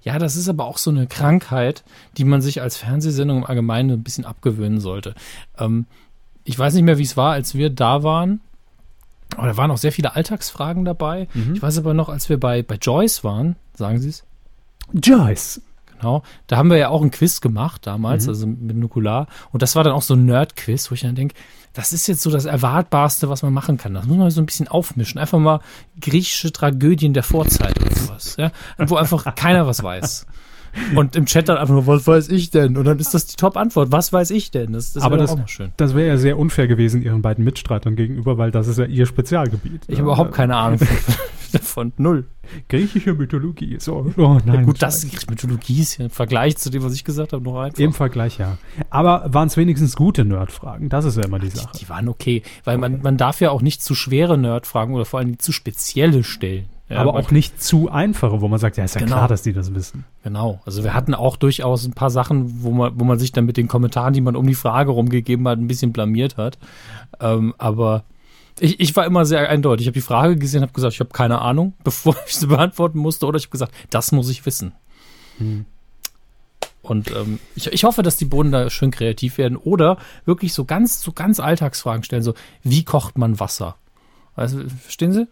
Ja, 0.03 0.19
das 0.19 0.35
ist 0.35 0.49
aber 0.49 0.65
auch 0.65 0.77
so 0.77 0.89
eine 0.89 1.07
Krankheit, 1.07 1.83
die 2.17 2.23
man 2.23 2.41
sich 2.41 2.61
als 2.61 2.77
Fernsehsendung 2.77 3.39
im 3.39 3.45
Allgemeinen 3.45 3.91
ein 3.91 4.03
bisschen 4.03 4.25
abgewöhnen 4.25 4.79
sollte. 4.79 5.15
Ähm, 5.57 5.85
ich 6.43 6.57
weiß 6.57 6.73
nicht 6.73 6.83
mehr, 6.83 6.97
wie 6.97 7.03
es 7.03 7.17
war, 7.17 7.33
als 7.33 7.55
wir 7.55 7.69
da 7.69 8.03
waren. 8.03 8.41
Aber 9.35 9.47
da 9.47 9.57
waren 9.57 9.71
auch 9.71 9.77
sehr 9.77 9.91
viele 9.91 10.15
Alltagsfragen 10.15 10.85
dabei. 10.85 11.27
Mhm. 11.33 11.55
Ich 11.55 11.61
weiß 11.61 11.77
aber 11.79 11.93
noch, 11.93 12.09
als 12.09 12.29
wir 12.29 12.39
bei, 12.39 12.61
bei 12.61 12.75
Joyce 12.75 13.23
waren, 13.23 13.55
sagen 13.73 13.99
Sie 13.99 14.09
es? 14.09 14.23
Joyce. 14.93 15.61
Genau. 16.05 16.21
Da 16.45 16.57
haben 16.57 16.69
wir 16.69 16.77
ja 16.77 16.89
auch 16.89 17.01
ein 17.01 17.09
Quiz 17.09 17.41
gemacht 17.41 17.87
damals, 17.87 18.25
Mhm. 18.25 18.29
also 18.29 18.45
mit 18.47 18.75
Nukular. 18.77 19.25
Und 19.51 19.63
das 19.63 19.75
war 19.75 19.83
dann 19.83 19.93
auch 19.93 20.03
so 20.03 20.13
ein 20.13 20.25
Nerd-Quiz, 20.25 20.91
wo 20.91 20.93
ich 20.95 21.01
dann 21.01 21.15
denke, 21.15 21.33
das 21.73 21.93
ist 21.93 22.05
jetzt 22.07 22.21
so 22.21 22.29
das 22.29 22.45
Erwartbarste, 22.45 23.27
was 23.27 23.41
man 23.41 23.51
machen 23.53 23.77
kann. 23.77 23.95
Das 23.95 24.05
muss 24.05 24.17
man 24.17 24.29
so 24.29 24.39
ein 24.41 24.45
bisschen 24.45 24.67
aufmischen. 24.67 25.19
Einfach 25.19 25.39
mal 25.39 25.59
griechische 25.99 26.51
Tragödien 26.51 27.13
der 27.13 27.23
Vorzeit 27.23 27.81
oder 27.81 27.93
sowas. 27.95 28.35
Ja? 28.37 28.51
Wo 28.77 28.95
einfach 28.97 29.33
keiner 29.35 29.65
was 29.67 29.81
weiß. 29.83 30.27
Und 30.95 31.15
im 31.15 31.25
Chat 31.25 31.47
dann 31.49 31.57
einfach 31.57 31.73
nur, 31.73 31.87
was 31.87 32.05
weiß 32.05 32.29
ich 32.29 32.49
denn? 32.51 32.77
Und 32.77 32.83
dann 32.85 32.99
ist 32.99 33.13
das 33.13 33.25
die 33.25 33.35
Top-Antwort. 33.37 33.91
Was 33.91 34.13
weiß 34.13 34.29
ich 34.31 34.51
denn? 34.51 34.73
Das, 34.73 34.93
das 34.93 35.03
Aber 35.03 35.15
wäre 35.15 35.23
das- 35.23 35.31
auch 35.31 35.37
mal 35.37 35.47
schön. 35.47 35.71
Das 35.77 35.95
wäre 35.95 36.07
ja 36.07 36.17
sehr 36.17 36.37
unfair 36.37 36.67
gewesen 36.67 37.01
ihren 37.01 37.21
beiden 37.21 37.43
Mitstreitern 37.45 37.95
gegenüber, 37.95 38.37
weil 38.37 38.51
das 38.51 38.67
ist 38.67 38.77
ja 38.77 38.85
ihr 38.85 39.05
Spezialgebiet. 39.05 39.83
Ich 39.87 39.95
habe 39.99 40.03
überhaupt 40.09 40.33
keine 40.33 40.55
Ahnung 40.57 40.79
von, 40.79 40.87
davon. 41.55 41.93
Null. 41.97 42.25
Griechische 42.69 43.13
Mythologie. 43.13 43.77
So, 43.79 44.11
oh 44.17 44.37
nein. 44.45 44.65
Gut, 44.65 44.81
das 44.81 45.03
ist 45.03 45.29
Mythologie 45.29 45.81
ist 45.81 45.97
ja 45.97 46.05
im 46.05 46.11
Vergleich 46.11 46.57
zu 46.57 46.69
dem, 46.69 46.83
was 46.83 46.93
ich 46.93 47.03
gesagt 47.03 47.33
habe, 47.33 47.43
noch 47.43 47.59
einfach. 47.59 47.79
Im 47.79 47.93
Vergleich, 47.93 48.37
ja. 48.37 48.57
Aber 48.89 49.33
waren 49.33 49.47
es 49.47 49.57
wenigstens 49.57 49.95
gute 49.95 50.25
Nerdfragen? 50.25 50.89
Das 50.89 51.05
ist 51.05 51.17
ja 51.17 51.23
immer 51.23 51.39
die 51.39 51.49
Sache. 51.49 51.77
Die 51.79 51.89
waren 51.89 52.07
okay, 52.07 52.43
weil 52.63 52.77
man, 52.77 53.01
man 53.01 53.17
darf 53.17 53.41
ja 53.41 53.49
auch 53.51 53.61
nicht 53.61 53.83
zu 53.83 53.95
schwere 53.95 54.37
Nerdfragen 54.37 54.93
oder 54.93 55.05
vor 55.05 55.19
allem 55.19 55.39
zu 55.39 55.51
spezielle 55.51 56.23
stellen. 56.23 56.65
Ja, 56.87 56.97
aber 56.97 57.15
auch 57.15 57.31
nicht 57.31 57.63
zu 57.63 57.89
einfache, 57.89 58.41
wo 58.41 58.47
man 58.47 58.59
sagt, 58.59 58.77
ja, 58.77 58.83
ist 58.83 58.93
ja 58.93 59.01
Genau. 59.01 59.15
klar, 59.15 59.27
dass 59.27 59.41
die 59.41 59.53
das 59.53 59.73
wissen. 59.73 60.05
Genau. 60.23 60.61
Also 60.67 60.83
wir 60.83 60.93
hatten 60.93 61.15
auch 61.15 61.35
durchaus 61.35 61.83
ein 61.87 61.93
paar 61.93 62.11
Sachen, 62.11 62.61
wo 62.61 62.69
man, 62.69 62.99
wo 62.99 63.03
man 63.05 63.17
sich 63.17 63.31
dann 63.31 63.45
mit 63.45 63.57
den 63.57 63.67
Kommentaren, 63.67 64.13
die 64.13 64.21
man 64.21 64.35
um 64.35 64.45
die 64.45 64.53
Frage 64.53 64.91
rumgegeben 64.91 65.47
hat, 65.47 65.57
ein 65.57 65.67
bisschen 65.67 65.91
blamiert 65.93 66.37
hat. 66.37 66.59
Ähm, 67.19 67.55
aber 67.57 68.03
ich, 68.59 68.79
ich 68.79 68.95
war 68.95 69.05
immer 69.05 69.25
sehr 69.25 69.49
eindeutig. 69.49 69.85
Ich 69.85 69.87
habe 69.87 69.95
die 69.95 70.01
Frage 70.01 70.37
gesehen, 70.37 70.61
habe 70.61 70.71
gesagt, 70.71 70.93
ich 70.93 70.99
habe 70.99 71.11
keine 71.11 71.41
Ahnung, 71.41 71.73
bevor 71.83 72.15
ich 72.27 72.35
sie 72.35 72.47
beantworten 72.47 72.99
musste, 72.99 73.25
oder 73.25 73.37
ich 73.37 73.45
habe 73.45 73.51
gesagt, 73.51 73.73
das 73.89 74.11
muss 74.11 74.29
ich 74.29 74.45
wissen. 74.45 74.73
Und 76.81 77.11
ähm, 77.11 77.39
ich, 77.55 77.67
ich 77.67 77.83
hoffe, 77.83 78.03
dass 78.03 78.17
die 78.17 78.25
Boden 78.25 78.51
da 78.51 78.69
schön 78.69 78.91
kreativ 78.91 79.37
werden 79.37 79.57
oder 79.57 79.97
wirklich 80.25 80.53
so 80.53 80.65
ganz, 80.65 81.01
so 81.01 81.11
ganz 81.11 81.39
Alltagsfragen 81.39 82.03
stellen, 82.03 82.23
so 82.23 82.35
wie 82.63 82.83
kocht 82.83 83.17
man 83.17 83.39
Wasser? 83.39 83.75
Also, 84.35 84.59
verstehen 84.81 85.11
Sie? 85.11 85.27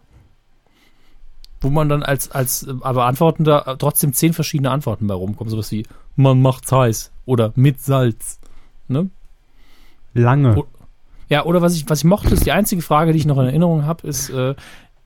Wo 1.60 1.70
man 1.70 1.88
dann 1.88 2.02
als, 2.02 2.30
als 2.30 2.64
äh, 2.64 2.72
Beantwortender 2.72 3.76
trotzdem 3.78 4.12
zehn 4.12 4.32
verschiedene 4.32 4.70
Antworten 4.70 5.06
bei 5.06 5.14
rumkommen, 5.14 5.50
sowas 5.50 5.70
wie 5.70 5.86
man 6.16 6.42
macht's 6.42 6.72
heiß 6.72 7.12
oder 7.24 7.52
mit 7.54 7.80
Salz. 7.80 8.40
Ne? 8.88 9.10
Lange. 10.12 10.56
Oh. 10.58 10.66
Ja, 11.28 11.44
oder 11.44 11.62
was 11.62 11.74
ich, 11.76 11.88
was 11.88 11.98
ich 12.00 12.04
mochte, 12.04 12.34
ist 12.34 12.44
die 12.46 12.52
einzige 12.52 12.82
Frage, 12.82 13.12
die 13.12 13.18
ich 13.18 13.26
noch 13.26 13.38
in 13.38 13.46
Erinnerung 13.46 13.84
habe, 13.84 14.06
ist, 14.06 14.30
äh, 14.30 14.54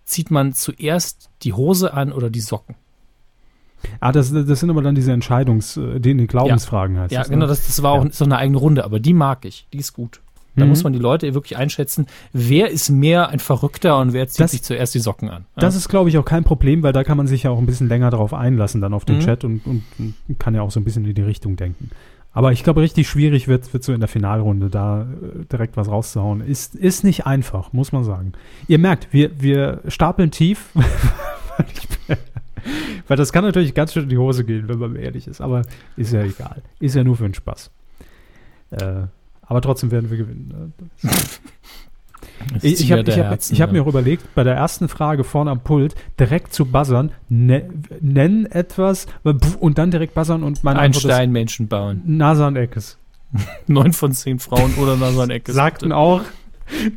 zieht 0.05 0.31
man 0.31 0.53
zuerst 0.53 1.31
die 1.43 1.53
Hose 1.53 1.93
an 1.95 2.13
oder 2.13 2.31
die 2.31 2.41
Socken? 2.41 2.75
Ah, 4.01 4.11
das, 4.11 4.33
das 4.33 4.59
sind 4.61 4.71
aber 4.71 4.83
dann 4.83 4.95
diese 4.97 5.13
Entscheidungs-, 5.13 5.77
äh, 5.81 6.01
die, 6.01 6.17
die 6.17 6.27
Glaubensfragen 6.27 6.99
heißt 6.99 7.13
Ja, 7.13 7.21
das, 7.21 7.29
genau, 7.29 7.45
ne? 7.45 7.49
das, 7.49 7.67
das 7.67 7.83
war 7.83 7.93
auch 7.93 8.05
Ja. 8.05 8.11
so 8.13 8.25
eine 8.25 8.37
eigene 8.37 8.59
Runde, 8.59 8.85
aber 8.85 8.99
die 8.99 9.15
mag 9.15 9.45
ich, 9.45 9.67
die 9.73 9.79
ist 9.79 9.93
gut. 9.93 10.21
Da 10.57 10.65
Mhm. 10.65 10.71
muss 10.71 10.83
man 10.83 10.93
die 10.93 10.99
Leute 10.99 11.33
wirklich 11.35 11.57
einschätzen, 11.57 12.07
wer 12.33 12.69
ist 12.71 12.91
mehr 12.91 13.29
ein 13.29 13.39
Verrückter 13.39 14.01
und 14.01 14.13
wer 14.13 14.27
zieht 14.27 14.41
Das- 14.41 14.51
sich 14.51 14.63
zuerst 14.65 14.93
die 14.97 14.99
Socken 14.99 15.29
an. 15.31 15.45
Ja. 15.55 15.61
Das 15.61 15.77
ist, 15.77 15.89
glaube 15.89 16.09
ich, 16.09 16.19
auch 16.19 16.25
kein 16.25 16.43
Problem, 16.43 16.83
weil 16.83 16.93
da 16.93 17.05
kann 17.05 17.17
man 17.17 17.29
sich 17.29 17.45
ja 17.45 17.51
auch 17.51 17.59
ein 17.59 17.67
bisschen 17.67 17.89
länger 17.89 18.11
darauf 18.11 18.35
einlassen, 18.35 18.81
dann 18.81 18.93
auf 18.93 19.05
den 19.05 19.17
Mhm. 19.19 19.21
Chat 19.21 19.45
und, 19.45 19.65
und, 19.65 19.85
und 19.99 20.41
kann 20.41 20.57
ja 20.57 20.63
auch 20.63 20.73
so 20.73 20.81
ein 20.81 20.85
bisschen 20.85 21.05
in 21.05 21.15
die 21.15 21.23
Richtung 21.23 21.55
denken. 21.55 21.91
Aber 22.33 22.53
ich 22.53 22.63
glaube, 22.63 22.83
richtig 22.83 23.09
schwierig 23.09 23.49
wird, 23.49 23.73
wird 23.73 23.83
so 23.83 23.93
in 23.93 24.01
der 24.01 24.09
Finalrunde 24.09 24.71
da 24.71 25.03
äh, 25.03 25.45
direkt 25.51 25.77
was 25.77 25.89
rauszuhauen. 25.89 26.41
Ist, 26.41 26.75
ist 26.75 27.03
nicht 27.05 27.27
einfach, 27.27 27.73
muss 27.73 27.93
man 27.93 28.05
sagen. 28.05 28.33
Ihr 28.69 28.79
merkt, 28.79 29.13
wir, 29.13 29.41
wir 29.41 29.81
stapeln 29.89 30.31
tief, 30.31 30.71
weil, 33.09 33.17
das 33.17 33.33
kann 33.33 33.45
natürlich 33.45 33.75
ganz 33.75 33.93
schön 33.93 34.05
in 34.05 34.09
die 34.09 34.19
Hose 34.19 34.45
gehen, 34.45 34.69
wenn 34.69 34.79
man 34.79 34.97
ehrlich 34.97 35.27
ist. 35.27 35.41
Aber 35.41 35.63
ist 35.97 36.13
ja 36.13 36.23
egal. 36.23 36.63
Ist 36.81 36.95
ja 36.95 37.03
nur 37.03 37.17
für 37.17 37.25
den 37.25 37.35
Spaß. 37.35 37.71
Äh, 38.71 39.03
aber 39.43 39.63
trotzdem 39.63 39.91
werden 39.91 40.11
wir 40.11 40.19
gewinnen. 40.19 40.75
Ich, 42.63 42.81
ich 42.81 42.93
habe 42.93 43.05
hab, 43.05 43.41
hab 43.41 43.73
mir 43.73 43.83
auch 43.83 43.87
überlegt, 43.87 44.35
bei 44.35 44.45
der 44.45 44.55
ersten 44.55 44.89
Frage 44.89 45.25
vorne 45.25 45.51
am 45.51 45.61
Pult 45.61 45.95
direkt 46.19 46.53
zu 46.53 46.65
buzzern, 46.67 47.13
ne, 47.29 47.69
nennen 48.01 48.47
etwas 48.47 49.07
und 49.23 49.79
dann 49.79 49.91
direkt 49.91 50.15
buzzern 50.15 50.43
und 50.43 50.65
meine 50.65 50.79
ein 50.79 50.87
Antwort 50.87 51.05
ist 51.05 51.11
Stein 51.11 51.33
Menschen 51.33 51.69
bauen. 51.69 52.03
Nasan 52.07 52.57
Eckes. 52.57 52.99
Neun 53.67 53.93
von 53.93 54.13
zehn 54.13 54.39
Frauen 54.39 54.75
oder 54.75 54.97
Nasan 54.97 55.31
Eckes. 55.31 55.55
Sagten 55.55 55.93
auch, 55.93 56.23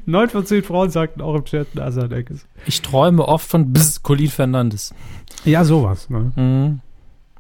neun 0.06 0.30
von 0.30 0.46
zehn 0.46 0.64
Frauen 0.64 0.90
sagten 0.90 1.22
auch 1.22 1.36
im 1.36 1.46
Chat 1.46 1.76
Nasan 1.76 2.12
Eckes. 2.12 2.46
Ich 2.66 2.82
träume 2.82 3.28
oft 3.28 3.48
von 3.48 3.74
Bzz, 3.74 4.04
Colin 4.04 4.30
Fernandes. 4.30 4.94
Ja, 5.46 5.64
sowas. 5.64 6.10
Ne? 6.10 6.32
Mhm. 6.36 6.80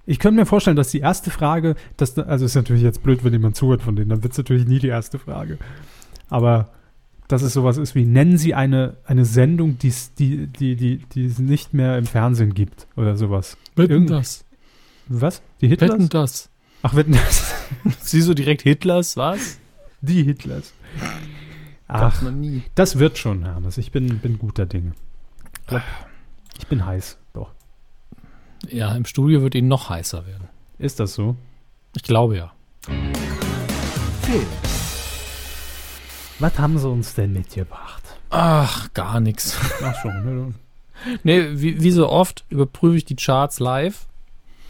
Ich 0.06 0.20
könnte 0.20 0.40
mir 0.40 0.46
vorstellen, 0.46 0.78
dass 0.78 0.90
die 0.90 1.00
erste 1.00 1.30
Frage, 1.30 1.76
dass, 1.98 2.18
also 2.18 2.46
ist 2.46 2.56
natürlich 2.56 2.84
jetzt 2.84 3.04
blöd, 3.04 3.24
wenn 3.24 3.34
jemand 3.34 3.56
zuhört 3.56 3.82
von 3.82 3.96
denen, 3.96 4.10
dann 4.10 4.24
wird 4.24 4.34
es 4.34 4.38
natürlich 4.38 4.68
nie 4.68 4.80
die 4.80 4.88
erste 4.88 5.20
Frage. 5.20 5.58
Aber 6.30 6.70
dass 7.32 7.42
es 7.42 7.54
sowas 7.54 7.78
ist 7.78 7.96
wie, 7.96 8.06
nennen 8.06 8.38
Sie 8.38 8.54
eine, 8.54 8.98
eine 9.06 9.26
Sendung, 9.26 9.78
die's, 9.78 10.14
die, 10.14 10.48
die, 10.48 10.76
die, 10.76 10.98
die 10.98 11.26
es 11.26 11.40
nicht 11.40 11.74
mehr 11.74 11.98
im 11.98 12.06
Fernsehen 12.06 12.54
gibt 12.54 12.88
oder 12.96 13.16
sowas. 13.18 13.58
Wetten 13.76 13.92
Irgend- 13.94 14.10
das. 14.12 14.46
Was? 15.08 15.42
Die 15.62 15.68
Hitlers? 15.68 15.92
Wetten 15.92 16.10
das. 16.10 16.50
Ach, 16.84 16.96
wetten 16.96 17.14
das? 17.14 17.54
Sie 18.02 18.22
so 18.22 18.34
direkt 18.34 18.62
Hitlers, 18.62 19.18
was? 19.18 19.60
Die 20.02 20.24
Hitlers. 20.24 20.74
Ach, 21.88 22.22
noch 22.22 22.32
nie. 22.32 22.64
das 22.76 22.98
wird 23.00 23.18
schon, 23.18 23.44
Hermes. 23.44 23.78
Ich 23.78 23.92
bin, 23.92 24.20
bin 24.20 24.40
guter 24.40 24.66
Dinge. 24.66 24.94
Glaub, 25.68 25.82
Ich 26.58 26.68
bin 26.68 26.86
heiß, 26.86 27.18
doch. 27.34 27.52
Ja, 28.70 28.96
im 28.96 29.06
Studio 29.06 29.42
wird 29.42 29.56
ihn 29.56 29.68
noch 29.68 29.90
heißer 29.90 30.26
werden. 30.26 30.48
Ist 30.78 31.00
das 31.00 31.14
so? 31.14 31.36
Ich 31.96 32.04
glaube 32.04 32.38
ja. 32.38 32.54
Film. 34.22 34.46
Was 36.42 36.58
haben 36.60 36.78
sie 36.78 36.90
uns 36.90 37.14
denn 37.14 37.34
mitgebracht? 37.34 38.04
Ach, 38.30 38.92
gar 38.94 39.20
nichts. 39.20 39.58
Ach 39.84 39.96
schon, 40.02 40.26
ne? 40.26 40.54
Nee, 41.24 41.44
wie, 41.62 41.82
wie 41.82 41.92
so 41.92 42.10
oft 42.10 42.46
überprüfe 42.50 42.98
ich 42.98 43.06
die 43.06 43.16
Charts 43.16 43.60
live. 43.60 44.08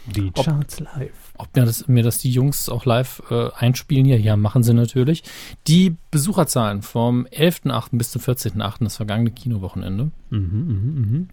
Die 0.06 0.30
Ob- 0.34 0.44
Charts 0.44 0.80
live. 0.80 1.12
Ob 1.38 1.54
mir 1.56 1.64
das, 1.64 1.88
mir 1.88 2.02
das 2.02 2.18
die 2.18 2.30
Jungs 2.30 2.68
auch 2.68 2.84
live 2.84 3.22
äh, 3.30 3.48
einspielen 3.56 4.04
hier, 4.04 4.20
ja, 4.20 4.36
machen 4.36 4.62
sie 4.62 4.74
natürlich. 4.74 5.22
Die 5.66 5.96
Besucherzahlen 6.10 6.82
vom 6.82 7.26
11.8. 7.26 7.88
bis 7.92 8.10
zum 8.12 8.22
14.8., 8.22 8.84
das 8.84 8.96
vergangene 8.96 9.30
Kinowochenende, 9.30 10.10
Mhm, 10.30 10.38
mhm, 10.40 10.94
mhm. 11.10 11.28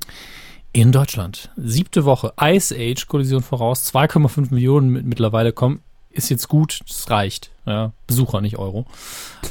in 0.73 0.91
Deutschland. 0.91 1.51
Siebte 1.57 2.05
Woche, 2.05 2.33
Ice 2.41 2.73
Age, 2.75 3.07
Kollision 3.07 3.41
voraus, 3.43 3.91
2,5 3.93 4.53
Millionen 4.53 4.89
mit, 4.89 5.05
mittlerweile 5.05 5.51
kommen. 5.53 5.81
Ist 6.11 6.29
jetzt 6.29 6.47
gut, 6.47 6.79
das 6.87 7.09
reicht. 7.09 7.51
Ja, 7.65 7.91
Besucher, 8.07 8.41
nicht 8.41 8.57
Euro. 8.57 8.85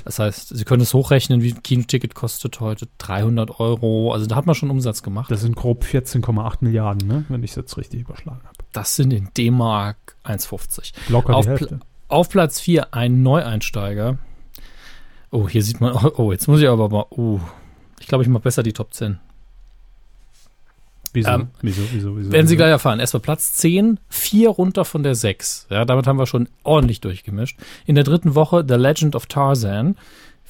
Das 0.04 0.18
heißt, 0.18 0.48
Sie 0.56 0.64
können 0.64 0.82
es 0.82 0.92
hochrechnen, 0.92 1.40
wie 1.40 1.52
ein 1.52 1.62
Kinoticket 1.62 2.16
kostet 2.16 2.58
heute 2.58 2.88
300 2.98 3.60
Euro. 3.60 4.12
Also 4.12 4.26
da 4.26 4.34
hat 4.34 4.46
man 4.46 4.56
schon 4.56 4.70
Umsatz 4.70 5.04
gemacht. 5.04 5.30
Das 5.30 5.42
sind 5.42 5.54
grob 5.54 5.84
14,8 5.84 6.56
Milliarden, 6.60 7.06
ne? 7.06 7.24
wenn 7.28 7.44
ich 7.44 7.50
es 7.50 7.56
jetzt 7.56 7.76
richtig 7.76 8.00
überschlagen 8.00 8.40
habe. 8.42 8.58
Das 8.72 8.96
sind 8.96 9.12
in 9.12 9.28
D-Mark 9.36 10.16
1,50. 10.24 10.94
Locker 11.08 11.36
Auf 11.36 11.44
die 11.44 11.50
Hälfte. 11.50 11.80
Auf 12.08 12.28
Platz 12.28 12.58
4 12.60 12.92
ein 12.92 13.22
Neueinsteiger. 13.22 14.18
Oh, 15.30 15.48
hier 15.48 15.62
sieht 15.62 15.80
man, 15.80 15.94
oh, 16.16 16.32
jetzt 16.32 16.48
muss 16.48 16.60
ich 16.60 16.68
aber 16.68 16.88
mal, 16.88 17.06
oh, 17.10 17.38
ich 18.00 18.08
glaube, 18.08 18.24
ich 18.24 18.28
mache 18.28 18.42
besser 18.42 18.64
die 18.64 18.72
Top 18.72 18.94
10. 18.94 19.20
Wieso? 21.12 21.30
ähm, 21.30 21.48
wieso, 21.62 21.82
wieso, 21.92 22.16
wieso? 22.16 22.32
Werden 22.32 22.46
Sie 22.46 22.56
gleich 22.56 22.70
erfahren. 22.70 23.00
Erstmal 23.00 23.20
Platz 23.20 23.54
10, 23.54 23.98
4 24.08 24.48
runter 24.50 24.84
von 24.84 25.02
der 25.02 25.14
6. 25.14 25.66
Ja, 25.70 25.84
damit 25.84 26.06
haben 26.06 26.18
wir 26.18 26.26
schon 26.26 26.48
ordentlich 26.62 27.00
durchgemischt. 27.00 27.58
In 27.86 27.94
der 27.94 28.04
dritten 28.04 28.34
Woche 28.34 28.64
The 28.66 28.74
Legend 28.74 29.16
of 29.16 29.26
Tarzan. 29.26 29.96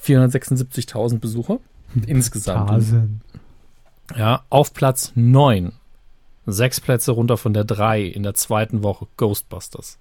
476.000 0.03 1.19
Besucher 1.19 1.59
insgesamt. 2.07 2.69
Tasen. 2.69 3.21
Ja, 4.17 4.43
auf 4.49 4.73
Platz 4.73 5.11
9. 5.15 5.73
Sechs 6.45 6.81
Plätze 6.81 7.11
runter 7.11 7.37
von 7.37 7.53
der 7.53 7.63
3 7.63 8.01
in 8.03 8.23
der 8.23 8.33
zweiten 8.33 8.81
Woche 8.81 9.07
Ghostbusters. 9.17 9.99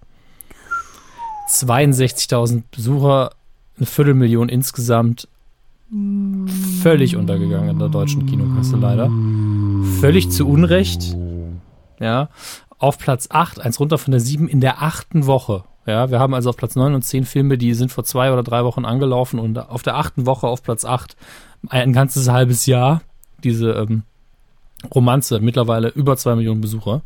62.000 1.50 2.62
Besucher, 2.70 3.32
eine 3.76 3.86
Viertelmillion 3.86 4.48
insgesamt. 4.48 5.28
Völlig 6.82 7.16
untergegangen 7.16 7.70
in 7.70 7.78
der 7.78 7.88
deutschen 7.88 8.26
Kinokasse 8.26 8.76
leider. 8.76 9.10
Völlig 10.00 10.30
zu 10.30 10.46
Unrecht. 10.46 11.16
Ja, 11.98 12.28
auf 12.78 12.98
Platz 12.98 13.28
8, 13.30 13.60
eins 13.60 13.80
runter 13.80 13.98
von 13.98 14.12
der 14.12 14.20
7 14.20 14.48
in 14.48 14.60
der 14.60 14.82
achten 14.82 15.26
Woche. 15.26 15.64
Ja, 15.86 16.10
wir 16.10 16.20
haben 16.20 16.34
also 16.34 16.50
auf 16.50 16.56
Platz 16.56 16.76
9 16.76 16.94
und 16.94 17.02
10 17.02 17.24
Filme, 17.24 17.56
die 17.56 17.72
sind 17.72 17.90
vor 17.90 18.04
zwei 18.04 18.30
oder 18.32 18.42
drei 18.42 18.64
Wochen 18.64 18.84
angelaufen 18.84 19.40
und 19.40 19.58
auf 19.58 19.82
der 19.82 19.96
achten 19.96 20.26
Woche 20.26 20.46
auf 20.46 20.62
Platz 20.62 20.84
8 20.84 21.16
ein 21.70 21.92
ganzes 21.94 22.28
halbes 22.28 22.66
Jahr 22.66 23.00
diese 23.42 23.70
ähm, 23.70 24.02
Romanze, 24.94 25.40
mittlerweile 25.40 25.88
über 25.88 26.16
zwei 26.16 26.36
Millionen 26.36 26.60
Besucher. 26.60 27.02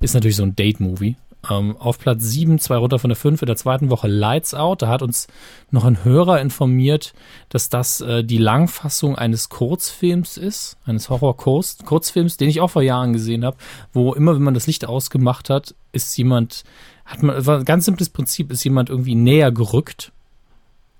Ist 0.00 0.14
natürlich 0.14 0.36
so 0.36 0.42
ein 0.42 0.56
Date-Movie. 0.56 1.16
Ähm, 1.50 1.76
auf 1.76 1.98
Platz 1.98 2.22
7, 2.24 2.58
zwei 2.58 2.76
runter 2.76 2.98
von 2.98 3.10
der 3.10 3.16
5 3.16 3.42
in 3.42 3.46
der 3.46 3.56
zweiten 3.56 3.90
Woche 3.90 4.08
Lights 4.08 4.54
Out. 4.54 4.82
Da 4.82 4.88
hat 4.88 5.02
uns 5.02 5.28
noch 5.70 5.84
ein 5.84 6.04
Hörer 6.04 6.40
informiert, 6.40 7.14
dass 7.48 7.68
das 7.68 8.00
äh, 8.00 8.24
die 8.24 8.38
Langfassung 8.38 9.16
eines 9.16 9.48
Kurzfilms 9.48 10.36
ist, 10.36 10.76
eines 10.84 11.08
Horror-Kurzfilms, 11.10 12.36
den 12.36 12.48
ich 12.48 12.60
auch 12.60 12.70
vor 12.70 12.82
Jahren 12.82 13.12
gesehen 13.12 13.44
habe, 13.44 13.56
wo 13.92 14.14
immer, 14.14 14.34
wenn 14.34 14.42
man 14.42 14.54
das 14.54 14.66
Licht 14.66 14.86
ausgemacht 14.86 15.50
hat, 15.50 15.74
ist 15.92 16.16
jemand, 16.16 16.64
hat 17.04 17.22
man, 17.22 17.44
war 17.46 17.58
ein 17.58 17.64
ganz 17.64 17.84
simples 17.84 18.08
Prinzip, 18.08 18.50
ist 18.50 18.64
jemand 18.64 18.90
irgendwie 18.90 19.14
näher 19.14 19.52
gerückt, 19.52 20.12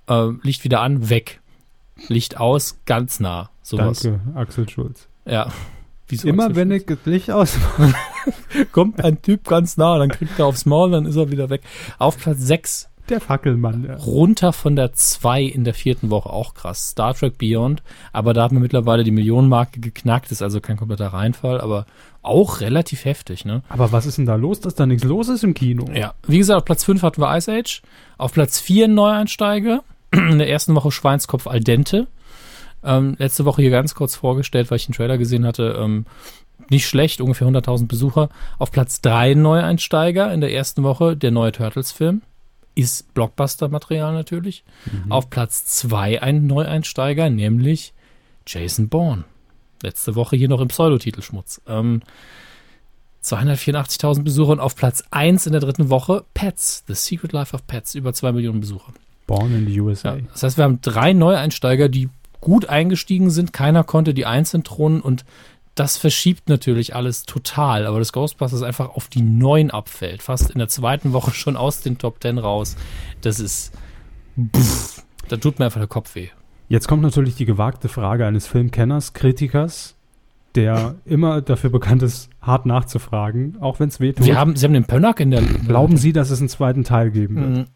äh, 0.09 0.29
Licht 0.43 0.65
wieder 0.65 0.81
an, 0.81 1.09
weg. 1.09 1.41
Licht 2.09 2.39
aus, 2.39 2.79
ganz 2.85 3.21
nah. 3.21 3.51
Sowas. 3.63 4.03
Danke, 4.03 4.21
Axel 4.35 4.69
Schulz. 4.69 5.09
Ja. 5.25 5.51
Wieso 6.09 6.29
Immer 6.29 6.55
wenn 6.55 6.71
ich 6.71 6.87
das 6.87 6.99
Licht 7.05 7.31
aus. 7.31 7.59
kommt 8.73 9.05
ein 9.05 9.21
Typ 9.23 9.45
ganz 9.45 9.77
nah, 9.77 9.99
dann 9.99 10.09
kriegt 10.09 10.39
er 10.39 10.47
aufs 10.47 10.67
Maul, 10.67 10.91
dann 10.91 11.07
ist 11.07 11.17
er 11.17 11.31
wieder 11.31 11.51
weg. 11.51 11.63
Auf 11.99 12.19
Platz 12.19 12.39
6, 12.41 12.89
Der 13.09 13.21
Fackelmann. 13.21 13.83
Der. 13.83 13.97
runter 13.99 14.53
von 14.53 14.77
der 14.77 14.93
2 14.93 15.43
in 15.43 15.65
der 15.65 15.75
vierten 15.75 16.11
Woche, 16.11 16.31
auch 16.31 16.55
krass. 16.55 16.91
Star 16.91 17.15
Trek 17.15 17.39
Beyond, 17.39 17.83
aber 18.13 18.35
da 18.35 18.45
hat 18.45 18.53
man 18.53 18.63
mittlerweile 18.63 19.03
die 19.05 19.11
Millionenmarke 19.11 19.81
geknackt, 19.81 20.31
ist 20.31 20.43
also 20.43 20.61
kein 20.61 20.77
kompletter 20.77 21.09
Reinfall, 21.09 21.61
aber 21.61 21.87
auch 22.23 22.61
relativ 22.61 23.05
heftig, 23.05 23.45
ne? 23.45 23.63
Aber 23.69 23.93
was 23.93 24.07
ist 24.07 24.19
denn 24.19 24.27
da 24.27 24.35
los, 24.35 24.61
dass 24.61 24.75
da 24.75 24.87
nichts 24.87 25.05
los 25.05 25.29
ist 25.29 25.45
im 25.45 25.55
Kino? 25.55 25.87
Ja, 25.95 26.15
wie 26.27 26.39
gesagt, 26.39 26.59
auf 26.59 26.65
Platz 26.65 26.85
5 26.85 27.03
hatten 27.03 27.21
wir 27.21 27.37
Ice 27.37 27.51
Age, 27.53 27.83
auf 28.19 28.33
Platz 28.33 28.59
4 28.61 28.87
ein 28.87 28.95
Neueinsteiger, 28.95 29.83
in 30.13 30.39
der 30.39 30.49
ersten 30.49 30.75
Woche 30.75 30.91
Schweinskopf 30.93 31.47
al 31.47 31.61
dente. 31.61 32.07
Ähm, 32.85 33.17
letzte 33.19 33.45
Woche 33.45 33.63
hier 33.63 33.71
ganz 33.71 33.95
kurz 33.95 34.17
vorgestellt, 34.17 34.71
weil 34.71 34.77
ich 34.77 34.87
den 34.87 34.95
Trailer 34.95 35.19
gesehen 35.19 35.47
hatte. 35.47 35.77
Ähm, 35.79 36.07
nicht 36.71 36.87
schlecht, 36.87 37.21
ungefähr 37.21 37.49
100.000 37.49 37.87
Besucher. 37.87 38.29
Auf 38.59 38.71
Platz 38.71 39.01
3 39.01 39.33
ein 39.33 39.43
Neueinsteiger 39.43 40.33
in 40.33 40.41
der 40.41 40.53
ersten 40.53 40.83
Woche, 40.83 41.17
der 41.17 41.31
neue 41.31 41.53
Turtles-Film. 41.53 42.23
Ist 42.75 43.15
Blockbuster-Material 43.15 44.13
natürlich. 44.13 44.63
Auf 45.09 45.31
Platz 45.31 45.65
2 45.67 46.23
ein 46.23 46.47
Neueinsteiger, 46.47 47.31
nämlich 47.31 47.95
Jason 48.47 48.89
Bourne. 48.89 49.25
Letzte 49.83 50.15
Woche 50.15 50.37
hier 50.37 50.49
noch 50.49 50.61
im 50.61 50.69
Pseudotitelschmutz. 50.69 51.61
Ähm, 51.67 52.03
284.000 53.27 54.23
Besucher 54.23 54.53
und 54.53 54.61
auf 54.61 54.77
Platz 54.77 55.05
1 55.11 55.47
in 55.47 55.53
der 55.53 55.61
dritten 55.61 55.91
Woche 55.91 56.25
Pets, 56.35 56.85
The 56.87 56.95
Secret 56.95 57.33
Life 57.33 57.55
of 57.55 57.67
Pets, 57.67 57.95
über 57.95 58.13
2 58.13 58.33
Millionen 58.33 58.61
Besucher. 58.61 58.93
Born 59.27 59.55
in 59.55 59.67
the 59.67 59.81
USA. 59.81 60.17
Ja, 60.17 60.23
das 60.33 60.43
heißt, 60.45 60.57
wir 60.57 60.65
haben 60.65 60.81
drei 60.81 61.13
Neueinsteiger, 61.13 61.89
die 61.89 62.09
gut 62.41 62.69
eingestiegen 62.69 63.31
sind. 63.31 63.53
Keiner 63.53 63.85
konnte 63.85 64.15
die 64.15 64.27
Eins 64.27 64.55
entthronen 64.55 65.01
und 65.01 65.25
das 65.75 65.99
verschiebt 65.99 66.49
natürlich 66.49 66.95
alles 66.97 67.25
total. 67.25 67.87
Aber 67.87 67.99
das 67.99 68.13
Ghostbusters 68.13 68.63
einfach 68.63 68.91
auf 68.91 69.09
die 69.09 69.23
Neun 69.23 69.71
abfällt, 69.71 70.23
fast 70.23 70.51
in 70.51 70.59
der 70.59 70.69
zweiten 70.69 71.13
Woche 71.13 71.33
schon 71.33 71.57
aus 71.57 71.83
den 71.83 71.99
Top 71.99 72.21
Ten 72.21 72.39
raus. 72.39 72.77
Das 73.21 73.39
ist, 73.39 73.73
pff, 74.57 75.05
da 75.29 75.37
tut 75.37 75.59
mir 75.59 75.67
einfach 75.67 75.81
der 75.81 75.89
Kopf 75.89 76.15
weh. 76.15 76.29
Jetzt 76.69 76.89
kommt 76.89 77.03
natürlich 77.03 77.37
die 77.37 77.45
gewagte 77.45 77.89
Frage 77.89 78.27
eines 78.27 78.47
Filmkenners, 78.47 79.13
Kritikers, 79.13 79.95
der 80.57 80.97
immer 81.05 81.43
dafür 81.43 81.71
bekannt 81.71 82.03
ist, 82.03 82.31
hart 82.41 82.67
nachzufragen, 82.67 83.59
auch 83.61 83.79
wenn 83.79 83.89
es 83.89 84.01
weh 84.01 84.13
tut. 84.13 84.27
Wir 84.27 84.39
haben, 84.39 84.57
Sie 84.57 84.65
haben 84.65 84.73
den 84.73 84.87
Pönnack 84.87 85.21
in 85.21 85.31
der. 85.31 85.43
Glauben 85.43 85.97
Sie, 85.97 86.13
dass 86.13 86.31
es 86.31 86.41
einen 86.41 86.49
zweiten 86.49 86.83
Teil 86.83 87.11
geben 87.11 87.37
wird? 87.37 87.49
Mhm. 87.49 87.67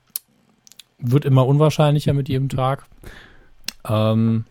Wird 0.98 1.24
immer 1.24 1.46
unwahrscheinlicher 1.46 2.14
mit 2.14 2.28
jedem 2.28 2.48
Tag. 2.48 2.86
Ähm, 3.86 4.44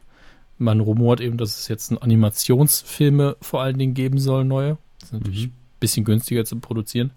man 0.59 0.79
rumort 0.79 1.21
eben, 1.21 1.37
dass 1.37 1.59
es 1.59 1.67
jetzt 1.67 1.91
Animationsfilme 2.01 3.37
vor 3.41 3.61
allen 3.61 3.77
Dingen 3.77 3.93
geben 3.93 4.19
soll, 4.19 4.45
neue. 4.45 4.77
Das 4.99 5.09
ist 5.09 5.13
natürlich 5.13 5.45
Mhm. 5.47 5.51
ein 5.53 5.79
bisschen 5.79 6.05
günstiger 6.05 6.45
zu 6.45 6.57
produzieren. 6.59 7.11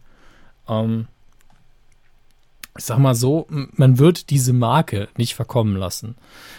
Ähm, 0.69 1.06
ich 2.78 2.85
sag 2.86 2.98
mal 2.98 3.14
so, 3.14 3.47
man 3.51 3.98
wird 3.98 4.31
diese 4.31 4.55
Marke 4.55 5.09
nicht 5.19 5.35
verkommen 5.35 5.77
lassen. 5.77 6.14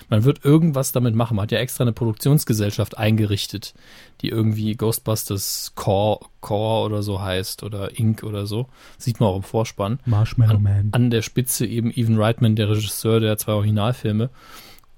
Man 0.10 0.24
wird 0.26 0.46
irgendwas 0.46 0.92
damit 0.92 1.16
machen. 1.16 1.36
Man 1.38 1.44
hat 1.44 1.52
ja 1.52 1.58
extra 1.58 1.84
eine 1.86 1.92
Produktionsgesellschaft 1.92 3.00
eingerichtet, 3.00 3.74
die 4.22 4.30
irgendwie 4.30 4.76
Ghostbusters 4.76 5.72
Core, 5.74 6.20
Core 6.40 6.86
oder 6.86 7.02
so 7.02 7.20
heißt 7.20 7.64
oder 7.64 7.98
Inc. 7.98 8.22
oder 8.22 8.46
so. 8.46 8.68
Sieht 9.00 9.20
man 9.20 9.30
auch 9.30 9.38
im 9.38 9.42
Vorspann 9.44 10.00
Marshmallow 10.06 10.60
Man. 10.60 10.90
an 10.92 11.10
der 11.10 11.24
Spitze 11.24 11.66
eben 11.66 11.90
Evan 11.92 12.20
Reitman, 12.20 12.56
der 12.56 12.70
Regisseur 12.70 13.20
der 13.20 13.40
zwei 13.40 13.54
Originalfilme. 13.54 14.30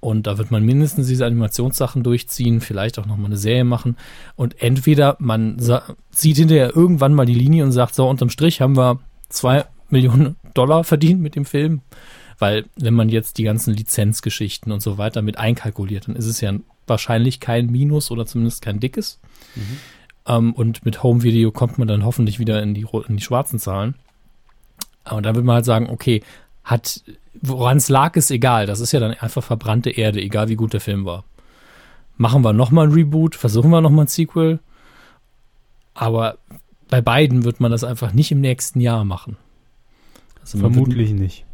Und 0.05 0.27
da 0.27 0.37
wird 0.37 0.51
man 0.51 0.63
mindestens 0.63 1.07
diese 1.07 1.25
Animationssachen 1.25 2.03
durchziehen, 2.03 2.61
vielleicht 2.61 2.99
auch 2.99 3.07
nochmal 3.07 3.25
eine 3.25 3.37
Serie 3.37 3.63
machen. 3.63 3.97
Und 4.35 4.61
entweder 4.61 5.15
man 5.17 5.57
sieht 6.11 6.37
hinterher 6.37 6.75
irgendwann 6.75 7.15
mal 7.15 7.25
die 7.25 7.33
Linie 7.33 7.63
und 7.63 7.71
sagt, 7.71 7.95
so 7.95 8.07
unterm 8.07 8.29
Strich 8.29 8.61
haben 8.61 8.77
wir 8.77 8.99
zwei 9.29 9.65
Millionen 9.89 10.35
Dollar 10.53 10.83
verdient 10.83 11.21
mit 11.21 11.35
dem 11.35 11.45
Film. 11.45 11.81
Weil 12.37 12.65
wenn 12.75 12.93
man 12.93 13.09
jetzt 13.09 13.39
die 13.39 13.43
ganzen 13.45 13.73
Lizenzgeschichten 13.73 14.71
und 14.71 14.81
so 14.81 14.99
weiter 14.99 15.23
mit 15.23 15.39
einkalkuliert, 15.39 16.07
dann 16.07 16.15
ist 16.15 16.27
es 16.27 16.39
ja 16.39 16.53
wahrscheinlich 16.85 17.39
kein 17.39 17.71
Minus 17.71 18.11
oder 18.11 18.27
zumindest 18.27 18.61
kein 18.61 18.79
dickes. 18.79 19.19
Ähm, 20.27 20.53
und 20.53 20.85
mit 20.85 21.01
Home 21.01 21.23
Video 21.23 21.51
kommt 21.51 21.79
man 21.79 21.87
dann 21.87 22.05
hoffentlich 22.05 22.37
wieder 22.37 22.61
in 22.61 22.75
die, 22.75 22.85
in 23.07 23.17
die 23.17 23.23
schwarzen 23.23 23.57
Zahlen. 23.57 23.95
Aber 25.03 25.23
da 25.23 25.33
würde 25.33 25.47
man 25.47 25.55
halt 25.55 25.65
sagen, 25.65 25.89
okay, 25.89 26.21
hat, 26.63 27.01
woran 27.41 27.77
es 27.77 27.89
lag, 27.89 28.15
ist 28.15 28.31
egal. 28.31 28.65
Das 28.65 28.79
ist 28.79 28.91
ja 28.91 28.99
dann 28.99 29.13
einfach 29.13 29.43
verbrannte 29.43 29.89
Erde, 29.91 30.21
egal 30.21 30.49
wie 30.49 30.55
gut 30.55 30.73
der 30.73 30.81
Film 30.81 31.05
war. 31.05 31.23
Machen 32.17 32.43
wir 32.43 32.53
nochmal 32.53 32.87
ein 32.87 32.93
Reboot, 32.93 33.35
versuchen 33.35 33.69
wir 33.71 33.81
nochmal 33.81 34.05
ein 34.05 34.09
Sequel. 34.09 34.59
Aber 35.93 36.37
bei 36.89 37.01
beiden 37.01 37.43
wird 37.43 37.59
man 37.59 37.71
das 37.71 37.83
einfach 37.83 38.13
nicht 38.13 38.31
im 38.31 38.41
nächsten 38.41 38.79
Jahr 38.79 39.03
machen. 39.05 39.37
Also 40.41 40.57
man 40.57 40.75
wird- 40.75 40.85
Vermutlich 40.85 41.11
nicht. 41.11 41.45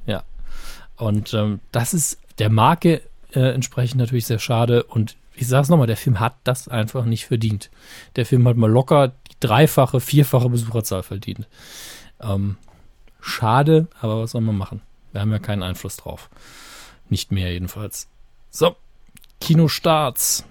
und 0.97 1.33
ähm, 1.33 1.59
das 1.71 1.95
ist 1.95 2.19
der 2.37 2.51
Marke 2.51 3.01
äh, 3.33 3.53
entsprechend 3.55 3.97
natürlich 3.99 4.27
sehr 4.27 4.37
schade. 4.37 4.83
Und 4.83 5.15
ich 5.33 5.47
sage 5.47 5.63
es 5.63 5.69
nochmal, 5.69 5.87
der 5.87 5.97
Film 5.97 6.19
hat 6.19 6.35
das 6.43 6.67
einfach 6.67 7.05
nicht 7.05 7.25
verdient. 7.25 7.71
Der 8.17 8.25
Film 8.27 8.47
hat 8.47 8.55
mal 8.55 8.69
locker 8.69 9.07
die 9.07 9.35
dreifache, 9.39 9.99
vierfache 9.99 10.49
Besucherzahl 10.49 11.01
verdient. 11.01 11.47
Ähm, 12.21 12.57
schade, 13.19 13.87
aber 13.99 14.21
was 14.21 14.31
soll 14.31 14.41
man 14.41 14.57
machen? 14.57 14.81
Wir 15.11 15.21
haben 15.21 15.31
ja 15.31 15.39
keinen 15.39 15.63
Einfluss 15.63 15.97
drauf. 15.97 16.29
Nicht 17.09 17.31
mehr 17.31 17.51
jedenfalls. 17.51 18.07
So, 18.49 18.75
Kinostarts. 19.39 20.45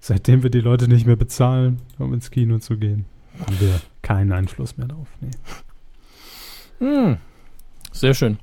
Seitdem 0.00 0.42
wir 0.42 0.50
die 0.50 0.60
Leute 0.60 0.86
nicht 0.86 1.06
mehr 1.06 1.16
bezahlen, 1.16 1.80
um 1.98 2.12
ins 2.12 2.30
Kino 2.30 2.58
zu 2.58 2.76
gehen, 2.76 3.06
haben 3.40 3.58
wir 3.60 3.80
keinen 4.02 4.32
Einfluss 4.32 4.76
mehr 4.76 4.88
drauf. 4.88 5.08
Nee. 5.20 5.30
Hm. 6.78 7.16
Sehr 7.92 8.14
schön. 8.14 8.38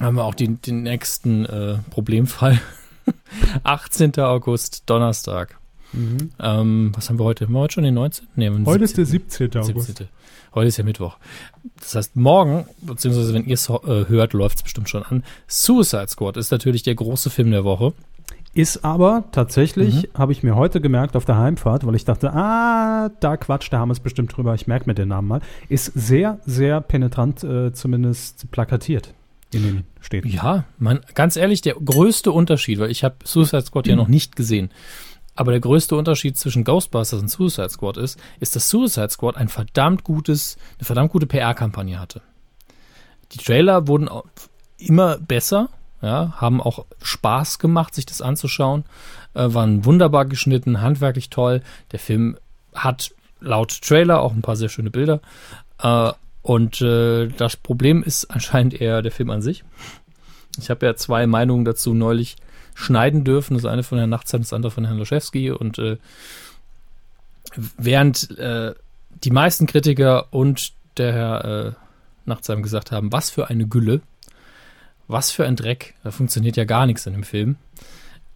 Haben 0.00 0.16
wir 0.16 0.24
auch 0.24 0.34
die, 0.34 0.48
den 0.48 0.82
nächsten 0.82 1.44
äh, 1.46 1.78
Problemfall. 1.90 2.60
18. 3.62 4.18
August, 4.18 4.84
Donnerstag. 4.86 5.58
Mhm. 5.92 6.30
Ähm, 6.38 6.92
was 6.94 7.08
haben 7.08 7.18
wir 7.18 7.24
heute? 7.24 7.46
Haben 7.46 7.54
wir 7.54 7.60
heute 7.60 7.74
schon 7.74 7.84
den 7.84 7.94
19.? 7.94 8.28
Nee, 8.36 8.50
den 8.50 8.66
Heute 8.66 8.84
ist 8.84 8.96
der 8.98 9.06
17. 9.06 9.56
August. 9.56 9.86
17. 9.86 10.08
Heute 10.54 10.68
ist 10.68 10.76
ja 10.76 10.84
Mittwoch. 10.84 11.16
Das 11.78 11.94
heißt, 11.94 12.16
morgen, 12.16 12.66
beziehungsweise 12.80 13.34
wenn 13.34 13.44
ihr 13.44 13.54
es 13.54 13.68
äh, 13.68 14.06
hört, 14.08 14.32
läuft 14.32 14.58
es 14.58 14.62
bestimmt 14.62 14.88
schon 14.88 15.02
an. 15.02 15.24
Suicide 15.46 16.08
Squad 16.08 16.36
ist 16.36 16.50
natürlich 16.50 16.82
der 16.82 16.94
große 16.94 17.30
Film 17.30 17.50
der 17.50 17.64
Woche. 17.64 17.92
Ist 18.54 18.84
aber 18.84 19.24
tatsächlich, 19.30 20.08
habe 20.14 20.32
ich 20.32 20.42
mir 20.42 20.56
heute 20.56 20.80
gemerkt 20.80 21.16
auf 21.16 21.24
der 21.24 21.36
Heimfahrt, 21.36 21.86
weil 21.86 21.94
ich 21.94 22.04
dachte, 22.04 22.32
ah, 22.32 23.10
da 23.20 23.36
quatscht 23.36 23.72
der 23.72 23.78
Hammes 23.78 24.00
bestimmt 24.00 24.34
drüber, 24.36 24.54
ich 24.54 24.66
merke 24.66 24.86
mir 24.86 24.94
den 24.94 25.08
Namen 25.08 25.28
mal, 25.28 25.40
ist 25.68 25.92
sehr, 25.94 26.40
sehr 26.44 26.80
penetrant 26.80 27.44
äh, 27.44 27.72
zumindest 27.72 28.50
plakatiert 28.50 29.14
in 29.52 29.62
den 29.62 29.84
Städten. 30.00 30.28
Ja, 30.28 30.64
man, 30.78 31.00
ganz 31.14 31.36
ehrlich, 31.36 31.60
der 31.60 31.74
größte 31.74 32.32
Unterschied, 32.32 32.78
weil 32.78 32.90
ich 32.90 33.04
habe 33.04 33.16
Suicide 33.24 33.62
Squad 33.62 33.86
ja 33.86 33.96
noch 33.96 34.08
nicht 34.08 34.34
gesehen, 34.34 34.70
aber 35.38 35.52
der 35.52 35.60
größte 35.60 35.94
Unterschied 35.94 36.36
zwischen 36.36 36.64
Ghostbusters 36.64 37.22
und 37.22 37.28
Suicide 37.28 37.68
Squad 37.68 37.96
ist, 37.96 38.18
ist, 38.40 38.56
dass 38.56 38.68
Suicide 38.68 39.10
Squad 39.10 39.36
ein 39.36 39.46
verdammt 39.46 40.02
gutes, 40.02 40.56
eine 40.78 40.84
verdammt 40.84 41.12
gute 41.12 41.26
PR-Kampagne 41.26 42.00
hatte. 42.00 42.22
Die 43.30 43.38
Trailer 43.38 43.86
wurden 43.86 44.08
immer 44.78 45.16
besser, 45.18 45.68
ja, 46.02 46.32
haben 46.38 46.60
auch 46.60 46.86
Spaß 47.02 47.60
gemacht, 47.60 47.94
sich 47.94 48.04
das 48.04 48.20
anzuschauen, 48.20 48.84
äh, 49.34 49.46
waren 49.54 49.84
wunderbar 49.84 50.24
geschnitten, 50.24 50.80
handwerklich 50.80 51.30
toll. 51.30 51.62
Der 51.92 52.00
Film 52.00 52.36
hat 52.74 53.12
laut 53.38 53.80
Trailer 53.80 54.20
auch 54.22 54.32
ein 54.32 54.42
paar 54.42 54.56
sehr 54.56 54.68
schöne 54.68 54.90
Bilder. 54.90 55.20
Äh, 55.80 56.10
und 56.42 56.80
äh, 56.80 57.28
das 57.28 57.56
Problem 57.56 58.02
ist 58.02 58.24
anscheinend 58.24 58.80
eher 58.80 59.02
der 59.02 59.12
Film 59.12 59.30
an 59.30 59.42
sich. 59.42 59.62
Ich 60.58 60.68
habe 60.68 60.84
ja 60.84 60.96
zwei 60.96 61.28
Meinungen 61.28 61.64
dazu 61.64 61.94
neulich 61.94 62.38
schneiden 62.78 63.24
dürfen. 63.24 63.54
Das 63.54 63.64
eine 63.64 63.82
von 63.82 63.98
Herrn 63.98 64.10
Nachtsheim, 64.10 64.42
das 64.42 64.52
andere 64.52 64.70
von 64.70 64.84
Herrn 64.84 64.98
Loschewski. 64.98 65.50
Und 65.50 65.78
äh, 65.78 65.98
während 67.76 68.38
äh, 68.38 68.74
die 69.24 69.30
meisten 69.30 69.66
Kritiker 69.66 70.32
und 70.32 70.72
der 70.96 71.12
Herr 71.12 71.44
äh, 71.44 71.72
Nachtsheim 72.24 72.62
gesagt 72.62 72.92
haben, 72.92 73.12
was 73.12 73.30
für 73.30 73.48
eine 73.48 73.66
Gülle, 73.66 74.00
was 75.08 75.32
für 75.32 75.44
ein 75.44 75.56
Dreck, 75.56 75.94
da 76.04 76.12
funktioniert 76.12 76.56
ja 76.56 76.64
gar 76.64 76.86
nichts 76.86 77.06
in 77.06 77.14
dem 77.14 77.24
Film. 77.24 77.56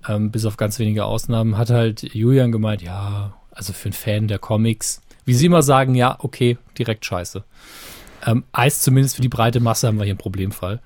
Ähm, 0.09 0.33
bis 0.33 0.45
auf 0.45 0.57
ganz 0.57 0.81
wenige 0.81 1.05
Ausnahmen 1.05 1.57
hat 1.57 1.71
halt 1.71 2.03
Julian 2.03 2.51
gemeint, 2.51 2.83
ja, 2.83 3.35
also 3.53 3.73
für 3.73 3.87
einen 3.87 3.93
Fan 3.93 4.27
der 4.27 4.41
Comics, 4.41 5.03
wie 5.25 5.35
sie 5.35 5.47
immer 5.47 5.63
sagen, 5.63 5.95
ja, 5.95 6.17
okay, 6.19 6.59
direkt 6.77 7.05
scheiße. 7.05 7.45
Ähm, 8.27 8.43
heißt 8.57 8.83
zumindest 8.83 9.15
für 9.15 9.23
die 9.23 9.29
breite 9.29 9.61
Masse 9.61 9.87
haben 9.87 9.99
wir 9.99 10.05
hier 10.05 10.13
einen 10.13 10.19
Problemfall. 10.19 10.81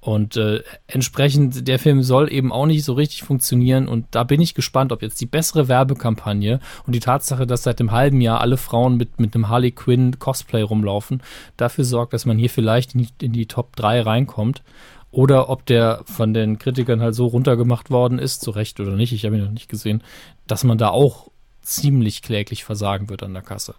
Und 0.00 0.36
äh, 0.36 0.62
entsprechend, 0.86 1.68
der 1.68 1.78
Film 1.78 2.02
soll 2.02 2.32
eben 2.32 2.52
auch 2.52 2.64
nicht 2.64 2.84
so 2.84 2.94
richtig 2.94 3.22
funktionieren. 3.22 3.86
Und 3.86 4.06
da 4.12 4.24
bin 4.24 4.40
ich 4.40 4.54
gespannt, 4.54 4.92
ob 4.92 5.02
jetzt 5.02 5.20
die 5.20 5.26
bessere 5.26 5.68
Werbekampagne 5.68 6.58
und 6.86 6.94
die 6.94 7.00
Tatsache, 7.00 7.46
dass 7.46 7.64
seit 7.64 7.80
einem 7.80 7.92
halben 7.92 8.22
Jahr 8.22 8.40
alle 8.40 8.56
Frauen 8.56 8.96
mit, 8.96 9.20
mit 9.20 9.34
einem 9.34 9.48
Harley 9.48 9.72
Quinn 9.72 10.18
Cosplay 10.18 10.62
rumlaufen, 10.62 11.22
dafür 11.58 11.84
sorgt, 11.84 12.14
dass 12.14 12.24
man 12.24 12.38
hier 12.38 12.50
vielleicht 12.50 12.94
in 12.94 13.02
die, 13.02 13.26
in 13.26 13.32
die 13.32 13.46
Top 13.46 13.76
3 13.76 14.00
reinkommt. 14.00 14.62
Oder 15.10 15.50
ob 15.50 15.66
der 15.66 16.02
von 16.04 16.32
den 16.32 16.58
Kritikern 16.58 17.02
halt 17.02 17.14
so 17.14 17.26
runtergemacht 17.26 17.90
worden 17.90 18.18
ist, 18.18 18.42
zu 18.42 18.52
Recht 18.52 18.80
oder 18.80 18.96
nicht, 18.96 19.12
ich 19.12 19.26
habe 19.26 19.36
ihn 19.36 19.44
noch 19.44 19.50
nicht 19.50 19.68
gesehen, 19.68 20.02
dass 20.46 20.64
man 20.64 20.78
da 20.78 20.88
auch 20.88 21.30
ziemlich 21.62 22.22
kläglich 22.22 22.64
versagen 22.64 23.10
wird 23.10 23.22
an 23.22 23.34
der 23.34 23.42
Kasse. 23.42 23.74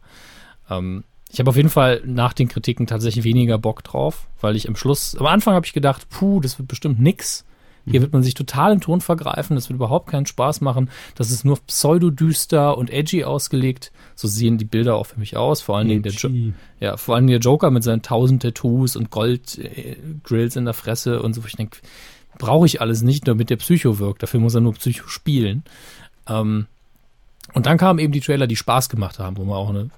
Ähm, 0.70 1.04
ich 1.32 1.40
habe 1.40 1.50
auf 1.50 1.56
jeden 1.56 1.70
Fall 1.70 2.02
nach 2.06 2.34
den 2.34 2.50
Kritiken 2.50 2.88
tatsächlich 2.88 3.24
weniger 3.24 3.58
Bock 3.58 3.84
drauf, 3.84 4.28
weil 4.42 4.56
ich 4.56 4.68
am 4.68 4.76
Schluss, 4.76 5.16
am 5.16 5.28
Anfang 5.28 5.56
habe 5.56 5.66
ich 5.66 5.74
gedacht, 5.74 6.10
puh, 6.10 6.42
das 6.42 6.60
wird 6.60 6.68
bestimmt 6.68 7.00
nix. 7.00 7.46
Hier 7.90 8.02
wird 8.02 8.14
man 8.14 8.22
sich 8.22 8.36
total 8.36 8.74
im 8.74 8.82
Ton 8.82 9.02
vergreifen, 9.02 9.56
das 9.56 9.70
wird 9.70 9.78
überhaupt 9.78 10.12
keinen 10.12 10.28
Spaß 10.28 10.62
machen. 10.62 10.92
Das 11.16 11.32
ist 11.32 11.46
nur 11.46 11.58
pseudodüster 11.66 12.78
und 12.78 12.92
edgy 12.92 13.24
ausgelegt. 13.24 13.92
So 14.14 14.28
sehen 14.28 14.60
die 14.60 14.66
Bilder 14.66 14.96
auch 14.96 15.08
für 15.08 15.20
mich 15.20 15.36
aus. 15.36 15.62
Vor 15.62 15.78
allen 15.78 15.88
Dingen 15.88 16.04
der, 16.04 16.12
jo 16.12 16.30
ja, 16.80 16.96
vor 16.98 17.16
allem 17.16 17.26
der 17.26 17.40
Joker 17.40 17.72
mit 17.72 17.84
seinen 17.84 18.04
tausend 18.04 18.44
Tattoos 18.44 18.96
und 18.96 19.10
Gold-Grills 19.10 20.56
in 20.58 20.66
der 20.66 20.76
Fresse 20.76 21.24
und 21.24 21.34
so. 21.34 21.42
Ich 21.48 21.56
denke, 21.56 21.80
brauche 22.38 22.68
ich 22.68 22.82
alles 22.82 23.02
nicht, 23.02 23.28
damit 23.28 23.50
der 23.50 23.58
Psycho 23.58 23.98
wirkt. 23.98 24.22
Dafür 24.22 24.40
muss 24.40 24.54
er 24.54 24.62
nur 24.62 24.74
Psycho 24.74 25.08
spielen. 25.08 25.64
Ähm, 26.28 26.68
und 27.54 27.66
dann 27.66 27.78
kamen 27.78 28.00
eben 28.00 28.14
die 28.14 28.22
Trailer, 28.22 28.48
die 28.48 28.56
Spaß 28.56 28.90
gemacht 28.90 29.20
haben, 29.20 29.38
wo 29.38 29.44
man 29.44 29.56
auch 29.56 29.70
eine, 29.70 29.90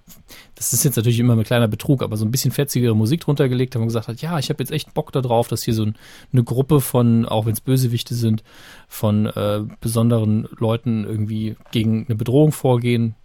das 0.56 0.74
ist 0.74 0.84
jetzt 0.84 0.96
natürlich 0.96 1.20
immer 1.20 1.36
ein 1.36 1.44
kleiner 1.44 1.68
Betrug, 1.68 2.02
aber 2.02 2.18
so 2.18 2.26
ein 2.26 2.32
bisschen 2.32 2.52
fetzigere 2.52 2.96
Musik 2.96 3.22
drunter 3.22 3.48
gelegt 3.48 3.76
haben 3.76 3.84
und 3.84 3.90
gesagt 3.90 4.08
hat, 4.08 4.22
ja, 4.22 4.40
ich 4.40 4.50
habe 4.50 4.64
jetzt 4.64 4.72
echt 4.72 4.94
Bock 4.94 5.12
darauf, 5.12 5.48
dass 5.48 5.64
hier 5.64 5.74
so 5.74 5.84
ein, 5.84 5.96
eine 6.32 6.44
Gruppe 6.44 6.82
von, 6.82 7.26
auch 7.26 7.46
wenn 7.46 7.54
es 7.54 7.62
Bösewichte 7.62 8.16
sind, 8.16 8.44
von 8.88 9.28
äh, 9.28 9.62
besonderen 9.82 10.48
Leuten 10.58 11.04
irgendwie 11.04 11.56
gegen 11.72 12.06
eine 12.08 12.16
Bedrohung 12.16 12.52
vorgehen. 12.52 13.16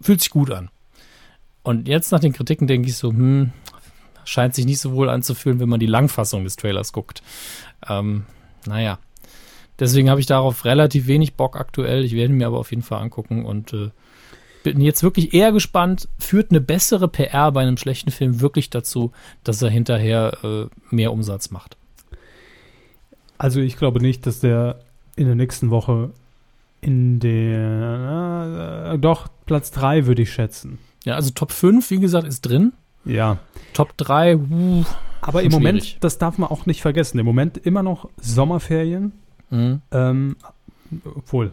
Fühlt 0.00 0.20
sich 0.20 0.30
gut 0.30 0.50
an. 0.50 0.70
Und 1.62 1.88
jetzt 1.88 2.12
nach 2.12 2.20
den 2.20 2.32
Kritiken 2.32 2.66
denke 2.66 2.88
ich 2.88 2.96
so, 2.96 3.10
hm, 3.10 3.52
scheint 4.24 4.54
sich 4.54 4.64
nicht 4.64 4.80
so 4.80 4.92
wohl 4.92 5.10
anzufühlen, 5.10 5.60
wenn 5.60 5.68
man 5.68 5.80
die 5.80 5.86
Langfassung 5.86 6.44
des 6.44 6.56
Trailers 6.56 6.92
guckt. 6.92 7.22
Ähm, 7.88 8.24
naja. 8.66 8.98
Deswegen 9.78 10.10
habe 10.10 10.20
ich 10.20 10.26
darauf 10.26 10.64
relativ 10.64 11.06
wenig 11.06 11.34
Bock 11.34 11.56
aktuell. 11.56 12.04
Ich 12.04 12.14
werde 12.14 12.32
ihn 12.32 12.38
mir 12.38 12.46
aber 12.46 12.58
auf 12.58 12.70
jeden 12.70 12.82
Fall 12.82 13.00
angucken 13.00 13.44
und 13.44 13.72
äh, 13.72 13.90
bin 14.62 14.80
jetzt 14.80 15.02
wirklich 15.02 15.34
eher 15.34 15.52
gespannt, 15.52 16.08
führt 16.18 16.50
eine 16.50 16.60
bessere 16.60 17.08
PR 17.08 17.52
bei 17.52 17.62
einem 17.62 17.76
schlechten 17.76 18.10
Film 18.10 18.40
wirklich 18.40 18.70
dazu, 18.70 19.12
dass 19.44 19.62
er 19.62 19.70
hinterher 19.70 20.38
äh, 20.42 20.66
mehr 20.90 21.12
Umsatz 21.12 21.50
macht. 21.50 21.76
Also 23.38 23.60
ich 23.60 23.76
glaube 23.76 24.00
nicht, 24.00 24.26
dass 24.26 24.40
der 24.40 24.80
in 25.16 25.26
der 25.26 25.36
nächsten 25.36 25.70
Woche 25.70 26.10
in 26.80 27.18
der, 27.18 28.92
äh, 28.94 28.98
doch, 28.98 29.28
Platz 29.46 29.70
3 29.72 30.06
würde 30.06 30.22
ich 30.22 30.32
schätzen. 30.32 30.78
Ja, 31.04 31.14
also 31.14 31.30
Top 31.30 31.52
5, 31.52 31.90
wie 31.90 32.00
gesagt, 32.00 32.26
ist 32.26 32.42
drin. 32.42 32.72
Ja. 33.04 33.38
Top 33.72 33.96
3, 33.96 34.36
uh, 34.36 34.84
Aber 35.20 35.42
im 35.42 35.50
Schon 35.50 35.60
Moment, 35.60 35.82
schwierig. 35.82 35.98
das 36.00 36.18
darf 36.18 36.38
man 36.38 36.50
auch 36.50 36.66
nicht 36.66 36.82
vergessen, 36.82 37.18
im 37.18 37.26
Moment 37.26 37.56
immer 37.58 37.82
noch 37.82 38.08
Sommerferien. 38.20 39.12
Mhm. 39.50 39.82
Ähm, 39.90 40.36
obwohl, 41.04 41.52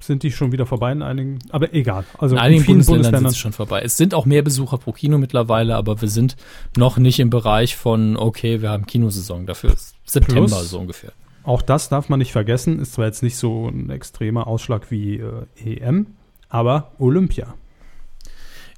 sind 0.00 0.22
die 0.22 0.30
schon 0.30 0.52
wieder 0.52 0.64
vorbei 0.64 0.92
in 0.92 1.02
einigen, 1.02 1.40
aber 1.50 1.74
egal. 1.74 2.04
Also 2.18 2.36
in 2.36 2.40
einigen 2.40 2.62
vielen 2.62 2.76
Bundesländern, 2.78 3.02
Bundesländern. 3.02 3.30
sind 3.30 3.36
es 3.36 3.38
schon 3.38 3.52
vorbei. 3.52 3.82
Es 3.82 3.96
sind 3.96 4.14
auch 4.14 4.26
mehr 4.26 4.42
Besucher 4.42 4.78
pro 4.78 4.92
Kino 4.92 5.18
mittlerweile, 5.18 5.74
aber 5.74 6.00
wir 6.00 6.08
sind 6.08 6.36
noch 6.76 6.96
nicht 6.98 7.18
im 7.18 7.30
Bereich 7.30 7.76
von, 7.76 8.16
okay, 8.16 8.62
wir 8.62 8.70
haben 8.70 8.86
Kinosaison. 8.86 9.46
Dafür 9.46 9.72
ist 9.72 9.96
September 10.04 10.46
Plus- 10.46 10.70
so 10.70 10.78
ungefähr. 10.78 11.12
Auch 11.42 11.62
das 11.62 11.88
darf 11.88 12.08
man 12.08 12.18
nicht 12.18 12.32
vergessen. 12.32 12.80
Ist 12.80 12.94
zwar 12.94 13.06
jetzt 13.06 13.22
nicht 13.22 13.36
so 13.36 13.68
ein 13.68 13.90
extremer 13.90 14.46
Ausschlag 14.46 14.90
wie 14.90 15.18
äh, 15.18 15.78
EM, 15.78 16.06
aber 16.48 16.90
Olympia. 16.98 17.54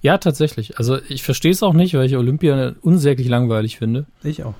Ja, 0.02 0.18
tatsächlich. 0.18 0.78
Also 0.78 0.98
ich 1.08 1.22
verstehe 1.22 1.50
es 1.50 1.62
auch 1.62 1.72
nicht, 1.72 1.94
weil 1.94 2.06
ich 2.06 2.16
Olympia 2.16 2.74
unsäglich 2.82 3.28
langweilig 3.28 3.78
finde. 3.78 4.06
Ich 4.22 4.44
auch. 4.44 4.54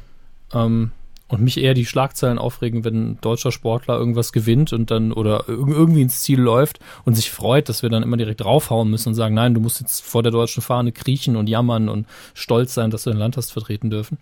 Ähm, 0.53 0.91
und 1.29 1.43
mich 1.43 1.59
eher 1.59 1.75
die 1.75 1.85
Schlagzeilen 1.87 2.39
aufregen, 2.39 2.85
wenn 2.85 3.11
ein 3.11 3.21
deutscher 3.21 3.53
Sportler 3.53 3.99
irgendwas 3.99 4.33
gewinnt 4.33 4.73
und 4.73 4.91
dann 4.91 5.13
oder 5.13 5.43
irg- 5.49 5.71
irgendwie 5.73 6.01
ins 6.03 6.23
Ziel 6.23 6.41
läuft 6.41 6.81
und 7.05 7.15
sich 7.15 7.31
freut, 7.31 7.69
dass 7.69 7.83
wir 7.83 7.91
dann 7.91 8.03
immer 8.03 8.17
direkt 8.17 8.41
draufhauen 8.41 8.91
müssen 8.91 9.11
und 9.11 9.15
sagen, 9.15 9.35
nein, 9.35 9.53
du 9.55 9.61
musst 9.61 9.81
jetzt 9.81 10.01
vor 10.01 10.23
der 10.23 10.33
deutschen 10.33 10.63
Fahne 10.63 10.91
kriechen 10.93 11.37
und 11.37 11.47
jammern 11.49 11.89
und 11.91 12.07
stolz 12.35 12.73
sein, 12.75 12.91
dass 12.91 13.03
du 13.05 13.11
dein 13.11 13.19
Land 13.19 13.37
hast 13.37 13.53
vertreten 13.53 13.91
dürfen. 13.91 14.19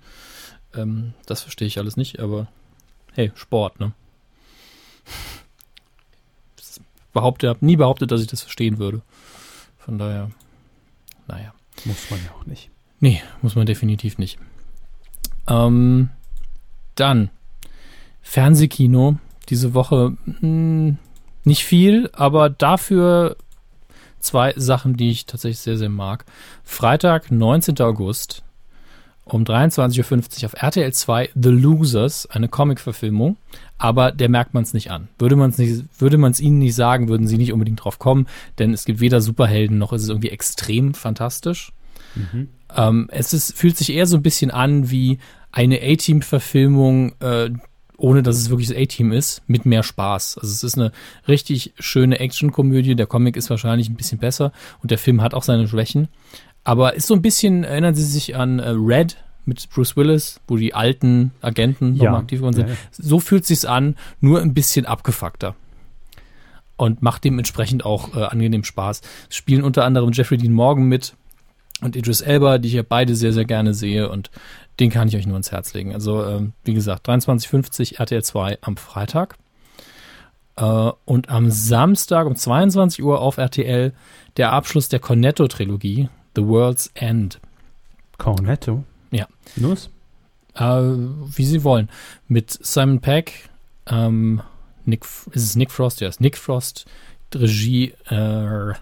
Ähm, 0.75 1.15
das 1.27 1.43
verstehe 1.43 1.69
ich 1.69 1.79
alles 1.79 1.97
nicht, 1.97 2.19
aber 2.19 2.49
hey, 3.13 3.31
Sport, 3.37 3.79
ne? 3.81 3.93
Das 6.57 6.81
behaupte, 7.13 7.49
habe 7.49 7.65
nie 7.65 7.77
behauptet, 7.77 8.11
dass 8.11 8.21
ich 8.21 8.27
das 8.27 8.43
verstehen 8.43 8.79
würde. 8.79 9.03
Von 9.79 9.99
daher, 9.99 10.31
naja. 11.29 11.55
Muss 11.85 12.11
man 12.11 12.19
ja 12.25 12.31
auch 12.33 12.47
nicht. 12.47 12.71
Nee, 13.01 13.23
muss 13.43 13.55
man 13.55 13.67
definitiv 13.67 14.19
nicht. 14.19 14.39
Ähm, 15.47 16.09
dann 16.97 17.31
Fernsehkino. 18.23 19.19
Diese 19.49 19.75
Woche 19.75 20.17
mh, 20.41 20.97
nicht 21.45 21.65
viel, 21.65 22.11
aber 22.13 22.51
dafür 22.51 23.37
zwei 24.19 24.53
Sachen, 24.57 24.97
die 24.97 25.11
ich 25.11 25.27
tatsächlich 25.27 25.61
sehr, 25.61 25.79
sehr 25.79 25.89
mag. 25.89 26.25
Freitag, 26.65 27.31
19. 27.31 27.79
August 27.81 28.43
um 29.25 29.43
23.50 29.43 30.43
Uhr 30.43 30.47
auf 30.47 30.63
RTL 30.63 30.93
2 30.93 31.31
The 31.35 31.49
Losers, 31.49 32.27
eine 32.27 32.49
Comic-Verfilmung, 32.49 33.37
aber 33.77 34.13
der 34.13 34.29
merkt 34.29 34.55
man 34.55 34.63
es 34.63 34.73
nicht 34.73 34.93
an. 34.93 35.09
Würde 35.19 35.35
man 35.35 35.51
es 35.51 35.59
nicht, 35.59 35.85
würde 35.99 36.17
man 36.17 36.31
es 36.31 36.41
ihnen 36.41 36.61
nicht 36.61 36.77
sagen, 36.77 37.09
würden 37.09 37.27
sie 37.27 37.37
nicht 37.37 37.53
unbedingt 37.53 37.85
drauf 37.85 37.99
kommen, 37.99 38.29
denn 38.59 38.73
es 38.73 38.85
gibt 38.85 39.01
weder 39.01 39.21
Superhelden 39.21 39.79
noch 39.79 39.93
ist 39.93 40.03
es 40.03 40.09
irgendwie 40.09 40.31
extrem 40.31 40.95
fantastisch. 40.95 41.73
Ähm, 42.75 43.09
es 43.11 43.33
ist, 43.33 43.57
fühlt 43.57 43.77
sich 43.77 43.93
eher 43.93 44.07
so 44.07 44.17
ein 44.17 44.23
bisschen 44.23 44.51
an 44.51 44.91
wie 44.91 45.19
eine 45.53 45.81
A-Team-Verfilmung 45.83 47.13
äh, 47.21 47.51
ohne 47.99 48.23
dass 48.23 48.37
es 48.37 48.51
wirklich 48.51 48.69
das 48.69 48.77
A-Team 48.77 49.11
ist, 49.13 49.43
mit 49.47 49.65
mehr 49.65 49.83
Spaß. 49.83 50.37
Also 50.39 50.53
es 50.53 50.63
ist 50.63 50.77
eine 50.77 50.93
richtig 51.29 51.73
schöne 51.79 52.21
Actionkomödie. 52.21 52.95
Der 52.95 53.07
Comic 53.07 53.37
ist 53.37 53.49
wahrscheinlich 53.51 53.89
ein 53.89 53.95
bisschen 53.97 54.19
besser 54.19 54.53
und 54.83 54.91
der 54.91 54.99
Film 54.99 55.23
hat 55.23 55.33
auch 55.33 55.43
seine 55.43 55.67
Schwächen. 55.67 56.09
Aber 56.63 56.95
ist 56.95 57.07
so 57.07 57.15
ein 57.15 57.23
bisschen, 57.23 57.65
erinnern 57.65 57.95
Sie 57.95 58.05
sich 58.05 58.37
an 58.37 58.59
äh, 58.59 58.69
Red 58.71 59.17
mit 59.47 59.71
Bruce 59.71 59.97
Willis, 59.97 60.41
wo 60.49 60.57
die 60.57 60.75
alten 60.75 61.31
Agenten 61.41 61.95
Ja. 61.97 62.05
nochmal 62.05 62.21
aktiv 62.23 62.41
geworden 62.41 62.57
sind. 62.57 62.69
Ja, 62.69 62.75
ja. 62.75 62.79
So 62.91 63.21
fühlt 63.21 63.47
sich's 63.47 63.65
an, 63.65 63.97
nur 64.21 64.43
ein 64.43 64.53
bisschen 64.53 64.85
abgefuckter. 64.85 65.55
Und 66.77 67.01
macht 67.01 67.25
dementsprechend 67.25 67.87
auch 67.87 68.15
äh, 68.15 68.25
angenehm 68.25 68.63
Spaß. 68.65 69.01
Es 69.31 69.37
spielen 69.37 69.65
unter 69.65 69.85
anderem 69.85 70.13
Jeffrey 70.13 70.37
Dean 70.37 70.53
Morgan 70.53 70.85
mit 70.85 71.15
und 71.83 71.97
Idris 71.97 72.21
Elba, 72.21 72.59
die 72.59 72.69
ich 72.69 72.75
ja 72.75 72.83
beide 72.87 73.15
sehr, 73.15 73.33
sehr 73.33 73.45
gerne 73.45 73.75
sehe 73.75 74.09
und 74.09 74.31
den 74.81 74.91
kann 74.91 75.09
ich 75.09 75.17
euch 75.17 75.27
nur 75.27 75.35
ans 75.35 75.53
Herz 75.53 75.75
legen. 75.75 75.93
Also, 75.95 76.25
ähm, 76.25 76.53
wie 76.65 76.75
gesagt, 76.75 77.09
23.50 77.09 77.99
RTL 77.99 78.23
2 78.23 78.59
am 78.61 78.77
Freitag. 78.77 79.37
Äh, 80.57 80.91
und 81.05 81.29
am 81.29 81.51
Samstag 81.51 82.27
um 82.27 82.37
22 82.37 83.03
Uhr 83.03 83.21
auf 83.21 83.39
RTL 83.39 83.93
der 84.37 84.53
Abschluss 84.53 84.89
der 84.89 85.01
Cornetto-Trilogie, 85.01 86.09
The 86.35 86.47
World's 86.47 86.91
End. 86.95 87.41
Cornetto? 88.19 88.85
Ja. 89.11 89.27
Nuss? 89.57 89.91
Äh, 90.55 90.63
wie 90.63 91.45
Sie 91.45 91.65
wollen. 91.65 91.89
Mit 92.29 92.51
Simon 92.51 93.01
Peck, 93.01 93.51
ähm, 93.87 94.43
Nick, 94.85 95.05
ist 95.33 95.43
es 95.43 95.57
Nick 95.57 95.71
Frost? 95.71 96.01
Ja, 96.01 96.09
ist 96.09 96.21
Nick 96.21 96.37
Frost, 96.37 96.87
Regie 97.35 97.93
äh, 98.09 98.73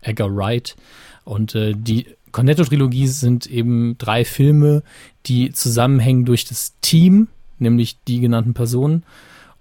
Edgar 0.00 0.34
Wright. 0.34 0.76
Und 1.24 1.54
äh, 1.54 1.74
die 1.76 2.06
Cornetto-Trilogie 2.32 3.06
sind 3.06 3.46
eben 3.46 3.96
drei 3.98 4.24
Filme, 4.24 4.82
die 5.26 5.52
zusammenhängen 5.52 6.24
durch 6.24 6.44
das 6.44 6.74
Team, 6.80 7.28
nämlich 7.58 7.98
die 8.06 8.20
genannten 8.20 8.54
Personen. 8.54 9.04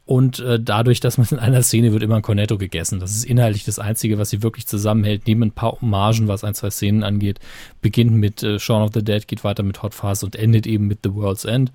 Und 0.05 0.39
äh, 0.39 0.59
dadurch, 0.59 1.01
dass 1.01 1.19
man 1.19 1.27
in 1.29 1.37
einer 1.37 1.61
Szene 1.61 1.93
wird 1.93 2.01
immer 2.01 2.15
ein 2.15 2.23
Cornetto 2.23 2.57
gegessen. 2.57 2.99
Das 2.99 3.15
ist 3.15 3.25
inhaltlich 3.25 3.63
das 3.63 3.77
Einzige, 3.77 4.17
was 4.17 4.31
sie 4.31 4.41
wirklich 4.41 4.65
zusammenhält, 4.65 5.27
neben 5.27 5.43
ein 5.43 5.51
paar 5.51 5.79
Hommagen, 5.79 6.27
was 6.27 6.43
ein, 6.43 6.55
zwei 6.55 6.71
Szenen 6.71 7.03
angeht. 7.03 7.39
Beginnt 7.81 8.13
mit 8.13 8.41
äh, 8.41 8.57
Shaun 8.57 8.81
of 8.81 8.89
the 8.95 9.03
Dead, 9.03 9.27
geht 9.27 9.43
weiter 9.43 9.61
mit 9.61 9.83
Hot 9.83 9.93
Fuzz 9.93 10.23
und 10.23 10.35
endet 10.35 10.65
eben 10.65 10.87
mit 10.87 11.01
The 11.03 11.13
World's 11.13 11.45
End. 11.45 11.71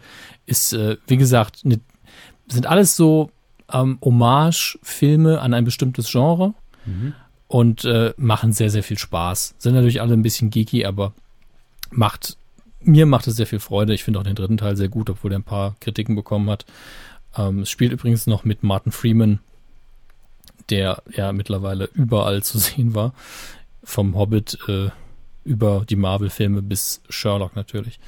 Ist, 0.46 0.72
äh, 0.72 0.96
wie 1.06 1.16
gesagt, 1.16 1.64
ne, 1.64 1.78
sind 2.48 2.66
alles 2.66 2.96
so 2.96 3.30
ähm, 3.72 3.98
Hommage-Filme 4.04 5.40
an 5.40 5.54
ein 5.54 5.64
bestimmtes 5.64 6.10
Genre 6.10 6.54
und 7.48 7.84
äh, 7.84 8.14
machen 8.16 8.52
sehr, 8.52 8.70
sehr 8.70 8.82
viel 8.82 8.98
Spaß. 8.98 9.54
Sind 9.58 9.74
natürlich 9.74 10.00
alle 10.00 10.14
ein 10.14 10.22
bisschen 10.22 10.50
geeky, 10.50 10.84
aber 10.84 11.12
macht, 11.90 12.36
mir 12.80 13.06
macht 13.06 13.26
es 13.26 13.36
sehr 13.36 13.46
viel 13.46 13.60
Freude. 13.60 13.94
Ich 13.94 14.04
finde 14.04 14.18
auch 14.18 14.24
den 14.24 14.34
dritten 14.34 14.56
Teil 14.56 14.76
sehr 14.76 14.88
gut, 14.88 15.10
obwohl 15.10 15.32
er 15.32 15.38
ein 15.38 15.44
paar 15.44 15.76
Kritiken 15.80 16.14
bekommen 16.14 16.50
hat. 16.50 16.64
Ähm, 17.36 17.60
es 17.60 17.70
spielt 17.70 17.92
übrigens 17.92 18.26
noch 18.26 18.44
mit 18.44 18.62
Martin 18.62 18.92
Freeman, 18.92 19.40
der 20.70 21.02
ja 21.10 21.32
mittlerweile 21.32 21.88
überall 21.94 22.42
zu 22.42 22.58
sehen 22.58 22.94
war. 22.94 23.12
Vom 23.82 24.16
Hobbit 24.16 24.58
äh, 24.68 24.88
über 25.44 25.84
die 25.88 25.96
Marvel-Filme 25.96 26.62
bis 26.62 27.02
Sherlock 27.08 27.54
natürlich. 27.54 28.00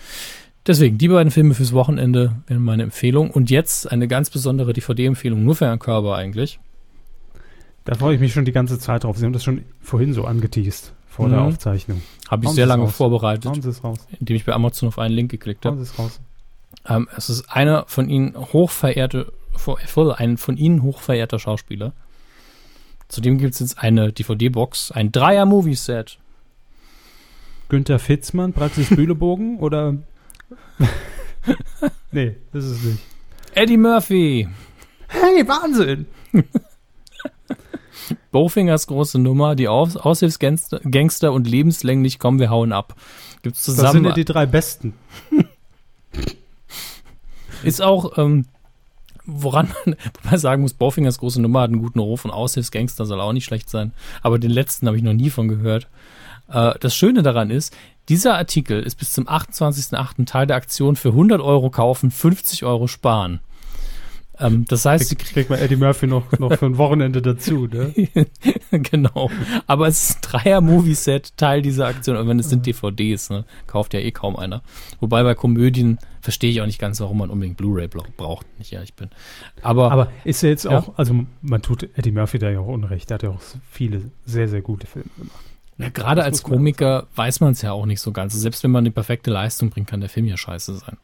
Deswegen, 0.67 0.99
die 0.99 1.09
beiden 1.09 1.31
Filme 1.31 1.55
fürs 1.55 1.73
Wochenende 1.73 2.43
wären 2.49 2.65
meine 2.65 2.83
Empfehlung. 2.83 3.31
Und 3.31 3.51
jetzt 3.51 3.91
eine 3.93 4.09
ganz 4.09 4.31
besondere 4.31 4.73
DVD-Empfehlung, 4.73 5.45
nur 5.45 5.55
für 5.55 5.67
Herrn 5.67 5.79
Körber 5.79 6.17
eigentlich. 6.17 6.59
Da 7.87 7.95
freue 7.95 8.15
ich 8.17 8.21
mich 8.21 8.33
schon 8.35 8.45
die 8.45 8.53
ganze 8.53 8.79
Zeit 8.79 9.05
drauf. 9.05 9.17
Sie 9.17 9.25
haben 9.25 9.33
das 9.33 9.45
schon 9.45 9.65
vorhin 9.81 10.13
so 10.13 10.25
angeteased, 10.25 10.93
vor 11.09 11.29
der 11.29 11.41
Mhm. 11.41 11.47
Aufzeichnung. 11.47 12.03
Habe 12.29 12.43
ich 12.45 12.49
Hauen 12.49 12.55
sehr 12.57 12.67
lange 12.67 12.83
raus. 12.85 12.97
vorbereitet, 12.97 13.47
Hauen 13.47 13.63
Sie 13.63 13.69
es 13.71 13.83
raus. 13.83 13.99
indem 14.21 14.37
ich 14.37 14.45
bei 14.45 14.53
Amazon 14.53 14.89
auf 14.89 14.99
einen 14.99 15.15
Link 15.15 15.31
geklickt 15.31 15.65
habe. 15.65 15.77
Hauen 15.77 15.85
Sie 15.85 15.91
es 15.93 15.99
raus. 15.99 16.21
Ähm, 16.89 17.09
es 17.17 17.31
ist 17.31 17.49
einer 17.51 17.85
von 17.87 18.09
Ihnen 18.09 18.37
hochverehrte, 18.37 19.33
ein 20.17 20.37
von 20.37 20.57
Ihnen 20.57 20.83
hochverehrter 20.83 21.39
Schauspieler. 21.39 21.93
Zudem 23.09 23.39
gibt 23.39 23.55
es 23.55 23.61
jetzt 23.61 23.79
eine 23.79 24.13
DVD-Box, 24.13 24.91
ein 24.93 25.13
Dreier-Movie-Set. 25.13 26.19
Günther 27.69 27.99
Fitzmann, 28.01 28.53
Praxis 28.53 28.89
Bühlebogen 28.91 29.59
oder? 29.61 29.95
nee, 32.11 32.37
das 32.53 32.65
ist 32.65 32.71
es 32.79 32.83
nicht. 32.85 32.99
Eddie 33.55 33.77
Murphy, 33.77 34.49
Hey, 35.09 35.47
Wahnsinn! 35.47 36.07
Bowfingers 38.33 38.87
große 38.87 39.19
Nummer, 39.19 39.55
die 39.55 39.69
Aus 39.69 39.97
Aushilfsgangster 39.97 40.81
Gangster 40.81 41.33
und 41.33 41.47
lebenslänglich 41.47 42.19
kommen, 42.19 42.39
wir 42.39 42.51
hauen 42.51 42.73
ab. 42.73 42.95
Gibt's 43.43 43.65
Das 43.65 43.77
sind 43.77 43.87
zusammen. 43.87 44.05
ja 44.05 44.12
die 44.12 44.24
drei 44.24 44.47
besten. 44.47 44.95
Ist 47.62 47.83
auch, 47.83 48.19
ähm, 48.19 48.47
woran 49.24 49.73
man 49.85 49.97
wobei 50.23 50.37
sagen 50.37 50.62
muss, 50.62 50.74
Bowfingers 50.74 51.19
große 51.19 51.41
Nummer 51.41 51.62
hat 51.62 51.70
einen 51.70 51.83
guten 51.83 51.99
Ruf 51.99 52.24
und 52.24 52.31
Aushilfsgangster 52.31 53.07
soll 53.07 53.20
auch 53.20 53.33
nicht 53.33 53.45
schlecht 53.45 53.70
sein. 53.70 53.93
Aber 54.23 54.39
den 54.39 54.51
letzten 54.51 54.87
habe 54.87 54.97
ich 54.97 55.03
noch 55.03 55.12
nie 55.12 55.31
von 55.31 55.49
gehört. 55.49 55.89
Äh, 56.49 56.74
das 56.81 56.95
Schöne 56.95 57.23
daran 57.23 57.51
ist, 57.51 57.74
dieser 58.09 58.37
Artikel 58.37 58.83
ist 58.83 58.97
bis 58.97 59.12
zum 59.12 59.27
28.08. 59.27 60.27
Teil 60.27 60.47
der 60.47 60.57
Aktion 60.57 60.95
für 60.95 61.09
100 61.09 61.41
Euro 61.41 61.70
kaufen, 61.70 62.11
50 62.11 62.65
Euro 62.65 62.87
sparen. 62.87 63.41
Ähm, 64.39 64.65
das 64.69 64.85
heißt, 64.85 65.19
Kriegt 65.19 65.49
man 65.51 65.59
Eddie 65.59 65.77
Murphy 65.77 66.07
noch, 66.07 66.31
noch 66.39 66.53
für 66.59 66.67
ein 66.67 66.77
Wochenende 66.79 67.23
dazu, 67.23 67.67
ne? 67.67 67.95
genau. 68.71 69.31
Aber 69.67 69.89
es 69.89 70.11
ist 70.11 70.17
ein 70.17 70.21
Dreier-Movie-Set, 70.43 71.37
Teil 71.37 71.63
dieser 71.63 71.87
Aktion. 71.87 72.17
Und 72.17 72.29
wenn 72.29 72.39
es 72.39 72.51
sind 72.51 72.67
DVDs, 72.67 73.31
ne? 73.31 73.45
kauft 73.67 73.95
ja 73.95 74.01
eh 74.01 74.11
kaum 74.11 74.37
einer. 74.37 74.63
Wobei 75.01 75.23
bei 75.23 75.35
Komödien 75.35 75.99
verstehe 76.21 76.51
ich 76.51 76.61
auch 76.61 76.67
nicht 76.67 76.79
ganz, 76.79 77.01
warum 77.01 77.19
man 77.19 77.31
unbedingt 77.31 77.57
Blu-ray 77.57 77.89
braucht, 77.89 78.47
ich 78.59 78.73
ehrlich 78.73 78.95
bin. 78.95 79.09
Aber, 79.63 79.91
Aber 79.93 80.09
ist 80.25 80.43
er 80.43 80.51
jetzt 80.51 80.65
Ja. 80.65 80.79
auch, 80.79 80.99
also 80.99 81.15
man 81.41 81.63
tut 81.63 81.89
Eddie 81.97 82.13
Murphy 82.13 82.39
da 82.39 82.51
ja 82.51 82.61
auch 82.61 82.67
Unrecht. 82.67 83.09
Der 83.11 83.15
hat 83.15 83.23
ja 83.23 83.31
auch 83.31 83.41
viele 83.71 84.11
sehr, 84.25 84.49
sehr 84.49 84.61
gute 84.61 84.87
Filme 84.87 85.09
gemacht. 85.17 85.41
ja, 85.79 85.89
gerade 85.89 86.25
als 86.25 86.43
Komiker 86.43 87.07
weiß 87.15 87.41
man 87.41 87.53
es 87.53 87.63
ja 87.63 87.73
auch 87.73 87.87
nicht 87.87 88.01
so 88.01 88.13
ganz. 88.13 88.35
Selbst 88.35 88.63
wenn 88.65 88.71
man 88.71 88.83
eine 88.83 88.91
perfekte 88.91 89.31
Leistung 89.31 89.71
bringt, 89.71 89.87
kann 89.89 90.01
der 90.01 90.09
Film 90.11 90.27
ja 90.27 90.37
scheiße 90.37 90.75
sein. 90.77 90.97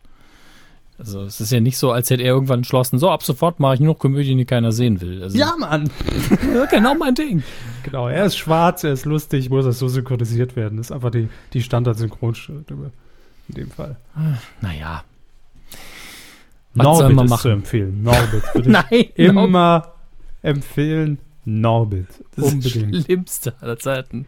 Also 0.98 1.23
es 1.23 1.40
ist 1.40 1.51
ja 1.51 1.60
nicht 1.60 1.78
so, 1.78 1.90
als 1.90 2.10
hätte 2.10 2.23
er 2.23 2.32
irgendwann 2.32 2.60
entschlossen, 2.60 2.98
so 2.98 3.10
ab 3.10 3.23
sofort 3.23 3.59
mache 3.59 3.74
ich 3.74 3.81
nur 3.81 3.94
noch 3.94 3.98
Komödien, 3.98 4.39
die 4.39 4.44
keiner 4.44 4.73
sehen 4.73 5.01
will. 5.01 5.23
Also, 5.23 5.39
Mann! 5.59 5.90
ja, 6.55 6.66
genau 6.66 6.94
mein 6.94 7.14
Ding. 7.14 7.43
Genau, 7.82 8.09
er 8.09 8.27
ist 8.27 8.36
schwarz, 8.36 8.85
er 8.85 8.93
ist 8.93 9.05
lustig, 9.05 9.51
muss 9.51 9.64
das 9.64 9.78
so 9.78 9.89
synchronisiert 9.89 10.55
werden. 10.55 10.77
Das 10.77 10.89
ist 10.89 10.93
einfach 10.93 11.10
die, 11.10 11.28
die 11.52 11.62
Standard-Synchronstimme 11.62 12.93
in 13.48 13.55
dem 13.55 13.70
Fall. 13.70 13.97
Naja. 14.60 15.05
Was 16.74 16.85
soll 16.85 16.94
Norbit 16.94 17.16
man 17.16 17.24
ist 17.24 17.31
machen? 17.31 17.43
zu 17.43 17.48
empfehlen. 17.48 18.02
Norbit. 18.02 18.43
Nein, 18.66 19.06
immer 19.14 19.94
empfehlen 20.43 21.19
Norbit. 21.44 22.09
das 22.36 22.52
Unbedingt. 22.52 23.05
Schlimmste 23.05 23.55
aller 23.60 23.78
Zeiten. 23.78 24.27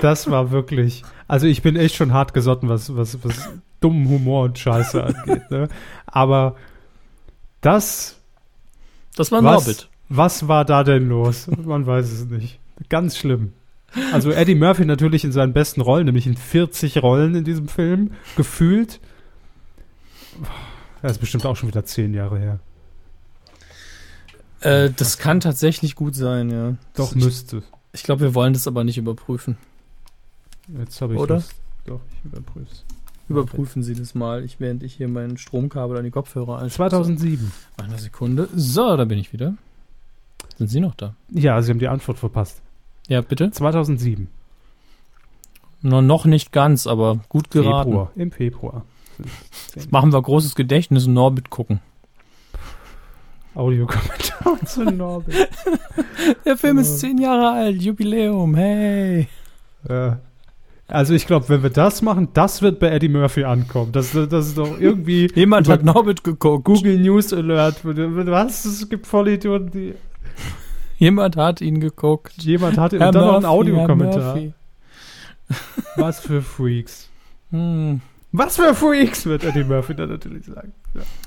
Das 0.00 0.30
war 0.30 0.50
wirklich. 0.50 1.02
Also 1.28 1.46
ich 1.46 1.62
bin 1.62 1.76
echt 1.76 1.94
schon 1.94 2.12
hart 2.12 2.34
gesotten, 2.34 2.68
was, 2.68 2.96
was, 2.96 3.22
was 3.22 3.50
dummen 3.80 4.08
Humor 4.08 4.44
und 4.44 4.58
Scheiße 4.58 5.04
angeht. 5.04 5.50
Ne? 5.50 5.68
Aber 6.06 6.56
das, 7.60 8.16
Das 9.16 9.32
war 9.32 9.42
was, 9.42 9.66
Norbit. 9.66 9.88
was 10.08 10.48
war 10.48 10.64
da 10.64 10.84
denn 10.84 11.08
los? 11.08 11.46
Man 11.64 11.86
weiß 11.86 12.10
es 12.12 12.24
nicht. 12.26 12.58
Ganz 12.88 13.16
schlimm. 13.16 13.52
Also 14.12 14.30
Eddie 14.30 14.54
Murphy 14.54 14.84
natürlich 14.84 15.24
in 15.24 15.32
seinen 15.32 15.52
besten 15.52 15.80
Rollen, 15.80 16.04
nämlich 16.06 16.26
in 16.26 16.36
40 16.36 17.02
Rollen 17.02 17.34
in 17.34 17.44
diesem 17.44 17.68
Film, 17.68 18.12
gefühlt. 18.36 19.00
Das 21.02 21.12
ist 21.12 21.18
bestimmt 21.18 21.46
auch 21.46 21.56
schon 21.56 21.68
wieder 21.68 21.84
zehn 21.84 22.12
Jahre 22.12 22.38
her. 22.38 22.58
Äh, 24.60 24.90
das 24.94 25.18
kann 25.18 25.40
tatsächlich 25.40 25.94
gut 25.94 26.14
sein, 26.14 26.50
ja. 26.50 26.74
Doch, 26.94 27.14
ich 27.14 27.22
müsste. 27.24 27.62
ich 27.92 28.02
glaube, 28.02 28.20
wir 28.22 28.34
wollen 28.34 28.52
das 28.52 28.66
aber 28.66 28.84
nicht 28.84 28.98
überprüfen. 28.98 29.56
Jetzt 30.78 31.00
habe 31.00 31.14
ich 31.14 31.20
Oder? 31.20 31.36
Lust. 31.36 31.54
Doch, 31.86 32.00
ich 32.12 32.24
überprüfe 32.24 32.66
Überprüfen 33.28 33.82
Sie 33.82 33.94
das 33.94 34.14
mal, 34.14 34.44
ich, 34.44 34.60
während 34.60 34.82
ich 34.82 34.94
hier 34.94 35.08
mein 35.08 35.36
Stromkabel 35.36 35.98
an 35.98 36.04
die 36.04 36.10
Kopfhörer 36.10 36.58
anschließe. 36.58 36.76
2007. 36.76 37.52
Eine 37.76 37.98
Sekunde. 37.98 38.48
So, 38.54 38.96
da 38.96 39.04
bin 39.04 39.18
ich 39.18 39.32
wieder. 39.32 39.54
Sind 40.58 40.68
Sie 40.68 40.80
noch 40.80 40.94
da? 40.94 41.14
Ja, 41.30 41.60
Sie 41.60 41.70
haben 41.70 41.78
die 41.78 41.88
Antwort 41.88 42.18
verpasst. 42.18 42.62
Ja, 43.08 43.20
bitte? 43.20 43.50
2007. 43.50 44.28
No, 45.82 46.00
noch 46.02 46.24
nicht 46.24 46.52
ganz, 46.52 46.86
aber 46.86 47.20
gut 47.28 47.50
geraten. 47.50 47.90
Februar. 47.90 48.12
Im 48.16 48.32
Februar. 48.32 48.84
Machen 49.90 50.12
wir 50.12 50.22
großes 50.22 50.54
Gedächtnis 50.54 51.06
und 51.06 51.14
Norbit 51.14 51.50
gucken. 51.50 51.80
Audiokommentar 53.54 54.58
zu 54.66 54.84
Norbert. 54.84 55.48
Der 56.44 56.56
Film 56.56 56.78
ist 56.78 57.00
zehn 57.00 57.18
Jahre 57.18 57.50
alt, 57.50 57.80
Jubiläum, 57.80 58.54
hey. 58.54 59.28
Ja. 59.88 60.18
Also 60.88 61.14
ich 61.14 61.26
glaube, 61.26 61.48
wenn 61.48 61.62
wir 61.62 61.70
das 61.70 62.00
machen, 62.00 62.28
das 62.32 62.62
wird 62.62 62.78
bei 62.78 62.88
Eddie 62.88 63.08
Murphy 63.08 63.44
ankommen. 63.44 63.90
Das, 63.92 64.12
das 64.12 64.48
ist 64.48 64.58
doch 64.58 64.78
irgendwie 64.78 65.28
Jemand 65.34 65.68
hat 65.68 65.82
Norbit 65.82 66.22
geguckt. 66.22 66.64
Google 66.64 66.98
News 66.98 67.32
Alert. 67.32 67.80
Was? 67.84 68.64
Es 68.64 68.88
gibt 68.88 69.06
Vollidioten, 69.06 69.70
die 69.70 69.94
Jemand 70.98 71.36
hat 71.36 71.60
ihn 71.60 71.80
geguckt. 71.80 72.42
jemand 72.42 72.78
hat 72.78 72.92
und 72.92 73.00
Herr 73.00 73.12
dann 73.12 73.26
noch 73.26 73.34
ein 73.34 73.42
Murphy, 73.42 73.46
Audiokommentar. 73.46 74.34
Murphy. 74.34 74.52
Was 75.96 76.20
für 76.20 76.40
Freaks. 76.40 77.08
Hm. 77.50 78.00
Was 78.32 78.56
für 78.56 78.74
Freaks, 78.74 79.24
wird 79.26 79.44
Eddie 79.44 79.64
Murphy 79.64 79.94
dann 79.94 80.10
natürlich 80.10 80.44
sagen. 80.44 80.72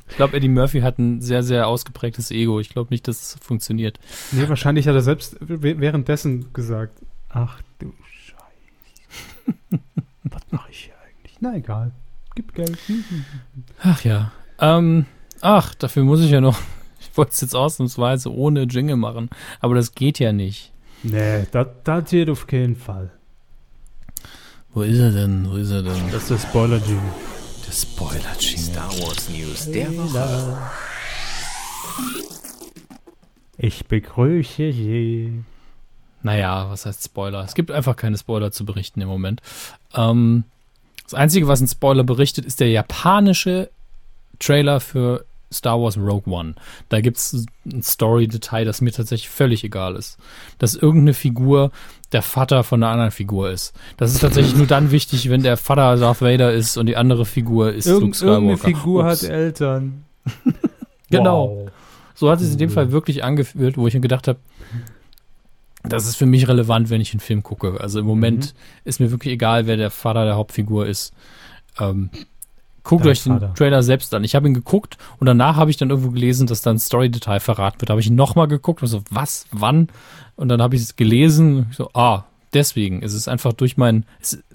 Ich 0.10 0.16
glaube, 0.16 0.38
Eddie 0.38 0.50
Murphy 0.50 0.82
hat 0.82 1.00
ein 1.00 1.22
sehr, 1.22 1.44
sehr 1.44 1.68
ausgeprägtes 1.68 2.30
Ego. 2.32 2.60
Ich 2.60 2.70
glaube 2.70 2.90
nicht, 2.92 3.08
dass 3.08 3.36
es 3.36 3.40
funktioniert. 3.42 4.00
Nee, 4.32 4.48
wahrscheinlich 4.48 4.88
hat 4.88 4.96
er 4.96 5.02
selbst 5.02 5.38
währenddessen 5.40 6.52
gesagt, 6.54 7.00
ach 7.30 7.62
du. 7.80 7.94
Was 10.24 10.42
mache 10.52 10.72
ich 10.72 10.86
hier 10.86 10.94
eigentlich? 11.08 11.38
Na 11.40 11.56
egal. 11.56 11.92
Gib 12.36 12.54
Geld. 12.54 12.78
Ach 13.82 14.04
ja. 14.04 14.32
Ähm, 14.60 15.06
ach, 15.42 15.76
dafür 15.76 16.04
muss 16.04 16.22
ich 16.22 16.32
ja 16.32 16.42
noch. 16.42 16.60
Ich 17.02 17.18
wollte 17.18 17.32
es 17.32 17.42
jetzt 17.42 17.56
ausnahmsweise 17.56 18.32
ohne 18.32 18.64
Jingle 18.64 18.98
machen, 18.98 19.30
aber 19.62 19.74
das 19.74 19.96
geht 19.96 20.20
ja 20.20 20.32
nicht. 20.34 20.74
Nee, 21.02 21.48
das, 21.52 22.10
geht 22.10 22.30
auf 22.30 22.46
keinen 22.46 22.76
Fall. 22.76 23.12
Wo 24.74 24.82
ist 24.82 25.00
er 25.00 25.12
denn? 25.12 25.50
Wo 25.50 25.56
ist 25.56 25.72
er 25.72 25.82
denn? 25.82 26.12
Das 26.12 26.24
ist 26.24 26.30
der 26.30 26.38
Spoiler-Jingle. 26.38 27.14
Der 27.66 27.72
Spoiler-Jingle. 27.72 28.64
Star 28.64 28.92
Wars 29.00 29.30
News 29.30 29.72
der 29.72 29.96
Woche. 29.98 30.58
Ich 33.58 33.86
begrüße 33.86 34.72
Sie. 34.72 35.44
Naja, 36.22 36.68
was 36.70 36.86
heißt 36.86 37.04
Spoiler? 37.04 37.44
Es 37.44 37.56
gibt 37.56 37.72
einfach 37.72 37.96
keine 37.96 38.18
Spoiler 38.18 38.52
zu 38.52 38.66
berichten 38.66 39.02
im 39.02 39.08
Moment. 39.08 39.42
Ähm, 39.96 40.44
das 41.04 41.14
Einzige, 41.14 41.48
was 41.48 41.62
ein 41.62 41.68
Spoiler 41.68 42.04
berichtet, 42.04 42.46
ist 42.46 42.60
der 42.60 42.70
japanische 42.70 43.70
Trailer 44.40 44.80
für 44.80 45.26
Star 45.52 45.82
Wars 45.82 45.98
Rogue 45.98 46.32
One. 46.32 46.54
Da 46.90 47.02
gibt 47.02 47.18
es 47.18 47.46
ein 47.66 47.82
Story-Detail, 47.82 48.66
das 48.66 48.82
mir 48.82 48.92
tatsächlich 48.92 49.30
völlig 49.30 49.64
egal 49.64 49.96
ist. 49.96 50.18
Dass 50.60 50.76
irgendeine 50.76 51.16
Figur 51.16 51.72
der 52.12 52.22
Vater 52.22 52.64
von 52.64 52.84
einer 52.84 52.92
anderen 52.92 53.12
Figur 53.12 53.50
ist. 53.50 53.74
Das 53.98 54.14
ist 54.14 54.20
tatsächlich 54.20 54.56
nur 54.56 54.68
dann 54.68 54.92
wichtig, 54.92 55.30
wenn 55.30 55.42
der 55.42 55.58
Vater 55.58 55.96
Darth 55.98 56.22
Vader 56.22 56.54
ist 56.54 56.78
und 56.78 56.86
die 56.86 56.98
andere 56.98 57.26
Figur 57.26 57.72
ist 57.74 57.88
Irgend, 57.88 58.02
Luke 58.04 58.16
Skywalker. 58.18 58.34
irgendeine 58.42 58.58
Figur 58.76 59.04
Ups. 59.06 59.24
hat 59.24 59.30
Eltern. 59.30 60.04
Genau. 61.12 61.48
Wow. 61.50 61.72
So 62.14 62.30
hat 62.30 62.40
es 62.40 62.52
in 62.52 62.60
dem 62.60 62.70
Fall 62.70 62.92
wirklich 62.92 63.24
angefühlt, 63.24 63.78
wo 63.78 63.88
ich 63.88 63.96
mir 63.96 64.00
gedacht 64.02 64.28
habe, 64.28 64.38
das 65.84 66.08
ist 66.08 66.16
für 66.16 66.26
mich 66.26 66.48
relevant, 66.48 66.90
wenn 66.90 67.02
ich 67.02 67.14
einen 67.14 67.20
Film 67.20 67.44
gucke. 67.44 67.80
Also 67.80 68.00
im 68.00 68.06
Moment 68.06 68.54
ist 68.84 69.00
mir 69.00 69.12
wirklich 69.12 69.34
egal, 69.34 69.66
wer 69.66 69.78
der 69.78 69.92
Vater 69.92 70.26
der 70.26 70.36
Hauptfigur 70.36 70.86
ist. 70.86 71.14
Ähm, 71.80 72.10
guckt 72.84 73.06
Dein 73.06 73.12
euch 73.12 73.24
den 73.24 73.34
Vater. 73.34 73.54
Trailer 73.54 73.84
selbst 73.84 74.14
an. 74.14 74.24
Ich 74.24 74.36
habe 74.36 74.48
ihn 74.48 74.54
geguckt 74.54 74.98
und 75.20 75.28
danach 75.28 75.56
habe 75.56 75.72
ich 75.72 75.78
dann 75.78 75.90
irgendwo 75.90 76.12
gelesen, 76.12 76.48
dass 76.48 76.62
da 76.62 76.72
ein 76.72 76.80
Story-Detail 76.80 77.40
verraten 77.40 77.80
wird. 77.80 77.90
Da 77.90 77.94
habe 77.94 78.02
ich 78.02 78.10
nochmal 78.10 78.48
geguckt 78.48 78.82
und 78.82 78.88
so, 78.88 79.04
was, 79.10 79.46
wann? 79.52 79.88
Und 80.36 80.50
dann 80.50 80.62
habe 80.62 80.76
ich 80.76 80.82
es 80.82 80.96
gelesen. 80.96 81.68
So, 81.72 81.90
ah, 81.94 82.26
deswegen. 82.54 83.02
Es 83.02 83.14
ist 83.14 83.28
einfach 83.28 83.54
durch 83.54 83.78
meinen 83.78 84.06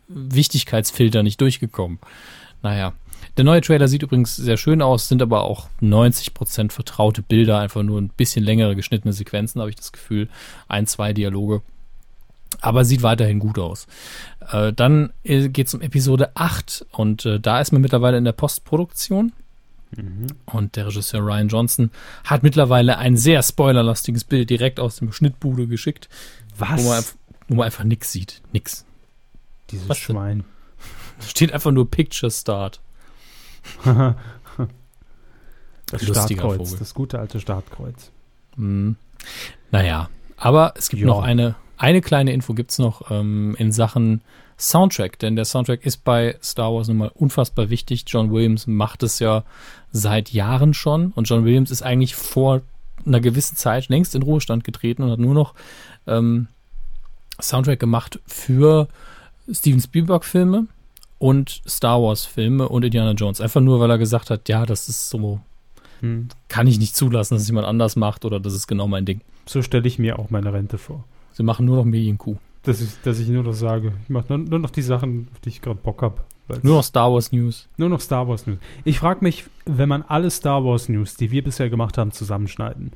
Wichtigkeitsfilter 0.08 1.22
nicht 1.22 1.40
durchgekommen. 1.40 1.98
Naja. 2.62 2.92
Der 3.36 3.44
neue 3.44 3.60
Trailer 3.60 3.88
sieht 3.88 4.02
übrigens 4.02 4.36
sehr 4.36 4.56
schön 4.56 4.80
aus, 4.80 5.08
sind 5.08 5.20
aber 5.20 5.42
auch 5.42 5.68
90% 5.82 6.70
vertraute 6.70 7.22
Bilder, 7.22 7.58
einfach 7.58 7.82
nur 7.82 8.00
ein 8.00 8.08
bisschen 8.08 8.44
längere 8.44 8.76
geschnittene 8.76 9.12
Sequenzen, 9.12 9.60
habe 9.60 9.70
ich 9.70 9.76
das 9.76 9.92
Gefühl. 9.92 10.28
Ein, 10.68 10.86
zwei 10.86 11.12
Dialoge. 11.12 11.62
Aber 12.60 12.84
sieht 12.84 13.02
weiterhin 13.02 13.40
gut 13.40 13.58
aus. 13.58 13.88
Äh, 14.52 14.72
dann 14.72 15.12
geht 15.24 15.66
es 15.66 15.74
um 15.74 15.80
Episode 15.80 16.30
8 16.34 16.86
und 16.92 17.26
äh, 17.26 17.40
da 17.40 17.60
ist 17.60 17.72
man 17.72 17.82
mittlerweile 17.82 18.16
in 18.16 18.24
der 18.24 18.32
Postproduktion. 18.32 19.32
Und 20.46 20.76
der 20.76 20.86
Regisseur 20.86 21.20
Ryan 21.20 21.48
Johnson 21.48 21.90
hat 22.24 22.42
mittlerweile 22.42 22.98
ein 22.98 23.16
sehr 23.16 23.42
spoilerlastiges 23.42 24.24
Bild 24.24 24.50
direkt 24.50 24.80
aus 24.80 24.96
dem 24.96 25.12
Schnittbude 25.12 25.66
geschickt, 25.66 26.08
wo 26.56 26.64
man, 26.64 26.78
Was? 26.84 27.16
wo 27.48 27.54
man 27.56 27.66
einfach 27.66 27.84
nix 27.84 28.10
sieht. 28.10 28.42
Nix. 28.52 28.84
Dieses 29.70 29.88
Was? 29.88 29.98
Schwein. 29.98 30.44
Da 31.20 31.26
steht 31.26 31.52
einfach 31.52 31.70
nur 31.70 31.88
Picture 31.88 32.30
Start. 32.30 32.80
Das 35.90 36.02
Lustiger 36.06 36.40
Startkreuz. 36.42 36.68
Vogel. 36.70 36.78
Das 36.78 36.94
gute 36.94 37.18
alte 37.18 37.40
Startkreuz. 37.40 38.10
Hm. 38.56 38.96
Naja, 39.70 40.08
aber 40.36 40.72
es 40.76 40.88
gibt 40.88 41.00
Ja. 41.02 41.06
noch 41.06 41.22
eine, 41.22 41.54
eine 41.76 42.00
kleine 42.00 42.32
Info 42.32 42.54
gibt's 42.54 42.78
noch 42.78 43.10
ähm, 43.10 43.54
in 43.58 43.70
Sachen 43.70 44.22
Soundtrack, 44.58 45.18
denn 45.18 45.36
der 45.36 45.44
Soundtrack 45.44 45.84
ist 45.84 46.04
bei 46.04 46.36
Star 46.42 46.72
Wars 46.72 46.88
nun 46.88 46.96
mal 46.96 47.10
unfassbar 47.14 47.70
wichtig. 47.70 48.04
John 48.06 48.32
Williams 48.32 48.66
macht 48.66 49.02
es 49.02 49.18
ja 49.18 49.44
seit 49.92 50.32
Jahren 50.32 50.72
schon 50.74 51.12
und 51.12 51.28
John 51.28 51.44
Williams 51.44 51.70
ist 51.70 51.82
eigentlich 51.82 52.14
vor 52.14 52.62
einer 53.04 53.20
gewissen 53.20 53.56
Zeit 53.56 53.88
längst 53.88 54.14
in 54.14 54.22
Ruhestand 54.22 54.64
getreten 54.64 55.02
und 55.02 55.10
hat 55.10 55.18
nur 55.18 55.34
noch 55.34 55.54
ähm, 56.06 56.48
Soundtrack 57.40 57.78
gemacht 57.78 58.20
für 58.26 58.88
Steven 59.52 59.80
Spielberg-Filme 59.80 60.66
und 61.18 61.62
Star 61.68 62.02
Wars-Filme 62.02 62.68
und 62.68 62.84
Indiana 62.84 63.12
Jones. 63.12 63.40
Einfach 63.40 63.60
nur, 63.60 63.80
weil 63.80 63.90
er 63.90 63.98
gesagt 63.98 64.30
hat, 64.30 64.48
ja, 64.48 64.66
das 64.66 64.88
ist 64.88 65.08
so, 65.10 65.40
Hm. 66.00 66.28
kann 66.48 66.66
ich 66.66 66.78
nicht 66.78 66.96
zulassen, 66.96 67.34
dass 67.34 67.42
es 67.42 67.48
jemand 67.48 67.66
anders 67.66 67.96
macht 67.96 68.24
oder 68.24 68.40
das 68.40 68.52
ist 68.54 68.66
genau 68.66 68.86
mein 68.88 69.04
Ding. 69.04 69.20
So 69.46 69.62
stelle 69.62 69.86
ich 69.86 69.98
mir 69.98 70.18
auch 70.18 70.28
meine 70.30 70.52
Rente 70.52 70.76
vor. 70.76 71.04
Sie 71.32 71.42
machen 71.42 71.66
nur 71.66 71.76
noch 71.76 71.84
Medien-Q. 71.84 72.36
Dass 72.64 72.80
ich, 72.80 72.90
dass 73.04 73.18
ich 73.20 73.28
nur 73.28 73.42
noch 73.44 73.52
sage, 73.52 73.92
ich 74.02 74.08
mache 74.10 74.26
nur, 74.28 74.38
nur 74.38 74.58
noch 74.58 74.70
die 74.70 74.82
Sachen, 74.82 75.28
auf 75.32 75.40
die 75.40 75.50
ich 75.50 75.60
gerade 75.62 75.78
Bock 75.82 76.02
habe. 76.02 76.16
Nur 76.62 76.76
noch 76.76 76.84
Star 76.84 77.10
Wars 77.12 77.32
News. 77.32 77.68
nur 77.78 77.88
noch 77.88 78.00
Star 78.00 78.28
Wars 78.28 78.46
News. 78.46 78.58
Ich 78.84 78.98
frage 78.98 79.20
mich, 79.24 79.44
wenn 79.64 79.88
man 79.88 80.02
alle 80.02 80.30
Star 80.30 80.62
Wars 80.64 80.88
News, 80.88 81.16
die 81.16 81.30
wir 81.30 81.42
bisher 81.42 81.70
gemacht 81.70 81.96
haben, 81.96 82.10
zusammenschneiden, 82.12 82.92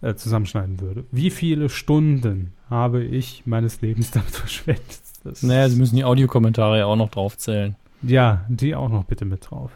äh, 0.00 0.14
zusammenschneiden 0.14 0.80
würde, 0.80 1.04
wie 1.12 1.30
viele 1.30 1.68
Stunden 1.68 2.52
habe 2.68 3.04
ich 3.04 3.42
meines 3.46 3.80
Lebens 3.80 4.10
damit 4.10 4.30
verschwendet? 4.34 5.00
Das 5.24 5.42
Naja, 5.42 5.68
Sie 5.68 5.76
müssen 5.76 5.96
die 5.96 6.04
Audiokommentare 6.04 6.78
ja 6.78 6.86
auch 6.86 6.96
noch 6.96 7.10
draufzählen. 7.10 7.76
ja, 8.02 8.44
die 8.48 8.74
auch 8.74 8.88
noch 8.88 9.04
bitte 9.04 9.24
mit 9.24 9.50
drauf. 9.50 9.70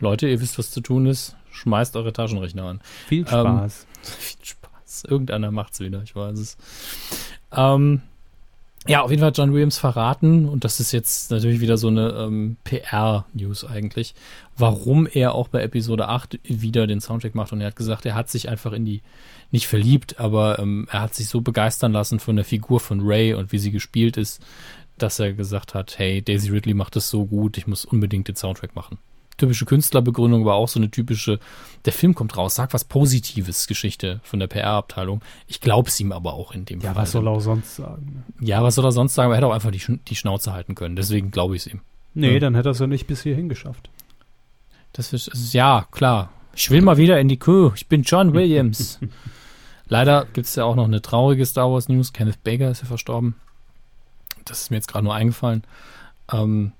Leute, 0.00 0.28
ihr 0.28 0.40
wisst, 0.40 0.58
was 0.58 0.70
zu 0.70 0.80
tun 0.80 1.06
ist. 1.06 1.36
Schmeißt 1.50 1.96
eure 1.96 2.12
Taschenrechner 2.12 2.64
an. 2.64 2.80
Viel 3.06 3.26
Spaß. 3.26 3.86
Viel 4.02 4.44
Spaß. 4.46 5.04
Irgendeiner 5.04 5.50
macht's 5.50 5.80
wieder, 5.80 6.02
ich 6.02 6.14
weiß 6.14 6.38
es. 6.38 6.56
Ähm, 7.52 8.02
ja, 8.88 9.02
auf 9.02 9.10
jeden 9.10 9.20
Fall 9.20 9.32
John 9.34 9.52
Williams 9.52 9.78
verraten, 9.78 10.48
und 10.48 10.64
das 10.64 10.80
ist 10.80 10.92
jetzt 10.92 11.30
natürlich 11.30 11.60
wieder 11.60 11.76
so 11.76 11.88
eine 11.88 12.10
ähm, 12.10 12.56
PR-News 12.64 13.64
eigentlich, 13.64 14.14
warum 14.56 15.06
er 15.06 15.34
auch 15.34 15.48
bei 15.48 15.62
Episode 15.62 16.08
8 16.08 16.40
wieder 16.42 16.86
den 16.86 17.00
Soundtrack 17.00 17.34
macht. 17.34 17.52
Und 17.52 17.60
er 17.60 17.68
hat 17.68 17.76
gesagt, 17.76 18.06
er 18.06 18.14
hat 18.14 18.30
sich 18.30 18.48
einfach 18.48 18.72
in 18.72 18.84
die, 18.84 19.02
nicht 19.50 19.66
verliebt, 19.66 20.18
aber 20.18 20.58
ähm, 20.58 20.88
er 20.90 21.02
hat 21.02 21.14
sich 21.14 21.28
so 21.28 21.42
begeistern 21.42 21.92
lassen 21.92 22.18
von 22.18 22.36
der 22.36 22.46
Figur 22.46 22.80
von 22.80 23.00
Ray 23.02 23.34
und 23.34 23.52
wie 23.52 23.58
sie 23.58 23.70
gespielt 23.70 24.16
ist, 24.16 24.42
dass 24.96 25.18
er 25.18 25.34
gesagt 25.34 25.74
hat, 25.74 25.98
hey, 25.98 26.22
Daisy 26.22 26.50
Ridley 26.50 26.74
macht 26.74 26.96
das 26.96 27.10
so 27.10 27.26
gut, 27.26 27.58
ich 27.58 27.66
muss 27.66 27.84
unbedingt 27.84 28.28
den 28.28 28.36
Soundtrack 28.36 28.74
machen. 28.74 28.98
Typische 29.38 29.64
Künstlerbegründung, 29.64 30.42
aber 30.42 30.54
auch 30.54 30.68
so 30.68 30.78
eine 30.78 30.90
typische, 30.90 31.38
der 31.86 31.92
Film 31.94 32.14
kommt 32.14 32.36
raus, 32.36 32.56
sag 32.56 32.74
was 32.74 32.84
Positives, 32.84 33.66
Geschichte 33.66 34.20
von 34.24 34.40
der 34.40 34.48
PR-Abteilung. 34.48 35.22
Ich 35.46 35.60
glaube 35.62 35.88
es 35.88 35.98
ihm 36.00 36.12
aber 36.12 36.34
auch 36.34 36.52
in 36.54 36.64
dem 36.66 36.80
Ja, 36.80 36.92
Fall. 36.92 37.02
was 37.02 37.12
soll 37.12 37.26
er 37.26 37.30
auch 37.30 37.40
sonst 37.40 37.76
sagen? 37.76 38.24
Ja, 38.40 38.62
was 38.62 38.74
soll 38.74 38.84
er 38.84 38.92
sonst 38.92 39.14
sagen? 39.14 39.30
Er 39.32 39.36
hätte 39.36 39.46
auch 39.46 39.52
einfach 39.54 39.70
die, 39.70 39.80
die 40.08 40.16
Schnauze 40.16 40.52
halten 40.52 40.74
können. 40.74 40.96
Deswegen 40.96 41.30
glaube 41.30 41.56
ich 41.56 41.62
es 41.66 41.72
ihm. 41.72 41.80
Nee, 42.14 42.34
Ja. 42.34 42.38
dann 42.40 42.54
hätte 42.54 42.68
er 42.68 42.72
es 42.72 42.78
ja 42.80 42.86
nicht 42.86 43.06
bis 43.06 43.22
hierhin 43.22 43.48
geschafft. 43.48 43.88
Das 44.92 45.12
ist, 45.12 45.28
ist 45.28 45.52
ja 45.54 45.86
klar. 45.92 46.30
Ich 46.54 46.70
will 46.70 46.82
mal 46.82 46.96
wieder 46.96 47.20
in 47.20 47.28
die 47.28 47.36
Kuh. 47.38 47.70
Ich 47.76 47.86
bin 47.86 48.02
John 48.02 48.32
Williams. 48.34 48.98
Leider 49.86 50.26
gibt 50.32 50.48
es 50.48 50.54
ja 50.56 50.64
auch 50.64 50.74
noch 50.74 50.84
eine 50.86 51.00
traurige 51.00 51.46
Star 51.46 51.70
Wars 51.70 51.88
News. 51.88 52.12
Kenneth 52.12 52.42
Baker 52.42 52.70
ist 52.70 52.80
ja 52.82 52.86
verstorben. 52.86 53.36
Das 54.44 54.62
ist 54.62 54.70
mir 54.70 54.76
jetzt 54.78 54.88
gerade 54.88 55.04
nur 55.04 55.14
eingefallen. 55.14 55.62
Ähm, 56.32 56.72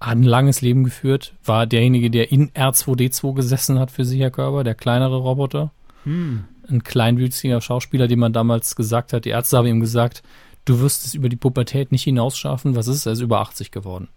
hat 0.00 0.16
ein 0.16 0.22
langes 0.22 0.62
Leben 0.62 0.84
geführt. 0.84 1.34
War 1.44 1.66
derjenige, 1.66 2.10
der 2.10 2.32
in 2.32 2.50
R2D2 2.50 3.34
gesessen 3.34 3.78
hat 3.78 3.90
für 3.90 4.04
sich, 4.04 4.20
Herr 4.20 4.30
Körber, 4.30 4.64
der 4.64 4.74
kleinere 4.74 5.16
Roboter. 5.18 5.70
Hm. 6.04 6.44
ein 6.66 6.82
kleinwüchsiger 6.82 7.60
Schauspieler, 7.60 8.08
dem 8.08 8.20
man 8.20 8.32
damals 8.32 8.74
gesagt 8.74 9.12
hat, 9.12 9.26
die 9.26 9.30
Ärzte 9.30 9.58
haben 9.58 9.66
ihm 9.66 9.80
gesagt, 9.80 10.22
du 10.64 10.80
wirst 10.80 11.04
es 11.04 11.14
über 11.14 11.28
die 11.28 11.36
Pubertät 11.36 11.92
nicht 11.92 12.04
hinausschaffen. 12.04 12.76
Was 12.76 12.88
ist? 12.88 13.06
Er 13.06 13.12
ist 13.12 13.20
über 13.20 13.40
80 13.40 13.70
geworden. 13.70 14.08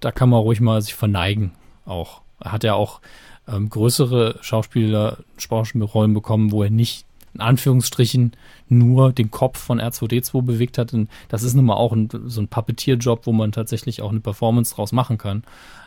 Da 0.00 0.12
kann 0.12 0.28
man 0.28 0.40
ruhig 0.40 0.60
mal 0.60 0.80
sich 0.82 0.94
verneigen 0.94 1.52
auch. 1.86 2.20
Er 2.40 2.52
hat 2.52 2.64
ja 2.64 2.74
auch 2.74 3.00
ähm, 3.48 3.70
größere 3.70 4.38
Schauspieler, 4.42 5.18
Schauspielrollen 5.38 6.12
bekommen, 6.12 6.52
wo 6.52 6.62
er 6.62 6.70
nicht 6.70 7.05
in 7.36 7.42
Anführungsstrichen 7.42 8.32
nur 8.68 9.12
den 9.12 9.30
Kopf 9.30 9.58
von 9.58 9.78
R2D2 9.78 10.42
bewegt 10.42 10.78
hat. 10.78 10.94
Und 10.94 11.10
das 11.28 11.42
ist 11.42 11.54
nun 11.54 11.66
mal 11.66 11.74
auch 11.74 11.92
ein, 11.92 12.08
so 12.26 12.40
ein 12.40 12.48
Puppeteer-Job, 12.48 13.26
wo 13.26 13.32
man 13.32 13.52
tatsächlich 13.52 14.00
auch 14.00 14.10
eine 14.10 14.20
Performance 14.20 14.74
draus 14.74 14.92
machen 14.92 15.18
kann. 15.18 15.44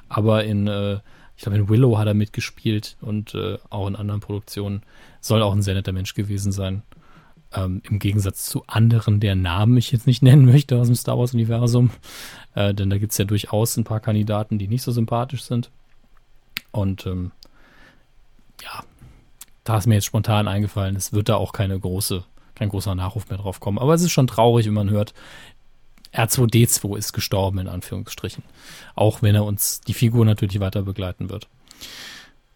Aber 0.09 0.43
in, 0.43 0.67
äh, 0.67 0.99
ich 1.35 1.43
glaube, 1.43 1.57
in 1.57 1.69
Willow 1.69 1.97
hat 1.97 2.07
er 2.07 2.13
mitgespielt 2.13 2.97
und 3.01 3.33
äh, 3.33 3.57
auch 3.71 3.87
in 3.87 3.95
anderen 3.95 4.21
Produktionen. 4.21 4.83
Soll 5.21 5.41
auch 5.41 5.53
ein 5.53 5.63
sehr 5.63 5.73
netter 5.73 5.91
Mensch 5.91 6.13
gewesen 6.13 6.51
sein. 6.51 6.83
Ähm, 7.51 7.81
Im 7.89 7.97
Gegensatz 7.97 8.45
zu 8.45 8.63
anderen, 8.67 9.19
deren 9.19 9.41
Namen 9.41 9.75
ich 9.77 9.91
jetzt 9.91 10.05
nicht 10.05 10.21
nennen 10.21 10.45
möchte 10.45 10.77
aus 10.77 10.87
dem 10.87 10.95
Star 10.95 11.17
Wars-Universum. 11.17 11.89
Äh, 12.53 12.75
denn 12.75 12.91
da 12.91 12.99
gibt 12.99 13.11
es 13.11 13.17
ja 13.17 13.25
durchaus 13.25 13.75
ein 13.75 13.85
paar 13.85 13.99
Kandidaten, 13.99 14.59
die 14.59 14.67
nicht 14.67 14.83
so 14.83 14.91
sympathisch 14.91 15.41
sind. 15.41 15.71
Und 16.71 17.07
ähm, 17.07 17.31
ja, 18.61 18.83
da 19.69 19.77
ist 19.77 19.85
mir 19.85 19.93
jetzt 19.93 20.05
spontan 20.05 20.47
eingefallen, 20.47 20.95
es 20.95 21.13
wird 21.13 21.29
da 21.29 21.35
auch 21.35 21.53
keine 21.53 21.79
große, 21.79 22.23
kein 22.55 22.69
großer 22.69 22.95
Nachruf 22.95 23.29
mehr 23.29 23.37
drauf 23.37 23.59
kommen. 23.59 23.77
Aber 23.77 23.93
es 23.93 24.01
ist 24.01 24.09
schon 24.09 24.25
traurig, 24.25 24.65
wenn 24.65 24.73
man 24.73 24.89
hört, 24.89 25.13
R2D2 26.11 26.97
ist 26.97 27.13
gestorben, 27.13 27.59
in 27.59 27.67
Anführungsstrichen. 27.67 28.43
Auch 28.95 29.21
wenn 29.21 29.35
er 29.35 29.45
uns 29.45 29.81
die 29.81 29.93
Figur 29.93 30.25
natürlich 30.25 30.59
weiter 30.59 30.81
begleiten 30.81 31.29
wird. 31.29 31.47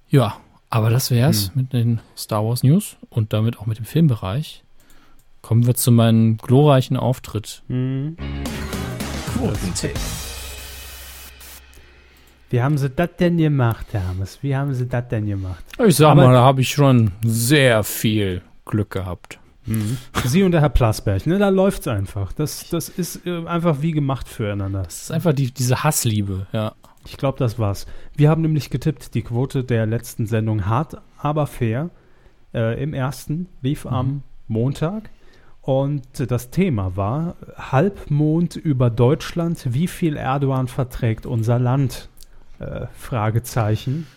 Ja, 0.09 0.37
aber 0.71 0.89
das 0.89 1.11
wär's 1.11 1.51
mit 1.53 1.71
den 1.71 1.99
Star 2.17 2.43
Wars 2.43 2.63
News 2.63 2.95
und 3.11 3.31
damit 3.31 3.59
auch 3.59 3.67
mit 3.67 3.77
dem 3.77 3.85
Filmbereich. 3.85 4.63
Kommen 5.43 5.67
wir 5.67 5.75
zu 5.75 5.91
meinem 5.91 6.37
glorreichen 6.37 6.97
Auftritt. 6.97 7.61
Mhm. 7.67 8.17
Quotentipp. 9.35 9.99
Wie 12.53 12.61
haben 12.61 12.77
sie 12.77 12.91
das 12.91 13.09
denn 13.19 13.37
gemacht, 13.37 13.87
Hermes? 13.93 14.37
Wie 14.43 14.55
haben 14.55 14.75
sie 14.75 14.85
das 14.85 15.07
denn 15.07 15.25
gemacht? 15.25 15.63
Ich 15.83 15.95
sag 15.95 16.11
Aber- 16.11 16.27
mal, 16.27 16.33
da 16.33 16.43
habe 16.43 16.61
ich 16.61 16.69
schon 16.69 17.09
sehr 17.25 17.83
viel 17.83 18.43
Glück 18.63 18.91
gehabt. 18.91 19.39
Sie 20.23 20.43
und 20.43 20.51
der 20.51 20.61
Herr 20.61 20.69
Plasberg, 20.69 21.25
ne? 21.25 21.39
Da 21.39 21.49
läuft's 21.49 21.87
einfach. 21.87 22.31
Das, 22.31 22.69
das 22.69 22.89
ist 22.89 23.25
äh, 23.25 23.43
einfach 23.47 23.81
wie 23.81 23.91
gemacht 23.91 24.27
füreinander. 24.29 24.83
Das 24.83 25.01
ist 25.01 25.11
einfach 25.11 25.33
die, 25.33 25.51
diese 25.51 25.83
Hassliebe, 25.83 26.45
ja. 26.51 26.73
Ich 27.07 27.17
glaube, 27.17 27.39
das 27.39 27.57
war's. 27.57 27.87
Wir 28.15 28.29
haben 28.29 28.43
nämlich 28.43 28.69
getippt, 28.69 29.15
die 29.15 29.23
Quote 29.23 29.63
der 29.63 29.87
letzten 29.87 30.27
Sendung 30.27 30.67
hart, 30.67 30.97
aber 31.17 31.47
fair. 31.47 31.89
Äh, 32.53 32.83
Im 32.83 32.93
ersten 32.93 33.47
lief 33.63 33.87
am 33.87 34.21
Montag. 34.47 35.09
Und 35.61 36.03
das 36.29 36.51
Thema 36.51 36.95
war 36.97 37.35
Halbmond 37.57 38.57
über 38.57 38.91
Deutschland. 38.91 39.73
Wie 39.73 39.87
viel 39.87 40.17
Erdogan 40.17 40.67
verträgt 40.67 41.25
unser 41.25 41.57
Land? 41.57 42.09
Äh, 42.63 42.87
Fragezeichen. 42.97 44.07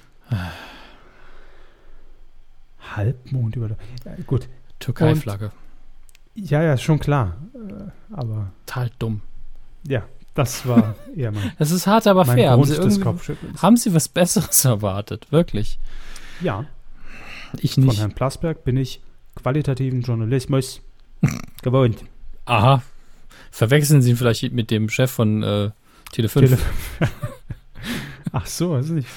Halbmond 2.97 3.56
über 3.56 3.68
Deutschland. 3.68 4.18
Äh, 4.18 4.23
gut. 4.23 4.48
Türkei-Flagge. 4.78 5.52
Ja, 6.35 6.62
ja, 6.62 6.77
schon 6.77 6.98
klar. 6.98 7.36
Äh, 7.55 8.14
aber 8.14 8.52
Total 8.66 8.90
dumm. 8.98 9.23
ja, 9.86 10.02
das 10.35 10.66
war 10.68 10.94
eher 11.14 11.32
mein, 11.32 11.52
Es 11.59 11.70
ist 11.70 11.86
hart, 11.86 12.06
aber 12.06 12.24
fair. 12.27 12.51
Haben 12.51 12.64
Sie, 12.64 12.77
haben 13.62 13.77
Sie 13.77 13.94
was 13.94 14.09
Besseres 14.09 14.64
erwartet? 14.64 15.27
Wirklich? 15.32 15.78
Ja. 16.40 16.66
Ich 17.59 17.74
Von 17.74 17.85
nicht. 17.85 17.98
Herrn 18.01 18.12
Plasberg 18.12 18.64
bin 18.64 18.77
ich 18.77 19.01
qualitativen 19.35 20.02
Journalismus 20.02 20.82
gewohnt. 21.62 22.05
Aha. 22.44 22.82
Verwechseln 23.51 24.02
Sie 24.02 24.10
ihn 24.10 24.16
vielleicht 24.16 24.52
mit 24.52 24.70
dem 24.70 24.89
Chef 24.90 25.10
von 25.10 25.43
äh, 25.43 25.70
Tele 26.12 26.28
5. 26.28 26.51
Tele- 26.51 27.10
Ach 28.38 28.44
so, 28.44 28.76
ist 28.76 28.90
nicht 28.90 29.08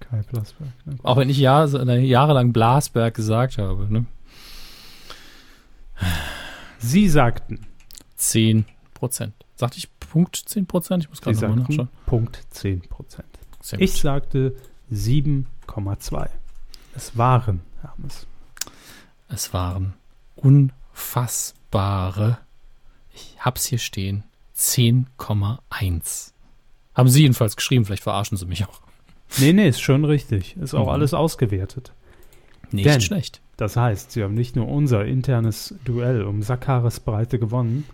Kai 0.00 0.22
Plasberg. 0.22 0.70
Ne? 0.86 0.96
Auch 1.02 1.18
wenn 1.18 1.28
ich 1.28 1.36
Jahr, 1.36 1.68
jahrelang 1.68 2.54
Blasberg 2.54 3.12
gesagt 3.12 3.58
habe. 3.58 3.92
Ne? 3.92 4.06
Sie 6.78 7.10
sagten, 7.10 7.66
10 8.16 8.64
Prozent. 8.94 9.34
Sagte 9.54 9.76
ich 9.76 9.90
Punkt 10.00 10.36
10 10.36 10.64
Prozent? 10.64 11.04
Ich 11.04 11.10
muss 11.10 11.20
gerade 11.20 11.38
nochmal 11.38 11.58
nachschauen. 11.58 11.90
Punkt 12.06 12.42
10 12.48 12.88
Prozent. 12.88 13.28
Ich 13.76 14.00
sagte 14.00 14.56
7,2. 14.90 16.30
Es 16.94 17.18
waren, 17.18 17.60
Hermes. 17.82 18.26
Es 19.28 19.52
waren 19.52 19.92
unfassbare, 20.36 22.38
ich 23.12 23.36
hab's 23.40 23.66
hier 23.66 23.76
stehen, 23.76 24.24
10,1. 24.56 26.32
Haben 26.98 27.08
Sie 27.08 27.22
jedenfalls 27.22 27.56
geschrieben, 27.56 27.84
vielleicht 27.86 28.02
verarschen 28.02 28.36
Sie 28.36 28.44
mich 28.44 28.66
auch. 28.66 28.80
Nee, 29.38 29.52
nee, 29.54 29.68
ist 29.68 29.80
schon 29.80 30.04
richtig. 30.04 30.56
Ist 30.58 30.74
auch 30.74 30.84
Mhm. 30.86 30.90
alles 30.92 31.14
ausgewertet. 31.14 31.92
Nicht 32.72 32.86
Denn- 32.86 33.00
schlecht. 33.00 33.40
Das 33.56 33.76
heißt, 33.76 34.12
sie 34.12 34.22
haben 34.22 34.34
nicht 34.34 34.54
nur 34.56 34.68
unser 34.68 35.04
internes 35.04 35.74
Duell 35.84 36.22
um 36.22 36.42
Sakaris-Breite 36.42 37.38
gewonnen, 37.40 37.84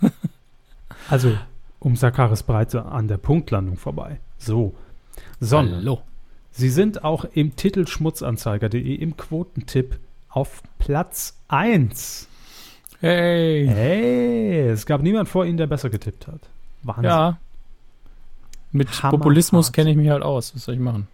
also 1.08 1.36
um 1.80 1.96
Sakaris-Breite 1.96 2.84
an 2.84 3.08
der 3.08 3.18
Punktlandung 3.18 3.76
vorbei. 3.76 4.20
So. 4.38 4.74
Sondern 5.40 5.76
Hallo. 5.80 6.02
sie 6.52 6.68
sind 6.68 7.02
auch 7.04 7.24
im 7.24 7.56
Titel 7.56 7.86
schmutzanzeiger.de 7.86 8.94
im 8.94 9.16
Quotentipp 9.16 9.98
auf 10.28 10.62
Platz 10.78 11.36
1. 11.48 12.28
Hey. 13.00 13.66
Hey, 13.66 14.68
es 14.68 14.86
gab 14.86 15.02
niemand 15.02 15.28
vor 15.28 15.46
ihnen, 15.46 15.56
der 15.58 15.66
besser 15.66 15.90
getippt 15.90 16.26
hat. 16.28 16.40
Wahnsinn. 16.82 17.04
Ja. 17.04 17.38
Mit 18.72 18.88
Hammerhart. 19.02 19.20
Populismus 19.22 19.72
kenne 19.72 19.90
ich 19.90 19.96
mich 19.96 20.08
halt 20.10 20.22
aus. 20.22 20.54
Was 20.54 20.64
soll 20.64 20.74
ich 20.74 20.80
machen? 20.80 21.08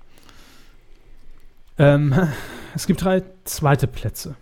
Ähm, 1.79 2.15
es 2.75 2.87
gibt 2.87 3.03
drei 3.03 3.23
zweite 3.45 3.87
Plätze. 3.87 4.37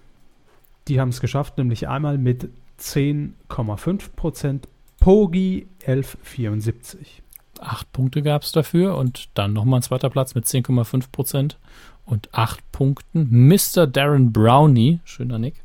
Die 0.89 1.01
haben 1.01 1.11
es 1.11 1.21
geschafft, 1.21 1.59
nämlich 1.59 1.89
einmal 1.89 2.19
mit 2.19 2.51
10,5%, 2.81 4.63
Pogi 4.99 5.67
1174. 5.87 7.23
Acht 7.61 7.93
Punkte 7.93 8.23
gab 8.23 8.43
es 8.43 8.51
dafür 8.51 8.97
und 8.97 9.29
dann 9.35 9.53
nochmal 9.53 9.79
ein 9.79 9.83
zweiter 9.83 10.11
Platz 10.11 10.35
mit 10.35 10.47
10,5 10.47 11.13
Prozent 11.13 11.59
und 12.05 12.29
acht 12.33 12.61
Punkten. 12.73 13.49
Mr. 13.49 13.87
Darren 13.87 14.33
Brownie, 14.33 15.01
schöner 15.05 15.39
Nick, 15.39 15.63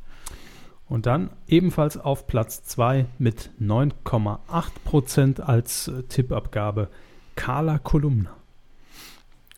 Und 0.88 1.06
dann 1.06 1.30
ebenfalls 1.48 1.96
auf 1.98 2.28
Platz 2.28 2.62
2 2.62 3.06
mit 3.18 3.50
9,8% 3.60 5.40
als 5.40 5.88
äh, 5.88 6.04
Tippabgabe 6.04 6.88
Carla 7.38 7.78
Kolumna. 7.78 8.36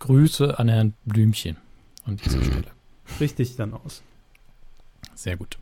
Grüße 0.00 0.58
an 0.58 0.68
Herrn 0.68 0.94
Blümchen 1.06 1.56
an 2.04 2.18
dieser 2.18 2.42
Stelle. 2.44 2.66
Richtig 3.18 3.56
dann 3.56 3.72
aus. 3.72 4.02
Sehr 5.14 5.36
gut. 5.38 5.58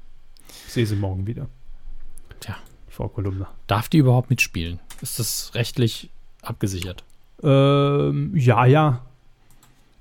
Ich 0.67 0.73
sehe 0.73 0.85
sie 0.87 0.97
morgen 0.97 1.27
wieder. 1.29 1.49
Tja. 2.41 2.57
Frau 2.89 3.09
Kolumna. 3.09 3.49
Darf 3.69 3.89
die 3.89 3.99
überhaupt 3.99 4.31
mitspielen? 4.31 4.81
Ist 5.01 5.21
das 5.21 5.53
rechtlich 5.55 6.11
abgesichert? 6.43 7.05
Ähm, 7.43 8.37
ja, 8.37 8.67
ja. 8.67 9.07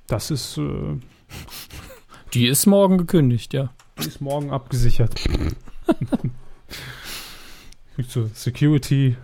Das 0.08 0.32
ist, 0.32 0.58
äh, 0.58 0.98
Die 2.34 2.48
ist 2.48 2.66
morgen 2.66 2.98
gekündigt, 2.98 3.54
ja. 3.54 3.72
ist 3.98 4.22
morgen 4.22 4.52
abgesichert. 4.52 5.20
So 8.10 8.30
Security 8.34 9.18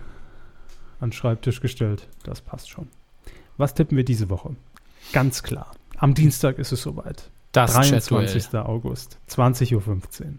an 1.04 1.10
den 1.10 1.14
Schreibtisch 1.14 1.62
gestellt. 1.62 2.08
Das 2.24 2.42
passt 2.42 2.70
schon. 2.70 2.88
Was 3.58 3.76
tippen 3.76 3.98
wir 3.98 4.06
diese 4.06 4.30
Woche? 4.30 4.56
Ganz 5.12 5.44
klar. 5.44 5.72
Am 5.98 6.14
Dienstag 6.14 6.58
ist 6.58 6.72
es 6.72 6.82
soweit. 6.82 7.30
Das 7.52 7.74
23. 7.74 8.44
Chatduell. 8.44 8.64
August, 8.64 9.20
20.15 9.30 9.76
Uhr. 9.76 10.34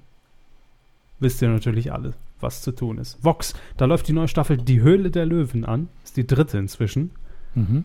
Wisst 1.20 1.42
ihr 1.42 1.48
natürlich 1.48 1.92
alle, 1.92 2.14
was 2.40 2.62
zu 2.62 2.72
tun 2.72 2.98
ist. 2.98 3.22
Vox, 3.22 3.54
da 3.76 3.84
läuft 3.84 4.08
die 4.08 4.12
neue 4.12 4.26
Staffel 4.26 4.56
Die 4.56 4.80
Höhle 4.80 5.10
der 5.10 5.26
Löwen 5.26 5.64
an. 5.64 5.88
Ist 6.02 6.16
die 6.16 6.26
dritte 6.26 6.58
inzwischen. 6.58 7.12
Mhm. 7.54 7.84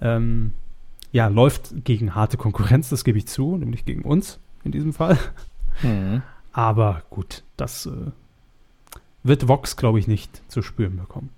Ähm, 0.00 0.52
ja, 1.12 1.26
läuft 1.26 1.84
gegen 1.84 2.14
harte 2.14 2.38
Konkurrenz, 2.38 2.88
das 2.88 3.04
gebe 3.04 3.18
ich 3.18 3.26
zu, 3.26 3.56
nämlich 3.56 3.84
gegen 3.84 4.02
uns 4.02 4.38
in 4.64 4.72
diesem 4.72 4.92
Fall. 4.92 5.18
Mhm. 5.82 6.22
Aber 6.52 7.02
gut, 7.10 7.42
das 7.56 7.86
äh, 7.86 8.10
wird 9.22 9.48
Vox, 9.48 9.76
glaube 9.76 9.98
ich, 9.98 10.08
nicht 10.08 10.42
zu 10.50 10.62
spüren 10.62 10.96
bekommen. 10.96 11.30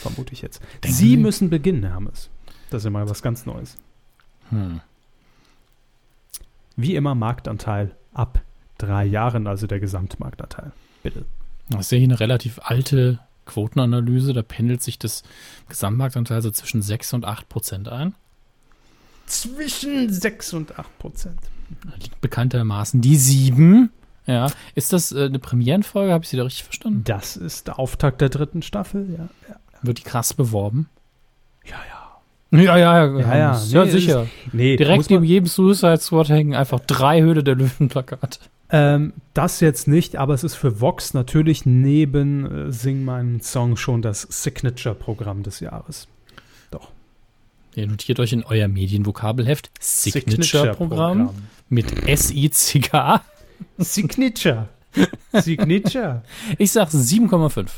Vermute 0.00 0.32
ich 0.32 0.42
jetzt. 0.42 0.60
Denken 0.82 0.96
Sie 0.96 1.16
müssen 1.16 1.50
beginnen, 1.50 1.84
Hermes. 1.84 2.30
Das 2.70 2.82
ist 2.82 2.86
immer 2.86 3.08
was 3.08 3.22
ganz 3.22 3.46
Neues. 3.46 3.76
Hm. 4.50 4.80
Wie 6.76 6.94
immer 6.94 7.14
Marktanteil 7.14 7.94
ab 8.12 8.40
drei 8.78 9.04
Jahren, 9.04 9.46
also 9.46 9.66
der 9.66 9.80
Gesamtmarktanteil. 9.80 10.72
Bitte. 11.02 11.24
Das 11.68 11.82
ist 11.82 11.92
ja 11.92 11.98
hier 11.98 12.08
eine 12.08 12.20
relativ 12.20 12.58
alte 12.62 13.20
Quotenanalyse. 13.46 14.32
Da 14.32 14.42
pendelt 14.42 14.82
sich 14.82 14.98
das 14.98 15.22
Gesamtmarktanteil 15.68 16.42
so 16.42 16.50
zwischen 16.50 16.82
6 16.82 17.12
und 17.14 17.24
8 17.24 17.48
Prozent 17.48 17.88
ein. 17.88 18.14
Zwischen 19.26 20.12
6 20.12 20.54
und 20.54 20.78
8 20.78 20.98
Prozent. 20.98 21.38
Liegt 22.00 22.20
bekanntermaßen 22.20 23.00
die 23.00 23.16
7. 23.16 23.90
Ja. 24.26 24.50
Ist 24.74 24.92
das 24.92 25.12
äh, 25.12 25.24
eine 25.24 25.38
Premierenfolge? 25.38 26.12
Habe 26.12 26.24
ich 26.24 26.30
Sie 26.30 26.36
da 26.36 26.44
richtig 26.44 26.64
verstanden? 26.64 27.02
Das 27.04 27.36
ist 27.36 27.68
der 27.68 27.78
Auftakt 27.78 28.20
der 28.20 28.28
dritten 28.28 28.62
Staffel, 28.62 29.08
ja. 29.10 29.28
ja. 29.48 29.59
Wird 29.82 29.98
die 29.98 30.02
krass 30.02 30.34
beworben? 30.34 30.88
Ja, 31.64 31.76
ja. 31.88 32.00
Ja, 32.52 32.76
ja, 32.76 33.06
ja. 33.06 33.20
Ja, 33.20 33.36
ja. 33.36 33.62
ja 33.62 33.84
Nee, 33.84 33.90
sicher. 33.90 34.26
Nee, 34.52 34.72
muss 34.72 34.78
Direkt 34.78 35.10
neben 35.10 35.24
jedem 35.24 35.46
Suicide 35.46 35.98
Squad 35.98 36.28
hängen 36.28 36.54
einfach 36.54 36.80
drei 36.80 37.20
Höhle 37.22 37.44
der 37.44 37.54
Löwen-Plakate. 37.54 38.40
Ähm, 38.72 39.12
das 39.34 39.60
jetzt 39.60 39.88
nicht, 39.88 40.16
aber 40.16 40.34
es 40.34 40.44
ist 40.44 40.54
für 40.54 40.80
Vox 40.80 41.14
natürlich 41.14 41.66
neben 41.66 42.68
äh, 42.68 42.72
Sing 42.72 43.04
meinen 43.04 43.40
Song 43.40 43.76
schon 43.76 44.02
das 44.02 44.22
Signature-Programm 44.22 45.42
des 45.42 45.60
Jahres. 45.60 46.08
Doch. 46.70 46.90
Ihr 47.74 47.86
notiert 47.86 48.20
euch 48.20 48.32
in 48.32 48.44
euer 48.44 48.68
Medienvokabelheft 48.68 49.70
Signature-Programm 49.80 51.30
mit 51.68 52.06
S-I-C-K. 52.08 53.22
Signature. 53.78 54.68
Signature. 55.32 56.22
Ich 56.58 56.72
sag 56.72 56.88
7,5. 56.88 57.68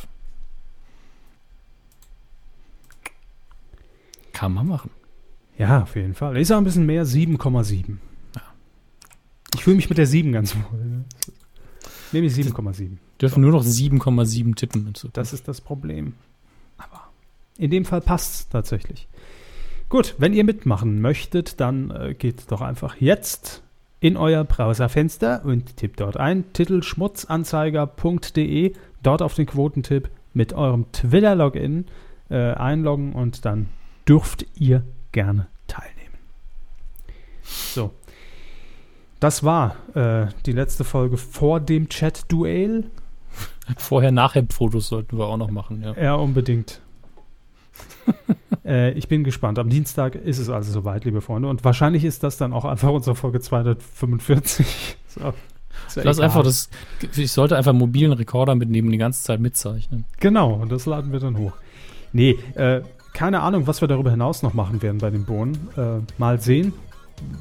Kann 4.43 4.55
man 4.55 4.67
machen. 4.67 4.91
Ja, 5.57 5.83
auf 5.83 5.95
jeden 5.95 6.15
Fall. 6.15 6.37
Ich 6.37 6.49
sage 6.49 6.63
ein 6.63 6.65
bisschen 6.65 6.85
mehr, 6.85 7.07
7,7. 7.07 7.99
Ja. 8.35 8.43
Ich 9.55 9.63
fühle 9.63 9.77
mich 9.77 9.89
mit 9.89 9.99
der 9.99 10.09
7 10.09 10.33
ganz 10.33 10.57
wohl. 10.57 10.85
ne? 10.85 11.05
Nehme 12.11 12.27
ich 12.27 12.33
7,7. 12.33 12.97
Dürfen 13.21 13.41
nur 13.41 13.53
noch 13.53 13.63
7,7 13.63 14.57
tippen. 14.57 14.93
Das 15.13 15.33
ist 15.33 15.47
das 15.47 15.61
Problem. 15.61 16.15
Aber 16.77 17.03
in 17.57 17.71
dem 17.71 17.85
Fall 17.85 18.01
passt 18.01 18.35
es 18.35 18.49
tatsächlich. 18.49 19.07
Gut, 19.89 20.17
wenn 20.19 20.33
ihr 20.33 20.43
mitmachen 20.43 21.01
möchtet, 21.01 21.61
dann 21.61 21.93
äh, 21.93 22.17
geht 22.19 22.51
doch 22.51 22.63
einfach 22.63 22.97
jetzt 22.97 23.63
in 24.01 24.17
euer 24.17 24.43
Browserfenster 24.43 25.45
und 25.45 25.77
tippt 25.77 26.01
dort 26.01 26.17
ein 26.17 26.53
titelschmutzanzeiger.de, 26.53 28.73
dort 29.05 29.23
auf 29.23 29.35
den 29.35 29.47
Quotentipp 29.47 30.11
mit 30.35 30.53
eurem 30.53 30.91
Twitter-Login 30.91 31.85
äh, 32.29 32.55
einloggen 32.55 33.13
und 33.13 33.45
dann 33.45 33.69
dürft 34.09 34.47
ihr 34.55 34.85
gerne 35.13 35.47
teilnehmen. 35.67 36.19
So. 37.43 37.93
Das 39.21 39.45
war 39.45 39.77
äh, 39.95 40.27
die 40.47 40.53
letzte 40.53 40.85
Folge 40.85 41.17
vor 41.17 41.61
dem 41.61 41.89
Chat-Duell. 41.89 42.85
Vorher-Nachher-Fotos 43.77 44.89
sollten 44.89 45.17
wir 45.17 45.27
auch 45.27 45.37
noch 45.37 45.51
machen, 45.51 45.83
ja. 45.83 45.95
Ja, 45.95 46.15
unbedingt. 46.15 46.81
äh, 48.65 48.91
ich 48.93 49.09
bin 49.09 49.23
gespannt. 49.23 49.59
Am 49.59 49.71
Dienstag 49.71 50.17
ist 50.17 50.39
es 50.39 50.49
also 50.49 50.73
soweit, 50.73 51.05
liebe 51.05 51.21
Freunde. 51.21 51.49
Und 51.49 51.65
wahrscheinlich 51.65 52.05
ist 52.05 52.25
das 52.25 52.37
dann 52.37 52.53
auch 52.53 52.65
einfach 52.65 52.91
unsere 52.91 53.15
Folge 53.15 53.41
245. 53.41 54.97
so. 55.07 55.21
Ja 55.21 55.35
Lass 56.03 56.21
einfach 56.21 56.43
das, 56.43 56.71
ich 57.17 57.33
sollte 57.33 57.57
einfach 57.57 57.71
einen 57.71 57.79
mobilen 57.79 58.13
Rekorder 58.13 58.55
mitnehmen 58.55 58.89
und 58.89 58.93
die 58.93 58.99
ganze 58.99 59.23
Zeit 59.23 59.41
mitzeichnen. 59.41 60.05
Genau, 60.21 60.55
und 60.55 60.71
das 60.73 60.87
laden 60.87 61.13
wir 61.13 61.21
dann 61.21 61.37
hoch. 61.37 61.53
Nee, 62.13 62.39
äh, 62.55 62.83
keine 63.13 63.41
Ahnung, 63.41 63.67
was 63.67 63.81
wir 63.81 63.89
darüber 63.89 64.11
hinaus 64.11 64.43
noch 64.43 64.55
machen 64.55 64.83
werden 64.83 64.99
bei 64.99 65.11
den 65.11 65.25
Bohnen. 65.25 65.69
Äh, 65.77 66.01
mal 66.19 66.41
sehen, 66.41 66.73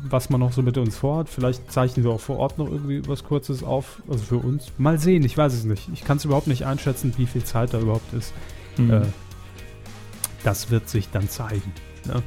was 0.10 0.30
man 0.30 0.40
noch 0.40 0.52
so 0.54 0.62
mit 0.62 0.78
uns 0.78 0.98
vorhat. 0.98 1.30
Vielleicht 1.30 1.72
zeichnen 1.72 2.04
wir 2.06 2.12
auch 2.12 2.20
vor 2.20 2.38
Ort 2.38 2.58
noch 2.58 2.68
irgendwie 2.68 3.08
was 3.08 3.24
Kurzes 3.24 3.64
auf, 3.64 4.02
also 4.10 4.24
für 4.24 4.38
uns. 4.38 4.72
Mal 4.78 5.00
sehen, 5.00 5.24
ich 5.24 5.38
weiß 5.38 5.54
es 5.54 5.64
nicht. 5.64 5.90
Ich 5.94 6.04
kann 6.04 6.18
es 6.18 6.26
überhaupt 6.26 6.48
nicht 6.48 6.66
einschätzen, 6.66 7.14
wie 7.18 7.26
viel 7.26 7.44
Zeit 7.44 7.74
da 7.74 7.80
überhaupt 7.80 8.14
ist. 8.14 8.34
Mhm. 8.78 8.92
Äh, 8.92 9.02
das 10.44 10.72
wird 10.72 10.90
sich 10.90 11.10
dann 11.10 11.30
zeigen. 11.30 11.72
Ne? 12.06 12.22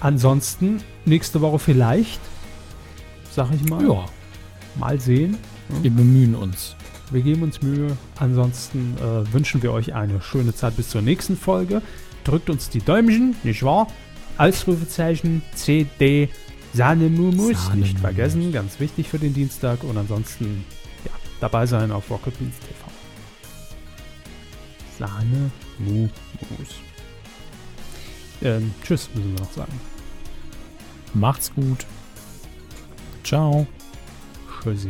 Ansonsten, 0.00 0.80
nächste 1.04 1.40
Woche 1.40 1.58
vielleicht, 1.58 2.20
sag 3.30 3.52
ich 3.52 3.68
mal. 3.68 3.86
ja, 3.86 4.04
Mal 4.76 5.00
sehen. 5.00 5.36
wir 5.82 5.90
bemühen 5.90 6.34
uns. 6.34 6.76
Wir 7.10 7.22
geben 7.22 7.42
uns 7.42 7.62
Mühe. 7.62 7.96
Ansonsten 8.18 8.96
äh, 8.98 9.32
wünschen 9.32 9.62
wir 9.62 9.72
euch 9.72 9.94
eine 9.94 10.20
schöne 10.20 10.54
Zeit 10.54 10.76
bis 10.76 10.90
zur 10.90 11.02
nächsten 11.02 11.36
Folge. 11.36 11.82
Drückt 12.26 12.50
uns 12.50 12.68
die 12.68 12.80
Däumchen, 12.80 13.36
nicht 13.44 13.62
wahr? 13.62 13.86
Ausrufezeichen, 14.36 15.42
CD, 15.54 16.28
Sahnemumus, 16.72 17.56
Sahnemumus. 17.56 17.74
nicht 17.74 18.00
vergessen, 18.00 18.52
ganz 18.52 18.80
wichtig 18.80 19.08
für 19.08 19.20
den 19.20 19.32
Dienstag. 19.32 19.84
Und 19.84 19.96
ansonsten, 19.96 20.64
ja, 21.04 21.12
dabei 21.40 21.66
sein 21.66 21.92
auf 21.92 22.10
Rocket 22.10 22.36
Beans 22.36 22.56
TV. 22.58 22.86
Sahnemumus. 24.98 26.10
Ähm, 28.42 28.74
tschüss, 28.82 29.08
müssen 29.14 29.34
wir 29.34 29.44
noch 29.44 29.52
sagen. 29.52 29.80
Macht's 31.14 31.54
gut. 31.54 31.86
Ciao. 33.22 33.68
Tschüssi. 34.62 34.88